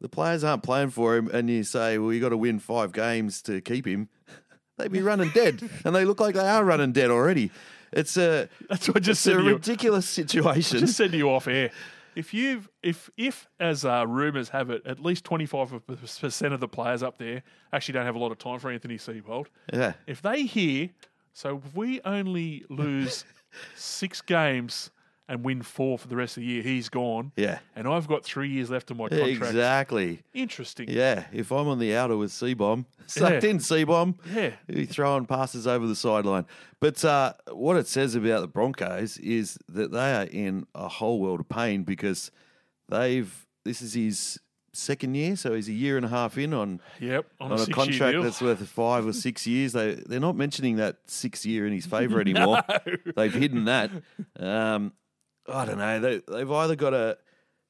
the 0.00 0.08
players 0.08 0.44
aren't 0.44 0.62
playing 0.62 0.90
for 0.90 1.16
him, 1.16 1.28
and 1.32 1.48
you 1.48 1.64
say, 1.64 1.98
"Well, 1.98 2.12
you've 2.12 2.22
got 2.22 2.28
to 2.30 2.36
win 2.36 2.58
five 2.58 2.92
games 2.92 3.42
to 3.42 3.60
keep 3.60 3.86
him," 3.86 4.08
they'd 4.78 4.92
be 4.92 5.02
running 5.02 5.30
dead, 5.30 5.68
and 5.84 5.94
they 5.94 6.04
look 6.04 6.20
like 6.20 6.34
they 6.34 6.48
are 6.48 6.64
running 6.64 6.92
dead 6.92 7.10
already. 7.10 7.50
It's 7.92 8.16
a 8.16 8.48
That's 8.68 8.88
what 8.88 8.98
I 8.98 9.00
just 9.00 9.26
it's 9.26 9.36
a 9.36 9.40
you. 9.40 9.54
ridiculous 9.54 10.08
situation. 10.20 10.80
just 10.80 10.96
said 10.96 11.12
to 11.12 11.16
you 11.16 11.30
off 11.30 11.48
air. 11.48 11.70
If 12.18 12.34
you've 12.34 12.68
if 12.82 13.08
if 13.16 13.46
as 13.60 13.84
uh, 13.84 14.04
rumours 14.04 14.48
have 14.48 14.70
it, 14.70 14.82
at 14.84 14.98
least 14.98 15.22
twenty 15.22 15.46
five 15.46 15.72
percent 15.86 16.52
of 16.52 16.58
the 16.58 16.66
players 16.66 17.00
up 17.00 17.16
there 17.16 17.44
actually 17.72 17.92
don't 17.92 18.06
have 18.06 18.16
a 18.16 18.18
lot 18.18 18.32
of 18.32 18.38
time 18.38 18.58
for 18.58 18.72
Anthony 18.72 18.96
Seibold. 18.96 19.46
Yeah. 19.72 19.92
If 20.08 20.20
they 20.20 20.42
hear, 20.42 20.90
so 21.32 21.62
if 21.64 21.76
we 21.76 22.00
only 22.04 22.64
lose 22.68 23.24
six 23.76 24.20
games 24.20 24.90
and 25.28 25.44
win 25.44 25.60
four 25.62 25.98
for 25.98 26.08
the 26.08 26.16
rest 26.16 26.36
of 26.38 26.40
the 26.42 26.46
year, 26.46 26.62
he's 26.62 26.88
gone. 26.88 27.32
Yeah. 27.36 27.58
and 27.76 27.86
I've 27.86 28.08
got 28.08 28.24
three 28.24 28.48
years 28.48 28.70
left 28.70 28.90
of 28.90 28.96
my 28.96 29.08
contract. 29.08 29.30
Exactly. 29.30 30.22
Interesting. 30.32 30.88
Yeah. 30.88 31.24
If 31.32 31.52
I'm 31.52 31.68
on 31.68 31.78
the 31.78 31.94
outer 31.94 32.16
with 32.16 32.32
C 32.32 32.54
bomb, 32.54 32.86
sucked 33.06 33.42
Yeah. 33.44 33.50
in 33.50 33.60
C 33.60 33.84
bomb, 33.84 34.16
Yeah. 34.34 34.52
he 34.66 34.86
throwing 34.86 35.26
passes 35.26 35.66
over 35.66 35.86
the 35.86 35.94
sideline. 35.96 36.46
But 36.80 37.04
uh, 37.04 37.34
what 37.52 37.76
it 37.76 37.86
says 37.86 38.14
about 38.14 38.40
the 38.40 38.46
Broncos 38.48 39.18
is 39.18 39.58
that 39.68 39.92
they 39.92 40.14
are 40.14 40.24
in 40.24 40.66
a 40.74 40.88
whole 40.88 41.20
world 41.20 41.40
of 41.40 41.48
pain 41.48 41.82
because 41.84 42.30
they've 42.88 43.46
this 43.64 43.82
is 43.82 43.94
his 43.94 44.38
second 44.72 45.14
year, 45.14 45.34
so 45.34 45.54
he's 45.54 45.68
a 45.68 45.72
year 45.72 45.96
and 45.96 46.06
a 46.06 46.08
half 46.08 46.38
in 46.38 46.54
on 46.54 46.80
Yep. 47.00 47.26
On, 47.40 47.52
on 47.52 47.58
a, 47.58 47.62
a 47.62 47.66
contract 47.66 48.22
that's 48.22 48.40
worth 48.40 48.66
five 48.68 49.06
or 49.06 49.12
six 49.12 49.46
years. 49.46 49.72
They 49.72 49.94
they're 49.94 50.20
not 50.20 50.36
mentioning 50.36 50.76
that 50.76 50.98
six 51.06 51.44
year 51.44 51.66
in 51.66 51.72
his 51.72 51.84
favour 51.84 52.20
anymore. 52.26 52.62
They've 53.16 53.34
hidden 53.34 53.64
that. 53.66 53.90
Um, 54.38 54.92
I 55.48 55.64
don't 55.64 55.78
know. 55.78 56.00
They, 56.00 56.20
they've 56.28 56.50
either 56.50 56.76
got 56.76 56.90
to 56.90 57.18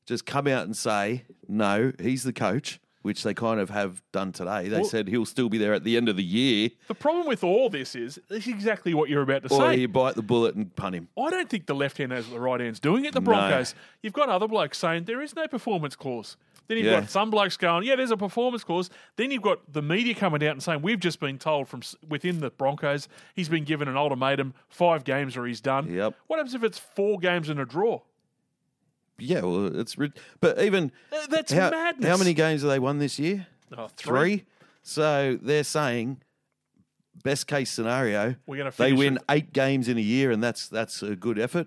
just 0.06 0.26
come 0.26 0.46
out 0.46 0.64
and 0.64 0.76
say 0.76 1.24
no, 1.46 1.92
he's 2.00 2.22
the 2.24 2.32
coach, 2.32 2.80
which 3.02 3.22
they 3.22 3.34
kind 3.34 3.60
of 3.60 3.70
have 3.70 4.02
done 4.12 4.32
today. 4.32 4.68
They 4.68 4.80
Well- 4.80 4.88
said 4.88 5.08
he'll 5.08 5.24
still 5.26 5.48
be 5.48 5.58
there 5.58 5.72
at 5.74 5.84
the 5.84 5.96
end 5.96 6.08
of 6.08 6.16
the 6.16 6.24
year, 6.24 6.70
The 6.88 6.94
problem 6.94 7.26
with 7.26 7.44
all 7.44 7.68
this 7.70 7.94
is 7.94 8.18
this 8.28 8.46
is 8.46 8.48
exactly 8.52 8.94
what 8.94 9.08
you're 9.08 9.22
about 9.22 9.42
to 9.44 9.48
say. 9.48 9.54
or 9.56 9.72
say. 9.72 9.80
you 9.80 9.88
bite 9.88 10.14
the 10.14 10.22
bullet 10.22 10.54
and 10.54 10.74
punt 10.74 10.94
him. 10.94 11.08
I 11.18 11.30
don't 11.30 11.48
think 11.48 11.66
the 11.66 11.74
left 11.74 11.98
hand 11.98 12.10
knows 12.10 12.26
what 12.26 12.34
the 12.34 12.40
right 12.40 12.60
hand's 12.60 12.80
doing 12.80 13.06
at 13.06 13.12
the. 13.14 13.20
Broncos. 13.20 13.74
You've 14.02 14.12
got 14.14 14.28
other 14.28 14.48
blokes 14.48 14.78
saying 14.78 15.04
there 15.04 15.20
is 15.22 15.36
no 15.36 15.46
performance 15.46 15.94
clause. 15.94 16.36
Then 16.68 16.76
you've 16.76 16.86
Yeah. 16.86 17.00
got 17.00 17.10
some 17.10 17.30
blokes 17.30 17.56
going, 17.56 17.84
yeah, 17.86 17.96
there's 17.96 18.10
a 18.10 18.16
performance 18.16 18.62
clause. 18.62 18.90
Then 19.16 19.30
you've 19.30 19.42
got 19.42 19.72
the 19.72 19.82
media 19.82 20.14
coming 20.14 20.44
out 20.46 20.52
and 20.52 20.62
saying 20.62 20.82
we've 20.82 21.00
just 21.00 21.18
been 21.18 21.38
told 21.38 21.66
from 21.66 21.80
within 22.06 22.40
the 22.40 22.50
Broncos 22.50 23.08
he's 23.34 23.48
been 23.48 23.64
given 23.64 23.88
an 23.88 23.96
ultimatum, 23.96 24.52
five 24.68 25.02
games 25.04 25.36
or 25.36 25.46
he's 25.46 25.60
done. 25.62 25.90
Yep. 25.90 26.14
What 26.26 26.36
happens 26.36 26.54
if 26.54 26.62
it's 26.62 26.78
four 26.78 27.18
games 27.18 27.48
and 27.48 27.58
a 27.58 27.64
draw? 27.64 28.02
Yeah, 29.18 29.40
well, 29.40 29.80
it's 29.80 29.96
but 30.40 30.60
even 30.60 30.92
That's 31.30 31.52
how, 31.52 31.70
madness. 31.70 32.08
How 32.08 32.16
many 32.16 32.34
games 32.34 32.62
have 32.62 32.70
they 32.70 32.78
won 32.78 32.98
this 32.98 33.18
year? 33.18 33.46
Oh, 33.76 33.88
Three. 33.96 34.44
So 34.82 35.38
they're 35.42 35.64
saying 35.64 36.20
best 37.24 37.46
case 37.48 37.70
scenario, 37.70 38.36
they 38.76 38.92
win 38.92 39.16
it- 39.16 39.22
eight 39.28 39.52
games 39.52 39.88
in 39.88 39.98
a 39.98 40.02
year, 40.02 40.30
and 40.30 40.42
that's 40.42 40.68
that's 40.68 41.02
a 41.02 41.16
good 41.16 41.38
effort. 41.38 41.66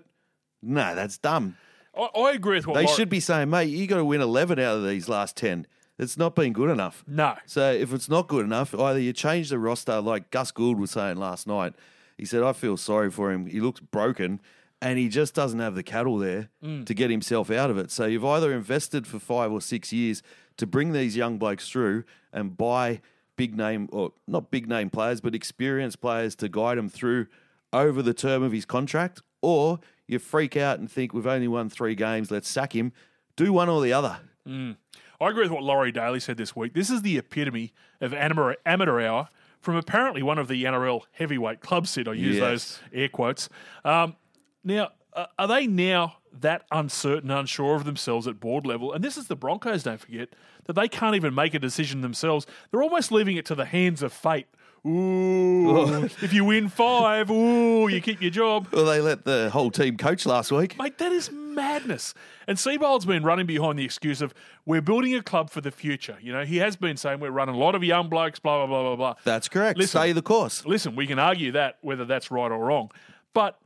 No, 0.62 0.94
that's 0.94 1.18
dumb. 1.18 1.56
I, 1.96 2.08
I 2.18 2.32
agree 2.32 2.56
with 2.56 2.66
what 2.66 2.74
They 2.74 2.84
Laurie- 2.84 2.96
should 2.96 3.08
be 3.08 3.20
saying, 3.20 3.50
mate, 3.50 3.64
you 3.68 3.86
got 3.86 3.96
to 3.98 4.04
win 4.04 4.20
eleven 4.20 4.58
out 4.58 4.76
of 4.78 4.86
these 4.86 5.08
last 5.08 5.36
ten. 5.36 5.66
It's 5.98 6.16
not 6.16 6.34
been 6.34 6.52
good 6.52 6.70
enough. 6.70 7.04
No. 7.06 7.36
So 7.46 7.70
if 7.72 7.92
it's 7.92 8.08
not 8.08 8.26
good 8.28 8.44
enough, 8.44 8.74
either 8.74 8.98
you 8.98 9.12
change 9.12 9.50
the 9.50 9.58
roster, 9.58 10.00
like 10.00 10.30
Gus 10.30 10.50
Gould 10.50 10.80
was 10.80 10.90
saying 10.90 11.16
last 11.18 11.46
night. 11.46 11.74
He 12.18 12.24
said, 12.24 12.42
"I 12.42 12.52
feel 12.52 12.76
sorry 12.76 13.10
for 13.10 13.30
him. 13.30 13.46
He 13.46 13.60
looks 13.60 13.80
broken." 13.80 14.40
And 14.80 14.98
he 14.98 15.08
just 15.08 15.32
doesn't 15.32 15.60
have 15.60 15.76
the 15.76 15.84
cattle 15.84 16.18
there 16.18 16.48
Mm. 16.64 16.84
to 16.86 16.94
get 16.94 17.08
himself 17.08 17.52
out 17.52 17.70
of 17.70 17.78
it. 17.78 17.92
So 17.92 18.06
you've 18.06 18.24
either 18.24 18.52
invested 18.52 19.06
for 19.06 19.20
five 19.20 19.52
or 19.52 19.60
six 19.60 19.92
years 19.92 20.24
to 20.56 20.66
bring 20.66 20.92
these 20.92 21.16
young 21.16 21.38
blokes 21.38 21.68
through 21.68 22.02
and 22.32 22.56
buy 22.56 23.00
big 23.36 23.56
name 23.56 23.88
or 23.92 24.12
not 24.26 24.50
big 24.50 24.68
name 24.68 24.90
players, 24.90 25.20
but 25.20 25.36
experienced 25.36 26.00
players 26.00 26.34
to 26.36 26.48
guide 26.48 26.78
him 26.78 26.88
through 26.88 27.26
over 27.72 28.02
the 28.02 28.12
term 28.12 28.42
of 28.42 28.50
his 28.50 28.64
contract, 28.64 29.22
or 29.40 29.78
you 30.12 30.18
freak 30.18 30.56
out 30.56 30.78
and 30.78 30.90
think 30.90 31.12
we've 31.12 31.26
only 31.26 31.48
won 31.48 31.68
three 31.68 31.94
games, 31.94 32.30
let's 32.30 32.48
sack 32.48 32.74
him. 32.74 32.92
Do 33.36 33.52
one 33.52 33.68
or 33.68 33.82
the 33.82 33.92
other. 33.92 34.18
I 34.46 35.28
agree 35.28 35.42
with 35.44 35.52
what 35.52 35.62
Laurie 35.62 35.92
Daley 35.92 36.20
said 36.20 36.36
this 36.36 36.54
week. 36.56 36.74
This 36.74 36.90
is 36.90 37.02
the 37.02 37.16
epitome 37.18 37.72
of 38.00 38.12
amateur, 38.12 38.54
amateur 38.66 39.00
hour 39.00 39.28
from 39.60 39.76
apparently 39.76 40.22
one 40.22 40.38
of 40.38 40.48
the 40.48 40.64
NRL 40.64 41.02
heavyweight 41.12 41.60
clubs, 41.60 41.90
Sid. 41.90 42.08
I 42.08 42.14
use 42.14 42.36
Yes. 42.36 42.40
those 42.40 42.80
air 42.92 43.08
quotes. 43.08 43.48
Um, 43.84 44.16
now, 44.64 44.88
uh, 45.14 45.26
are 45.38 45.46
they 45.46 45.66
now 45.68 46.16
that 46.40 46.64
uncertain, 46.72 47.30
unsure 47.30 47.76
of 47.76 47.84
themselves 47.84 48.26
at 48.26 48.40
board 48.40 48.66
level? 48.66 48.92
And 48.92 49.04
this 49.04 49.16
is 49.16 49.28
the 49.28 49.36
Broncos, 49.36 49.84
don't 49.84 50.00
forget, 50.00 50.30
that 50.64 50.72
they 50.72 50.88
can't 50.88 51.14
even 51.14 51.34
make 51.34 51.54
a 51.54 51.58
decision 51.60 52.00
themselves. 52.00 52.44
They're 52.70 52.82
almost 52.82 53.12
leaving 53.12 53.36
it 53.36 53.46
to 53.46 53.54
the 53.54 53.66
hands 53.66 54.02
of 54.02 54.12
fate. 54.12 54.46
Ooh, 54.84 56.04
if 56.22 56.32
you 56.32 56.44
win 56.44 56.68
five, 56.68 57.30
ooh, 57.30 57.86
you 57.86 58.00
keep 58.00 58.20
your 58.20 58.32
job. 58.32 58.68
Well, 58.72 58.84
they 58.84 59.00
let 59.00 59.24
the 59.24 59.48
whole 59.50 59.70
team 59.70 59.96
coach 59.96 60.26
last 60.26 60.50
week. 60.50 60.76
Mate, 60.76 60.98
that 60.98 61.12
is 61.12 61.30
madness. 61.30 62.14
And 62.48 62.58
Seibold's 62.58 63.04
been 63.04 63.22
running 63.22 63.46
behind 63.46 63.78
the 63.78 63.84
excuse 63.84 64.20
of 64.20 64.34
we're 64.66 64.82
building 64.82 65.14
a 65.14 65.22
club 65.22 65.50
for 65.50 65.60
the 65.60 65.70
future. 65.70 66.18
You 66.20 66.32
know, 66.32 66.44
he 66.44 66.56
has 66.56 66.74
been 66.74 66.96
saying 66.96 67.20
we're 67.20 67.30
running 67.30 67.54
a 67.54 67.58
lot 67.58 67.76
of 67.76 67.84
young 67.84 68.08
blokes, 68.08 68.40
blah, 68.40 68.66
blah, 68.66 68.66
blah, 68.66 68.82
blah, 68.82 68.96
blah. 68.96 69.14
That's 69.24 69.48
correct. 69.48 69.78
Listen. 69.78 70.00
Stay 70.00 70.12
the 70.12 70.22
course. 70.22 70.66
Listen, 70.66 70.96
we 70.96 71.06
can 71.06 71.20
argue 71.20 71.52
that, 71.52 71.78
whether 71.82 72.04
that's 72.04 72.32
right 72.32 72.50
or 72.50 72.58
wrong. 72.58 72.90
But 73.34 73.58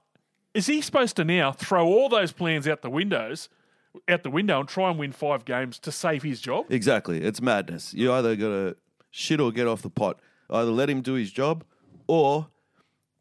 is 0.53 0.67
he 0.67 0.83
supposed 0.83 1.17
to 1.17 1.25
now 1.25 1.53
throw 1.53 1.87
all 1.87 2.11
those 2.11 2.33
plans 2.33 2.69
out 2.69 2.83
the 2.83 2.91
windows, 2.91 3.49
out 4.07 4.23
the 4.23 4.31
window 4.31 4.61
and 4.61 4.69
try 4.69 4.91
and 4.91 4.99
win 4.99 5.13
five 5.13 5.47
games 5.47 5.79
to 5.79 5.93
save 5.93 6.23
his 6.23 6.43
job? 6.43 6.67
Exactly. 6.69 7.23
It's 7.23 7.41
madness. 7.41 7.95
You 7.95 8.13
either 8.13 8.37
got 8.37 8.49
to 8.49 8.77
shit 9.11 9.41
or 9.41 9.51
get 9.51 9.67
off 9.67 9.81
the 9.81 9.91
pot. 9.91 10.21
Either 10.51 10.71
let 10.71 10.89
him 10.91 11.01
do 11.03 11.15
his 11.15 11.31
job 11.31 11.65
or 12.07 12.49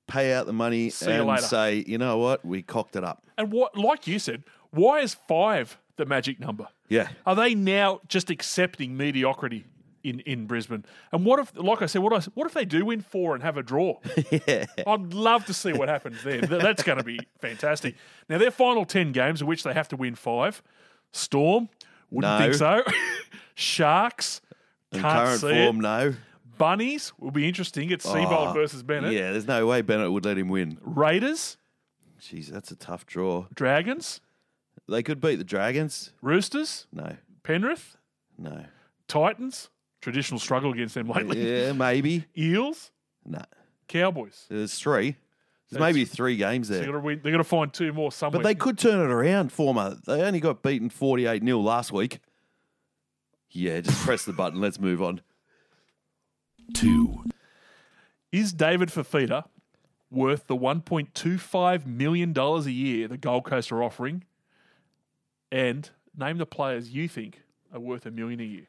pay 0.07 0.33
out 0.33 0.45
the 0.45 0.53
money 0.53 0.89
See 0.89 1.07
you 1.07 1.11
and 1.13 1.27
later. 1.27 1.41
say, 1.41 1.83
you 1.87 1.97
know 1.97 2.17
what, 2.17 2.45
we 2.45 2.61
cocked 2.61 2.95
it 2.95 3.03
up. 3.03 3.23
And 3.37 3.51
what, 3.51 3.75
like 3.77 4.05
you 4.07 4.19
said, 4.19 4.43
why 4.71 4.99
is 4.99 5.13
five 5.27 5.77
the 5.95 6.05
magic 6.05 6.39
number? 6.39 6.67
Yeah. 6.89 7.07
Are 7.25 7.35
they 7.35 7.55
now 7.55 8.01
just 8.07 8.29
accepting 8.29 8.95
mediocrity 8.95 9.65
in, 10.03 10.19
in 10.19 10.45
Brisbane? 10.45 10.85
And 11.11 11.25
what 11.25 11.39
if, 11.39 11.51
like 11.55 11.81
I 11.81 11.87
said, 11.87 12.03
what, 12.03 12.13
I, 12.13 12.19
what 12.35 12.45
if 12.45 12.53
they 12.53 12.65
do 12.65 12.85
win 12.85 13.01
four 13.01 13.33
and 13.33 13.41
have 13.43 13.57
a 13.57 13.63
draw? 13.63 13.97
yeah. 14.47 14.65
I'd 14.85 15.13
love 15.15 15.45
to 15.45 15.53
see 15.55 15.73
what 15.73 15.89
happens 15.89 16.21
there. 16.23 16.41
That's 16.41 16.83
going 16.83 16.99
to 16.99 17.03
be 17.03 17.19
fantastic. 17.41 17.95
Now, 18.29 18.37
their 18.37 18.51
final 18.51 18.85
10 18.85 19.11
games, 19.11 19.41
of 19.41 19.47
which 19.47 19.63
they 19.63 19.73
have 19.73 19.87
to 19.87 19.95
win 19.95 20.13
five 20.13 20.61
Storm, 21.11 21.69
wouldn't 22.11 22.39
No. 22.39 22.45
think 22.45 22.53
so. 22.53 22.83
Sharks, 23.55 24.41
In 24.91 25.01
can't 25.01 25.13
current 25.25 25.41
see 25.41 25.47
form, 25.65 25.77
it. 25.77 25.81
no. 25.81 26.13
Bunnies 26.57 27.13
will 27.19 27.31
be 27.31 27.47
interesting. 27.47 27.89
It's 27.91 28.05
Seibold 28.05 28.49
Oh, 28.49 28.53
versus 28.53 28.83
Bennett. 28.83 29.13
Yeah, 29.13 29.31
there's 29.31 29.47
no 29.47 29.65
way 29.67 29.81
Bennett 29.81 30.11
would 30.11 30.25
let 30.25 30.37
him 30.37 30.49
win. 30.49 30.77
Raiders, 30.81 31.57
Jeez, 32.21 32.47
that's 32.47 32.71
a 32.71 32.75
tough 32.75 33.05
draw. 33.05 33.45
Dragons, 33.53 34.21
They 34.87 35.03
could 35.03 35.19
beat 35.21 35.35
the 35.35 35.43
Dragons. 35.43 36.11
Roosters, 36.21 36.87
No, 36.91 37.15
Penrith, 37.43 37.97
no. 38.37 38.65
Titans. 39.07 39.69
Traditional 40.01 40.39
struggle 40.39 40.71
against 40.71 40.93
them 40.93 41.09
lately. 41.09 41.41
Yeah, 41.63 41.71
maybe. 41.73 42.25
Eels, 42.37 42.91
No. 43.25 43.41
Cowboys. 43.87 44.45
There's 44.49 44.75
three. 44.75 45.15
There's 45.71 45.79
maybe 45.79 46.05
three 46.05 46.37
games 46.37 46.67
They're 46.67 46.81
there. 46.81 46.91
to 46.91 46.99
win. 46.99 47.21
They're 47.23 47.31
going 47.31 47.43
to 47.43 47.49
find 47.49 47.73
two 47.73 47.91
more 47.91 48.11
somewhere. 48.11 48.39
But 48.43 48.47
they 48.47 48.53
could 48.53 48.77
turn 48.77 48.99
it 48.99 49.11
around, 49.11 49.51
former. 49.51 49.97
They 50.05 50.21
only 50.21 50.39
got 50.39 50.61
beaten 50.61 50.89
48 50.89 51.43
0 51.43 51.59
last 51.59 51.91
week. 51.91 52.19
Yeah, 53.49 53.79
just 53.81 53.99
press 54.05 54.25
the 54.25 54.33
button. 54.33 54.61
Let's 54.61 54.79
move 54.79 55.01
on. 55.01 55.21
Two, 56.73 57.23
Is 58.31 58.53
David 58.53 58.89
Fifita 58.89 59.45
worth 60.11 60.47
the 60.47 60.55
$1.25 60.55 61.85
million 61.85 62.37
a 62.37 62.59
year 62.69 63.07
the 63.07 63.17
Gold 63.17 63.45
Coast 63.45 63.71
are 63.71 63.83
offering? 63.83 64.23
And 65.51 65.89
name 66.17 66.37
the 66.37 66.45
players 66.45 66.89
you 66.89 67.07
think 67.07 67.41
are 67.73 67.79
worth 67.79 68.05
a 68.05 68.11
million 68.11 68.39
a 68.39 68.43
year. 68.43 68.67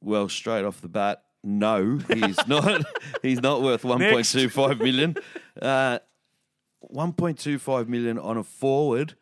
Well, 0.00 0.28
straight 0.28 0.64
off 0.64 0.80
the 0.80 0.88
bat, 0.88 1.22
no, 1.42 1.98
he's 2.08 2.36
not. 2.46 2.82
he's 3.22 3.40
not 3.40 3.62
worth 3.62 3.82
1.25 3.82 4.78
million. 4.78 5.16
Uh, 5.60 5.98
1.25 6.92 7.88
million 7.88 8.18
on 8.18 8.36
a 8.36 8.42
forward 8.44 9.14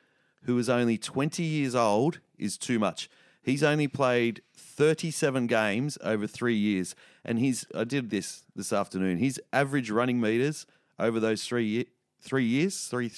who 0.44 0.58
is 0.58 0.68
only 0.68 0.98
20 0.98 1.42
years 1.42 1.74
old 1.74 2.20
is 2.36 2.58
too 2.58 2.78
much. 2.78 3.08
He's 3.42 3.62
only 3.62 3.88
played 3.88 4.42
37 4.56 5.46
games 5.46 5.98
over 6.02 6.26
three 6.26 6.56
years, 6.56 6.94
and 7.24 7.38
he's. 7.38 7.66
I 7.74 7.84
did 7.84 8.10
this 8.10 8.42
this 8.54 8.72
afternoon. 8.72 9.18
His 9.18 9.40
average 9.52 9.90
running 9.90 10.20
meters 10.20 10.66
over 10.98 11.20
those 11.20 11.44
three 11.44 11.86
three 12.20 12.44
years, 12.44 12.86
three 12.86 13.10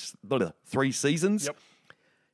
three 0.66 0.92
seasons. 0.92 1.46
Yep. 1.46 1.56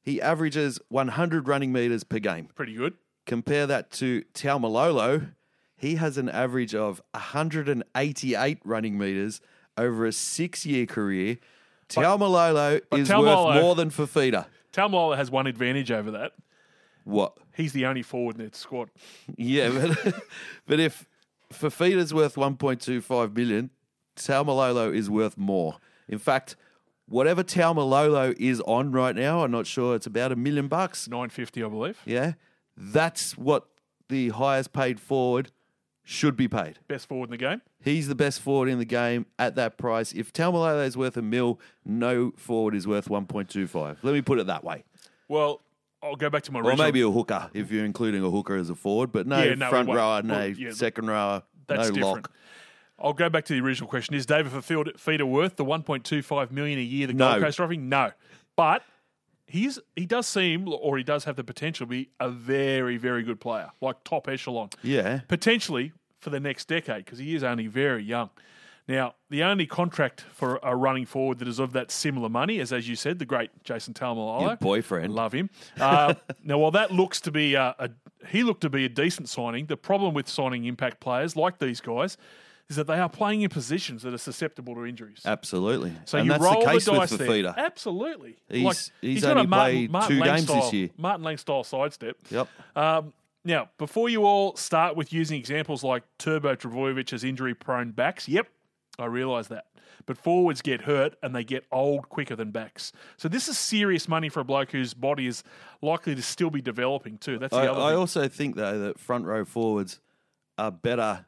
He 0.02 0.20
averages 0.20 0.80
100 0.88 1.46
running 1.46 1.72
meters 1.72 2.04
per 2.04 2.18
game. 2.18 2.48
Pretty 2.54 2.74
good. 2.74 2.94
Compare 3.26 3.66
that 3.66 3.90
to 3.92 4.22
Taumalolo. 4.32 5.32
He 5.76 5.96
has 5.96 6.16
an 6.16 6.28
average 6.28 6.74
of 6.74 7.02
188 7.12 8.58
running 8.64 8.98
meters 8.98 9.40
over 9.76 10.06
a 10.06 10.12
six 10.12 10.64
year 10.64 10.86
career. 10.86 11.38
Taumalolo 11.88 12.80
is 12.92 13.08
Taumalolo- 13.08 13.46
worth 13.54 13.62
more 13.62 13.74
than 13.74 13.90
Fifita. 13.90 14.46
Taumalolo 14.72 15.16
has 15.16 15.30
one 15.30 15.46
advantage 15.46 15.90
over 15.90 16.12
that. 16.12 16.32
What? 17.04 17.36
He's 17.54 17.72
the 17.72 17.86
only 17.86 18.02
forward 18.02 18.38
in 18.38 18.44
that 18.44 18.54
squad. 18.54 18.90
Yeah, 19.36 19.70
but, 19.70 20.14
but 20.66 20.80
if 20.80 21.06
Fifita's 21.52 22.14
worth 22.14 22.36
1.25 22.36 23.36
million, 23.36 23.70
Taumalolo 24.16 24.94
is 24.94 25.10
worth 25.10 25.36
more. 25.36 25.76
In 26.08 26.18
fact, 26.18 26.56
whatever 27.06 27.42
Taumalolo 27.42 28.34
is 28.38 28.60
on 28.62 28.92
right 28.92 29.14
now, 29.14 29.44
I'm 29.44 29.50
not 29.50 29.66
sure, 29.66 29.94
it's 29.94 30.06
about 30.06 30.32
a 30.32 30.36
million 30.36 30.68
bucks. 30.68 31.08
Nine 31.08 31.28
fifty, 31.28 31.62
I 31.62 31.68
believe. 31.68 32.00
Yeah. 32.04 32.34
That's 32.76 33.36
what 33.36 33.66
the 34.08 34.30
highest 34.30 34.72
paid 34.72 35.00
forward 35.00 35.50
should 36.02 36.36
be 36.36 36.48
paid. 36.48 36.78
Best 36.88 37.08
forward 37.08 37.26
in 37.26 37.30
the 37.30 37.36
game. 37.36 37.62
He's 37.82 38.08
the 38.08 38.14
best 38.14 38.40
forward 38.40 38.68
in 38.68 38.78
the 38.78 38.84
game 38.84 39.26
at 39.38 39.54
that 39.56 39.78
price. 39.78 40.12
If 40.12 40.32
Taumalolo 40.32 40.84
is 40.84 40.96
worth 40.96 41.16
a 41.16 41.22
mil, 41.22 41.60
no 41.84 42.32
forward 42.36 42.74
is 42.74 42.86
worth 42.86 43.08
1.25. 43.08 43.98
Let 44.02 44.12
me 44.14 44.22
put 44.22 44.38
it 44.38 44.46
that 44.46 44.64
way. 44.64 44.84
Well, 45.28 45.62
I'll 46.02 46.16
go 46.16 46.30
back 46.30 46.42
to 46.44 46.52
my 46.52 46.60
Or 46.60 46.62
original. 46.70 46.86
maybe 46.86 47.00
a 47.02 47.10
hooker 47.10 47.50
if 47.52 47.70
you're 47.70 47.84
including 47.84 48.24
a 48.24 48.30
hooker 48.30 48.56
as 48.56 48.70
a 48.70 48.74
forward, 48.74 49.12
but 49.12 49.26
no 49.26 49.42
Yeah, 49.42 49.54
no, 49.54 49.68
front 49.68 49.88
rower, 49.88 50.22
no 50.22 50.34
Well, 50.34 50.48
yeah, 50.48 50.70
second 50.72 51.08
rower, 51.08 51.42
That's 51.66 51.88
no 51.88 51.94
different. 51.94 52.04
lock. 52.16 52.32
I'll 52.98 53.12
go 53.14 53.28
back 53.30 53.44
to 53.46 53.54
the 53.54 53.60
original 53.60 53.88
question: 53.88 54.14
Is 54.14 54.26
David 54.26 54.52
Fifita 54.52 55.22
worth 55.24 55.56
the 55.56 55.64
1.25 55.64 56.50
million 56.50 56.78
a 56.78 56.82
year 56.82 57.06
the 57.06 57.14
No. 57.14 57.30
Gold 57.32 57.42
Coast 57.44 57.60
are 57.60 57.64
offering? 57.64 57.88
No, 57.88 58.12
but 58.56 58.82
he's 59.46 59.78
he 59.96 60.04
does 60.06 60.26
seem, 60.26 60.68
or 60.68 60.98
he 60.98 61.04
does 61.04 61.24
have 61.24 61.36
the 61.36 61.44
potential 61.44 61.86
to 61.86 61.90
be 61.90 62.10
a 62.18 62.28
very, 62.30 62.96
very 62.98 63.22
good 63.22 63.40
player, 63.40 63.70
like 63.80 64.04
top 64.04 64.28
echelon. 64.28 64.68
Yeah. 64.82 65.20
potentially 65.28 65.92
for 66.20 66.28
the 66.30 66.40
next 66.40 66.68
decade 66.68 67.04
because 67.06 67.18
he 67.18 67.34
is 67.34 67.42
only 67.42 67.66
very 67.66 68.02
young. 68.04 68.28
Now, 68.90 69.14
the 69.28 69.44
only 69.44 69.66
contract 69.66 70.22
for 70.32 70.58
a 70.64 70.74
running 70.74 71.06
forward 71.06 71.38
that 71.38 71.46
is 71.46 71.60
of 71.60 71.72
that 71.74 71.92
similar 71.92 72.28
money 72.28 72.58
is, 72.58 72.72
as 72.72 72.88
you 72.88 72.96
said, 72.96 73.20
the 73.20 73.24
great 73.24 73.50
Jason 73.62 73.94
Taumalolo. 73.94 74.40
Your 74.40 74.56
boyfriend. 74.56 75.14
Love 75.14 75.32
him. 75.32 75.48
Uh, 75.78 76.14
now, 76.42 76.58
while 76.58 76.72
that 76.72 76.90
looks 76.90 77.20
to 77.20 77.30
be 77.30 77.54
a, 77.54 77.72
a, 77.78 77.90
he 78.26 78.42
looked 78.42 78.62
to 78.62 78.68
be 78.68 78.84
a 78.84 78.88
decent 78.88 79.28
signing, 79.28 79.66
the 79.66 79.76
problem 79.76 80.12
with 80.12 80.28
signing 80.28 80.64
impact 80.64 80.98
players 80.98 81.36
like 81.36 81.60
these 81.60 81.80
guys 81.80 82.16
is 82.68 82.74
that 82.74 82.88
they 82.88 82.98
are 82.98 83.08
playing 83.08 83.42
in 83.42 83.48
positions 83.48 84.02
that 84.02 84.12
are 84.12 84.18
susceptible 84.18 84.74
to 84.74 84.84
injuries. 84.84 85.22
Absolutely. 85.24 85.92
So 86.04 86.18
and 86.18 86.26
you 86.26 86.32
that's 86.32 86.42
roll 86.42 86.58
the 86.60 86.66
case 86.66 86.84
dice 86.86 87.10
with 87.12 87.20
there. 87.20 87.28
Fifita. 87.28 87.56
Absolutely. 87.56 88.38
He's- 88.48 88.90
he's 89.00 89.22
got 89.22 89.36
only 89.36 89.44
a 89.44 89.46
Martin, 89.46 89.74
played 89.76 89.90
Martin 89.92 90.16
two 90.16 90.20
Lang 90.24 90.34
games 90.34 90.46
this 90.48 90.56
style- 90.56 90.74
year. 90.74 90.90
Martin 90.98 91.24
Lang 91.24 91.36
style 91.36 91.62
sidestep. 91.62 92.16
Yep. 92.28 92.48
Um, 92.74 93.12
now, 93.44 93.70
before 93.78 94.08
you 94.08 94.24
all 94.24 94.56
start 94.56 94.96
with 94.96 95.12
using 95.12 95.38
examples 95.38 95.84
like 95.84 96.02
Turbo 96.18 96.56
Trbojevic 96.56 97.12
as 97.12 97.22
injury 97.22 97.54
prone 97.54 97.92
backs, 97.92 98.28
yep, 98.28 98.48
I 99.00 99.06
realise 99.06 99.48
that. 99.48 99.66
But 100.06 100.16
forwards 100.16 100.62
get 100.62 100.82
hurt 100.82 101.14
and 101.22 101.34
they 101.34 101.44
get 101.44 101.64
old 101.70 102.08
quicker 102.08 102.34
than 102.36 102.50
backs. 102.50 102.92
So 103.16 103.28
this 103.28 103.48
is 103.48 103.58
serious 103.58 104.08
money 104.08 104.28
for 104.28 104.40
a 104.40 104.44
bloke 104.44 104.70
whose 104.72 104.94
body 104.94 105.26
is 105.26 105.44
likely 105.82 106.14
to 106.14 106.22
still 106.22 106.50
be 106.50 106.62
developing 106.62 107.18
too. 107.18 107.38
That's 107.38 107.50
the 107.52 107.58
I, 107.58 107.68
other 107.68 107.80
I 107.80 107.88
thing. 107.90 107.98
also 107.98 108.28
think 108.28 108.56
though 108.56 108.78
that 108.78 108.98
front 108.98 109.26
row 109.26 109.44
forwards 109.44 110.00
are 110.56 110.70
better 110.70 111.26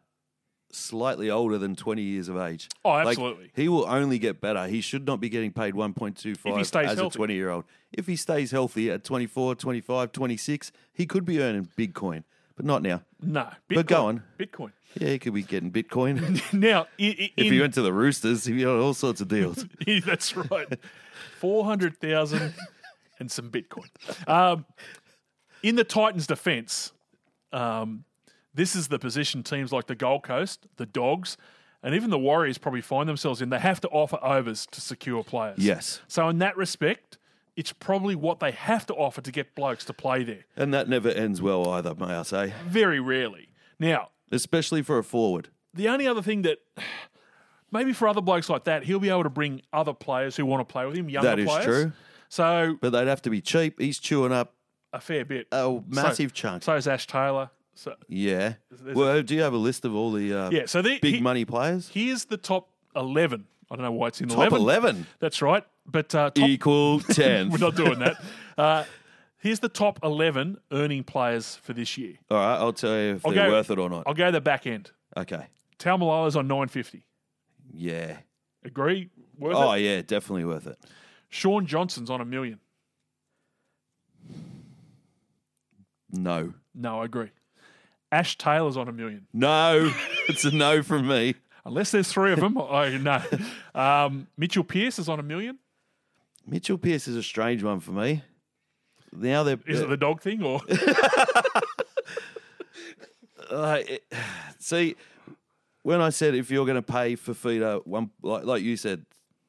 slightly 0.70 1.28
older 1.30 1.58
than 1.58 1.76
20 1.76 2.00
years 2.02 2.28
of 2.28 2.36
age. 2.38 2.68
Oh, 2.84 2.90
Like, 2.92 3.08
absolutely. 3.08 3.50
he 3.54 3.68
will 3.68 3.84
only 3.86 4.18
get 4.18 4.40
better. 4.40 4.66
He 4.66 4.80
should 4.80 5.06
not 5.06 5.20
be 5.20 5.28
getting 5.28 5.52
paid 5.52 5.74
1.25 5.74 6.36
If 6.60 6.74
as 6.76 6.98
healthy. 6.98 7.16
a 7.16 7.18
20 7.18 7.34
year 7.34 7.50
old. 7.50 7.64
If 7.92 8.06
he 8.06 8.16
stays 8.16 8.52
healthy 8.52 8.90
at 8.90 9.04
24, 9.04 9.54
25, 9.56 10.12
26, 10.12 10.72
he 10.94 11.04
could 11.04 11.26
be 11.26 11.40
earning 11.42 11.68
Bitcoin, 11.76 12.24
but 12.56 12.64
not 12.64 12.80
now. 12.82 13.02
no, 13.20 13.42
Bitcoin, 13.68 13.74
But 13.74 13.86
go 13.86 14.06
on. 14.06 14.22
Bitcoin. 14.38 14.72
Yeah, 14.94 15.08
he 15.08 15.18
could 15.18 15.34
be 15.34 15.42
getting 15.42 15.70
Bitcoin. 15.70 16.40
Now, 16.52 16.82
i- 17.00 17.16
i- 17.18 17.32
if 17.36 17.50
he 17.52 17.60
went 17.60 17.74
to 17.74 17.82
the 17.82 17.92
Roosters, 17.92 18.44
he 18.44 18.60
got 18.62 18.78
all 18.78 18.94
sorts 18.94 19.20
of 19.20 19.28
deals. 19.28 19.64
That's 20.06 20.36
right. 20.36 20.78
400,000 21.38 22.54
and 23.18 23.30
some 23.30 23.50
Bitcoin. 23.50 23.88
Um, 24.28 24.64
in 25.62 25.76
the 25.76 25.84
Titans' 25.84 26.26
defense, 26.26 26.92
um, 27.52 28.04
this 28.54 28.74
is 28.76 28.88
the 28.88 28.98
position 28.98 29.42
teams 29.42 29.72
like 29.72 29.86
the 29.86 29.94
Gold 29.94 30.22
Coast, 30.24 30.66
the 30.76 30.86
Dogs, 30.86 31.36
and 31.82 31.94
even 31.94 32.10
the 32.10 32.18
Warriors 32.18 32.58
probably 32.58 32.80
find 32.80 33.08
themselves 33.08 33.42
in. 33.42 33.50
They 33.50 33.58
have 33.58 33.80
to 33.80 33.88
offer 33.88 34.18
overs 34.22 34.66
to 34.70 34.80
secure 34.80 35.24
players. 35.24 35.58
Yes. 35.58 36.00
So, 36.06 36.28
in 36.28 36.38
that 36.38 36.56
respect, 36.56 37.18
it's 37.56 37.72
probably 37.72 38.14
what 38.14 38.40
they 38.40 38.52
have 38.52 38.86
to 38.86 38.94
offer 38.94 39.20
to 39.20 39.32
get 39.32 39.54
blokes 39.54 39.84
to 39.86 39.92
play 39.92 40.22
there. 40.22 40.44
And 40.56 40.72
that 40.74 40.88
never 40.88 41.08
ends 41.08 41.42
well 41.42 41.68
either, 41.70 41.94
may 41.94 42.06
I 42.14 42.22
say. 42.22 42.52
Very 42.66 43.00
rarely. 43.00 43.48
Now, 43.78 44.10
Especially 44.32 44.82
for 44.82 44.98
a 44.98 45.04
forward. 45.04 45.48
the 45.74 45.88
only 45.88 46.06
other 46.08 46.22
thing 46.22 46.42
that 46.42 46.58
maybe 47.70 47.92
for 47.92 48.08
other 48.08 48.20
blokes 48.20 48.48
like 48.48 48.64
that, 48.64 48.84
he'll 48.84 48.98
be 49.00 49.08
able 49.10 49.22
to 49.24 49.30
bring 49.30 49.62
other 49.72 49.92
players 49.94 50.36
who 50.36 50.44
want 50.46 50.66
to 50.66 50.72
play 50.72 50.86
with 50.86 50.96
him, 50.96 51.08
younger 51.08 51.34
players. 51.34 51.36
That 51.36 51.42
is 51.60 51.64
players. 51.64 51.82
true. 51.84 51.92
So 52.28 52.78
But 52.80 52.90
they'd 52.90 53.08
have 53.08 53.22
to 53.22 53.30
be 53.30 53.40
cheap. 53.40 53.78
He's 53.80 53.98
chewing 53.98 54.32
up 54.32 54.54
a 54.92 55.00
fair 55.00 55.24
bit. 55.24 55.46
a 55.52 55.80
massive 55.86 56.32
chunk. 56.32 56.62
So 56.62 56.74
is 56.76 56.88
Ash 56.88 57.06
Taylor. 57.06 57.50
So 57.74 57.94
Yeah. 58.08 58.54
there's 58.70 58.96
Well, 58.96 59.22
do 59.22 59.34
you 59.34 59.42
have 59.42 59.52
a 59.54 59.58
list 59.58 59.84
of 59.84 59.94
all 59.94 60.12
the 60.12 60.32
uh, 60.34 60.50
yeah, 60.50 60.66
so 60.66 60.82
the, 60.82 60.98
big 61.00 61.14
he- 61.16 61.20
money 61.20 61.44
players? 61.44 61.90
Here's 61.92 62.24
the 62.26 62.36
top 62.36 62.68
eleven. 62.96 63.46
I 63.70 63.76
don't 63.76 63.84
know 63.84 63.92
why 63.92 64.08
it's 64.08 64.20
in 64.20 64.28
Top 64.28 64.36
11. 64.52 64.60
11. 64.60 65.06
That's 65.18 65.40
right. 65.40 65.64
But 65.86 66.14
uh, 66.14 66.28
top, 66.30 66.46
Equal 66.46 67.00
10. 67.00 67.48
we're 67.50 67.56
not 67.58 67.74
doing 67.74 67.98
that. 68.00 68.16
Uh, 68.58 68.84
here's 69.42 69.60
the 69.60 69.68
top 69.68 69.98
eleven 70.02 70.56
earning 70.70 71.04
players 71.04 71.56
for 71.56 71.72
this 71.74 71.98
year. 71.98 72.14
All 72.30 72.38
right, 72.38 72.56
I'll 72.56 72.72
tell 72.72 72.90
you 72.96 73.14
if 73.16 73.26
I'll 73.26 73.32
they're 73.32 73.46
go- 73.48 73.52
worth 73.52 73.70
it 73.70 73.78
or 73.78 73.90
not. 73.90 74.04
I'll 74.06 74.14
go 74.14 74.30
the 74.30 74.40
back 74.40 74.66
end. 74.66 74.90
Okay. 75.16 75.46
Taumalolo's 75.78 76.36
on 76.36 76.46
nine 76.48 76.68
fifty. 76.68 77.04
Yeah. 77.74 78.18
Agree? 78.64 79.10
Worth 79.38 79.56
Oh, 79.56 79.72
it? 79.72 79.80
yeah, 79.80 80.02
definitely 80.02 80.44
worth 80.44 80.66
it. 80.66 80.78
Shaun 81.28 81.66
Johnson's 81.66 82.10
on 82.10 82.20
a 82.20 82.24
million. 82.24 82.60
No. 86.10 86.54
No, 86.74 87.00
I 87.00 87.06
agree. 87.06 87.30
Ash 88.10 88.36
Taylor's 88.36 88.76
on 88.76 88.88
a 88.88 88.92
million. 88.92 89.26
No. 89.32 89.92
it's 90.28 90.44
a 90.44 90.50
no 90.54 90.82
from 90.82 91.08
me. 91.08 91.34
Unless 91.64 91.92
there's 91.92 92.12
three 92.12 92.32
of 92.32 92.40
them, 92.40 92.58
I 92.58 92.98
no. 92.98 93.22
Um, 93.74 94.26
Mitchell 94.36 94.64
Pearce 94.64 94.98
is 94.98 95.08
on 95.08 95.20
a 95.20 95.22
million. 95.22 95.58
Mitchell 96.46 96.76
Pearce 96.76 97.06
is 97.06 97.16
a 97.16 97.22
strange 97.22 97.62
one 97.62 97.78
for 97.80 97.92
me. 97.92 98.22
Now 99.12 99.42
they're. 99.42 99.58
Is 99.66 99.80
it 99.80 99.88
the 99.88 99.96
dog 99.96 100.22
thing 100.22 100.42
or? 100.42 100.60
Uh, 103.50 103.80
it- 103.86 104.04
see, 104.58 104.96
when 105.82 106.00
I 106.00 106.10
said 106.10 106.34
if 106.34 106.50
you're 106.50 106.64
going 106.66 106.82
to 106.82 106.92
pay 106.92 107.16
Fifita, 107.16 107.86
one 107.86 108.10
like, 108.22 108.44
like 108.44 108.62
you 108.62 108.76
said, 108.76 109.04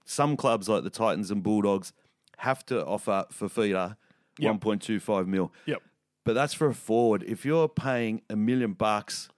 some 0.06 0.36
clubs 0.36 0.68
like 0.68 0.84
the 0.84 0.90
Titans 0.90 1.32
and 1.32 1.42
Bulldogs 1.42 1.94
have 2.38 2.66
to 2.68 2.86
offer 2.86 3.26
Fifita 3.32 3.96
Yep. 4.40 4.56
1.25 4.62 5.28
mil. 5.28 5.54
yep. 5.68 5.82
But 6.26 6.34
that's 6.34 6.54
for 6.56 6.68
a 6.68 6.74
forward. 6.74 7.24
If 7.28 7.46
you're 7.46 7.70
paying 7.70 8.24
a 8.30 8.36
million 8.36 8.74
bucks 8.74 9.30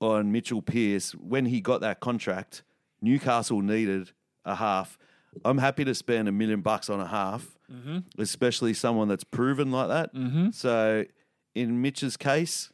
on 0.00 0.32
Mitchell 0.32 0.60
Pearce 0.62 1.12
when 1.14 1.46
he 1.46 1.60
got 1.60 1.80
that 1.80 2.00
contract, 2.00 2.64
Newcastle 3.00 3.60
needed 3.62 4.10
a 4.44 4.56
half. 4.56 4.98
I'm 5.44 5.58
happy 5.58 5.84
to 5.84 5.94
spend 5.94 6.26
a 6.28 6.32
million 6.32 6.60
bucks 6.60 6.90
on 6.90 7.00
a 7.00 7.06
half, 7.06 7.56
especially 8.18 8.74
someone 8.74 9.08
that's 9.08 9.24
proven 9.24 9.70
like 9.70 9.88
that. 9.88 10.14
Mm-hmm. 10.14 10.50
So, 10.50 11.04
in 11.54 11.82
Mitch's 11.82 12.16
case, 12.16 12.72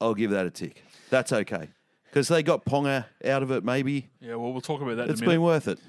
I'll 0.00 0.14
give 0.14 0.30
that 0.30 0.46
a 0.46 0.50
tick. 0.50 0.82
That's 1.10 1.32
okay 1.32 1.68
because 2.14 2.28
they 2.28 2.44
got 2.44 2.64
Ponga 2.64 3.06
out 3.24 3.42
of 3.42 3.50
it. 3.50 3.64
Maybe 3.64 4.08
Yeah. 4.20 4.36
Well, 4.36 4.52
we'll 4.52 4.60
talk 4.60 4.80
about 4.80 4.96
that 4.98 5.10
it's 5.10 5.20
in 5.20 5.26
a 5.26 5.30
been 5.30 5.42
worth 5.42 5.66
it. 5.66 5.80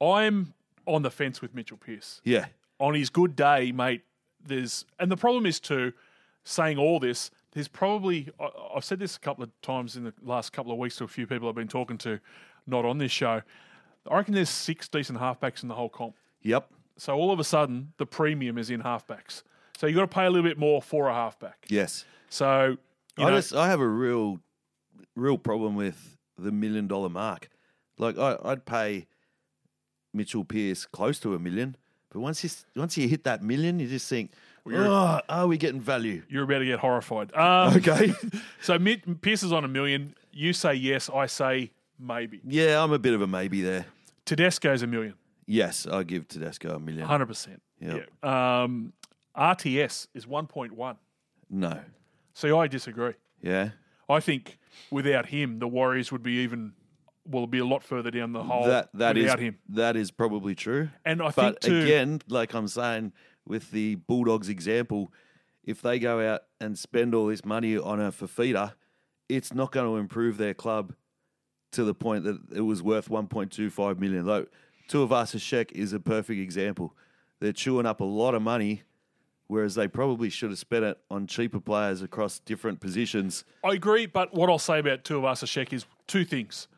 I'm 0.00 0.52
on 0.86 1.02
the 1.02 1.10
fence 1.10 1.40
with 1.40 1.54
Mitchell 1.54 1.78
Pearce. 1.78 2.20
Yeah, 2.24 2.46
On 2.78 2.94
his 2.94 3.08
good 3.08 3.36
day, 3.36 3.72
mate, 3.72 4.02
there's 4.44 4.84
and 4.98 5.10
the 5.10 5.16
problem 5.16 5.46
is 5.46 5.58
too, 5.58 5.94
saying 6.44 6.76
all 6.76 7.00
this, 7.00 7.30
there's 7.52 7.68
probably 7.68 8.28
I, 8.38 8.48
I've 8.76 8.84
said 8.84 8.98
this 8.98 9.16
a 9.16 9.20
couple 9.20 9.42
of 9.42 9.50
times 9.62 9.96
in 9.96 10.04
the 10.04 10.12
last 10.22 10.52
couple 10.52 10.72
of 10.72 10.78
weeks 10.78 10.96
to 10.96 11.04
a 11.04 11.08
few 11.08 11.26
people 11.26 11.48
I've 11.48 11.54
been 11.54 11.68
talking 11.68 11.96
to, 11.98 12.20
not 12.66 12.84
on 12.84 12.98
this 12.98 13.12
show. 13.12 13.40
I 14.10 14.16
reckon 14.16 14.34
there's 14.34 14.50
six 14.50 14.88
decent 14.88 15.18
halfbacks 15.18 15.62
in 15.62 15.68
the 15.68 15.74
whole 15.74 15.88
comp. 15.88 16.16
yep, 16.42 16.70
So 17.00 17.14
all 17.14 17.32
of 17.32 17.40
a 17.40 17.44
sudden, 17.44 17.92
the 17.96 18.04
premium 18.04 18.58
is 18.58 18.68
in 18.68 18.82
halfbacks. 18.82 19.42
So 19.78 19.86
you've 19.86 19.96
got 19.96 20.02
to 20.02 20.14
pay 20.14 20.26
a 20.26 20.30
little 20.30 20.48
bit 20.48 20.58
more 20.58 20.82
for 20.82 21.08
a 21.08 21.14
halfback. 21.14 21.64
yes. 21.68 22.04
So 22.28 22.76
you 23.16 23.24
I 23.24 23.30
know, 23.30 23.36
just 23.36 23.54
I 23.54 23.68
have 23.68 23.80
a 23.80 23.88
real, 23.88 24.38
real 25.16 25.38
problem 25.38 25.74
with 25.74 26.16
the 26.38 26.52
million 26.52 26.86
dollar 26.86 27.08
mark. 27.08 27.48
Like 27.98 28.18
I, 28.18 28.36
I'd 28.44 28.66
pay 28.66 29.06
Mitchell 30.12 30.44
Pearce 30.44 30.84
close 30.86 31.18
to 31.20 31.34
a 31.34 31.38
million, 31.38 31.76
but 32.10 32.20
once 32.20 32.44
you 32.44 32.50
once 32.76 32.96
you 32.98 33.08
hit 33.08 33.24
that 33.24 33.42
million, 33.42 33.80
you 33.80 33.88
just 33.88 34.08
think, 34.08 34.32
You're, 34.66 34.86
Oh, 34.86 35.20
are 35.28 35.46
we 35.46 35.56
getting 35.56 35.80
value? 35.80 36.22
you're 36.28 36.44
about 36.44 36.58
to 36.58 36.66
get 36.66 36.78
horrified. 36.80 37.34
Um, 37.34 37.74
Okay. 37.78 38.12
So 38.62 38.78
Pearce 39.22 39.42
is 39.42 39.52
on 39.52 39.64
a 39.64 39.68
million. 39.68 40.14
You 40.32 40.52
say 40.52 40.74
yes. 40.74 41.08
I 41.08 41.26
say 41.26 41.70
maybe. 41.98 42.40
yeah, 42.46 42.82
I'm 42.82 42.92
a 42.92 42.98
bit 42.98 43.14
of 43.14 43.22
a 43.22 43.26
maybe 43.26 43.62
there. 43.62 43.86
Tedesco's 44.26 44.82
a 44.82 44.86
million. 44.86 45.14
Yes, 45.50 45.84
I 45.84 46.04
give 46.04 46.28
Tedesco 46.28 46.76
a 46.76 46.78
million. 46.78 47.04
Hundred 47.04 47.26
percent. 47.26 47.60
Yep. 47.80 48.08
Yeah. 48.22 48.62
Um, 48.62 48.92
RTS 49.36 50.06
is 50.14 50.24
one 50.24 50.46
point 50.46 50.72
one. 50.72 50.96
No. 51.50 51.80
See, 52.34 52.52
I 52.52 52.68
disagree. 52.68 53.14
Yeah. 53.42 53.70
I 54.08 54.20
think 54.20 54.58
without 54.92 55.26
him, 55.26 55.58
the 55.58 55.66
Warriors 55.66 56.12
would 56.12 56.22
be 56.22 56.34
even 56.42 56.74
will 57.26 57.48
be 57.48 57.58
a 57.58 57.64
lot 57.64 57.82
further 57.82 58.12
down 58.12 58.32
the 58.32 58.44
hole 58.44 58.66
that 58.66 58.90
that 58.94 59.16
is 59.16 59.24
without 59.24 59.40
him. 59.40 59.58
that 59.70 59.96
is 59.96 60.12
probably 60.12 60.54
true. 60.54 60.88
And 61.04 61.20
I 61.20 61.30
but 61.30 61.34
think 61.34 61.60
too, 61.60 61.80
again, 61.82 62.20
like 62.28 62.54
I'm 62.54 62.68
saying 62.68 63.12
with 63.44 63.72
the 63.72 63.96
Bulldogs 63.96 64.48
example, 64.48 65.12
if 65.64 65.82
they 65.82 65.98
go 65.98 66.20
out 66.32 66.42
and 66.60 66.78
spend 66.78 67.12
all 67.12 67.26
this 67.26 67.44
money 67.44 67.76
on 67.76 68.00
a 68.00 68.12
Fifita, 68.12 68.74
it's 69.28 69.52
not 69.52 69.72
going 69.72 69.86
to 69.86 69.96
improve 69.96 70.36
their 70.36 70.54
club 70.54 70.94
to 71.72 71.82
the 71.82 71.94
point 71.94 72.22
that 72.22 72.38
it 72.54 72.62
was 72.62 72.84
worth 72.84 73.08
1.25 73.08 73.98
million. 73.98 74.46
Like 74.92 75.08
Tuivasa-Sheck 75.08 75.72
is 75.72 75.92
a 75.92 76.00
perfect 76.00 76.40
example. 76.40 76.94
They're 77.40 77.52
chewing 77.52 77.86
up 77.86 78.00
a 78.00 78.04
lot 78.04 78.34
of 78.34 78.42
money, 78.42 78.82
whereas 79.46 79.74
they 79.74 79.88
probably 79.88 80.30
should 80.30 80.50
have 80.50 80.58
spent 80.58 80.84
it 80.84 80.98
on 81.10 81.26
cheaper 81.26 81.60
players 81.60 82.02
across 82.02 82.38
different 82.40 82.80
positions. 82.80 83.44
I 83.64 83.72
agree. 83.74 84.06
But 84.06 84.34
what 84.34 84.50
I'll 84.50 84.58
say 84.58 84.78
about 84.78 85.04
Two 85.04 85.20
Tuivasa-Sheck 85.20 85.72
is 85.72 85.86
two 86.06 86.24
things. 86.24 86.68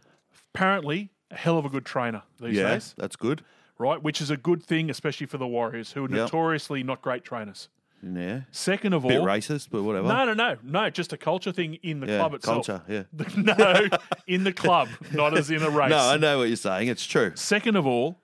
Apparently, 0.55 1.10
a 1.30 1.36
hell 1.36 1.59
of 1.59 1.64
a 1.64 1.68
good 1.68 1.86
trainer 1.86 2.22
these 2.40 2.56
yeah, 2.56 2.72
days, 2.74 2.94
that's 2.98 3.16
good. 3.16 3.43
right? 3.78 4.02
Which 4.02 4.20
is 4.20 4.30
a 4.30 4.36
good 4.36 4.62
thing, 4.62 4.90
especially 4.90 5.26
for 5.26 5.39
the 5.39 5.47
Warriors, 5.47 5.93
who 5.93 6.05
are 6.05 6.09
Yep. 6.09 6.10
notoriously 6.10 6.82
not 6.82 7.01
great 7.02 7.24
trainers. 7.24 7.68
Yeah, 8.03 8.41
Second 8.51 8.95
of 8.95 9.03
bit 9.05 9.20
all, 9.20 9.27
racist, 9.27 9.69
but 9.70 9.85
whatever. 9.85 10.09
no, 10.09 10.24
no, 10.24 10.35
no, 10.35 10.57
no, 10.65 10.91
just 10.91 11.12
a 11.12 11.16
culture 11.16 11.53
thing 11.53 11.74
in 11.85 12.01
the 12.01 12.09
yeah, 12.09 12.19
club 12.19 12.35
itself. 12.35 12.66
culture. 12.66 12.83
Yeah. 12.89 13.03
no, 13.37 13.89
in 14.27 14.43
the 14.43 14.53
club, 14.53 14.89
not 15.12 15.39
as 15.39 15.51
in 15.53 15.62
a 15.62 15.70
race. 15.70 15.91
No, 15.91 15.99
I 15.99 16.16
know 16.16 16.39
what 16.39 16.49
you're 16.49 16.57
saying. 16.57 16.89
It's 16.89 17.07
true. 17.07 17.33
Second 17.37 17.77
of 17.77 17.87
all, 17.87 18.19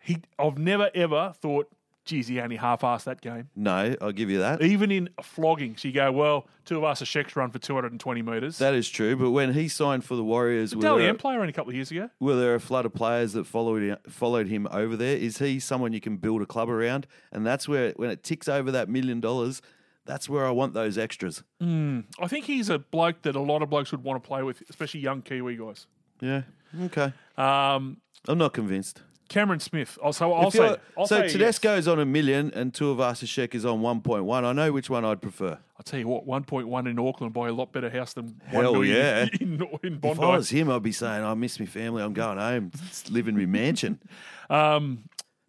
he 0.00 0.18
I've 0.38 0.58
never 0.58 0.90
ever 0.94 1.32
thought, 1.40 1.68
geez, 2.10 2.26
he 2.26 2.40
only 2.40 2.56
half-assed 2.56 3.04
that 3.04 3.20
game. 3.20 3.48
No, 3.54 3.94
I'll 4.00 4.10
give 4.10 4.28
you 4.30 4.40
that. 4.40 4.60
Even 4.62 4.90
in 4.90 5.08
flogging, 5.22 5.76
so 5.76 5.86
you 5.86 5.94
go, 5.94 6.10
well, 6.10 6.48
Tuivasa-Sheck's 6.66 7.36
run 7.36 7.50
for 7.52 7.60
220 7.60 8.22
metres. 8.22 8.58
That 8.58 8.74
is 8.74 8.88
true. 8.88 9.14
But 9.16 9.30
when 9.30 9.54
he 9.54 9.68
signed 9.68 10.04
for 10.04 10.16
the 10.16 10.24
Warriors, 10.24 10.74
were 10.74 10.82
Dally 10.82 11.06
M 11.06 11.16
player 11.16 11.38
only 11.38 11.50
a 11.50 11.52
couple 11.52 11.70
of 11.70 11.76
years 11.76 11.90
ago. 11.92 12.10
were 12.18 12.34
there 12.34 12.56
a 12.56 12.60
flood 12.60 12.84
of 12.84 12.92
players 12.92 13.32
that 13.34 13.46
followed 13.46 13.96
followed 14.08 14.48
him 14.48 14.66
over 14.72 14.96
there? 14.96 15.16
Is 15.16 15.38
he 15.38 15.60
someone 15.60 15.92
you 15.92 16.00
can 16.00 16.16
build 16.16 16.42
a 16.42 16.46
club 16.46 16.68
around? 16.68 17.06
And 17.30 17.46
that's 17.46 17.68
where 17.68 17.92
when 17.92 18.10
it 18.10 18.24
ticks 18.24 18.48
over 18.48 18.72
that 18.72 18.88
million 18.88 19.20
dollars, 19.20 19.62
that's 20.04 20.28
where 20.28 20.44
I 20.44 20.50
want 20.50 20.74
those 20.74 20.98
extras. 20.98 21.44
I 21.62 22.26
think 22.26 22.46
he's 22.46 22.68
a 22.68 22.80
bloke 22.80 23.22
that 23.22 23.36
a 23.36 23.40
lot 23.40 23.62
of 23.62 23.70
blokes 23.70 23.92
would 23.92 24.02
want 24.02 24.20
to 24.22 24.26
play 24.26 24.42
with, 24.42 24.62
especially 24.68 25.00
young 25.00 25.22
Kiwi 25.22 25.56
guys. 25.56 25.86
Yeah. 26.20 26.42
Okay. 26.86 27.12
Um, 27.38 27.98
I'm 28.26 28.38
not 28.38 28.52
convinced. 28.52 29.02
Cameron 29.30 29.60
Smith. 29.60 29.96
Oh, 30.02 30.10
so 30.10 30.32
I'll 30.32 30.48
If 30.48 30.54
say, 30.54 30.76
I'll 30.98 31.06
so 31.06 31.26
say 31.28 31.38
yes. 31.38 31.86
On 31.86 32.00
a 32.00 32.04
million 32.04 32.52
and 32.52 32.72
Tuivasa-Sheck 32.72 33.54
is 33.54 33.64
on 33.64 33.80
1.1. 33.80 34.44
I 34.44 34.52
know 34.52 34.72
which 34.72 34.90
one 34.90 35.04
I'd 35.04 35.22
prefer. 35.22 35.56
I'll 35.76 35.84
tell 35.84 36.00
you 36.00 36.08
what, 36.08 36.26
1.1 36.26 36.90
in 36.90 36.98
Auckland 36.98 37.32
buy 37.32 37.48
a 37.48 37.52
lot 37.52 37.72
better 37.72 37.88
house 37.88 38.12
than 38.12 38.40
Hell 38.46 38.72
1 38.72 38.82
million 38.82 38.96
yeah. 38.96 39.26
in, 39.40 39.62
in 39.84 40.00
If 40.02 40.20
I 40.20 40.36
was 40.36 40.50
him, 40.50 40.68
I'd 40.68 40.82
be 40.82 40.90
saying, 40.90 41.24
I 41.24 41.32
miss 41.34 41.60
my 41.60 41.66
family. 41.66 42.02
I'm 42.02 42.12
going 42.12 42.38
home, 42.38 42.72
living 43.08 43.36
in 43.36 43.40
my 43.40 43.46
mansion. 43.46 44.00
Um, 44.50 45.04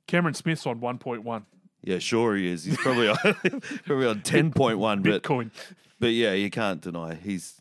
Cameron 0.06 0.36
Smith's 0.36 0.68
on 0.68 0.80
1.1. 0.80 1.44
Yeah, 1.84 1.98
sure 1.98 2.36
he 2.36 2.52
is. 2.52 2.66
He's 2.66 2.78
probably 2.78 3.08
on, 3.08 3.16
probably 3.86 4.06
on 4.06 4.22
10.1. 4.22 5.02
But 5.02 5.24
Bitcoin. 5.24 5.50
But 6.00 6.12
yeah, 6.12 6.34
you 6.34 6.52
can't 6.52 6.82
deny 6.82 7.16
he's 7.16 7.61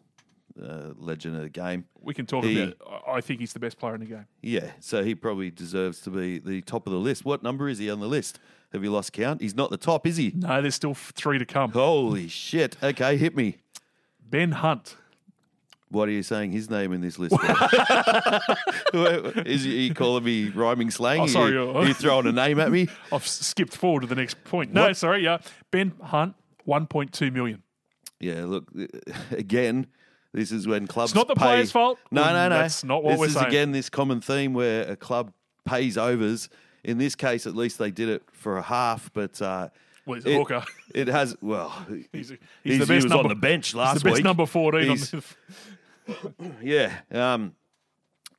a 0.60 0.94
legend 0.98 1.36
of 1.36 1.42
the 1.42 1.48
game. 1.48 1.84
We 2.00 2.14
can 2.14 2.26
talk 2.26 2.44
He- 2.44 2.60
about 2.62 2.76
I 3.06 3.12
I 3.16 3.20
think 3.20 3.40
he's 3.40 3.52
the 3.52 3.58
best 3.60 3.78
player 3.78 3.94
in 3.94 4.00
the 4.00 4.06
game. 4.06 4.26
Yeah, 4.42 4.70
so 4.80 5.02
he 5.04 5.14
probably 5.14 5.50
deserves 5.50 6.00
to 6.02 6.10
be 6.10 6.38
the 6.38 6.60
top 6.62 6.86
of 6.86 6.92
the 6.92 6.98
list. 6.98 7.24
What 7.24 7.42
number 7.42 7.68
is 7.68 7.78
he 7.78 7.90
on 7.90 8.00
the 8.00 8.08
list? 8.08 8.38
Have 8.72 8.84
you 8.84 8.90
lost 8.92 9.12
count? 9.12 9.40
He's 9.40 9.54
not 9.56 9.70
the 9.70 9.76
top, 9.76 10.06
is 10.06 10.16
he? 10.16 10.32
No, 10.36 10.62
there's 10.62 10.76
still 10.76 10.94
three 10.94 11.38
to 11.38 11.44
come. 11.44 11.72
Holy 11.72 12.28
shit. 12.44 12.76
Okay, 12.82 13.16
hit 13.16 13.34
me. 13.36 13.56
Ben 14.28 14.52
Hunt. 14.52 14.96
What 15.88 16.08
are 16.08 16.12
you 16.12 16.22
saying 16.22 16.52
his 16.52 16.70
name 16.70 16.92
in 16.92 17.00
this 17.00 17.18
list? 17.18 17.34
is 18.94 19.64
he 19.64 19.88
he 19.88 19.90
calling 19.94 20.22
me 20.24 20.48
rhyming 20.50 20.90
slang? 20.90 21.20
Oh, 21.22 21.26
sorry, 21.26 21.50
Are 21.56 21.64
you, 21.64 21.70
uh, 21.70 21.72
are 21.74 21.84
you 21.86 21.94
throwing 21.94 22.26
a 22.26 22.32
name 22.32 22.60
at 22.60 22.70
me? 22.70 22.88
I've 23.12 23.26
skipped 23.26 23.76
forward 23.76 24.02
to 24.02 24.06
the 24.06 24.14
next 24.14 24.42
point. 24.44 24.72
No, 24.72 24.82
What? 24.86 24.96
sorry, 24.96 25.24
yeah. 25.24 25.38
Ben 25.72 25.92
Hunt, 26.02 26.34
1.2 26.66 27.32
million. 27.32 27.62
Yeah, 28.20 28.44
look, 28.44 28.70
again, 29.30 29.86
this 30.32 30.52
is 30.52 30.66
when 30.66 30.86
clubs. 30.86 31.12
It's 31.12 31.16
not 31.16 31.28
the 31.28 31.34
pay- 31.34 31.40
player's 31.42 31.72
fault. 31.72 31.98
No, 32.10 32.24
no, 32.24 32.48
no. 32.48 32.58
That's 32.58 32.84
not 32.84 33.02
what 33.02 33.12
this 33.12 33.20
we're 33.20 33.26
is 33.26 33.34
saying. 33.34 33.46
again 33.46 33.72
this 33.72 33.88
common 33.90 34.20
theme 34.20 34.54
where 34.54 34.90
a 34.90 34.96
club 34.96 35.32
pays 35.64 35.96
overs. 35.98 36.48
In 36.84 36.96
this 36.98 37.14
case, 37.14 37.46
at 37.46 37.54
least 37.54 37.78
they 37.78 37.90
did 37.90 38.08
it 38.08 38.22
for 38.32 38.56
a 38.56 38.62
half, 38.62 39.12
but 39.12 39.40
uh, 39.42 39.68
Well, 40.06 40.14
he's 40.14 40.24
a 40.26 40.30
it, 40.30 40.36
hooker. 40.38 40.64
it 40.94 41.08
has. 41.08 41.36
Well, 41.42 41.68
He's, 42.12 42.30
a, 42.30 42.38
he's, 42.64 42.78
he's 42.78 42.78
the 42.86 42.86
he 42.86 42.94
was 42.94 43.04
number, 43.06 43.24
on 43.24 43.28
the 43.28 43.34
bench 43.34 43.74
last 43.74 43.92
he's 43.94 44.02
the 44.02 44.08
best 44.08 44.14
week. 44.16 44.24
number 44.24 44.46
14 44.46 44.88
on 44.90 44.96
the, 44.96 45.24
Yeah. 46.62 46.94
Um, 47.12 47.54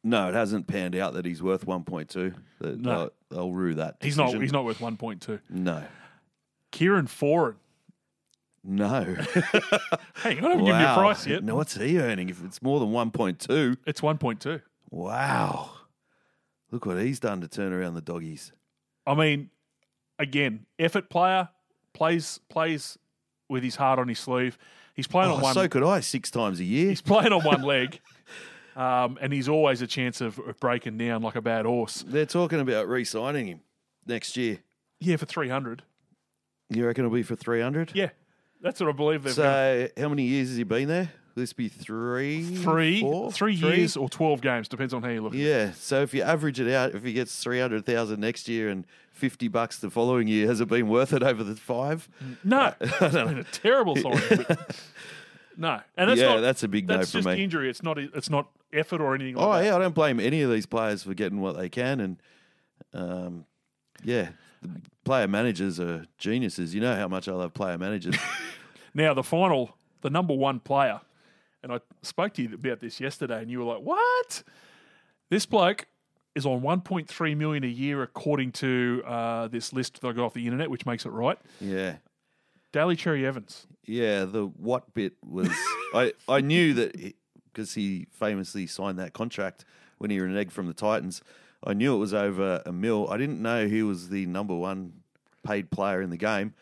no, 0.03 0.29
it 0.29 0.33
hasn't 0.33 0.65
panned 0.65 0.95
out 0.95 1.13
that 1.13 1.25
he's 1.25 1.43
worth 1.43 1.67
one 1.67 1.83
point 1.83 2.09
two. 2.09 2.33
No. 2.59 3.11
I'll, 3.31 3.37
I'll 3.37 3.51
rue 3.51 3.75
that. 3.75 3.97
He's 4.01 4.17
not 4.17 4.33
he's 4.41 4.51
not 4.51 4.65
worth 4.65 4.79
1.2. 4.79 5.39
No. 5.49 5.83
Kieran 6.71 7.05
Foran. 7.05 7.55
No. 8.63 9.03
Hang 10.15 10.37
on, 10.37 10.45
I 10.45 10.49
haven't 10.49 10.65
given 10.65 10.81
you 10.81 10.87
a 10.87 10.93
price 10.95 11.25
yet. 11.25 11.43
No, 11.43 11.55
what's 11.55 11.75
he 11.75 11.97
earning? 11.99 12.29
If 12.29 12.43
it's 12.45 12.61
more 12.61 12.79
than 12.79 12.91
one 12.91 13.09
point 13.11 13.39
two, 13.39 13.75
It's 13.87 14.01
1.2. 14.01 14.61
wow. 14.91 15.71
Look 16.71 16.85
what 16.85 16.97
he's 17.01 17.19
done 17.19 17.41
to 17.41 17.47
turn 17.47 17.73
around 17.73 17.95
the 17.95 18.01
doggies. 18.01 18.53
I 19.05 19.13
mean, 19.15 19.49
again, 20.19 20.65
effort 20.79 21.09
player 21.09 21.49
plays 21.93 22.39
plays 22.49 22.97
with 23.49 23.63
his 23.63 23.75
heart 23.75 23.99
on 23.99 24.07
his 24.07 24.19
sleeve. 24.19 24.57
He's 24.93 25.07
playing 25.07 25.31
on 25.31 25.39
Oh, 25.39 25.43
one. 25.43 25.53
so 25.53 25.67
could 25.67 25.83
I 25.83 25.99
six 25.99 26.29
times 26.31 26.59
a 26.59 26.63
year. 26.63 26.89
he's 26.89 27.01
playing 27.01 27.33
on 27.33 27.43
one 27.43 27.61
leg, 27.63 27.99
um, 28.77 29.17
and 29.19 29.33
he's 29.33 29.49
always 29.49 29.81
a 29.81 29.87
chance 29.87 30.21
of, 30.21 30.39
of 30.39 30.59
breaking 30.59 30.97
down 30.97 31.21
like 31.23 31.35
a 31.35 31.41
bad 31.41 31.65
horse. 31.65 32.05
They're 32.07 32.25
talking 32.25 32.59
about 32.61 32.87
re-signing 32.87 33.47
him 33.47 33.61
next 34.05 34.37
year. 34.37 34.59
Yeah, 34.99 35.17
for 35.17 35.25
300. 35.25 35.83
You 36.69 36.85
reckon 36.85 37.03
it'll 37.05 37.13
be 37.13 37.23
for 37.23 37.35
three 37.35 37.59
hundred? 37.59 37.91
Yeah, 37.93 38.11
that's 38.61 38.79
what 38.79 38.89
I 38.89 38.91
believe 38.93 39.23
they've. 39.23 39.33
So 39.33 39.87
how 39.97 40.09
many 40.09 40.23
years 40.23 40.49
has 40.49 40.57
he 40.57 40.63
been 40.63 40.87
there? 40.87 41.11
Will 41.35 41.41
this 41.43 41.53
be 41.53 41.69
three? 41.69 42.43
Three, 42.43 42.99
four? 43.01 43.31
three 43.31 43.53
years 43.53 43.95
or 43.95 44.09
12 44.09 44.41
games, 44.41 44.67
depends 44.67 44.93
on 44.93 45.01
how 45.01 45.07
you 45.09 45.21
look. 45.21 45.33
at 45.33 45.39
it. 45.39 45.43
Yeah. 45.43 45.71
So 45.71 46.01
if 46.01 46.13
you 46.13 46.23
average 46.23 46.59
it 46.59 46.71
out, 46.73 46.93
if 46.93 47.03
he 47.03 47.13
gets 47.13 47.41
three 47.41 47.59
hundred 47.59 47.85
thousand 47.85 48.19
next 48.19 48.49
year 48.49 48.67
and 48.69 48.85
fifty 49.11 49.47
bucks 49.47 49.77
the 49.79 49.89
following 49.89 50.27
year, 50.27 50.47
has 50.47 50.59
it 50.59 50.67
been 50.67 50.89
worth 50.89 51.13
it 51.13 51.23
over 51.23 51.43
the 51.43 51.55
five? 51.55 52.09
No, 52.43 52.73
it's 52.81 53.13
been 53.13 53.37
a 53.39 53.43
terrible 53.45 53.95
but- 53.95 54.75
no, 55.57 55.79
and 55.95 56.09
that's 56.09 56.19
Yeah, 56.19 56.35
not, 56.35 56.41
that's 56.41 56.63
a 56.63 56.67
big 56.67 56.87
no 56.87 56.97
that's 56.97 57.11
for 57.11 57.19
just 57.19 57.27
me. 57.27 57.41
injury. 57.43 57.69
It's 57.69 57.81
not. 57.83 57.97
It's 57.97 58.29
not 58.29 58.49
effort 58.73 58.99
or 59.01 59.15
anything 59.15 59.35
like 59.35 59.45
Oh 59.45 59.53
that. 59.53 59.65
yeah, 59.65 59.75
I 59.75 59.79
don't 59.79 59.95
blame 59.95 60.19
any 60.19 60.41
of 60.41 60.51
these 60.51 60.65
players 60.65 61.03
for 61.03 61.13
getting 61.13 61.39
what 61.39 61.55
they 61.57 61.69
can, 61.69 61.99
and 62.01 62.17
um, 62.93 63.45
yeah, 64.03 64.29
player 65.03 65.27
managers 65.27 65.79
are 65.79 66.05
geniuses. 66.17 66.73
You 66.75 66.81
know 66.81 66.95
how 66.95 67.07
much 67.07 67.27
I 67.27 67.33
love 67.33 67.53
player 67.53 67.77
managers. 67.77 68.15
Now 68.93 69.13
the 69.13 69.23
final, 69.23 69.77
the 70.01 70.09
number 70.09 70.33
one 70.33 70.59
player, 70.59 70.99
and 71.63 71.71
I 71.71 71.79
spoke 72.01 72.33
to 72.33 72.41
you 72.41 72.53
about 72.53 72.81
this 72.81 72.99
yesterday, 72.99 73.41
and 73.41 73.49
you 73.49 73.59
were 73.59 73.73
like, 73.73 73.81
"What?" 73.81 74.43
This 75.29 75.45
bloke 75.45 75.85
is 76.35 76.45
on 76.45 76.61
1.3 76.61 77.37
million 77.37 77.63
a 77.63 77.67
year, 77.67 78.01
according 78.03 78.51
to 78.51 79.01
uh, 79.05 79.47
this 79.47 79.71
list 79.71 80.01
that 80.01 80.07
I 80.09 80.11
got 80.11 80.25
off 80.25 80.33
the 80.33 80.45
internet, 80.45 80.69
which 80.69 80.85
makes 80.85 81.05
it 81.05 81.09
right. 81.09 81.37
yeah. 81.59 81.99
Daly 82.73 82.95
Cherry 82.95 83.25
Evans. 83.25 83.67
Yeah, 83.85 84.25
the 84.25 84.45
what 84.45 84.93
bit 84.93 85.13
was 85.25 85.49
I 85.93 86.13
I 86.27 86.41
knew 86.41 86.73
that 86.73 87.13
because 87.51 87.73
he 87.73 88.07
famously 88.11 88.67
signed 88.67 88.97
that 88.99 89.13
contract 89.13 89.65
when 89.97 90.09
he 90.09 90.17
reneged 90.17 90.51
from 90.51 90.67
the 90.67 90.73
Titans. 90.73 91.21
I 91.63 91.73
knew 91.73 91.95
it 91.95 91.99
was 91.99 92.13
over 92.13 92.61
a 92.65 92.71
mil. 92.71 93.07
I 93.09 93.17
didn't 93.17 93.41
know 93.41 93.67
he 93.67 93.83
was 93.83 94.09
the 94.09 94.25
number 94.25 94.55
one 94.55 94.93
paid 95.45 95.69
player 95.71 96.01
in 96.01 96.09
the 96.09 96.17
game. 96.17 96.53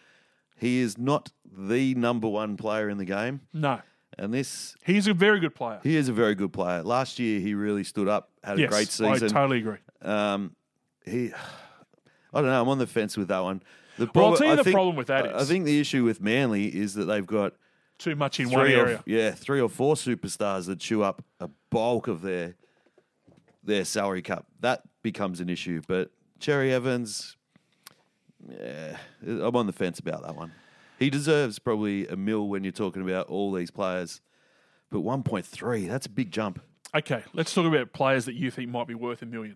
He 0.57 0.79
is 0.79 0.97
not 0.97 1.31
the 1.45 1.95
number 1.95 2.27
one 2.27 2.57
player 2.57 2.89
in 2.89 2.97
the 2.97 3.05
game, 3.05 3.41
No, 3.53 3.79
and 4.17 4.33
this 4.33 4.75
he's 4.83 5.07
a 5.07 5.13
very 5.13 5.39
good 5.39 5.55
player. 5.55 5.79
he 5.83 5.95
is 5.95 6.09
a 6.09 6.13
very 6.13 6.35
good 6.35 6.51
player. 6.51 6.83
Last 6.83 7.17
year 7.19 7.39
he 7.39 7.53
really 7.53 7.83
stood 7.85 8.07
up, 8.09 8.29
had 8.43 8.59
a 8.59 8.67
great 8.67 8.89
season. 8.89 9.13
I 9.13 9.17
totally 9.29 9.59
agree. 9.59 9.77
Um, 10.01 10.55
he, 11.05 11.31
I 12.33 12.41
don't 12.41 12.45
know. 12.49 12.61
I'm 12.61 12.67
on 12.69 12.77
the 12.77 12.87
fence 12.87 13.15
with 13.17 13.29
that 13.29 13.39
one. 13.39 13.63
The 13.97 14.09
Well, 14.13 14.27
I'll 14.27 14.35
tell 14.37 14.47
you 14.47 14.53
I 14.53 14.55
the 14.57 14.63
think- 14.65 14.75
problem 14.75 14.95
with 14.97 15.07
that 15.07 15.33
I 15.35 15.43
think 15.45 15.65
the 15.65 15.79
issue 15.79 16.03
with 16.03 16.21
Manly 16.21 16.65
is 16.67 16.93
that 16.95 17.05
they've 17.05 17.25
got 17.25 17.53
Too 17.97 18.15
much 18.15 18.39
in 18.41 18.49
one 18.49 18.67
area. 18.67 18.97
or 18.97 19.03
yeah, 19.05 19.31
three 19.31 19.59
or 19.61 19.69
four 19.69 19.95
superstars 19.95 20.65
that 20.67 20.79
chew 20.79 21.03
up 21.03 21.23
a 21.39 21.49
bulk 21.69 22.07
of 22.09 22.21
their 22.21 22.55
their 23.63 23.85
salary 23.85 24.21
cap. 24.21 24.45
That 24.59 24.83
becomes 25.01 25.39
an 25.39 25.49
issue. 25.49 25.81
But 25.87 26.11
Cherry 26.39 26.73
Evans, 26.73 27.37
yeah, 28.47 28.97
I'm 29.25 29.55
on 29.55 29.67
the 29.67 29.73
fence 29.73 29.99
about 29.99 30.23
that 30.23 30.35
one. 30.35 30.51
He 30.97 31.09
deserves 31.09 31.59
probably 31.59 32.07
a 32.07 32.15
mil 32.15 32.47
when 32.47 32.63
you're 32.63 32.71
talking 32.73 33.01
about 33.01 33.27
all 33.27 33.51
these 33.51 33.71
players. 33.71 34.21
But 34.89 34.99
1.3, 34.99 35.87
that's 35.87 36.07
a 36.07 36.09
big 36.09 36.31
jump. 36.31 36.61
Okay, 36.95 37.23
let's 37.33 37.53
talk 37.53 37.65
about 37.65 37.93
players 37.93 38.25
that 38.25 38.33
you 38.33 38.49
think 38.49 38.69
might 38.69 38.87
be 38.87 38.95
worth 38.95 39.21
a 39.21 39.25
million. 39.25 39.55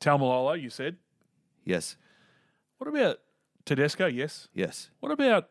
Taumalolo, 0.00 0.60
you 0.60 0.70
said. 0.70 0.96
Yes. 1.64 1.96
What 2.78 2.88
about 2.88 3.18
Tedesco? 3.64 4.06
Yes. 4.06 4.48
Yes. 4.54 4.90
What 5.00 5.12
about 5.12 5.50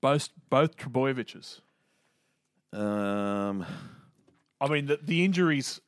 both 0.00 0.28
both 0.50 0.76
Trbojeviches? 0.76 1.60
Um, 2.72 3.64
I 4.60 4.68
mean, 4.68 4.86
the, 4.86 4.98
the 5.02 5.24
injuries 5.24 5.80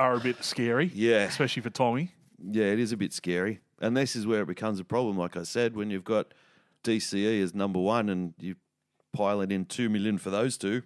are 0.00 0.14
a 0.16 0.20
bit 0.20 0.42
scary. 0.42 0.90
Yeah. 0.94 1.24
especially 1.24 1.62
for 1.62 1.70
Tommy. 1.70 2.10
yeah, 2.50 2.64
it 2.66 2.78
is 2.78 2.92
a 2.92 2.96
bit 2.96 3.12
scary. 3.12 3.60
And 3.80 3.96
this 3.96 4.16
is 4.16 4.26
where 4.26 4.42
it 4.42 4.46
becomes 4.46 4.80
a 4.80 4.84
problem, 4.84 5.16
like 5.16 5.36
I 5.36 5.42
said, 5.42 5.74
when 5.76 5.90
you've 5.90 6.04
got 6.04 6.32
DCE 6.84 7.42
as 7.42 7.54
number 7.54 7.78
one 7.78 8.08
and 8.08 8.34
you 8.38 8.56
pile 9.12 9.40
it 9.40 9.50
in 9.52 9.64
2 9.64 9.88
million 9.88 10.18
for 10.18 10.30
those 10.30 10.56
two. 10.58 10.82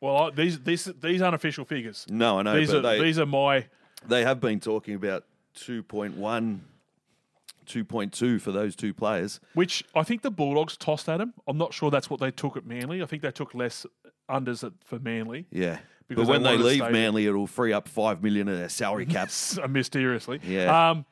Well, 0.00 0.16
I, 0.16 0.30
these 0.30 0.60
these 0.60 0.84
these 1.00 1.22
aren't 1.22 1.34
official 1.34 1.64
figures. 1.64 2.06
No, 2.10 2.38
I 2.38 2.42
know, 2.42 2.56
These 2.56 2.70
but 2.72 2.76
are 2.78 2.82
they, 2.82 3.00
these 3.02 3.18
are 3.18 3.26
my 3.26 3.66
they 4.06 4.22
have 4.22 4.38
been 4.40 4.60
talking 4.60 4.94
about 4.94 5.24
2.1, 5.56 6.58
2.2 7.66 8.40
for 8.40 8.52
those 8.52 8.76
two 8.76 8.92
players. 8.92 9.40
which 9.54 9.82
I 9.94 10.02
think 10.02 10.22
the 10.22 10.30
Bulldogs 10.30 10.76
tossed 10.76 11.08
at 11.08 11.20
him. 11.20 11.32
I'm 11.46 11.56
not 11.56 11.72
sure 11.72 11.90
that's 11.90 12.10
what 12.10 12.20
they 12.20 12.30
took 12.30 12.56
at 12.56 12.66
Manly. 12.66 13.02
I 13.02 13.06
think 13.06 13.22
they 13.22 13.30
took 13.30 13.54
less 13.54 13.86
unders 14.28 14.62
at, 14.64 14.72
for 14.84 14.98
Manly. 14.98 15.46
Yeah. 15.50 15.78
Because 16.08 16.26
but 16.26 16.32
when 16.32 16.42
they 16.42 16.56
they 16.56 16.62
leave 16.62 16.90
Manly, 16.90 17.26
it'll 17.26 17.46
free 17.46 17.72
up 17.72 17.88
5 17.88 18.22
million 18.22 18.48
of 18.48 18.58
their 18.58 18.68
salary 18.68 19.06
caps. 19.16 19.58
Mysteriously. 19.68 20.40
Yeah. 20.46 20.90
Um, 20.90 21.06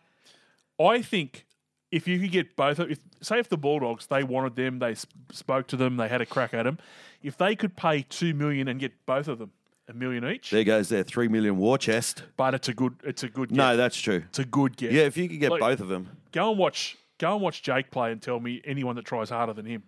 I 0.80 1.00
think 1.02 1.46
if 1.90 2.06
you 2.08 2.18
could 2.20 2.30
get 2.32 2.56
both, 2.56 2.78
of- 2.78 2.90
if 2.90 2.98
say 3.20 3.38
if 3.38 3.48
the 3.48 3.56
Bulldogs 3.56 4.06
they 4.06 4.22
wanted 4.24 4.56
them, 4.56 4.78
they 4.80 4.94
sp- 4.96 5.12
spoke 5.30 5.66
to 5.68 5.76
them, 5.76 5.96
they 5.96 6.08
had 6.08 6.20
a 6.20 6.26
crack 6.26 6.52
at 6.54 6.64
them. 6.64 6.78
If 7.22 7.36
they 7.38 7.54
could 7.56 7.76
pay 7.76 8.02
two 8.02 8.34
million 8.34 8.68
and 8.68 8.80
get 8.80 8.92
both 9.06 9.28
of 9.28 9.38
them 9.38 9.52
a 9.88 9.92
million 9.94 10.24
each, 10.26 10.50
there 10.50 10.64
goes 10.64 10.88
their 10.88 11.02
3 11.04 11.28
million 11.28 11.56
war 11.56 11.78
chest. 11.78 12.24
but 12.36 12.52
it's 12.54 12.68
a 12.68 12.74
good, 12.74 12.94
it's 13.04 13.22
a 13.22 13.28
good. 13.28 13.48
Get. 13.50 13.56
No, 13.56 13.76
that's 13.76 14.00
true. 14.00 14.22
it's 14.28 14.38
a 14.40 14.44
good 14.44 14.76
get. 14.76 14.92
Yeah, 14.92 15.02
if 15.04 15.16
you 15.16 15.28
could 15.28 15.40
get 15.40 15.52
Like- 15.52 15.60
both 15.60 15.80
of 15.80 15.88
them. 15.88 16.08
Go 16.32 16.50
and 16.50 16.58
watch. 16.58 16.96
Go 17.18 17.34
and 17.34 17.42
watch 17.42 17.62
Jake 17.62 17.90
play 17.90 18.10
and 18.10 18.20
tell 18.20 18.40
me 18.40 18.60
anyone 18.64 18.96
that 18.96 19.04
tries 19.04 19.30
harder 19.30 19.52
than 19.52 19.64
him. 19.66 19.84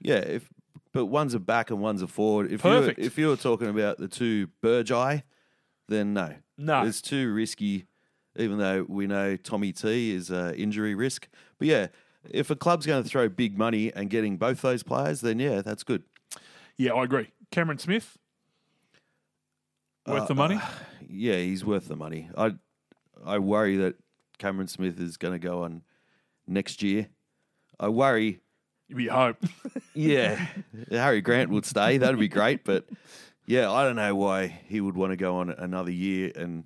Yeah, 0.00 0.16
if 0.16 0.48
but 0.94 1.06
one's 1.06 1.34
a 1.34 1.38
back 1.38 1.70
and 1.70 1.80
one's 1.80 2.00
a 2.00 2.06
forward. 2.08 2.50
If 2.50 2.64
you 2.64 2.70
were, 2.70 2.80
Perfect. 2.80 2.98
if 3.00 3.18
you 3.18 3.28
were 3.28 3.36
talking 3.36 3.68
about 3.68 3.98
the 3.98 4.08
two 4.08 4.48
Burgeye, 4.62 5.22
then 5.88 6.14
no, 6.14 6.34
No. 6.56 6.84
it's 6.86 7.02
too 7.02 7.30
risky. 7.34 7.84
Even 8.36 8.58
though 8.58 8.84
we 8.88 9.06
know 9.06 9.36
Tommy 9.36 9.72
T 9.72 10.12
is 10.12 10.30
uh, 10.30 10.54
injury 10.56 10.94
risk, 10.94 11.28
but 11.58 11.68
yeah, 11.68 11.88
if 12.30 12.48
a 12.50 12.56
club's 12.56 12.84
going 12.86 13.02
to 13.02 13.08
throw 13.08 13.28
big 13.28 13.56
money 13.58 13.92
and 13.94 14.08
getting 14.10 14.38
both 14.38 14.60
those 14.62 14.82
players, 14.82 15.20
then 15.20 15.38
yeah, 15.38 15.60
that's 15.62 15.84
good. 15.84 16.02
Yeah, 16.76 16.94
I 16.94 17.04
agree. 17.04 17.28
Cameron 17.52 17.78
Smith, 17.78 18.16
worth 20.06 20.22
Uh, 20.22 20.26
the 20.26 20.34
money. 20.34 20.58
Yeah, 21.06 21.36
he's 21.36 21.64
worth 21.64 21.86
the 21.86 21.94
money. 21.96 22.28
I 22.36 22.54
I 23.24 23.38
worry 23.38 23.76
that 23.76 23.96
Cameron 24.38 24.66
Smith 24.68 24.98
is 24.98 25.16
going 25.16 25.34
to 25.34 25.38
go 25.38 25.62
on 25.62 25.82
next 26.48 26.82
year. 26.82 27.08
I 27.78 27.88
worry. 27.88 28.40
We 28.92 29.06
hope. 29.06 29.36
Yeah, 29.96 30.44
Harry 30.90 31.20
Grant 31.20 31.50
would 31.50 31.64
stay. 31.64 31.98
That'd 31.98 32.18
be 32.18 32.26
great. 32.26 32.64
But 32.64 32.84
yeah, 33.46 33.70
I 33.70 33.84
don't 33.84 33.94
know 33.94 34.14
why 34.16 34.48
he 34.66 34.80
would 34.80 34.96
want 34.96 35.12
to 35.12 35.16
go 35.16 35.36
on 35.36 35.50
another 35.50 35.92
year 35.92 36.32
and 36.34 36.64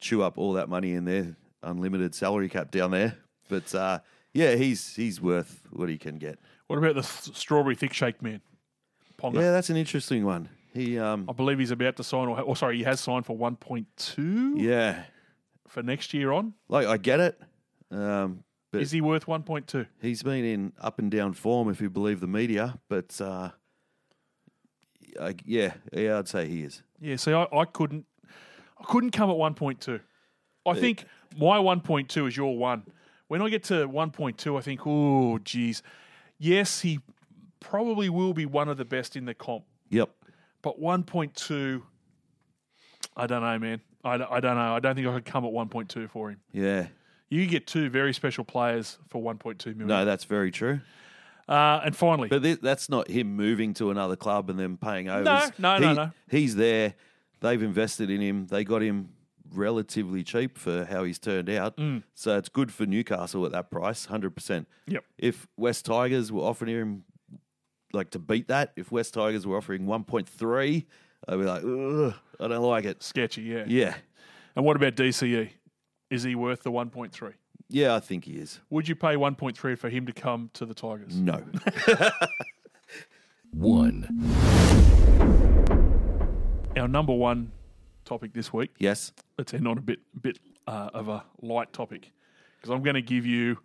chew 0.00 0.20
up 0.22 0.36
all 0.36 0.54
that 0.54 0.68
money 0.68 0.92
in 0.94 1.04
their 1.04 1.36
unlimited 1.62 2.12
salary 2.14 2.48
cap 2.48 2.72
down 2.72 2.90
there. 2.90 3.16
But 3.48 3.72
uh, 3.72 4.00
yeah, 4.32 4.56
he's 4.56 4.96
he's 4.96 5.20
worth 5.20 5.62
what 5.70 5.88
he 5.88 5.96
can 5.96 6.18
get. 6.18 6.40
what 6.66 6.78
about 6.78 6.96
the 6.96 7.02
th- 7.02 7.36
strawberry 7.36 7.76
thick 7.76 7.92
shake 7.92 8.20
man? 8.20 8.40
Ponga. 9.16 9.36
Yeah, 9.36 9.52
that's 9.52 9.70
an 9.70 9.76
interesting 9.76 10.24
one. 10.24 10.48
He 10.74 10.98
um 10.98 11.26
I 11.28 11.32
believe 11.32 11.60
he's 11.60 11.70
about 11.70 11.96
to 11.96 12.04
sign, 12.04 12.26
or, 12.28 12.40
or 12.40 12.56
sorry, 12.56 12.78
he 12.78 12.82
has 12.82 12.98
signed 13.00 13.24
for 13.26 13.36
1.2 13.38 14.60
yeah, 14.60 15.04
for 15.68 15.82
next 15.84 16.12
year 16.12 16.32
on. 16.32 16.54
like 16.68 16.86
I 16.88 16.96
get 16.96 17.20
it. 17.20 17.40
Um, 17.92 18.42
but 18.72 18.82
Is 18.82 18.90
he 18.90 19.00
worth 19.00 19.26
1.2? 19.26 19.86
He's 20.00 20.22
been 20.22 20.44
in 20.44 20.72
up 20.80 20.98
and 20.98 21.10
down 21.10 21.32
form, 21.34 21.68
if 21.68 21.80
you 21.80 21.88
believe 21.88 22.20
the 22.20 22.26
media. 22.26 22.78
But 22.88 23.20
uh, 23.20 23.50
I, 25.20 25.34
yeah, 25.44 25.74
yeah, 25.92 26.18
I'd 26.18 26.28
say 26.28 26.48
he 26.48 26.62
is. 26.62 26.82
Yeah, 27.00 27.16
see, 27.16 27.32
I, 27.32 27.46
I 27.52 27.64
couldn't, 27.64 28.06
I 28.78 28.84
couldn't 28.84 29.12
come 29.12 29.30
at 29.30 29.36
1.2. 29.36 30.00
I 30.66 30.74
think 30.74 31.04
my 31.38 31.58
1.2 31.58 32.28
is 32.28 32.36
your 32.36 32.56
one. 32.56 32.84
When 33.28 33.40
I 33.40 33.48
get 33.48 33.64
to 33.64 33.88
1.2, 33.88 34.58
I 34.58 34.60
think, 34.60 34.80
oh, 34.84 35.38
geez, 35.38 35.82
yes, 36.38 36.80
he 36.80 37.00
probably 37.60 38.08
will 38.08 38.34
be 38.34 38.46
one 38.46 38.68
of 38.68 38.76
the 38.76 38.84
best 38.84 39.16
in 39.16 39.24
the 39.24 39.34
comp. 39.34 39.64
Yep. 39.90 40.10
But 40.62 40.80
1.2, 40.80 41.82
I 43.16 43.26
don't 43.26 43.42
know, 43.42 43.58
man. 43.58 43.80
I, 44.04 44.14
I 44.14 44.40
don't 44.40 44.56
know. 44.56 44.74
I 44.74 44.80
don't 44.80 44.94
think 44.94 45.06
I 45.06 45.14
could 45.14 45.24
come 45.24 45.44
at 45.44 45.52
1.2 45.52 46.10
for 46.10 46.30
him. 46.30 46.40
Yeah. 46.52 46.88
You 47.28 47.46
get 47.46 47.66
two 47.66 47.90
very 47.90 48.12
special 48.14 48.44
players 48.44 48.98
for 49.08 49.20
1.2 49.22 49.66
million. 49.66 49.86
No, 49.88 50.04
that's 50.04 50.24
very 50.24 50.50
true. 50.50 50.80
Uh, 51.48 51.80
and 51.84 51.96
finally, 51.96 52.28
But 52.28 52.42
thi- 52.42 52.54
that's 52.54 52.88
not 52.88 53.08
him 53.08 53.34
moving 53.36 53.72
to 53.74 53.90
another 53.90 54.16
club 54.16 54.50
and 54.50 54.58
then 54.58 54.76
paying 54.76 55.08
over. 55.08 55.22
No, 55.22 55.48
no, 55.58 55.78
no, 55.78 55.88
He- 55.88 55.94
no. 55.94 56.10
He's 56.30 56.56
there. 56.56 56.94
They've 57.40 57.62
invested 57.62 58.10
in 58.10 58.20
him. 58.20 58.46
They 58.46 58.64
got 58.64 58.82
him 58.82 59.10
relatively 59.52 60.24
cheap 60.24 60.58
for 60.58 60.84
how 60.84 61.04
he's 61.04 61.18
turned 61.20 61.48
out. 61.50 61.76
Mm. 61.76 62.02
So 62.14 62.36
it's 62.36 62.48
good 62.48 62.72
for 62.72 62.84
Newcastle 62.86 63.44
at 63.46 63.52
that 63.52 63.70
price, 63.70 64.06
100%. 64.06 64.66
Yep. 64.88 65.04
If 65.18 65.46
West 65.56 65.84
Tigers 65.84 66.32
were 66.32 66.42
offering 66.42 66.74
him, 66.76 67.04
like 67.92 68.10
to 68.10 68.18
beat 68.18 68.48
that, 68.48 68.72
if 68.76 68.90
West 68.90 69.14
Tigers 69.14 69.46
were 69.46 69.56
offering 69.56 69.86
1.3, 69.86 70.84
I'd 71.28 71.38
be 71.38 71.44
like, 71.44 71.62
Ugh, 71.64 72.14
I 72.40 72.48
don't 72.48 72.62
like 72.62 72.84
it. 72.84 73.02
sketchy, 73.02 73.42
yeah. 73.42 73.64
Yeah. 73.68 73.94
And 74.56 74.64
what 74.64 74.76
about 74.76 74.96
DCE? 74.96 75.50
Is 76.10 76.22
he 76.22 76.34
worth 76.34 76.62
the 76.62 76.70
1.3? 76.70 77.34
Yeah, 77.68 77.96
I 77.96 78.00
think 78.00 78.24
he 78.26 78.32
is. 78.34 78.60
Would 78.70 78.88
you 78.88 78.94
pay 78.94 79.16
1.3 79.16 79.76
for 79.76 79.88
him 79.88 80.06
to 80.06 80.12
come 80.12 80.50
to 80.54 80.64
the 80.64 80.74
Tigers? 80.74 81.16
No. 81.16 81.42
One. 83.52 84.06
Our 86.76 86.86
number 86.86 87.12
one 87.12 87.50
topic 88.04 88.34
this 88.34 88.52
week. 88.52 88.70
yes. 88.78 89.12
Let's 89.38 89.52
end 89.54 89.66
on 89.66 89.78
a 89.78 89.80
bit, 89.80 89.98
bit 90.20 90.38
uh, 90.66 90.90
of 90.94 91.08
a 91.08 91.24
light 91.42 91.72
topic 91.72 92.12
because 92.56 92.70
I'm 92.70 92.82
going 92.82 92.94
to 92.94 93.02
give 93.02 93.26
you 93.26 93.58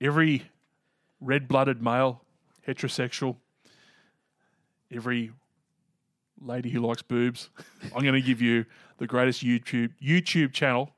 every 0.00 0.50
red-blooded 1.20 1.82
male, 1.82 2.22
heterosexual, 2.66 3.36
every 4.90 5.32
lady 6.40 6.70
who 6.70 6.80
likes 6.80 7.02
boobs. 7.02 7.50
I'm 7.94 8.02
going 8.02 8.14
to 8.14 8.22
give 8.22 8.40
you 8.42 8.64
the 8.98 9.06
greatest 9.06 9.44
YouTube 9.44 9.92
YouTube 10.02 10.52
channel 10.52 10.95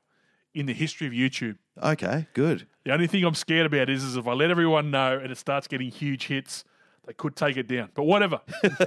in 0.59 0.65
the 0.65 0.73
history 0.73 1.07
of 1.07 1.13
YouTube. 1.13 1.57
Okay, 1.81 2.27
good. 2.33 2.67
The 2.83 2.91
only 2.91 3.07
thing 3.07 3.23
I'm 3.23 3.35
scared 3.35 3.65
about 3.65 3.89
is, 3.89 4.03
is 4.03 4.17
if 4.17 4.27
I 4.27 4.33
let 4.33 4.51
everyone 4.51 4.91
know 4.91 5.17
and 5.17 5.31
it 5.31 5.37
starts 5.37 5.67
getting 5.67 5.89
huge 5.89 6.27
hits, 6.27 6.65
they 7.07 7.13
could 7.13 7.35
take 7.35 7.55
it 7.55 7.67
down. 7.67 7.89
But 7.93 8.03
whatever. 8.03 8.41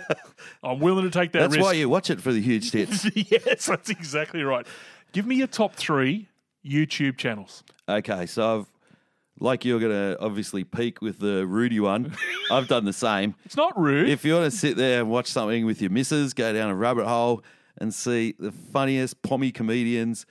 I'm 0.63 0.81
willing 0.81 1.05
to 1.05 1.11
take 1.11 1.33
that 1.33 1.41
That's 1.41 1.55
risk. 1.55 1.65
why 1.65 1.73
you 1.73 1.89
watch 1.89 2.11
it 2.11 2.21
for 2.21 2.33
the 2.33 2.43
huge 2.43 2.71
hits. 2.71 3.09
yes, 3.15 3.67
that's 3.67 3.89
exactly 3.91 4.43
right. 4.43 4.67
Give 5.13 5.27
me 5.27 5.37
your 5.37 5.47
top 5.47 5.75
three 5.75 6.29
YouTube 6.65 7.17
channels. 7.17 7.65
okay, 7.89 8.27
so 8.27 8.61
I've, 8.61 8.67
like 9.41 9.65
you're 9.65 9.81
going 9.81 9.93
to 9.93 10.21
obviously 10.21 10.63
peak 10.63 11.01
with 11.01 11.19
the 11.19 11.47
Rudy 11.47 11.81
one. 11.81 12.15
I've 12.51 12.69
done 12.69 12.85
the 12.85 12.93
same. 12.93 13.35
It's 13.45 13.57
not 13.57 13.79
rude. 13.81 14.09
If 14.11 14.25
you 14.25 14.35
want 14.35 14.53
to 14.53 14.57
sit 14.57 14.77
there 14.77 15.01
and 15.01 15.11
watch 15.11 15.27
something 15.29 15.65
with 15.65 15.81
your 15.81 15.91
missus, 15.91 16.35
go 16.35 16.53
down 16.53 16.71
a 16.71 16.75
rabbit 16.75 17.07
hole 17.07 17.43
and 17.79 17.93
see 17.95 18.35
the 18.39 18.53
funniest 18.53 19.23
pommy 19.23 19.51
comedians 19.51 20.27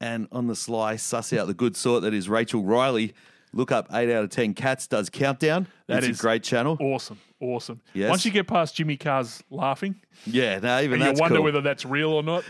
and 0.00 0.28
on 0.32 0.46
the 0.46 0.56
sly 0.56 0.96
suss 0.96 1.32
out 1.32 1.46
the 1.46 1.54
good 1.54 1.76
sort 1.76 2.02
that 2.02 2.14
is 2.14 2.28
Rachel 2.28 2.62
Riley. 2.62 3.14
Look 3.52 3.72
up 3.72 3.86
8 3.92 4.12
out 4.14 4.24
of 4.24 4.30
10 4.30 4.52
cats 4.54 4.86
does 4.86 5.08
countdown. 5.08 5.64
That 5.86 5.94
That's 6.00 6.08
is 6.08 6.18
a 6.18 6.22
great 6.22 6.42
channel. 6.42 6.76
awesome, 6.80 7.18
awesome. 7.40 7.80
Yes. 7.94 8.10
Once 8.10 8.24
you 8.26 8.30
get 8.30 8.46
past 8.46 8.74
Jimmy 8.76 8.96
Carr's 8.98 9.42
laughing, 9.50 9.94
Yeah, 10.26 10.58
no, 10.58 10.80
even 10.80 11.00
and 11.00 11.16
you 11.16 11.20
wonder 11.20 11.36
cool. 11.36 11.44
whether 11.44 11.60
that's 11.62 11.84
real 11.86 12.12
or 12.12 12.22
not. 12.22 12.44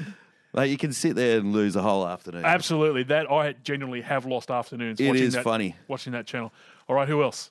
Mate, 0.55 0.71
you 0.71 0.77
can 0.79 0.93
sit 0.93 1.15
there 1.15 1.39
and 1.39 1.53
lose 1.53 1.77
a 1.77 1.83
whole 1.83 2.07
afternoon. 2.09 2.45
Absolutely, 2.45 3.03
that 3.05 3.31
I 3.31 3.53
genuinely 3.53 4.01
have 4.01 4.25
lost 4.27 4.51
afternoons. 4.51 4.99
It 4.99 5.07
watching 5.09 5.23
is 5.23 5.35
that, 5.35 5.45
funny. 5.45 5.77
watching 5.87 6.13
that 6.15 6.27
channel. 6.27 6.51
All 6.89 6.97
right, 6.97 7.07
who 7.07 7.23
else? 7.23 7.51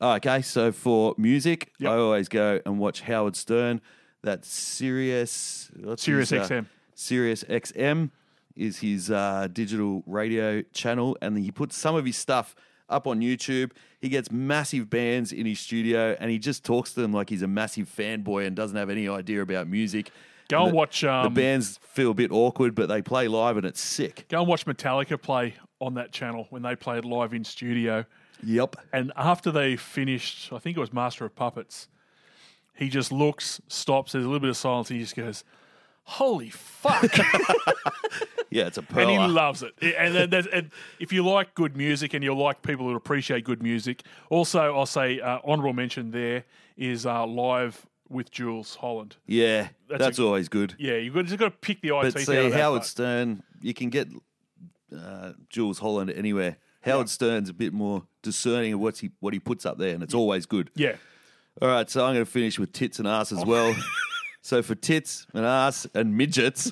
Okay, 0.00 0.40
so 0.42 0.72
for 0.72 1.14
music, 1.18 1.72
Yep. 1.80 1.90
I 1.90 1.96
always 1.96 2.28
go 2.28 2.60
and 2.64 2.78
watch 2.78 3.00
Howard 3.02 3.34
Stern. 3.36 3.80
That's 4.22 4.48
Sirius. 4.48 5.70
Sirius 5.96 6.30
his, 6.30 6.40
uh, 6.40 6.44
XM. 6.48 6.66
Sirius 6.94 7.44
XM 7.44 8.10
is 8.56 8.78
his 8.80 9.10
uh, 9.10 9.48
digital 9.52 10.02
radio 10.06 10.62
channel, 10.72 11.16
and 11.20 11.38
he 11.38 11.50
puts 11.50 11.76
some 11.76 11.94
of 11.94 12.04
his 12.04 12.16
stuff 12.16 12.54
up 12.88 13.06
on 13.06 13.20
YouTube. 13.20 13.72
He 14.00 14.08
gets 14.08 14.30
massive 14.30 14.88
bands 14.88 15.32
in 15.32 15.46
his 15.46 15.60
studio, 15.60 16.16
and 16.20 16.30
he 16.30 16.38
just 16.38 16.64
talks 16.64 16.92
to 16.94 17.00
them 17.00 17.12
like 17.12 17.30
he's 17.30 17.42
a 17.42 17.48
massive 17.48 17.88
fanboy 17.94 18.46
and 18.46 18.54
doesn't 18.54 18.76
have 18.76 18.90
any 18.90 19.08
idea 19.08 19.42
about 19.42 19.68
music. 19.68 20.10
Go 20.48 20.62
and 20.62 20.72
the, 20.72 20.76
watch. 20.76 21.00
the 21.00 21.12
Um, 21.12 21.34
bands 21.34 21.78
feel 21.82 22.12
a 22.12 22.14
bit 22.14 22.30
awkward, 22.30 22.74
but 22.74 22.88
they 22.88 23.02
play 23.02 23.26
live, 23.28 23.56
and 23.56 23.66
it's 23.66 23.80
sick. 23.80 24.26
Go 24.28 24.40
and 24.40 24.48
watch 24.48 24.64
Metallica 24.66 25.20
play 25.20 25.54
on 25.80 25.94
that 25.94 26.12
channel 26.12 26.46
when 26.50 26.62
they 26.62 26.76
played 26.76 27.04
live 27.04 27.34
in 27.34 27.42
studio. 27.44 28.04
Yep. 28.44 28.76
And 28.92 29.12
after 29.16 29.50
they 29.50 29.76
finished, 29.76 30.52
I 30.52 30.58
think 30.58 30.76
it 30.76 30.80
was 30.80 30.92
Master 30.92 31.24
of 31.24 31.34
Puppets, 31.34 31.88
he 32.74 32.88
just 32.88 33.10
looks, 33.10 33.60
stops, 33.68 34.12
there's 34.12 34.24
a 34.24 34.28
little 34.28 34.40
bit 34.40 34.50
of 34.50 34.56
silence, 34.56 34.90
and 34.90 34.98
he 34.98 35.02
just 35.02 35.16
goes, 35.16 35.42
Holy 36.08 36.50
fuck. 36.50 37.04
Yeah, 38.48 38.68
it's 38.68 38.78
a 38.78 38.84
and 38.96 39.10
he 39.10 39.18
loves 39.18 39.62
it. 39.64 39.74
And, 39.82 40.14
then 40.14 40.30
there's- 40.30 40.46
and 40.50 40.70
if 41.00 41.12
you 41.12 41.26
like 41.26 41.54
good 41.54 41.76
music 41.76 42.14
and 42.14 42.22
you 42.22 42.32
like 42.34 42.62
people 42.62 42.86
who 42.88 42.94
appreciate 42.94 43.44
good 43.44 43.60
music, 43.62 44.02
also 44.30 44.74
I'll 44.74 44.86
say 44.86 45.20
uh, 45.20 45.40
honourable 45.44 45.72
mention 45.72 46.12
there 46.12 46.44
is 46.76 47.04
uh, 47.06 47.26
live 47.26 47.84
with 48.08 48.30
Jools 48.30 48.76
Holland. 48.76 49.16
yeah, 49.26 49.68
That's 49.88 49.98
that's, 49.98 50.18
a- 50.20 50.24
always 50.24 50.48
good. 50.48 50.74
Yeah, 50.78 50.94
you've 50.94 51.12
got, 51.12 51.26
just 51.26 51.38
got 51.38 51.46
to 51.46 51.50
pick 51.50 51.82
the 51.82 51.90
eye 51.90 52.02
But 52.10 52.20
see. 52.20 52.50
Howard 52.50 52.84
Stern, 52.84 53.42
you 53.60 53.74
can 53.74 53.90
get 53.90 54.08
uh, 54.96 55.32
Jools 55.50 55.80
Holland 55.80 56.10
anywhere. 56.10 56.56
Howard 56.82 57.08
Stern's 57.10 57.48
a 57.50 57.52
bit 57.52 57.72
more 57.72 58.04
discerning 58.22 58.72
of 58.74 58.80
what 58.80 58.96
he 58.98 59.10
what 59.18 59.34
he 59.34 59.40
puts 59.40 59.66
up 59.66 59.76
there, 59.76 59.92
and 59.92 60.04
it's 60.04 60.14
always 60.14 60.46
good. 60.46 60.70
Yeah. 60.76 60.94
All 61.60 61.68
right, 61.68 61.90
so 61.90 62.04
I'm 62.06 62.14
going 62.14 62.24
to 62.24 62.30
finish 62.30 62.58
with 62.60 62.72
tits 62.72 63.00
and 63.00 63.08
ass 63.08 63.32
as 63.32 63.44
well. 63.44 63.74
so 64.46 64.62
for 64.62 64.76
tits 64.76 65.26
and 65.34 65.44
ass 65.44 65.88
and 65.92 66.16
midgets, 66.16 66.70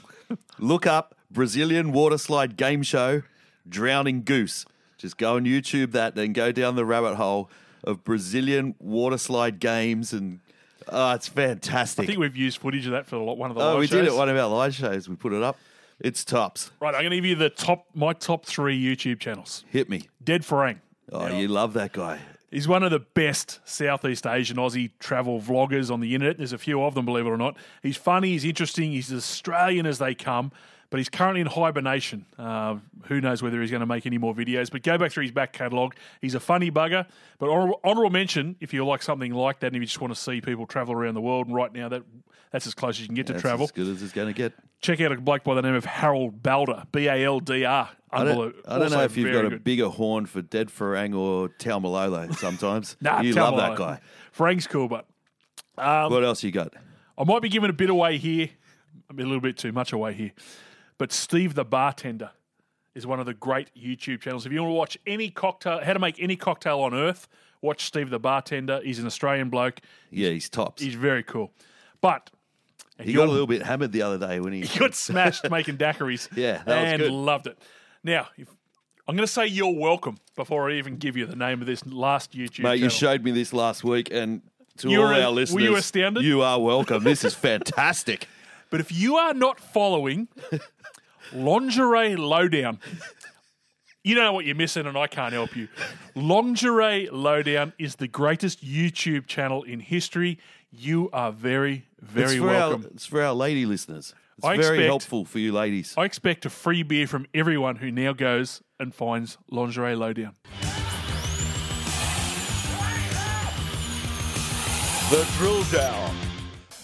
look 0.60 0.86
up 0.86 1.16
Brazilian 1.28 1.90
water 1.90 2.18
slide 2.18 2.56
game 2.56 2.84
show, 2.84 3.22
Drowning 3.68 4.22
Goose. 4.22 4.64
Just 4.96 5.18
go 5.18 5.34
on 5.34 5.44
YouTube 5.44 5.90
that, 5.90 6.14
then 6.14 6.32
go 6.32 6.52
down 6.52 6.76
the 6.76 6.84
rabbit 6.84 7.16
hole 7.16 7.50
of 7.82 8.04
Brazilian 8.04 8.76
water 8.78 9.18
slide 9.18 9.58
games, 9.58 10.12
and 10.12 10.38
oh, 10.88 11.14
it's 11.14 11.26
fantastic. 11.26 12.04
I 12.04 12.06
think 12.06 12.20
we've 12.20 12.36
used 12.36 12.58
footage 12.58 12.86
of 12.86 12.92
that 12.92 13.06
for 13.06 13.16
a 13.16 13.24
lot- 13.24 13.38
one 13.38 13.50
of 13.50 13.56
the 13.56 13.62
oh, 13.64 13.78
we 13.80 13.88
shows. 13.88 14.04
did 14.04 14.06
it 14.06 14.14
one 14.14 14.28
of 14.28 14.36
our 14.36 14.48
live 14.48 14.72
shows. 14.72 15.08
We 15.08 15.16
put 15.16 15.32
it 15.32 15.42
up. 15.42 15.58
It's 15.98 16.24
tops. 16.24 16.70
Right, 16.80 16.94
I'm 16.94 17.00
going 17.00 17.10
to 17.10 17.16
give 17.16 17.24
you 17.24 17.34
the 17.34 17.50
top 17.50 17.86
my 17.92 18.12
top 18.12 18.46
three 18.46 18.80
YouTube 18.80 19.18
channels. 19.18 19.64
Hit 19.68 19.90
me. 19.90 20.08
Dead 20.22 20.42
Farang. 20.42 20.78
Oh, 21.12 21.26
you 21.26 21.48
love 21.48 21.72
that 21.72 21.92
guy. 21.92 22.20
He's 22.54 22.68
one 22.68 22.84
of 22.84 22.92
the 22.92 23.00
best 23.00 23.58
Southeast 23.64 24.28
Asian 24.28 24.58
Aussie 24.58 24.92
travel 25.00 25.40
vloggers 25.40 25.90
on 25.90 25.98
the 25.98 26.14
internet. 26.14 26.38
There's 26.38 26.52
a 26.52 26.58
few 26.58 26.84
of 26.84 26.94
them, 26.94 27.04
believe 27.04 27.26
it 27.26 27.30
or 27.30 27.36
not. 27.36 27.56
He's 27.82 27.96
funny, 27.96 28.28
he's 28.28 28.44
interesting, 28.44 28.92
he's 28.92 29.10
as 29.10 29.24
Australian 29.24 29.86
as 29.86 29.98
they 29.98 30.14
come, 30.14 30.52
but 30.94 30.98
he's 30.98 31.08
currently 31.08 31.40
in 31.40 31.48
hibernation. 31.48 32.24
Uh, 32.38 32.76
who 33.06 33.20
knows 33.20 33.42
whether 33.42 33.60
he's 33.60 33.72
going 33.72 33.80
to 33.80 33.86
make 33.86 34.06
any 34.06 34.16
more 34.16 34.32
videos, 34.32 34.70
but 34.70 34.84
go 34.84 34.96
back 34.96 35.10
through 35.10 35.24
his 35.24 35.32
back 35.32 35.52
catalogue. 35.52 35.96
He's 36.20 36.36
a 36.36 36.38
funny 36.40 36.70
bugger. 36.70 37.04
But 37.40 37.48
honourable, 37.50 38.10
mention, 38.10 38.54
if 38.60 38.72
you 38.72 38.86
like 38.86 39.02
something 39.02 39.34
like 39.34 39.58
that 39.58 39.66
and 39.66 39.74
if 39.74 39.80
you 39.80 39.86
just 39.86 40.00
want 40.00 40.14
to 40.14 40.20
see 40.20 40.40
people 40.40 40.68
travel 40.68 40.94
around 40.94 41.14
the 41.14 41.20
world, 41.20 41.48
and 41.48 41.56
right 41.56 41.72
now 41.72 41.88
that 41.88 42.04
that's 42.52 42.68
as 42.68 42.74
close 42.74 42.94
as 42.94 43.00
you 43.00 43.06
can 43.06 43.16
get 43.16 43.26
to 43.26 43.32
That's 43.32 43.42
travel, 43.42 43.64
as 43.64 43.72
good 43.72 43.88
as 43.88 44.04
it's 44.04 44.12
going 44.12 44.28
to 44.28 44.32
get. 44.32 44.52
check 44.82 45.00
out 45.00 45.10
a 45.10 45.20
bloke 45.20 45.42
by 45.42 45.56
the 45.56 45.62
name 45.62 45.74
of 45.74 45.84
Harald 45.84 46.40
Baldr, 46.44 46.86
B 46.92 47.08
A 47.08 47.24
L 47.24 47.40
D 47.40 47.64
R. 47.64 47.88
I 48.12 48.22
don't, 48.22 48.54
I 48.64 48.78
don't 48.78 48.92
know 48.92 49.02
if 49.02 49.16
you've 49.16 49.32
got 49.32 49.46
a 49.46 49.48
good. 49.48 49.64
bigger 49.64 49.88
horn 49.88 50.26
for 50.26 50.42
Dead 50.42 50.68
Farang 50.68 51.16
or 51.18 51.48
Taumalolo 51.48 52.32
sometimes. 52.36 52.96
Nah, 53.00 53.20
you 53.20 53.32
love 53.32 53.56
that 53.56 53.76
guy. 53.76 53.98
Frank's 54.30 54.68
cool, 54.68 54.86
but 54.86 55.06
Um, 55.76 56.12
what 56.12 56.22
else 56.22 56.44
you 56.44 56.52
got? 56.52 56.72
I 57.18 57.24
might 57.24 57.42
be 57.42 57.48
giving 57.48 57.70
a 57.70 57.72
bit 57.72 57.90
away 57.90 58.16
here, 58.18 58.50
a 59.10 59.14
little 59.14 59.40
bit 59.40 59.56
too 59.56 59.72
much 59.72 59.92
away 59.92 60.12
here. 60.12 60.30
But 60.98 61.12
Steve 61.12 61.54
the 61.54 61.64
bartender 61.64 62.30
is 62.94 63.06
one 63.06 63.20
of 63.20 63.26
the 63.26 63.34
great 63.34 63.70
YouTube 63.76 64.20
channels. 64.20 64.46
If 64.46 64.52
you 64.52 64.62
want 64.62 64.70
to 64.70 64.76
watch 64.76 64.98
any 65.06 65.30
cocktail, 65.30 65.80
how 65.82 65.92
to 65.92 65.98
make 65.98 66.20
any 66.22 66.36
cocktail 66.36 66.80
on 66.80 66.94
earth, 66.94 67.28
watch 67.60 67.84
Steve 67.86 68.10
the 68.10 68.20
bartender. 68.20 68.80
He's 68.84 68.98
an 68.98 69.06
Australian 69.06 69.50
bloke. 69.50 69.80
Yeah, 70.10 70.30
he's 70.30 70.48
tops. 70.48 70.82
He's 70.82 70.94
very 70.94 71.22
cool. 71.22 71.52
But 72.00 72.30
he 73.00 73.12
got 73.12 73.28
a 73.28 73.30
little 73.30 73.46
bit 73.46 73.62
hammered 73.62 73.92
the 73.92 74.02
other 74.02 74.18
day 74.18 74.38
when 74.40 74.52
he. 74.52 74.60
he 74.66 74.78
got 74.78 74.94
smashed 74.94 75.50
making 75.50 75.78
daiquiris. 75.78 76.28
Yeah, 76.36 76.62
that 76.64 76.92
was 76.98 77.06
and 77.06 77.12
loved 77.24 77.48
it. 77.48 77.58
Now, 78.04 78.28
if, 78.36 78.48
I'm 79.08 79.16
going 79.16 79.26
to 79.26 79.32
say 79.32 79.46
you're 79.46 79.74
welcome 79.74 80.18
before 80.36 80.70
I 80.70 80.74
even 80.74 80.96
give 80.96 81.16
you 81.16 81.26
the 81.26 81.36
name 81.36 81.60
of 81.60 81.66
this 81.66 81.84
last 81.86 82.32
YouTube 82.32 82.60
Mate, 82.60 82.80
you 82.80 82.90
showed 82.90 83.24
me 83.24 83.32
this 83.32 83.52
last 83.52 83.82
week, 83.82 84.08
and 84.12 84.42
to 84.78 84.88
You 84.90 85.02
all 85.02 85.08
were- 85.08 85.14
our 85.14 85.20
were 85.30 85.30
listeners, 85.30 85.64
you 85.64 85.76
astounded? 85.76 86.24
You 86.24 86.42
are 86.42 86.60
welcome. 86.60 87.02
This 87.02 87.24
is 87.24 87.34
fantastic. 87.50 88.28
But 88.74 88.80
if 88.80 88.90
you 88.90 89.14
are 89.18 89.32
not 89.32 89.60
following 89.60 90.26
Lingerie 91.32 92.16
Lowdown, 92.16 92.80
you 94.02 94.16
don't 94.16 94.24
know 94.24 94.32
what 94.32 94.46
you're 94.46 94.56
missing, 94.56 94.84
and 94.88 94.98
I 94.98 95.06
can't 95.06 95.32
help 95.32 95.54
you. 95.54 95.68
Lingerie 96.16 97.08
Lowdown 97.12 97.72
is 97.78 97.94
the 97.94 98.08
greatest 98.08 98.64
YouTube 98.64 99.28
channel 99.28 99.62
in 99.62 99.78
history. 99.78 100.40
You 100.72 101.08
are 101.12 101.30
very, 101.30 101.86
very 102.00 102.32
it's 102.38 102.40
welcome. 102.40 102.82
Our, 102.82 102.88
it's 102.88 103.06
for 103.06 103.22
our 103.22 103.32
lady 103.32 103.64
listeners. 103.64 104.12
It's 104.38 104.44
I 104.44 104.56
very 104.56 104.78
expect- 104.78 104.86
helpful 104.86 105.24
for 105.24 105.38
you 105.38 105.52
ladies. 105.52 105.94
I 105.96 106.04
expect 106.04 106.44
a 106.44 106.50
free 106.50 106.82
beer 106.82 107.06
from 107.06 107.28
everyone 107.32 107.76
who 107.76 107.92
now 107.92 108.12
goes 108.12 108.60
and 108.80 108.92
finds 108.92 109.38
Lingerie 109.52 109.94
Lowdown. 109.94 110.34
The 115.10 115.28
drill 115.38 115.62
down. 115.70 116.23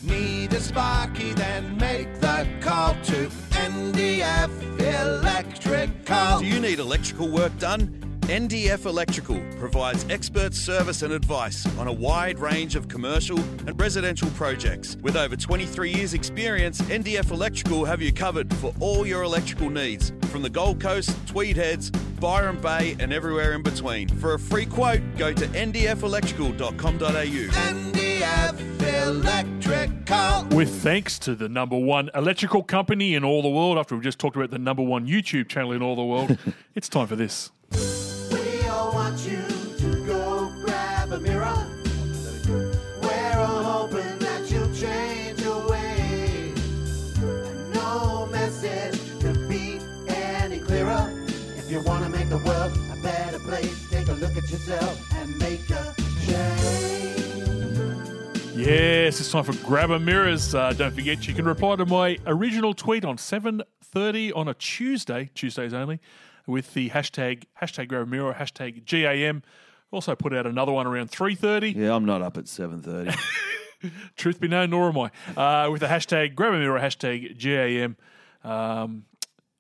Need 0.02 0.55
a 0.55 0.60
sparky, 0.60 1.35
then 1.35 1.77
make 1.77 2.20
the 2.20 2.48
call 2.62 2.94
to 3.02 3.28
NDF 3.51 4.51
Electrical. 4.81 6.39
Do 6.39 6.47
you 6.47 6.59
need 6.59 6.78
electrical 6.78 7.28
work 7.28 7.56
done? 7.59 8.01
NDF 8.22 8.86
Electrical 8.86 9.39
provides 9.59 10.06
expert 10.09 10.55
service 10.55 11.02
and 11.02 11.12
advice 11.12 11.66
on 11.78 11.86
a 11.86 11.93
wide 11.93 12.39
range 12.39 12.77
of 12.77 12.89
commercial 12.89 13.39
and 13.66 13.78
residential 13.78 14.31
projects. 14.31 14.97
With 15.02 15.16
over 15.16 15.36
23 15.36 15.93
years' 15.93 16.14
experience, 16.14 16.81
NDF 16.82 17.31
Electrical 17.31 17.85
have 17.85 18.01
you 18.01 18.10
covered 18.10 18.55
for 18.55 18.72
all 18.81 19.06
your 19.06 19.22
electrical 19.22 19.68
needs 19.68 20.14
from 20.31 20.40
the 20.40 20.51
Gold 20.51 20.81
Coast, 20.81 21.14
Tweed 21.27 21.56
Heads, 21.56 21.90
Byron 21.90 22.59
Bay, 22.59 22.97
and 23.01 23.12
everywhere 23.12 23.52
in 23.52 23.62
between. 23.62 24.09
For 24.09 24.32
a 24.32 24.39
free 24.39 24.64
quote, 24.64 25.02
go 25.18 25.35
to 25.35 25.47
ndfelectrical.com.au. 25.48 27.01
NDF 27.01 28.69
Electrical. 28.90 30.44
With 30.56 30.82
thanks 30.82 31.18
to 31.20 31.34
the 31.34 31.48
number 31.48 31.78
one 31.78 32.10
electrical 32.14 32.62
company 32.62 33.14
in 33.14 33.24
all 33.24 33.42
the 33.42 33.48
world, 33.48 33.78
after 33.78 33.94
we've 33.94 34.04
just 34.04 34.18
talked 34.18 34.36
about 34.36 34.50
the 34.50 34.58
number 34.58 34.82
one 34.82 35.06
YouTube 35.06 35.48
channel 35.48 35.72
in 35.72 35.82
all 35.82 35.96
the 35.96 36.04
world, 36.04 36.36
it's 36.74 36.88
time 36.88 37.06
for 37.06 37.16
this. 37.16 37.50
We 37.72 38.66
all 38.68 38.92
want 38.92 39.18
you 39.20 39.42
to 39.78 40.06
go 40.06 40.52
grab 40.64 41.12
a 41.12 41.20
mirror. 41.20 41.66
We're 43.02 43.38
all 43.38 43.62
hoping 43.62 44.18
that 44.18 44.50
you'll 44.50 44.74
change 44.74 45.40
your 45.40 45.68
ways. 45.68 46.58
No 47.74 48.26
message 48.26 49.00
could 49.20 49.48
be 49.48 49.78
any 50.08 50.58
clearer. 50.58 51.10
If 51.56 51.70
you 51.70 51.80
want 51.82 52.04
to 52.04 52.10
make 52.10 52.28
the 52.28 52.38
world 52.38 52.72
a 52.92 53.02
better 53.02 53.38
place, 53.38 53.88
take 53.88 54.08
a 54.08 54.12
look 54.14 54.36
at 54.36 54.50
yourself 54.50 55.14
and 55.14 55.38
make 55.38 55.68
a 55.70 55.94
change. 56.26 56.59
Yes, 58.60 59.18
it's 59.20 59.32
time 59.32 59.44
for 59.44 59.54
Grabber 59.66 59.98
Mirrors. 59.98 60.54
Uh, 60.54 60.74
don't 60.74 60.92
forget, 60.94 61.26
you 61.26 61.32
can 61.32 61.46
reply 61.46 61.76
to 61.76 61.86
my 61.86 62.18
original 62.26 62.74
tweet 62.74 63.06
on 63.06 63.16
7.30 63.16 64.36
on 64.36 64.48
a 64.48 64.54
Tuesday, 64.54 65.30
Tuesdays 65.34 65.72
only, 65.72 65.98
with 66.46 66.74
the 66.74 66.90
hashtag, 66.90 67.44
hashtag 67.62 67.88
Grabber 67.88 68.04
Mirror, 68.04 68.34
hashtag 68.34 68.84
GAM. 68.84 69.42
Also 69.90 70.14
put 70.14 70.34
out 70.34 70.46
another 70.46 70.72
one 70.72 70.86
around 70.86 71.10
3.30. 71.10 71.74
Yeah, 71.74 71.94
I'm 71.94 72.04
not 72.04 72.20
up 72.20 72.36
at 72.36 72.44
7.30. 72.44 73.18
Truth 74.16 74.40
be 74.40 74.48
known, 74.48 74.68
nor 74.68 74.90
am 74.90 74.98
I. 74.98 75.64
Uh, 75.66 75.70
with 75.70 75.80
the 75.80 75.86
hashtag 75.86 76.34
Grabber 76.34 76.58
Mirror, 76.58 76.80
hashtag 76.80 77.38
GAM. 77.38 77.96
Um, 78.44 79.06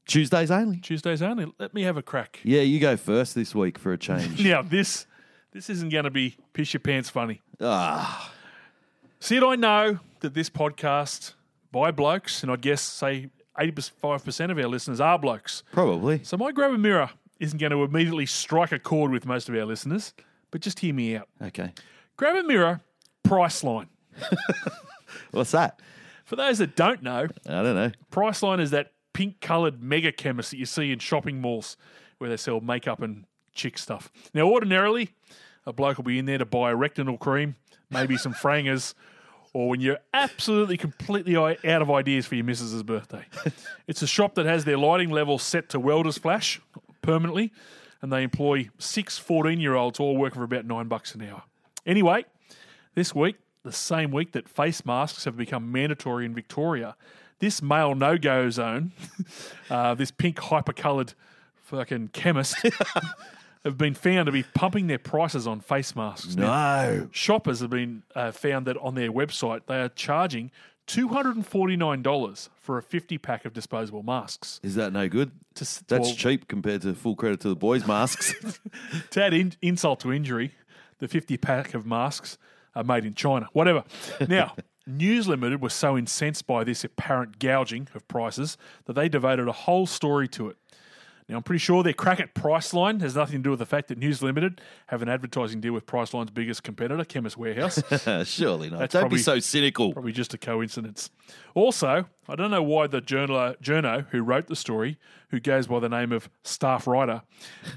Tuesdays 0.06 0.50
only. 0.50 0.76
Tuesdays 0.76 1.22
only. 1.22 1.50
Let 1.58 1.72
me 1.72 1.82
have 1.84 1.96
a 1.96 2.02
crack. 2.02 2.40
Yeah, 2.42 2.60
you 2.60 2.78
go 2.78 2.98
first 2.98 3.34
this 3.34 3.54
week 3.54 3.78
for 3.78 3.94
a 3.94 3.98
change. 4.08 4.44
Now, 4.44 4.60
this 4.60 5.06
this 5.52 5.70
isn't 5.70 5.88
going 5.88 6.04
to 6.04 6.10
be 6.10 6.36
piss 6.52 6.74
your 6.74 6.80
pants 6.80 7.08
funny. 7.08 7.40
ah, 7.62 8.30
Sid, 9.22 9.42
I 9.44 9.54
know 9.56 9.98
that 10.20 10.32
this 10.32 10.48
podcast 10.48 11.34
by 11.70 11.90
blokes, 11.90 12.42
and 12.42 12.50
I 12.50 12.56
guess 12.56 12.80
say 12.80 13.28
85% 13.58 14.50
of 14.50 14.58
our 14.58 14.66
listeners 14.66 14.98
are 14.98 15.18
blokes. 15.18 15.62
probably. 15.72 16.24
So 16.24 16.38
my 16.38 16.52
grab 16.52 16.72
a 16.72 16.78
mirror 16.78 17.10
isn't 17.38 17.58
going 17.58 17.70
to 17.72 17.84
immediately 17.84 18.24
strike 18.26 18.72
a 18.72 18.78
chord 18.78 19.10
with 19.10 19.26
most 19.26 19.48
of 19.48 19.54
our 19.54 19.66
listeners, 19.66 20.14
but 20.50 20.62
just 20.62 20.78
hear 20.80 20.94
me 20.94 21.16
out. 21.16 21.28
Okay. 21.42 21.72
Grab 22.16 22.36
a 22.36 22.42
mirror, 22.42 22.80
Priceline. 23.24 23.88
What's 25.32 25.50
that? 25.50 25.80
For 26.24 26.36
those 26.36 26.58
that 26.58 26.74
don't 26.74 27.02
know, 27.02 27.26
I 27.46 27.62
don't 27.62 27.74
know. 27.74 27.92
Priceline 28.10 28.60
is 28.60 28.70
that 28.70 28.92
pink 29.12 29.40
coloured 29.40 29.82
mega 29.82 30.12
chemist 30.12 30.50
that 30.52 30.56
you 30.58 30.66
see 30.66 30.92
in 30.92 30.98
shopping 30.98 31.40
malls 31.42 31.76
where 32.18 32.30
they 32.30 32.36
sell 32.38 32.60
makeup 32.60 33.02
and 33.02 33.26
chick 33.52 33.76
stuff. 33.76 34.10
Now, 34.32 34.42
ordinarily, 34.48 35.10
a 35.66 35.72
bloke 35.74 35.98
will 35.98 36.04
be 36.04 36.18
in 36.18 36.24
there 36.24 36.38
to 36.38 36.46
buy 36.46 36.70
a 36.70 36.74
retinol 36.74 37.18
cream, 37.18 37.56
maybe 37.90 38.16
some 38.16 38.34
frangers, 38.34 38.94
or 39.52 39.68
when 39.68 39.80
you're 39.80 39.98
absolutely 40.14 40.76
completely 40.76 41.36
out 41.36 41.82
of 41.82 41.90
ideas 41.90 42.26
for 42.26 42.36
your 42.36 42.44
missus's 42.44 42.82
birthday. 42.82 43.24
it's 43.88 44.02
a 44.02 44.06
shop 44.06 44.34
that 44.36 44.46
has 44.46 44.64
their 44.64 44.78
lighting 44.78 45.10
level 45.10 45.38
set 45.38 45.68
to 45.70 45.80
welder's 45.80 46.18
flash 46.18 46.60
permanently, 47.02 47.52
and 48.02 48.12
they 48.12 48.22
employ 48.22 48.68
six 48.78 49.18
14 49.18 49.60
year 49.60 49.74
olds 49.74 49.98
all 49.98 50.16
working 50.16 50.38
for 50.38 50.44
about 50.44 50.64
nine 50.64 50.86
bucks 50.86 51.14
an 51.14 51.22
hour. 51.22 51.42
Anyway, 51.84 52.24
this 52.94 53.14
week, 53.14 53.36
the 53.62 53.72
same 53.72 54.10
week 54.10 54.32
that 54.32 54.48
face 54.48 54.84
masks 54.84 55.24
have 55.24 55.36
become 55.36 55.70
mandatory 55.70 56.24
in 56.24 56.34
Victoria, 56.34 56.96
this 57.40 57.62
male 57.62 57.94
no 57.94 58.16
go 58.16 58.50
zone, 58.50 58.92
uh, 59.70 59.94
this 59.94 60.10
pink 60.10 60.38
hyper 60.38 60.72
coloured 60.72 61.14
fucking 61.54 62.08
chemist, 62.08 62.56
have 63.64 63.76
been 63.76 63.94
found 63.94 64.26
to 64.26 64.32
be 64.32 64.42
pumping 64.42 64.86
their 64.86 64.98
prices 64.98 65.46
on 65.46 65.60
face 65.60 65.94
masks. 65.94 66.34
Now, 66.36 66.46
No. 66.46 67.08
shoppers 67.12 67.60
have 67.60 67.70
been 67.70 68.02
uh, 68.14 68.32
found 68.32 68.66
that 68.66 68.76
on 68.78 68.94
their 68.94 69.12
website 69.12 69.62
they 69.66 69.80
are 69.80 69.88
charging 69.90 70.50
$249 70.86 72.48
for 72.56 72.78
a 72.78 72.82
50 72.82 73.18
pack 73.18 73.44
of 73.44 73.52
disposable 73.52 74.02
masks. 74.02 74.60
Is 74.62 74.74
that 74.74 74.92
no 74.92 75.08
good? 75.08 75.30
To, 75.56 75.64
That's 75.86 76.08
well, 76.08 76.14
cheap 76.14 76.48
compared 76.48 76.82
to 76.82 76.94
full 76.94 77.16
credit 77.16 77.40
to 77.40 77.48
the 77.48 77.56
boys' 77.56 77.86
masks. 77.86 78.34
to 79.10 79.22
add 79.24 79.34
in, 79.34 79.52
insult 79.62 80.00
to 80.00 80.12
injury, 80.12 80.52
the 80.98 81.08
50 81.08 81.36
pack 81.36 81.74
of 81.74 81.86
masks 81.86 82.38
are 82.74 82.84
made 82.84 83.04
in 83.04 83.14
China. 83.14 83.46
Whatever. 83.52 83.84
Now, 84.28 84.54
News 84.86 85.28
Limited 85.28 85.60
was 85.60 85.72
so 85.72 85.96
incensed 85.96 86.46
by 86.46 86.64
this 86.64 86.82
apparent 86.84 87.38
gouging 87.38 87.88
of 87.94 88.06
prices 88.08 88.56
that 88.86 88.94
they 88.94 89.08
devoted 89.08 89.46
a 89.48 89.52
whole 89.52 89.86
story 89.86 90.26
to 90.28 90.48
it. 90.48 90.56
Now, 91.30 91.36
I'm 91.36 91.44
pretty 91.44 91.60
sure 91.60 91.84
their 91.84 91.92
crack 91.92 92.18
at 92.18 92.34
Priceline 92.34 93.00
has 93.02 93.14
nothing 93.14 93.36
to 93.36 93.42
do 93.44 93.50
with 93.50 93.60
the 93.60 93.66
fact 93.66 93.86
that 93.86 93.98
News 93.98 94.20
Limited 94.20 94.60
have 94.88 95.00
an 95.00 95.08
advertising 95.08 95.60
deal 95.60 95.72
with 95.72 95.86
Priceline's 95.86 96.32
biggest 96.32 96.64
competitor, 96.64 97.04
Chemist 97.04 97.36
Warehouse. 97.36 97.80
Surely 98.28 98.68
not. 98.68 98.80
That's 98.80 98.94
Don't 98.94 99.02
probably- 99.02 99.18
be 99.18 99.22
so 99.22 99.38
cynical. 99.38 99.92
Probably 99.92 100.10
just 100.10 100.34
a 100.34 100.38
coincidence. 100.38 101.08
Also, 101.54 102.06
I 102.28 102.34
don't 102.34 102.50
know 102.50 102.64
why 102.64 102.88
the 102.88 103.00
journaler, 103.00 103.56
journo 103.62 104.08
who 104.08 104.22
wrote 104.22 104.48
the 104.48 104.56
story, 104.56 104.98
who 105.28 105.38
goes 105.38 105.68
by 105.68 105.78
the 105.78 105.88
name 105.88 106.10
of 106.10 106.28
Staff 106.42 106.88
Writer, 106.88 107.22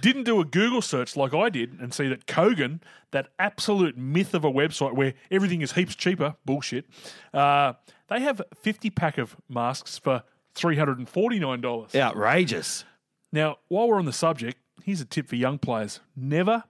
didn't 0.01 0.23
do 0.23 0.39
a 0.41 0.45
Google 0.45 0.81
search 0.81 1.15
like 1.15 1.35
I 1.35 1.49
did 1.49 1.80
and 1.80 1.93
see 1.93 2.07
that 2.07 2.25
Kogan, 2.25 2.80
that 3.11 3.27
absolute 3.38 3.95
myth 3.95 4.34
of 4.34 4.43
a 4.43 4.51
website 4.51 4.95
where 4.95 5.13
everything 5.30 5.61
is 5.61 5.73
heaps 5.73 5.93
cheaper, 5.93 6.38
bullshit, 6.43 6.85
uh, 7.35 7.73
they 8.07 8.19
have 8.19 8.41
50 8.55 8.89
pack 8.89 9.19
of 9.19 9.38
masks 9.47 9.99
for 9.99 10.23
$349. 10.55 11.95
Outrageous. 11.95 12.85
Now, 13.34 13.57
while 13.68 13.89
we're 13.89 13.97
on 13.97 14.05
the 14.05 14.14
subject, 14.14 14.60
here's 14.84 15.01
a 15.01 15.05
tip 15.05 15.27
for 15.27 15.35
young 15.35 15.57
players. 15.57 15.99
Never, 16.15 16.65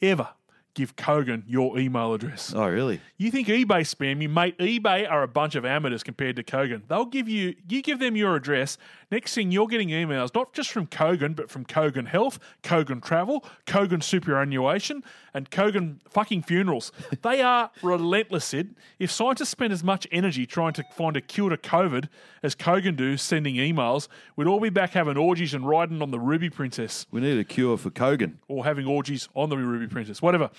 ever 0.00 0.28
give 0.74 0.94
Kogan 0.96 1.42
your 1.46 1.78
email 1.78 2.14
address. 2.14 2.52
Oh, 2.54 2.68
really? 2.68 3.00
You 3.16 3.30
think 3.30 3.48
eBay 3.48 3.80
spam 3.80 4.22
you, 4.22 4.28
mate? 4.28 4.56
eBay 4.58 5.10
are 5.10 5.22
a 5.24 5.28
bunch 5.28 5.54
of 5.56 5.64
amateurs 5.64 6.02
compared 6.04 6.36
to 6.36 6.44
Kogan. 6.44 6.82
They'll 6.86 7.04
give 7.04 7.28
you, 7.28 7.56
you 7.68 7.82
give 7.82 7.98
them 7.98 8.14
your 8.14 8.36
address. 8.36 8.78
Next 9.10 9.34
thing 9.34 9.50
you're 9.50 9.66
getting 9.66 9.88
emails 9.88 10.34
not 10.34 10.52
just 10.52 10.70
from 10.70 10.86
Kogan, 10.86 11.34
but 11.34 11.50
from 11.50 11.64
Kogan 11.64 12.06
Health, 12.06 12.38
Kogan 12.62 13.02
Travel, 13.02 13.44
Kogan 13.66 14.02
Superannuation, 14.02 15.02
and 15.34 15.50
Kogan 15.50 15.96
fucking 16.08 16.42
funerals. 16.42 16.92
they 17.22 17.40
are 17.42 17.70
relentless, 17.82 18.44
Sid. 18.44 18.74
If 18.98 19.10
scientists 19.10 19.48
spend 19.48 19.72
as 19.72 19.82
much 19.82 20.06
energy 20.12 20.46
trying 20.46 20.74
to 20.74 20.84
find 20.92 21.16
a 21.16 21.20
cure 21.20 21.50
to 21.50 21.56
COVID 21.56 22.08
as 22.42 22.54
Kogan 22.54 22.96
do 22.96 23.16
sending 23.16 23.56
emails, 23.56 24.08
we'd 24.36 24.46
all 24.46 24.60
be 24.60 24.70
back 24.70 24.92
having 24.92 25.16
orgies 25.16 25.54
and 25.54 25.66
riding 25.66 26.02
on 26.02 26.10
the 26.10 26.20
Ruby 26.20 26.50
Princess 26.50 27.06
We 27.10 27.20
need 27.20 27.38
a 27.38 27.44
cure 27.44 27.76
for 27.76 27.90
Kogan. 27.90 28.34
or 28.46 28.64
having 28.64 28.86
orgies 28.86 29.28
on 29.34 29.48
the 29.48 29.56
Ruby 29.56 29.86
Princess, 29.88 30.22
whatever. 30.22 30.50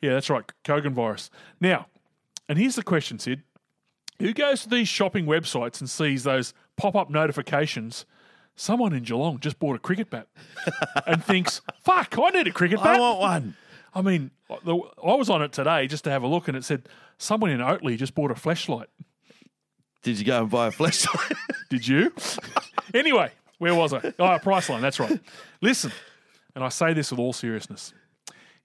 Yeah, 0.00 0.12
that's 0.12 0.30
right, 0.30 0.44
Kogan 0.64 0.92
virus. 0.92 1.30
Now, 1.60 1.86
and 2.48 2.58
here's 2.58 2.76
the 2.76 2.82
question, 2.82 3.18
Sid. 3.18 3.42
Who 4.20 4.32
goes 4.32 4.62
to 4.62 4.68
these 4.68 4.88
shopping 4.88 5.26
websites 5.26 5.80
and 5.80 5.88
sees 5.88 6.24
those 6.24 6.54
pop 6.76 6.96
up 6.96 7.10
notifications? 7.10 8.04
Someone 8.56 8.92
in 8.92 9.04
Geelong 9.04 9.38
just 9.38 9.58
bought 9.60 9.76
a 9.76 9.78
cricket 9.78 10.10
bat 10.10 10.26
and 11.06 11.22
thinks, 11.24 11.60
fuck, 11.84 12.16
I 12.18 12.30
need 12.30 12.48
a 12.48 12.52
cricket 12.52 12.78
bat. 12.78 12.96
I 12.96 13.00
want 13.00 13.20
one. 13.20 13.56
I 13.94 14.02
mean, 14.02 14.32
the, 14.64 14.76
I 14.76 15.14
was 15.14 15.30
on 15.30 15.42
it 15.42 15.52
today 15.52 15.86
just 15.86 16.04
to 16.04 16.10
have 16.10 16.22
a 16.22 16.26
look 16.26 16.48
and 16.48 16.56
it 16.56 16.64
said, 16.64 16.88
someone 17.18 17.50
in 17.50 17.60
Oatley 17.60 17.96
just 17.96 18.14
bought 18.14 18.30
a 18.30 18.34
flashlight. 18.34 18.88
Did 20.02 20.18
you 20.18 20.24
go 20.24 20.42
and 20.42 20.50
buy 20.50 20.68
a 20.68 20.70
flashlight? 20.70 21.38
Did 21.70 21.86
you? 21.86 22.12
anyway, 22.94 23.30
where 23.58 23.74
was 23.74 23.92
I? 23.92 23.98
Oh, 24.18 24.38
Priceline, 24.38 24.80
that's 24.80 24.98
right. 24.98 25.20
Listen, 25.60 25.92
and 26.54 26.64
I 26.64 26.68
say 26.68 26.92
this 26.92 27.10
with 27.10 27.20
all 27.20 27.32
seriousness. 27.32 27.92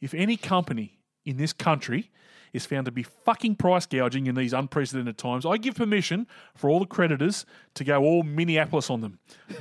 If 0.01 0.13
any 0.13 0.37
company 0.37 0.97
in 1.25 1.37
this 1.37 1.53
country 1.53 2.11
is 2.53 2.67
found 2.67 2.85
to 2.85 2.91
be 2.91 3.01
fucking 3.01 3.55
price 3.55 3.87
gouging 3.87 4.27
in 4.27 4.35
these 4.35 4.53
unprecedented 4.53 5.17
times, 5.17 5.43
I 5.45 5.57
give 5.57 5.73
permission 5.73 6.27
for 6.55 6.69
all 6.69 6.79
the 6.79 6.85
creditors 6.85 7.47
to 7.73 7.83
go 7.83 8.03
all 8.03 8.21
Minneapolis 8.21 8.91
on 8.91 9.01
them. 9.01 9.17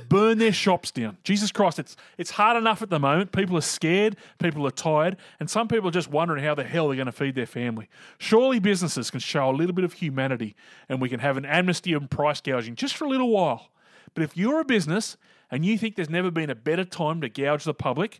Burn 0.09 0.37
their 0.37 0.53
shops 0.53 0.91
down. 0.91 1.17
Jesus 1.23 1.51
Christ, 1.51 1.79
it's 1.79 1.97
it's 2.19 2.31
hard 2.31 2.55
enough 2.55 2.83
at 2.83 2.91
the 2.91 2.99
moment. 2.99 3.31
People 3.31 3.57
are 3.57 3.61
scared, 3.61 4.15
people 4.37 4.65
are 4.67 4.71
tired, 4.71 5.17
and 5.39 5.49
some 5.49 5.67
people 5.67 5.89
are 5.89 5.91
just 5.91 6.11
wondering 6.11 6.43
how 6.43 6.53
the 6.53 6.63
hell 6.63 6.87
they're 6.87 6.95
going 6.95 7.07
to 7.07 7.11
feed 7.11 7.33
their 7.33 7.47
family. 7.47 7.89
Surely 8.19 8.59
businesses 8.59 9.09
can 9.09 9.19
show 9.19 9.49
a 9.49 9.51
little 9.51 9.73
bit 9.73 9.85
of 9.85 9.93
humanity 9.93 10.55
and 10.87 11.01
we 11.01 11.09
can 11.09 11.19
have 11.19 11.35
an 11.35 11.45
amnesty 11.45 11.95
on 11.95 12.07
price 12.07 12.41
gouging 12.41 12.75
just 12.75 12.95
for 12.95 13.05
a 13.05 13.09
little 13.09 13.29
while. 13.29 13.71
But 14.13 14.23
if 14.23 14.37
you're 14.37 14.59
a 14.59 14.65
business 14.65 15.17
and 15.49 15.65
you 15.65 15.79
think 15.79 15.95
there's 15.95 16.09
never 16.09 16.29
been 16.29 16.51
a 16.51 16.55
better 16.55 16.85
time 16.85 17.21
to 17.21 17.29
gouge 17.29 17.63
the 17.63 17.73
public, 17.73 18.19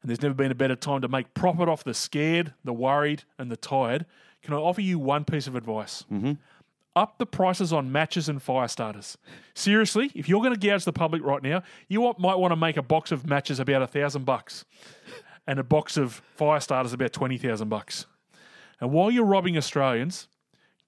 and 0.00 0.08
there's 0.08 0.22
never 0.22 0.34
been 0.34 0.50
a 0.50 0.54
better 0.54 0.76
time 0.76 1.00
to 1.02 1.08
make 1.08 1.34
profit 1.34 1.68
off 1.68 1.84
the 1.84 1.94
scared, 1.94 2.54
the 2.64 2.72
worried, 2.72 3.24
and 3.38 3.50
the 3.50 3.56
tired, 3.56 4.06
can 4.42 4.54
I 4.54 4.58
offer 4.58 4.80
you 4.80 4.98
one 4.98 5.24
piece 5.24 5.46
of 5.46 5.56
advice? 5.56 6.04
Mm-hmm. 6.12 6.32
Up 6.96 7.18
the 7.18 7.26
prices 7.26 7.72
on 7.72 7.92
matches 7.92 8.28
and 8.28 8.42
fire 8.42 8.66
starters. 8.66 9.18
Seriously, 9.54 10.10
if 10.14 10.28
you're 10.28 10.40
going 10.40 10.54
to 10.54 10.58
gouge 10.58 10.84
the 10.84 10.92
public 10.92 11.22
right 11.22 11.42
now, 11.42 11.62
you 11.88 12.14
might 12.18 12.38
want 12.38 12.50
to 12.52 12.56
make 12.56 12.76
a 12.76 12.82
box 12.82 13.12
of 13.12 13.26
matches 13.26 13.60
about 13.60 13.82
a 13.82 13.86
thousand 13.86 14.24
bucks, 14.24 14.64
and 15.46 15.58
a 15.58 15.64
box 15.64 15.96
of 15.96 16.22
fire 16.34 16.60
starters 16.60 16.92
about 16.92 17.12
twenty 17.12 17.38
thousand 17.38 17.68
bucks. 17.68 18.06
And 18.80 18.90
while 18.90 19.10
you're 19.10 19.24
robbing 19.24 19.56
Australians, 19.56 20.28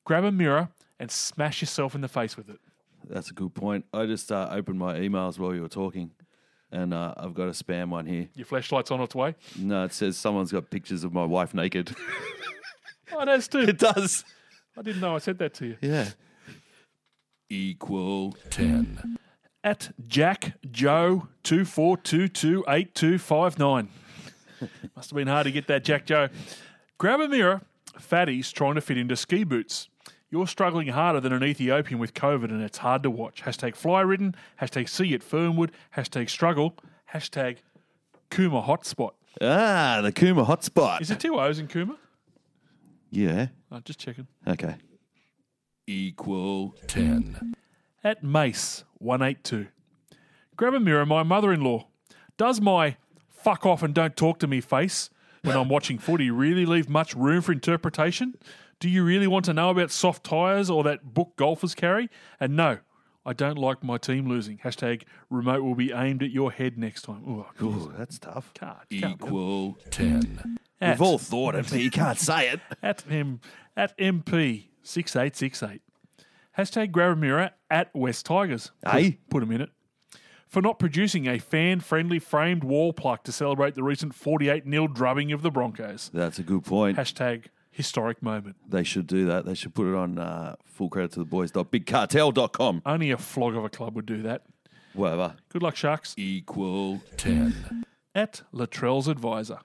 grab 0.05 0.25
a 0.25 0.33
mirror 0.33 0.69
and 0.99 1.11
smash 1.11 1.61
yourself 1.61 1.95
in 1.95 2.01
the 2.01 2.09
face 2.09 2.37
with 2.37 2.49
it. 2.49 2.61
That's 3.09 3.31
a 3.31 3.35
good 3.35 3.55
point. 3.55 3.85
I 3.93 4.07
just 4.07 4.31
uh, 4.31 4.49
opened 4.51 4.79
my 4.79 4.99
emails 4.99 5.39
while 5.39 5.55
you 5.55 5.63
were 5.63 5.69
talking, 5.69 6.11
and 6.73 6.95
uh, 6.95 7.15
I've 7.17 7.35
got 7.35 7.49
a 7.49 7.53
spam 7.53 7.89
one 7.91 8.07
here. 8.07 8.29
Your 8.35 8.47
flashlight's 8.47 8.91
on 8.91 9.01
its 9.01 9.15
way. 9.15 9.35
No, 9.59 9.85
it 9.85 9.93
says 9.93 10.17
someone's 10.17 10.53
got 10.53 10.71
pictures 10.71 11.05
of 11.05 11.13
my 11.13 11.25
wife 11.25 11.55
naked. 11.55 11.95
Oh, 13.13 13.25
that's 13.25 13.49
too. 13.49 13.59
it 13.63 13.77
does. 13.77 14.25
I 14.79 14.83
didn't 14.83 15.01
know 15.01 15.17
I 15.17 15.19
said 15.19 15.39
that 15.39 15.53
to 15.55 15.67
you. 15.67 15.77
Yeah. 15.81 16.11
Equal 17.49 18.37
10. 18.51 19.17
At 19.65 19.91
Jack 20.07 20.55
Joe 20.71 21.27
two 21.43 21.65
four 21.65 21.97
two 21.97 22.29
two 22.29 22.65
eight 22.69 22.95
two 22.95 23.19
five 23.19 23.59
nine. 23.59 23.89
Must 24.97 25.11
have 25.11 25.17
been 25.17 25.27
hard 25.27 25.45
to 25.45 25.51
get 25.51 25.67
that, 25.67 25.85
Jack 25.85 26.07
Joe. 26.07 26.29
Grab 26.99 27.21
a 27.21 27.29
mirror. 27.29 27.63
Fatty's 27.99 28.53
trying 28.53 28.77
to 28.77 28.81
fit 28.81 28.97
into 28.97 29.17
ski 29.17 29.43
boots. 29.45 29.89
You're 30.31 30.47
struggling 30.47 30.89
harder 30.89 31.19
than 31.21 31.33
an 31.33 31.43
Ethiopian 31.43 31.99
with 31.99 32.15
COVID, 32.15 32.45
and 32.51 32.63
it's 32.63 32.79
hard 32.79 33.03
to 33.03 33.11
watch. 33.11 33.43
Hashtag 33.43 33.75
fly 33.75 34.01
ridden. 34.01 34.37
Hashtag 34.61 34.89
see 34.89 35.13
at 35.13 35.23
Fernwood. 35.23 35.73
Hashtag 35.97 36.31
struggle. 36.31 36.77
Hashtag 37.13 37.59
Kuma 38.31 38.63
hotspot. 38.63 39.11
Ah, 39.41 40.01
the 40.03 40.13
Kuma 40.13 40.45
hotspot. 40.45 41.01
Is 41.01 41.11
it 41.11 41.19
two 41.19 41.39
O's 41.41 41.59
in 41.59 41.67
Kuma? 41.67 41.97
Yeah. 43.11 43.49
Oh, 43.73 43.81
just 43.81 43.99
checking. 43.99 44.29
Okay. 44.47 44.77
Equal 45.87 46.75
10. 46.87 47.55
at 48.05 48.23
Mace 48.23 48.85
182. 48.99 49.67
Grab 50.57 50.75
a 50.75 50.81
mirror, 50.81 51.05
my 51.05 51.25
mother 51.25 51.53
in 51.53 51.63
law. 51.63 51.89
Does 52.37 52.61
my 52.61 52.97
fuck 53.29 53.67
off 53.67 53.83
and 53.83 53.93
don't 53.93 54.17
talk 54.17 54.39
to 54.39 54.47
me 54.47 54.61
face 54.61 55.11
when 55.43 55.57
I'm 55.57 55.69
watching 55.69 55.99
footy 55.99 56.31
really 56.31 56.65
leave 56.67 56.89
much 56.89 57.15
room 57.15 57.43
for 57.43 57.51
interpretation? 57.51 58.35
Do 58.81 58.89
you 58.89 59.05
really 59.05 59.27
want 59.27 59.45
to 59.45 59.53
know 59.53 59.71
about 59.71 59.91
soft 59.91 60.25
tyres 60.25 60.71
or 60.71 60.83
that 60.85 61.13
book 61.15 61.37
golfers 61.37 61.75
carry? 61.75 62.09
And 62.41 62.57
no, 62.57 62.79
I 63.27 63.35
don't 63.35 63.59
like 63.59 63.85
my 63.85 63.99
team 63.99 64.27
losing. 64.27 64.57
Hashtag 64.59 65.03
remote 65.29 65.63
will 65.63 65.75
be 65.75 65.93
aimed 65.93 66.23
at 66.23 66.31
your 66.31 66.51
head 66.51 66.79
next 66.79 67.03
time. 67.03 67.23
Ooh, 67.29 67.41
I 67.49 67.53
can't- 67.59 67.63
Ooh, 67.77 67.95
that's 67.97 68.19
tough. 68.19 68.53
can't, 68.55 68.89
can't. 68.91 69.13
Equal 69.23 69.77
10. 69.91 70.59
At, 70.81 70.93
We've 70.99 71.03
all 71.03 71.19
thought 71.19 71.55
it, 71.57 71.67
but 71.69 71.79
you 71.79 71.91
can't 71.91 72.19
say 72.19 72.49
it. 72.49 72.61
at, 72.83 73.05
M, 73.11 73.41
at 73.77 73.97
MP 73.99 74.69
6868. 74.83 75.83
Hashtag 76.57 76.91
grab 76.91 77.13
a 77.13 77.17
mirror 77.17 77.51
at 77.71 77.95
West 77.95 78.25
Tigers. 78.25 78.71
Hey? 78.85 79.19
Put 79.29 79.41
them 79.41 79.53
in 79.53 79.61
it. 79.61 79.69
For 80.49 80.63
not 80.63 80.79
producing 80.79 81.29
a 81.29 81.39
fan 81.39 81.81
friendly 81.81 82.19
framed 82.19 82.65
wall 82.65 82.95
plaque 82.95 83.25
to 83.25 83.31
celebrate 83.33 83.75
the 83.75 83.83
recent 83.85 84.15
48 84.15 84.65
0 84.69 84.89
drubbing 84.89 85.33
of 85.33 85.43
the 85.43 85.51
Broncos. 85.51 86.11
That's 86.15 86.39
a 86.39 86.43
good 86.43 86.65
point. 86.65 86.97
Hashtag 86.99 87.45
historic 87.71 88.23
moment. 88.23 88.57
They 88.69 88.85
should 88.85 89.07
do 89.07 89.27
that. 89.27 89.47
They 89.47 89.55
should 89.55 89.75
put 89.75 89.87
it 89.87 89.95
on 89.95 90.19
uh, 90.19 90.57
full 90.65 90.89
credit 90.89 91.13
to 91.13 91.21
the 91.21 91.25
boys. 91.25 91.53
boys.bigcartel.com. 91.53 92.83
Only 92.85 93.11
a 93.11 93.17
flog 93.17 93.57
of 93.57 93.65
a 93.65 93.69
club 93.69 93.97
would 93.97 94.07
do 94.07 94.23
that. 94.23 94.43
Whatever. 94.93 95.37
Good 95.49 95.63
luck, 95.63 95.77
Sharks. 95.77 96.15
Equal 96.17 97.03
10. 97.17 97.85
At 98.15 98.43
Latrell's 98.53 99.09
advisor. 99.09 99.59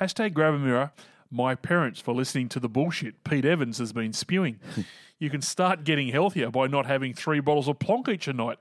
Hashtag 0.00 0.34
grab 0.34 0.54
a 0.54 0.58
mirror. 0.58 0.92
My 1.30 1.54
parents 1.54 1.98
for 1.98 2.14
listening 2.14 2.48
to 2.50 2.60
the 2.60 2.68
bullshit 2.68 3.24
Pete 3.24 3.44
Evans 3.44 3.78
has 3.78 3.92
been 3.92 4.12
spewing. 4.12 4.60
you 5.18 5.30
can 5.30 5.40
start 5.40 5.84
getting 5.84 6.08
healthier 6.08 6.50
by 6.50 6.66
not 6.66 6.84
having 6.84 7.14
three 7.14 7.40
bottles 7.40 7.68
of 7.68 7.78
plonk 7.78 8.08
each 8.08 8.28
a 8.28 8.32
night 8.32 8.58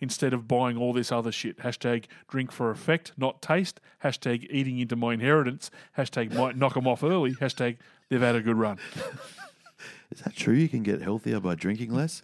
instead 0.00 0.32
of 0.32 0.48
buying 0.48 0.76
all 0.76 0.92
this 0.92 1.12
other 1.12 1.30
shit. 1.30 1.58
Hashtag 1.58 2.04
drink 2.28 2.50
for 2.50 2.70
effect, 2.70 3.12
not 3.16 3.42
taste. 3.42 3.80
Hashtag 4.02 4.46
eating 4.50 4.78
into 4.78 4.96
my 4.96 5.14
inheritance. 5.14 5.70
Hashtag 5.98 6.32
might 6.34 6.56
knock 6.56 6.74
them 6.74 6.86
off 6.86 7.02
early. 7.02 7.34
Hashtag 7.34 7.76
they've 8.08 8.20
had 8.20 8.34
a 8.36 8.40
good 8.40 8.56
run. 8.56 8.78
Is 10.10 10.20
that 10.20 10.36
true? 10.36 10.54
You 10.54 10.68
can 10.68 10.82
get 10.82 11.02
healthier 11.02 11.40
by 11.40 11.54
drinking 11.54 11.92
less? 11.92 12.22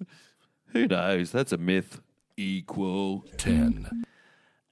Who 0.72 0.86
knows? 0.86 1.32
That's 1.32 1.52
a 1.52 1.56
myth. 1.58 2.00
Equal 2.36 3.24
10. 3.36 4.04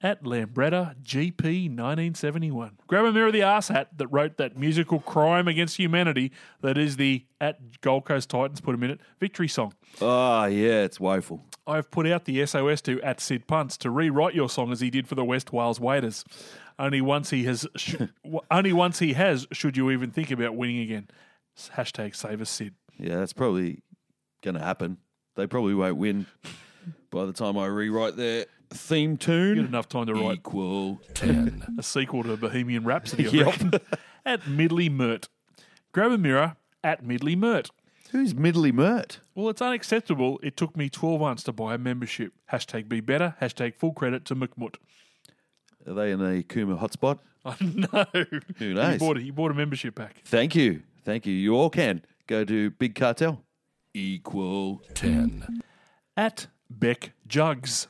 At 0.01 0.23
Lambretta 0.23 0.95
GP 1.03 1.67
1971. 1.67 2.77
Grab 2.87 3.03
a 3.03 3.11
mirror 3.11 3.27
of 3.27 3.33
the 3.33 3.43
arse 3.43 3.67
hat 3.67 3.89
that 3.97 4.07
wrote 4.07 4.37
that 4.37 4.57
musical 4.57 5.01
crime 5.01 5.47
against 5.49 5.75
humanity 5.75 6.31
that 6.61 6.77
is 6.77 6.95
the 6.95 7.25
at 7.41 7.81
Gold 7.81 8.05
Coast 8.05 8.29
Titans 8.29 8.61
put 8.61 8.73
a 8.73 8.77
minute 8.77 9.01
victory 9.19 9.49
song. 9.49 9.73
Oh, 9.99 10.45
yeah, 10.45 10.83
it's 10.83 11.01
woeful. 11.01 11.43
I've 11.67 11.91
put 11.91 12.07
out 12.07 12.23
the 12.25 12.45
SOS 12.45 12.81
to 12.83 13.01
at 13.01 13.19
Sid 13.19 13.45
Punts 13.45 13.77
to 13.79 13.91
rewrite 13.91 14.33
your 14.33 14.49
song 14.49 14.71
as 14.71 14.79
he 14.79 14.89
did 14.89 15.07
for 15.07 15.15
the 15.15 15.25
West 15.25 15.51
Wales 15.51 15.79
Waiters. 15.81 16.23
Only 16.79 17.01
once 17.01 17.29
he 17.29 17.43
has, 17.43 17.67
sh- 17.75 17.95
only 18.51 18.73
once 18.73 18.99
he 18.99 19.13
has, 19.13 19.45
should 19.51 19.75
you 19.77 19.91
even 19.91 20.09
think 20.11 20.31
about 20.31 20.55
winning 20.55 20.79
again. 20.79 21.09
Hashtag 21.75 22.15
save 22.15 22.41
us 22.41 22.49
Sid. 22.49 22.73
Yeah, 22.97 23.17
that's 23.17 23.33
probably 23.33 23.83
going 24.41 24.55
to 24.55 24.61
happen. 24.63 24.97
They 25.35 25.45
probably 25.45 25.73
won't 25.75 25.97
win 25.97 26.25
by 27.11 27.25
the 27.25 27.33
time 27.33 27.57
I 27.57 27.65
rewrite 27.65 28.15
their 28.15 28.45
theme 28.71 29.17
tune. 29.17 29.55
Get 29.55 29.65
enough 29.65 29.89
time 29.89 30.05
to 30.07 30.13
write 30.13 30.37
Equal 30.37 31.01
10. 31.15 31.75
a 31.77 31.83
sequel 31.83 32.23
to 32.23 32.37
Bohemian 32.37 32.83
Rhapsody. 32.85 33.27
I 33.41 33.43
reckon. 33.45 33.71
at 34.25 34.41
Midley 34.43 34.89
Mert. 34.89 35.27
Grab 35.91 36.11
a 36.11 36.17
mirror 36.17 36.55
at 36.83 37.03
Midley 37.03 37.37
Mert. 37.37 37.69
Who's 38.11 38.33
Midley 38.33 38.71
Mert? 38.73 39.19
Well, 39.35 39.49
it's 39.49 39.61
unacceptable. 39.61 40.39
It 40.41 40.55
took 40.57 40.75
me 40.77 40.89
12 40.89 41.19
months 41.21 41.43
to 41.43 41.51
buy 41.51 41.73
a 41.75 41.77
membership. 41.77 42.33
Hashtag 42.51 42.87
be 42.87 43.01
better. 43.01 43.35
Hashtag 43.41 43.75
full 43.75 43.93
credit 43.93 44.23
to 44.25 44.35
McMut. 44.35 44.75
Are 45.89 45.93
they 45.93 46.11
in 46.11 46.23
a 46.23 46.43
Kuma 46.43 46.77
hotspot? 46.77 47.19
Oh, 47.45 47.55
no. 47.61 48.05
Who 48.57 48.73
knows? 48.73 48.91
He 48.93 48.97
bought, 48.99 49.15
a, 49.17 49.21
he 49.21 49.31
bought 49.31 49.49
a 49.49 49.53
membership 49.53 49.95
pack. 49.95 50.21
Thank 50.25 50.55
you. 50.55 50.81
Thank 51.05 51.25
you. 51.25 51.33
You 51.33 51.55
all 51.55 51.69
can 51.69 52.03
go 52.27 52.43
to 52.43 52.69
Big 52.71 52.95
Cartel. 52.95 53.41
Equal 53.93 54.81
10. 54.93 55.61
At 56.17 56.47
Beck 56.69 57.13
Jugs. 57.27 57.87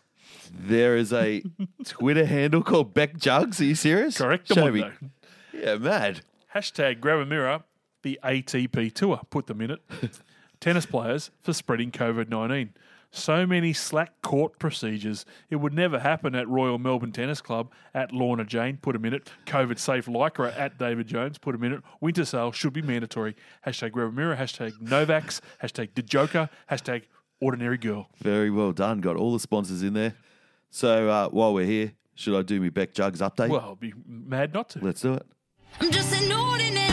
There 0.53 0.95
is 0.95 1.11
a 1.11 1.41
Twitter 1.83 2.25
handle 2.27 2.61
called 2.61 2.93
Beck 2.93 3.17
Jugs. 3.17 3.59
Are 3.59 3.65
you 3.65 3.73
serious? 3.75 4.19
Correct 4.19 4.47
the 4.47 4.53
Show 4.53 4.63
one, 4.65 4.73
me. 4.73 4.81
though. 4.81 5.59
Yeah, 5.59 5.75
mad. 5.77 6.21
Hashtag 6.53 6.99
grab 6.99 7.17
a 7.19 7.25
mirror, 7.25 7.63
the 8.03 8.19
ATP 8.23 8.93
Tour. 8.93 9.21
Put 9.31 9.47
them 9.47 9.61
in 9.61 9.71
it. 9.71 9.81
Tennis 10.59 10.85
players 10.85 11.31
for 11.41 11.53
spreading 11.53 11.89
COVID 11.91 12.29
19. 12.29 12.73
So 13.11 13.47
many 13.47 13.73
slack 13.73 14.21
court 14.21 14.59
procedures. 14.59 15.25
It 15.49 15.55
would 15.55 15.73
never 15.73 15.99
happen 15.99 16.35
at 16.35 16.47
Royal 16.47 16.77
Melbourne 16.77 17.11
Tennis 17.11 17.41
Club, 17.41 17.71
at 17.93 18.11
Lorna 18.11 18.45
Jane, 18.45 18.77
put 18.77 18.95
a 18.95 18.99
minute. 18.99 19.31
COVID 19.47 19.79
safe 19.79 20.05
Lycra 20.05 20.57
at 20.57 20.77
David 20.77 21.07
Jones, 21.07 21.39
put 21.39 21.55
a 21.55 21.57
minute. 21.57 21.81
Winter 22.01 22.23
sale 22.23 22.51
should 22.51 22.73
be 22.73 22.83
mandatory. 22.83 23.35
Hashtag 23.65 23.93
grab 23.93 24.09
a 24.09 24.11
mirror, 24.11 24.35
hashtag 24.35 24.73
Novax, 24.79 25.41
hashtag 25.63 25.89
the 25.95 26.03
Joker, 26.03 26.49
hashtag 26.69 27.03
ordinary 27.41 27.77
girl. 27.77 28.09
Very 28.17 28.51
well 28.51 28.73
done. 28.73 29.01
Got 29.01 29.15
all 29.15 29.33
the 29.33 29.39
sponsors 29.39 29.81
in 29.81 29.93
there. 29.93 30.13
So 30.69 31.09
uh, 31.09 31.29
while 31.29 31.53
we're 31.53 31.65
here, 31.65 31.93
should 32.13 32.37
I 32.37 32.43
do 32.43 32.59
me 32.59 32.69
Beck 32.69 32.93
Jugs 32.93 33.21
update? 33.21 33.49
Well, 33.49 33.71
I'd 33.71 33.79
be 33.79 33.93
mad 34.05 34.53
not 34.53 34.69
to. 34.69 34.79
Let's 34.79 35.01
do 35.01 35.13
it. 35.15 35.25
I'm 35.79 35.89
just 35.89 36.13
an 36.21 36.31
ordinary 36.31 36.88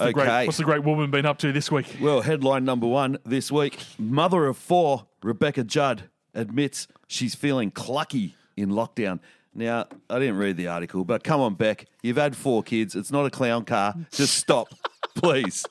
the, 0.00 0.06
Okay. 0.06 0.12
great, 0.24 0.46
what's 0.46 0.58
the 0.58 0.64
great 0.64 0.82
woman 0.84 1.10
been 1.10 1.26
up 1.26 1.38
to 1.38 1.52
this 1.52 1.70
week? 1.70 1.96
Well, 2.00 2.20
headline 2.22 2.64
number 2.64 2.86
one 2.86 3.18
this 3.24 3.50
week 3.52 3.78
Mother 3.98 4.46
of 4.46 4.56
four, 4.56 5.06
Rebecca 5.22 5.64
Judd, 5.64 6.04
admits 6.34 6.88
she's 7.06 7.34
feeling 7.34 7.70
clucky 7.70 8.32
in 8.56 8.70
lockdown. 8.70 9.20
Now, 9.54 9.86
I 10.08 10.18
didn't 10.20 10.36
read 10.36 10.56
the 10.56 10.68
article, 10.68 11.04
but 11.04 11.24
come 11.24 11.40
on, 11.40 11.54
Beck. 11.54 11.86
You've 12.02 12.16
had 12.18 12.36
four 12.36 12.62
kids. 12.62 12.94
It's 12.94 13.10
not 13.10 13.26
a 13.26 13.30
clown 13.30 13.64
car. 13.64 13.94
Just 14.12 14.34
stop, 14.36 14.68
please. 15.16 15.66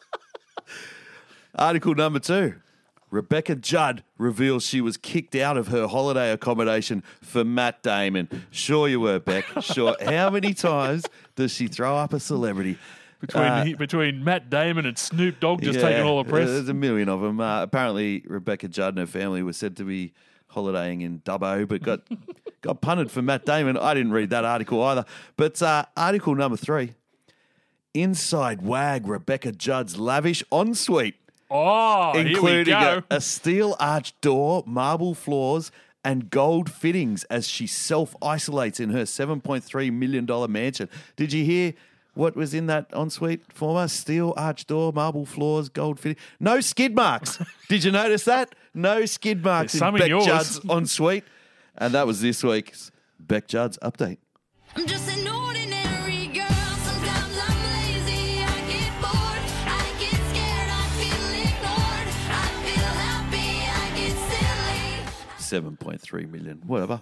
Article 1.55 1.95
number 1.95 2.19
two 2.19 2.55
Rebecca 3.11 3.55
Judd 3.55 4.03
reveals 4.19 4.63
she 4.65 4.81
was 4.81 4.95
kicked 4.95 5.35
out 5.35 5.57
of 5.57 5.69
her 5.69 5.87
holiday 5.87 6.31
accommodation 6.31 7.01
for 7.21 7.43
Matt 7.43 7.81
Damon. 7.81 8.29
Sure, 8.51 8.87
you 8.87 8.99
were, 8.99 9.19
Beck. 9.19 9.45
Sure. 9.61 9.95
How 10.05 10.29
many 10.29 10.53
times 10.53 11.05
does 11.35 11.51
she 11.51 11.67
throw 11.67 11.95
up 11.97 12.13
a 12.13 12.19
celebrity? 12.19 12.77
Between, 13.19 13.43
Uh, 13.43 13.63
he- 13.65 13.73
between 13.73 14.23
Matt 14.23 14.49
Damon 14.49 14.85
and 14.85 14.97
Snoop 14.97 15.39
Dogg 15.41 15.61
just 15.61 15.79
taking 15.79 16.03
all 16.05 16.23
the 16.23 16.29
press. 16.29 16.47
There's 16.47 16.69
a 16.69 16.73
million 16.73 17.09
of 17.09 17.19
them. 17.21 17.39
Uh, 17.41 17.61
apparently, 17.63 18.23
Rebecca 18.27 18.67
Judd 18.69 18.89
and 18.97 18.99
her 18.99 19.05
family 19.05 19.43
were 19.43 19.51
said 19.53 19.75
to 19.77 19.83
be 19.83 20.13
holidaying 20.47 21.01
in 21.01 21.19
Dubbo, 21.19 21.67
but 21.67 21.83
got 21.83 22.01
got 22.61 22.79
punted 22.81 23.11
for 23.11 23.21
Matt 23.21 23.45
Damon. 23.45 23.75
I 23.77 23.93
didn't 23.93 24.13
read 24.13 24.29
that 24.29 24.45
article 24.45 24.81
either. 24.83 25.05
But 25.35 25.61
uh, 25.61 25.83
article 25.97 26.33
number 26.33 26.55
three: 26.57 26.93
Inside 27.93 28.61
Wag 28.61 29.07
Rebecca 29.07 29.51
Judd's 29.51 29.97
lavish 29.99 30.43
ensuite, 30.51 31.15
Oh, 31.51 32.11
here 32.13 32.23
we 32.23 32.29
including 32.31 32.73
go. 32.79 33.01
a, 33.09 33.15
a 33.17 33.21
steel 33.21 33.75
arched 33.79 34.19
door, 34.21 34.63
marble 34.65 35.13
floors. 35.15 35.71
And 36.01 36.29
gold 36.29 36.71
fittings 36.71 37.25
as 37.25 37.45
she 37.45 37.67
self 37.67 38.15
isolates 38.21 38.79
in 38.79 38.91
her 38.91 39.01
$7.3 39.03 39.91
million 39.91 40.25
mansion. 40.49 40.87
Did 41.17 41.33
you 41.33 41.43
hear 41.43 41.73
what 42.13 42.35
was 42.35 42.53
in 42.53 42.65
that 42.67 42.87
ensuite 42.93 43.51
former? 43.53 43.87
Steel 43.87 44.33
arch 44.35 44.65
door, 44.67 44.91
marble 44.93 45.25
floors, 45.25 45.69
gold 45.69 45.99
fitting. 45.99 46.17
No 46.39 46.59
skid 46.61 46.95
marks. 46.95 47.39
Did 47.69 47.83
you 47.83 47.91
notice 47.91 48.25
that? 48.25 48.55
No 48.73 49.05
skid 49.05 49.43
marks 49.43 49.73
There's 49.73 49.81
in 49.81 49.87
some 49.87 49.95
in 49.95 49.99
Beck 50.01 50.09
yours. 50.09 50.25
Judd's 50.25 50.59
ensuite. 50.69 51.23
And 51.77 51.93
that 51.93 52.05
was 52.07 52.21
this 52.21 52.43
week's 52.43 52.91
Beck 53.19 53.47
Judd's 53.47 53.77
update. 53.81 54.17
I'm 54.75 54.85
just 54.85 55.09
an 55.09 55.27
ordinary 55.27 56.27
girl. 56.27 56.45
Sometimes 56.83 57.37
I'm 57.37 57.63
lazy. 57.73 58.43
I 58.43 58.59
get 58.69 58.91
bored. 59.01 59.45
I 59.65 59.95
get 59.99 60.19
scared. 60.29 60.69
I 60.69 60.85
feel 60.99 61.25
ignored. 61.39 62.07
I 62.29 62.47
feel 62.65 62.91
happy. 63.07 63.49
I 63.71 63.85
get 63.97 64.15
silly. 65.39 65.77
7.3 65.77 66.29
million. 66.31 66.61
Whatever. 66.67 67.01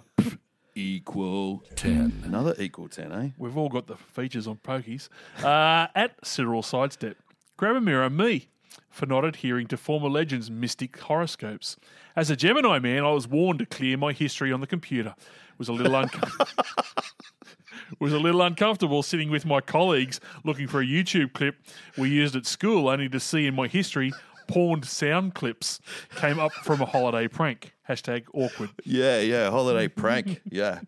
Equal 0.78 1.64
10. 1.74 2.22
Another 2.24 2.54
equal 2.56 2.88
10, 2.88 3.10
eh? 3.10 3.30
We've 3.36 3.56
all 3.56 3.68
got 3.68 3.88
the 3.88 3.96
features 3.96 4.46
on 4.46 4.58
pokies. 4.58 5.08
Uh, 5.42 5.88
at 5.96 6.24
Cyril 6.24 6.62
Sidestep, 6.62 7.16
grab 7.56 7.74
a 7.74 7.80
mirror, 7.80 8.08
me, 8.08 8.46
for 8.88 9.04
not 9.04 9.24
adhering 9.24 9.66
to 9.66 9.76
former 9.76 10.08
legends' 10.08 10.52
mystic 10.52 10.96
horoscopes. 10.96 11.78
As 12.14 12.30
a 12.30 12.36
Gemini 12.36 12.78
man, 12.78 13.02
I 13.02 13.10
was 13.10 13.26
warned 13.26 13.58
to 13.58 13.66
clear 13.66 13.96
my 13.96 14.12
history 14.12 14.52
on 14.52 14.60
the 14.60 14.68
computer. 14.68 15.16
It 15.18 15.58
was 15.58 15.68
a 15.68 15.72
little 15.72 15.96
uncomfortable. 15.96 16.46
was 17.98 18.12
a 18.12 18.18
little 18.20 18.42
uncomfortable 18.42 19.02
sitting 19.02 19.30
with 19.30 19.44
my 19.44 19.60
colleagues 19.60 20.20
looking 20.44 20.68
for 20.68 20.80
a 20.80 20.86
YouTube 20.86 21.32
clip 21.32 21.56
we 21.96 22.08
used 22.08 22.36
at 22.36 22.46
school, 22.46 22.88
only 22.88 23.08
to 23.08 23.18
see 23.18 23.48
in 23.48 23.54
my 23.56 23.66
history 23.66 24.12
pawned 24.48 24.84
sound 24.84 25.34
clips 25.34 25.78
came 26.16 26.38
up 26.40 26.52
from 26.52 26.80
a 26.80 26.86
holiday 26.86 27.28
prank. 27.28 27.72
Hashtag 27.88 28.24
awkward. 28.34 28.70
Yeah, 28.84 29.20
yeah. 29.20 29.50
Holiday 29.50 29.86
prank. 29.88 30.40
Yeah. 30.50 30.80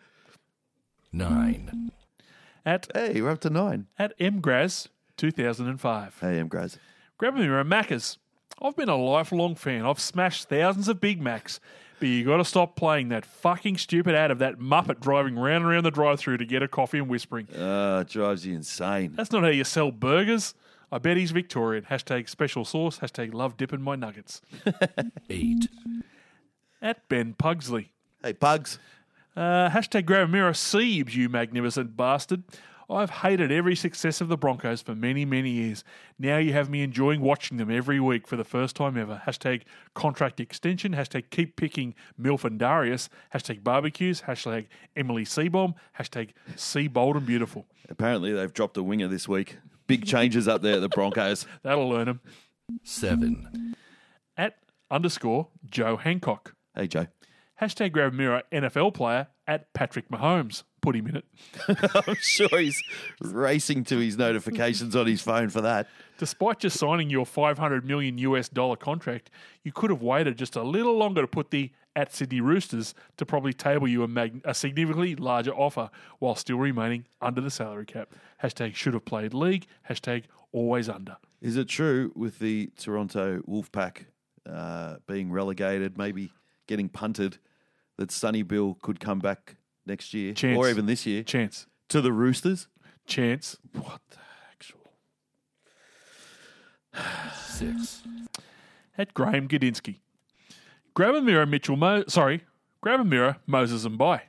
9. 1.13 1.91
At 2.65 2.89
Hey, 2.95 3.21
we're 3.21 3.31
up 3.31 3.41
to 3.41 3.51
nine. 3.51 3.87
at 3.99 4.19
MGraz 4.19 4.89
2005. 5.17 6.19
Hey, 6.21 6.39
M. 6.39 6.49
Graz. 6.49 6.79
Grab 7.19 7.35
a 7.37 7.39
mirror, 7.39 7.65
Macca's. 7.65 8.19
I've 8.63 8.77
been 8.77 8.89
a 8.89 8.97
lifelong 8.97 9.55
fan. 9.55 9.87
I've 9.87 9.99
smashed 10.01 10.49
thousands 10.49 10.87
of 10.89 11.01
Big 11.01 11.21
Macs, 11.21 11.59
but 11.99 12.09
you 12.09 12.25
got 12.27 12.37
to 12.37 12.45
stop 12.45 12.77
playing 12.77 13.09
that 13.09 13.25
fucking 13.25 13.79
stupid 13.79 14.15
ad 14.15 14.31
of 14.31 14.39
that 14.41 14.59
Muppet 14.59 15.01
driving 15.01 15.37
round 15.37 15.65
and 15.65 15.73
around 15.73 15.85
the 15.85 15.91
drive-through 15.91 16.37
to 16.37 16.45
get 16.45 16.63
a 16.63 16.69
coffee 16.69 16.99
and 16.99 17.09
whispering. 17.09 17.49
Uh, 17.55 18.01
it 18.07 18.09
drives 18.13 18.47
you 18.47 18.55
insane. 18.55 19.15
That's 19.17 19.33
not 19.33 19.43
how 19.43 19.49
you 19.49 19.65
sell 19.65 19.91
burgers. 19.91 20.55
I 20.93 20.99
bet 20.99 21.17
he's 21.17 21.31
Victorian. 21.31 21.85
Hashtag 21.85 22.29
special 22.29 22.65
sauce. 22.65 22.99
Hashtag 22.99 23.33
love 23.33 23.57
dipping 23.57 23.83
my 23.83 23.97
nuggets. 23.97 24.43
Eat. 25.29 25.69
At 26.83 27.09
Ben 27.09 27.35
Pugsley. 27.35 27.93
Hey, 28.23 28.33
Pugs. 28.33 28.79
Uh, 29.37 29.71
hashtag 29.71 30.05
grab 30.05 30.29
a 30.29 30.33
mirror, 30.33 30.53
Siebes, 30.53 31.15
you 31.15 31.29
magnificent 31.29 31.97
bastard. 31.97 32.43
I've 32.91 33.11
hated 33.11 33.53
every 33.53 33.77
success 33.77 34.21
of 34.21 34.29
the 34.29 34.37
Broncos 34.37 34.83
for 34.83 34.97
many, 34.97 35.25
many 35.25 35.51
years. 35.51 35.85
Now 36.19 36.39
you 36.39 36.53
have 36.55 36.69
me 36.69 36.83
enjoying 36.83 37.21
watching 37.21 37.57
them 37.57 37.71
every 37.71 38.01
week 38.01 38.27
for 38.27 38.37
the 38.37 38.45
first 38.45 38.75
time 38.75 38.99
ever. 38.99 39.23
Hashtag 39.27 39.63
contract 39.95 40.41
extension. 40.41 40.93
Hashtag 40.93 41.31
keep 41.31 41.55
picking 41.55 41.95
Milf 42.21 42.45
and 42.45 42.59
Darius. 42.59 43.09
Hashtag 43.33 43.63
barbecues. 43.63 44.23
Hashtag 44.23 44.67
Emily 44.97 45.25
Seebohm. 45.25 45.75
Hashtag 46.01 46.31
see 46.57 46.89
bold 46.89 47.17
and 47.17 47.25
beautiful. 47.25 47.67
Apparently, 47.89 48.33
they've 48.33 48.53
dropped 48.53 48.77
a 48.77 48.83
winger 48.83 49.07
this 49.07 49.29
week. 49.29 49.59
Big 49.91 50.07
changes 50.07 50.47
up 50.47 50.63
there 50.63 50.75
at 50.75 50.83
the 50.83 50.89
Broncos. 50.89 51.47
That'll 51.65 51.89
learn 51.89 52.07
them. 52.07 52.21
7. 52.85 53.75
At 54.37 54.55
underscore 54.89 55.49
Joe 55.69 55.97
Hancock. 55.97 56.55
Hey, 56.77 56.87
Joe. 56.87 57.09
Hashtag 57.61 57.91
grab 57.91 58.13
mirror 58.13 58.45
NFL 58.53 58.95
player 58.95 59.27
at 59.49 59.75
Patrick 59.75 60.09
Mahomes. 60.09 60.63
Put 60.81 60.95
him 60.95 61.09
in 61.09 61.17
it. 61.17 61.25
I'm 62.07 62.15
sure 62.21 62.57
he's 62.57 62.81
racing 63.21 63.83
to 63.87 63.99
his 63.99 64.17
notifications 64.17 64.95
on 64.95 65.09
his 65.09 65.23
phone 65.23 65.49
for 65.49 65.61
that. 65.63 65.89
Despite 66.19 66.61
just 66.61 66.79
signing 66.79 67.11
your 67.11 67.27
500 67.27 67.85
million 67.85 68.17
US 68.19 68.49
dollar 68.49 68.77
contract, 68.77 69.29
you 69.65 69.73
could 69.73 69.91
have 69.91 70.03
waited 70.03 70.39
just 70.39 70.55
a 70.55 70.63
little 70.63 70.97
longer 70.97 71.23
to 71.23 71.27
put 71.27 71.51
the 71.51 71.73
at 72.01 72.15
Sydney 72.15 72.41
Roosters 72.41 72.95
to 73.19 73.27
probably 73.27 73.53
table 73.53 73.87
you 73.87 74.03
a, 74.03 74.09
mag- 74.09 74.41
a 74.47 74.55
significantly 74.55 75.15
larger 75.17 75.53
offer 75.53 75.91
while 76.19 76.35
still 76.35 76.57
remaining 76.59 77.05
under 77.21 77.43
the 77.43 77.51
salary 77.51 77.85
cap. 77.85 78.09
Hashtag 78.43 78.75
should 78.75 78.95
have 78.95 79.05
played 79.05 79.35
league. 79.35 79.67
Hashtag 79.91 80.25
always 80.51 80.89
under. 80.89 81.19
Is 81.43 81.57
it 81.59 81.69
true 81.69 82.11
with 82.17 82.39
the 82.39 82.71
Toronto 82.79 83.43
Wolfpack 83.43 84.07
uh, 84.51 84.97
being 85.07 85.31
relegated, 85.31 85.99
maybe 85.99 86.33
getting 86.67 86.89
punted, 86.89 87.37
that 87.99 88.11
Sonny 88.11 88.43
Bill 88.43 88.79
could 88.81 88.99
come 88.99 89.19
back 89.19 89.57
next 89.85 90.15
year 90.15 90.33
Chance. 90.33 90.57
or 90.57 90.71
even 90.71 90.87
this 90.87 91.05
year 91.05 91.23
Chance. 91.23 91.67
to 91.91 92.01
the 92.01 92.13
Roosters? 92.15 92.67
Chance. 93.07 93.59
What 93.75 94.01
the 94.11 94.17
actual? 94.51 94.93
Six. 97.37 98.03
At 98.97 99.13
Graham 99.13 99.49
Gadinsky. 99.49 99.97
Grab 100.95 101.15
a 101.15 101.23
mirror, 101.23 101.47
Mitchell 101.47 101.77
Mo- 101.77 102.05
sorry, 102.09 102.43
grab 102.81 103.01
a 103.01 103.05
mirror, 103.05 103.37
Moses 103.47 103.87
Mbye. 103.87 104.23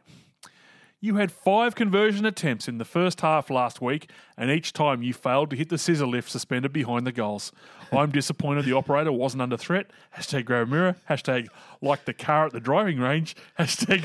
You 1.04 1.16
had 1.16 1.32
five 1.32 1.74
conversion 1.74 2.28
attempts 2.28 2.68
in 2.68 2.78
the 2.78 2.86
first 2.86 3.22
half 3.22 3.50
last 3.50 3.82
week, 3.82 4.12
and 4.38 4.52
each 4.52 4.72
time 4.72 5.02
you 5.02 5.14
failed 5.14 5.50
to 5.50 5.56
hit 5.56 5.70
the 5.70 5.80
scissor 5.80 6.06
lift 6.06 6.30
suspended 6.30 6.72
behind 6.72 7.08
the 7.08 7.12
goals. 7.12 7.52
I'm 7.92 8.12
disappointed 8.12 8.66
the 8.66 8.74
operator 8.74 9.12
wasn't 9.12 9.42
under 9.42 9.58
threat. 9.58 9.90
Hashtag 10.16 10.46
grab 10.46 10.68
a 10.68 10.70
mirror. 10.70 10.96
Hashtag 11.10 11.48
like 11.82 12.06
the 12.06 12.14
car 12.14 12.46
at 12.46 12.54
the 12.54 12.60
driving 12.60 13.00
range. 13.00 13.36
Hashtag 13.60 14.04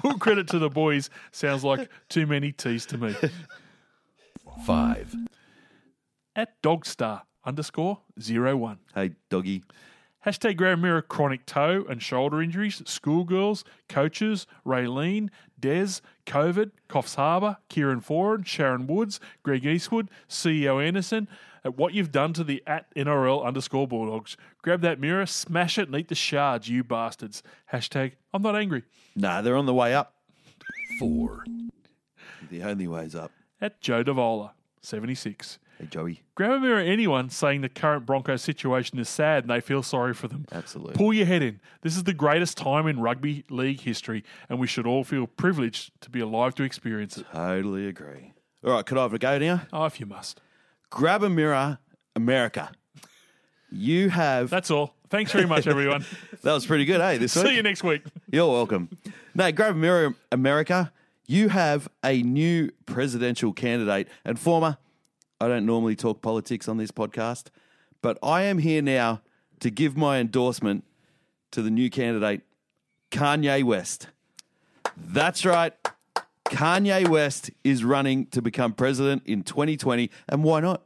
full 0.00 0.18
credit 0.18 0.48
to 0.48 0.58
the 0.58 0.68
boys. 0.68 1.08
Sounds 1.30 1.62
like 1.62 1.88
too 2.08 2.26
many 2.26 2.50
T's 2.50 2.84
to 2.86 2.98
me. 2.98 3.14
Five. 4.66 5.14
At 6.34 6.60
Dogstar 6.62 7.22
underscore 7.44 8.00
zero 8.20 8.56
one. 8.56 8.78
Hey, 8.92 9.12
doggy. 9.30 9.62
Hashtag 10.28 10.58
grab 10.58 10.78
a 10.78 10.82
mirror 10.82 11.00
chronic 11.00 11.46
toe 11.46 11.86
and 11.88 12.02
shoulder 12.02 12.42
injuries, 12.42 12.82
schoolgirls, 12.84 13.64
coaches, 13.88 14.46
Raelene, 14.66 15.30
Des, 15.58 16.02
COVID, 16.26 16.72
Coffs 16.86 17.14
Harbour, 17.14 17.56
Kieran 17.70 18.02
Foran, 18.02 18.44
Sharon 18.44 18.86
Woods, 18.86 19.20
Greg 19.42 19.64
Eastwood, 19.64 20.10
CEO 20.28 20.86
Anderson, 20.86 21.28
at 21.64 21.78
what 21.78 21.94
you've 21.94 22.12
done 22.12 22.34
to 22.34 22.44
the 22.44 22.62
at 22.66 22.94
NRL 22.94 23.42
underscore 23.42 23.88
Bulldogs. 23.88 24.36
Grab 24.60 24.82
that 24.82 25.00
mirror, 25.00 25.24
smash 25.24 25.78
it, 25.78 25.88
and 25.88 25.96
eat 25.96 26.08
the 26.08 26.14
shards, 26.14 26.68
you 26.68 26.84
bastards. 26.84 27.42
Hashtag 27.72 28.12
I'm 28.34 28.42
not 28.42 28.54
angry. 28.54 28.82
Nah, 29.16 29.40
they're 29.40 29.56
on 29.56 29.64
the 29.64 29.72
way 29.72 29.94
up. 29.94 30.12
Four. 30.98 31.46
The 32.50 32.64
only 32.64 32.86
way's 32.86 33.14
up. 33.14 33.32
At 33.62 33.80
Joe 33.80 34.04
Davola, 34.04 34.50
76. 34.82 35.58
Hey, 35.78 35.86
Joey. 35.86 36.22
Grab 36.34 36.50
a 36.50 36.60
mirror 36.60 36.80
anyone 36.80 37.30
saying 37.30 37.60
the 37.60 37.68
current 37.68 38.04
Broncos 38.04 38.42
situation 38.42 38.98
is 38.98 39.08
sad 39.08 39.44
and 39.44 39.50
they 39.50 39.60
feel 39.60 39.84
sorry 39.84 40.12
for 40.12 40.26
them. 40.26 40.44
Absolutely. 40.50 40.94
Pull 40.94 41.12
your 41.14 41.26
head 41.26 41.42
in. 41.42 41.60
This 41.82 41.96
is 41.96 42.02
the 42.02 42.12
greatest 42.12 42.56
time 42.56 42.88
in 42.88 42.98
rugby 43.00 43.44
league 43.48 43.80
history, 43.80 44.24
and 44.48 44.58
we 44.58 44.66
should 44.66 44.86
all 44.86 45.04
feel 45.04 45.28
privileged 45.28 45.92
to 46.00 46.10
be 46.10 46.18
alive 46.18 46.56
to 46.56 46.64
experience 46.64 47.16
it. 47.16 47.26
Totally 47.32 47.86
agree. 47.86 48.32
All 48.64 48.72
right, 48.72 48.84
could 48.84 48.98
I 48.98 49.02
have 49.02 49.14
a 49.14 49.18
go 49.18 49.38
now? 49.38 49.62
Oh, 49.72 49.84
if 49.84 50.00
you 50.00 50.06
must. 50.06 50.40
Grab 50.90 51.22
a 51.22 51.30
mirror, 51.30 51.78
America. 52.16 52.72
You 53.70 54.10
have. 54.10 54.50
That's 54.50 54.72
all. 54.72 54.94
Thanks 55.10 55.30
very 55.30 55.46
much, 55.46 55.68
everyone. 55.68 56.04
that 56.42 56.52
was 56.52 56.66
pretty 56.66 56.86
good, 56.86 57.00
hey, 57.00 57.18
this 57.18 57.36
week? 57.36 57.46
See 57.46 57.54
you 57.54 57.62
next 57.62 57.84
week. 57.84 58.02
You're 58.32 58.50
welcome. 58.50 58.88
No, 59.34 59.52
grab 59.52 59.76
a 59.76 59.78
mirror, 59.78 60.14
America. 60.32 60.92
You 61.26 61.50
have 61.50 61.88
a 62.04 62.22
new 62.22 62.70
presidential 62.84 63.52
candidate 63.52 64.08
and 64.24 64.38
former. 64.40 64.78
I 65.40 65.48
don't 65.48 65.66
normally 65.66 65.94
talk 65.94 66.20
politics 66.20 66.68
on 66.68 66.78
this 66.78 66.90
podcast, 66.90 67.46
but 68.02 68.18
I 68.22 68.42
am 68.42 68.58
here 68.58 68.82
now 68.82 69.22
to 69.60 69.70
give 69.70 69.96
my 69.96 70.18
endorsement 70.18 70.84
to 71.52 71.62
the 71.62 71.70
new 71.70 71.90
candidate, 71.90 72.42
Kanye 73.10 73.62
West. 73.62 74.08
That's 74.96 75.44
right. 75.44 75.72
Kanye 76.46 77.06
West 77.08 77.50
is 77.62 77.84
running 77.84 78.26
to 78.26 78.42
become 78.42 78.72
president 78.72 79.22
in 79.26 79.42
2020. 79.42 80.10
And 80.28 80.42
why 80.42 80.60
not? 80.60 80.82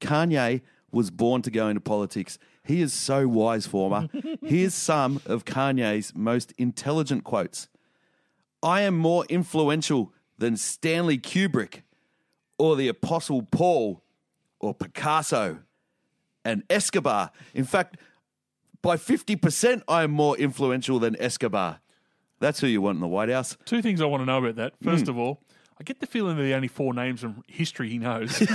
Kanye 0.00 0.62
was 0.90 1.10
born 1.10 1.42
to 1.42 1.50
go 1.50 1.68
into 1.68 1.80
politics. 1.80 2.38
He 2.64 2.80
is 2.80 2.92
so 2.92 3.28
wise, 3.28 3.66
former. 3.66 4.08
Here's 4.42 4.74
some 4.74 5.20
of 5.26 5.44
Kanye's 5.44 6.14
most 6.14 6.52
intelligent 6.56 7.24
quotes 7.24 7.68
I 8.62 8.80
am 8.82 8.96
more 8.96 9.26
influential 9.28 10.12
than 10.38 10.56
Stanley 10.56 11.18
Kubrick 11.18 11.82
or 12.58 12.76
the 12.76 12.88
Apostle 12.88 13.42
Paul 13.42 14.02
or 14.60 14.74
Picasso 14.74 15.58
and 16.44 16.62
Escobar. 16.70 17.30
In 17.54 17.64
fact, 17.64 17.96
by 18.82 18.96
50%, 18.96 19.82
I 19.88 20.02
am 20.04 20.10
more 20.10 20.36
influential 20.36 20.98
than 20.98 21.16
Escobar. 21.20 21.80
That's 22.40 22.60
who 22.60 22.66
you 22.66 22.82
want 22.82 22.96
in 22.96 23.00
the 23.00 23.08
White 23.08 23.30
House. 23.30 23.56
Two 23.64 23.80
things 23.82 24.00
I 24.00 24.04
want 24.06 24.20
to 24.22 24.26
know 24.26 24.38
about 24.38 24.56
that. 24.56 24.74
First 24.82 25.04
Hmm. 25.04 25.10
of 25.10 25.18
all, 25.18 25.40
I 25.80 25.84
get 25.84 26.00
the 26.00 26.06
feeling 26.06 26.36
they're 26.36 26.44
the 26.46 26.54
only 26.54 26.68
four 26.68 26.92
names 26.94 27.20
from 27.20 27.42
history 27.48 27.88
he 27.88 27.98
knows. 27.98 28.42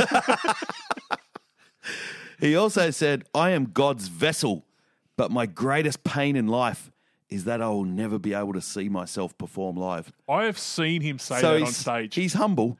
He 2.39 2.55
also 2.55 2.89
said, 2.91 3.25
I 3.35 3.49
am 3.49 3.65
God's 3.65 4.07
vessel, 4.07 4.65
but 5.17 5.29
my 5.29 5.45
greatest 5.45 6.05
pain 6.05 6.37
in 6.37 6.47
life 6.47 6.89
is 7.29 7.43
that 7.43 7.61
I 7.61 7.67
will 7.67 7.83
never 7.83 8.17
be 8.17 8.33
able 8.33 8.53
to 8.53 8.61
see 8.61 8.87
myself 8.87 9.37
perform 9.37 9.75
live. 9.75 10.13
I 10.27 10.45
have 10.45 10.57
seen 10.57 11.01
him 11.01 11.19
say 11.19 11.41
so 11.41 11.55
that 11.59 11.65
on 11.65 11.71
stage. 11.73 12.15
he's 12.15 12.33
humble. 12.33 12.77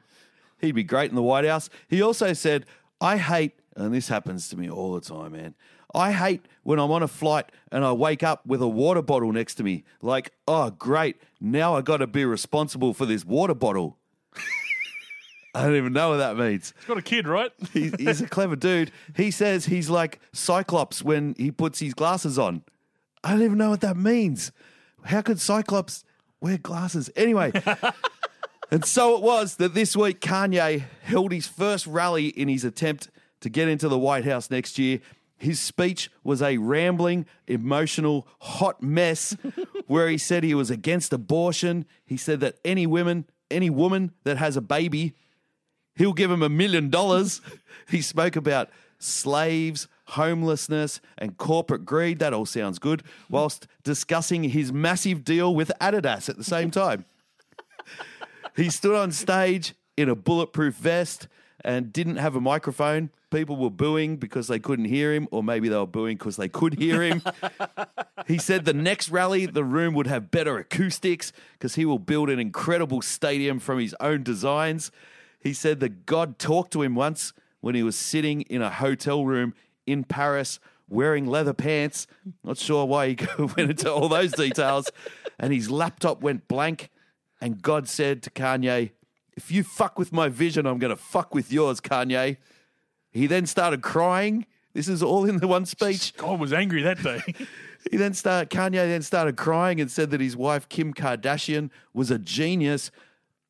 He'd 0.60 0.72
be 0.72 0.84
great 0.84 1.10
in 1.10 1.16
the 1.16 1.22
White 1.22 1.44
House. 1.44 1.70
He 1.88 2.02
also 2.02 2.32
said, 2.32 2.66
I 3.00 3.16
hate, 3.16 3.52
and 3.76 3.94
this 3.94 4.08
happens 4.08 4.48
to 4.50 4.56
me 4.56 4.70
all 4.70 4.94
the 4.94 5.00
time, 5.00 5.32
man. 5.32 5.54
I 5.94 6.12
hate 6.12 6.46
when 6.62 6.78
I'm 6.78 6.90
on 6.90 7.02
a 7.02 7.08
flight 7.08 7.50
and 7.72 7.84
I 7.84 7.92
wake 7.92 8.22
up 8.22 8.46
with 8.46 8.62
a 8.62 8.68
water 8.68 9.02
bottle 9.02 9.32
next 9.32 9.56
to 9.56 9.64
me. 9.64 9.84
Like, 10.02 10.32
oh, 10.46 10.70
great. 10.70 11.16
Now 11.40 11.74
I 11.74 11.82
got 11.82 11.98
to 11.98 12.06
be 12.06 12.24
responsible 12.24 12.94
for 12.94 13.06
this 13.06 13.24
water 13.24 13.54
bottle. 13.54 13.96
I 15.54 15.64
don't 15.64 15.76
even 15.76 15.92
know 15.92 16.10
what 16.10 16.18
that 16.18 16.36
means. 16.36 16.74
He's 16.78 16.86
got 16.86 16.98
a 16.98 17.02
kid, 17.02 17.26
right? 17.26 17.50
He, 17.72 17.92
he's 17.98 18.20
a 18.20 18.28
clever 18.28 18.56
dude. 18.56 18.92
He 19.16 19.30
says 19.30 19.66
he's 19.66 19.90
like 19.90 20.20
Cyclops 20.32 21.02
when 21.02 21.34
he 21.38 21.50
puts 21.50 21.80
his 21.80 21.94
glasses 21.94 22.38
on. 22.38 22.62
I 23.24 23.32
don't 23.32 23.42
even 23.42 23.58
know 23.58 23.70
what 23.70 23.80
that 23.80 23.96
means. 23.96 24.52
How 25.04 25.22
could 25.22 25.40
Cyclops 25.40 26.04
wear 26.40 26.58
glasses? 26.58 27.10
Anyway, 27.16 27.52
and 28.70 28.84
so 28.84 29.16
it 29.16 29.22
was 29.22 29.56
that 29.56 29.74
this 29.74 29.96
week 29.96 30.20
Kanye 30.20 30.84
held 31.02 31.32
his 31.32 31.46
first 31.46 31.86
rally 31.86 32.28
in 32.28 32.48
his 32.48 32.64
attempt 32.64 33.10
to 33.40 33.48
get 33.48 33.68
into 33.68 33.88
the 33.88 33.98
White 33.98 34.24
House 34.24 34.50
next 34.50 34.78
year. 34.78 35.00
His 35.36 35.58
speech 35.58 36.10
was 36.22 36.42
a 36.42 36.58
rambling, 36.58 37.26
emotional, 37.46 38.28
hot 38.40 38.82
mess 38.82 39.34
where 39.86 40.08
he 40.08 40.18
said 40.18 40.44
he 40.44 40.54
was 40.54 40.70
against 40.70 41.12
abortion. 41.12 41.86
He 42.04 42.18
said 42.18 42.40
that 42.40 42.56
any 42.64 42.86
women, 42.86 43.24
any 43.50 43.70
woman 43.70 44.12
that 44.24 44.36
has 44.36 44.56
a 44.56 44.60
baby 44.60 45.14
He'll 46.00 46.14
give 46.14 46.30
him 46.30 46.42
a 46.42 46.48
million 46.48 46.88
dollars. 46.88 47.42
He 47.88 48.00
spoke 48.00 48.34
about 48.34 48.70
slaves, 48.98 49.86
homelessness, 50.06 50.98
and 51.18 51.36
corporate 51.36 51.84
greed. 51.84 52.20
That 52.20 52.32
all 52.32 52.46
sounds 52.46 52.78
good, 52.78 53.02
whilst 53.28 53.66
discussing 53.82 54.44
his 54.44 54.72
massive 54.72 55.24
deal 55.24 55.54
with 55.54 55.70
Adidas 55.78 56.30
at 56.30 56.38
the 56.38 56.44
same 56.44 56.70
time. 56.70 57.04
He 58.56 58.70
stood 58.70 58.94
on 58.94 59.12
stage 59.12 59.74
in 59.96 60.08
a 60.08 60.14
bulletproof 60.14 60.74
vest 60.74 61.28
and 61.64 61.92
didn't 61.92 62.16
have 62.16 62.34
a 62.34 62.40
microphone. 62.40 63.10
People 63.30 63.56
were 63.56 63.70
booing 63.70 64.16
because 64.16 64.48
they 64.48 64.58
couldn't 64.58 64.86
hear 64.86 65.12
him, 65.12 65.28
or 65.30 65.42
maybe 65.42 65.68
they 65.68 65.76
were 65.76 65.86
booing 65.86 66.16
because 66.16 66.36
they 66.36 66.48
could 66.48 66.78
hear 66.78 67.02
him. 67.02 67.22
he 68.26 68.38
said 68.38 68.64
the 68.64 68.72
next 68.72 69.10
rally, 69.10 69.46
the 69.46 69.64
room 69.64 69.94
would 69.94 70.06
have 70.06 70.30
better 70.30 70.58
acoustics 70.58 71.32
because 71.52 71.74
he 71.74 71.84
will 71.84 71.98
build 71.98 72.30
an 72.30 72.40
incredible 72.40 73.02
stadium 73.02 73.58
from 73.58 73.78
his 73.78 73.94
own 74.00 74.22
designs. 74.22 74.90
He 75.38 75.52
said 75.52 75.80
that 75.80 76.06
God 76.06 76.38
talked 76.38 76.72
to 76.72 76.82
him 76.82 76.94
once 76.94 77.32
when 77.60 77.74
he 77.74 77.82
was 77.82 77.96
sitting 77.96 78.42
in 78.42 78.62
a 78.62 78.70
hotel 78.70 79.24
room 79.24 79.54
in 79.86 80.04
Paris 80.04 80.58
wearing 80.88 81.26
leather 81.26 81.54
pants. 81.54 82.06
Not 82.42 82.58
sure 82.58 82.84
why 82.84 83.10
he 83.10 83.18
went 83.38 83.70
into 83.70 83.92
all 83.92 84.08
those 84.08 84.32
details. 84.32 84.90
And 85.38 85.52
his 85.52 85.70
laptop 85.70 86.20
went 86.20 86.48
blank. 86.48 86.90
And 87.40 87.62
God 87.62 87.88
said 87.88 88.22
to 88.24 88.30
Kanye, 88.30 88.90
If 89.36 89.50
you 89.50 89.64
fuck 89.64 89.98
with 89.98 90.12
my 90.12 90.28
vision, 90.28 90.66
I'm 90.66 90.78
going 90.78 90.90
to 90.90 90.96
fuck 90.96 91.34
with 91.34 91.52
yours, 91.52 91.80
Kanye. 91.80 92.36
He 93.10 93.26
then 93.26 93.46
started 93.46 93.82
crying. 93.82 94.46
This 94.72 94.88
is 94.88 95.02
all 95.02 95.24
in 95.24 95.38
the 95.38 95.48
one 95.48 95.66
speech. 95.66 96.16
God 96.16 96.38
was 96.38 96.52
angry 96.52 96.82
that 96.82 97.02
day. 97.02 97.22
He 97.90 97.96
then 97.96 98.14
started, 98.14 98.50
Kanye 98.50 98.86
then 98.86 99.02
started 99.02 99.36
crying 99.36 99.80
and 99.80 99.90
said 99.90 100.10
that 100.10 100.20
his 100.20 100.36
wife, 100.36 100.68
Kim 100.68 100.92
Kardashian, 100.92 101.70
was 101.94 102.10
a 102.10 102.18
genius, 102.18 102.90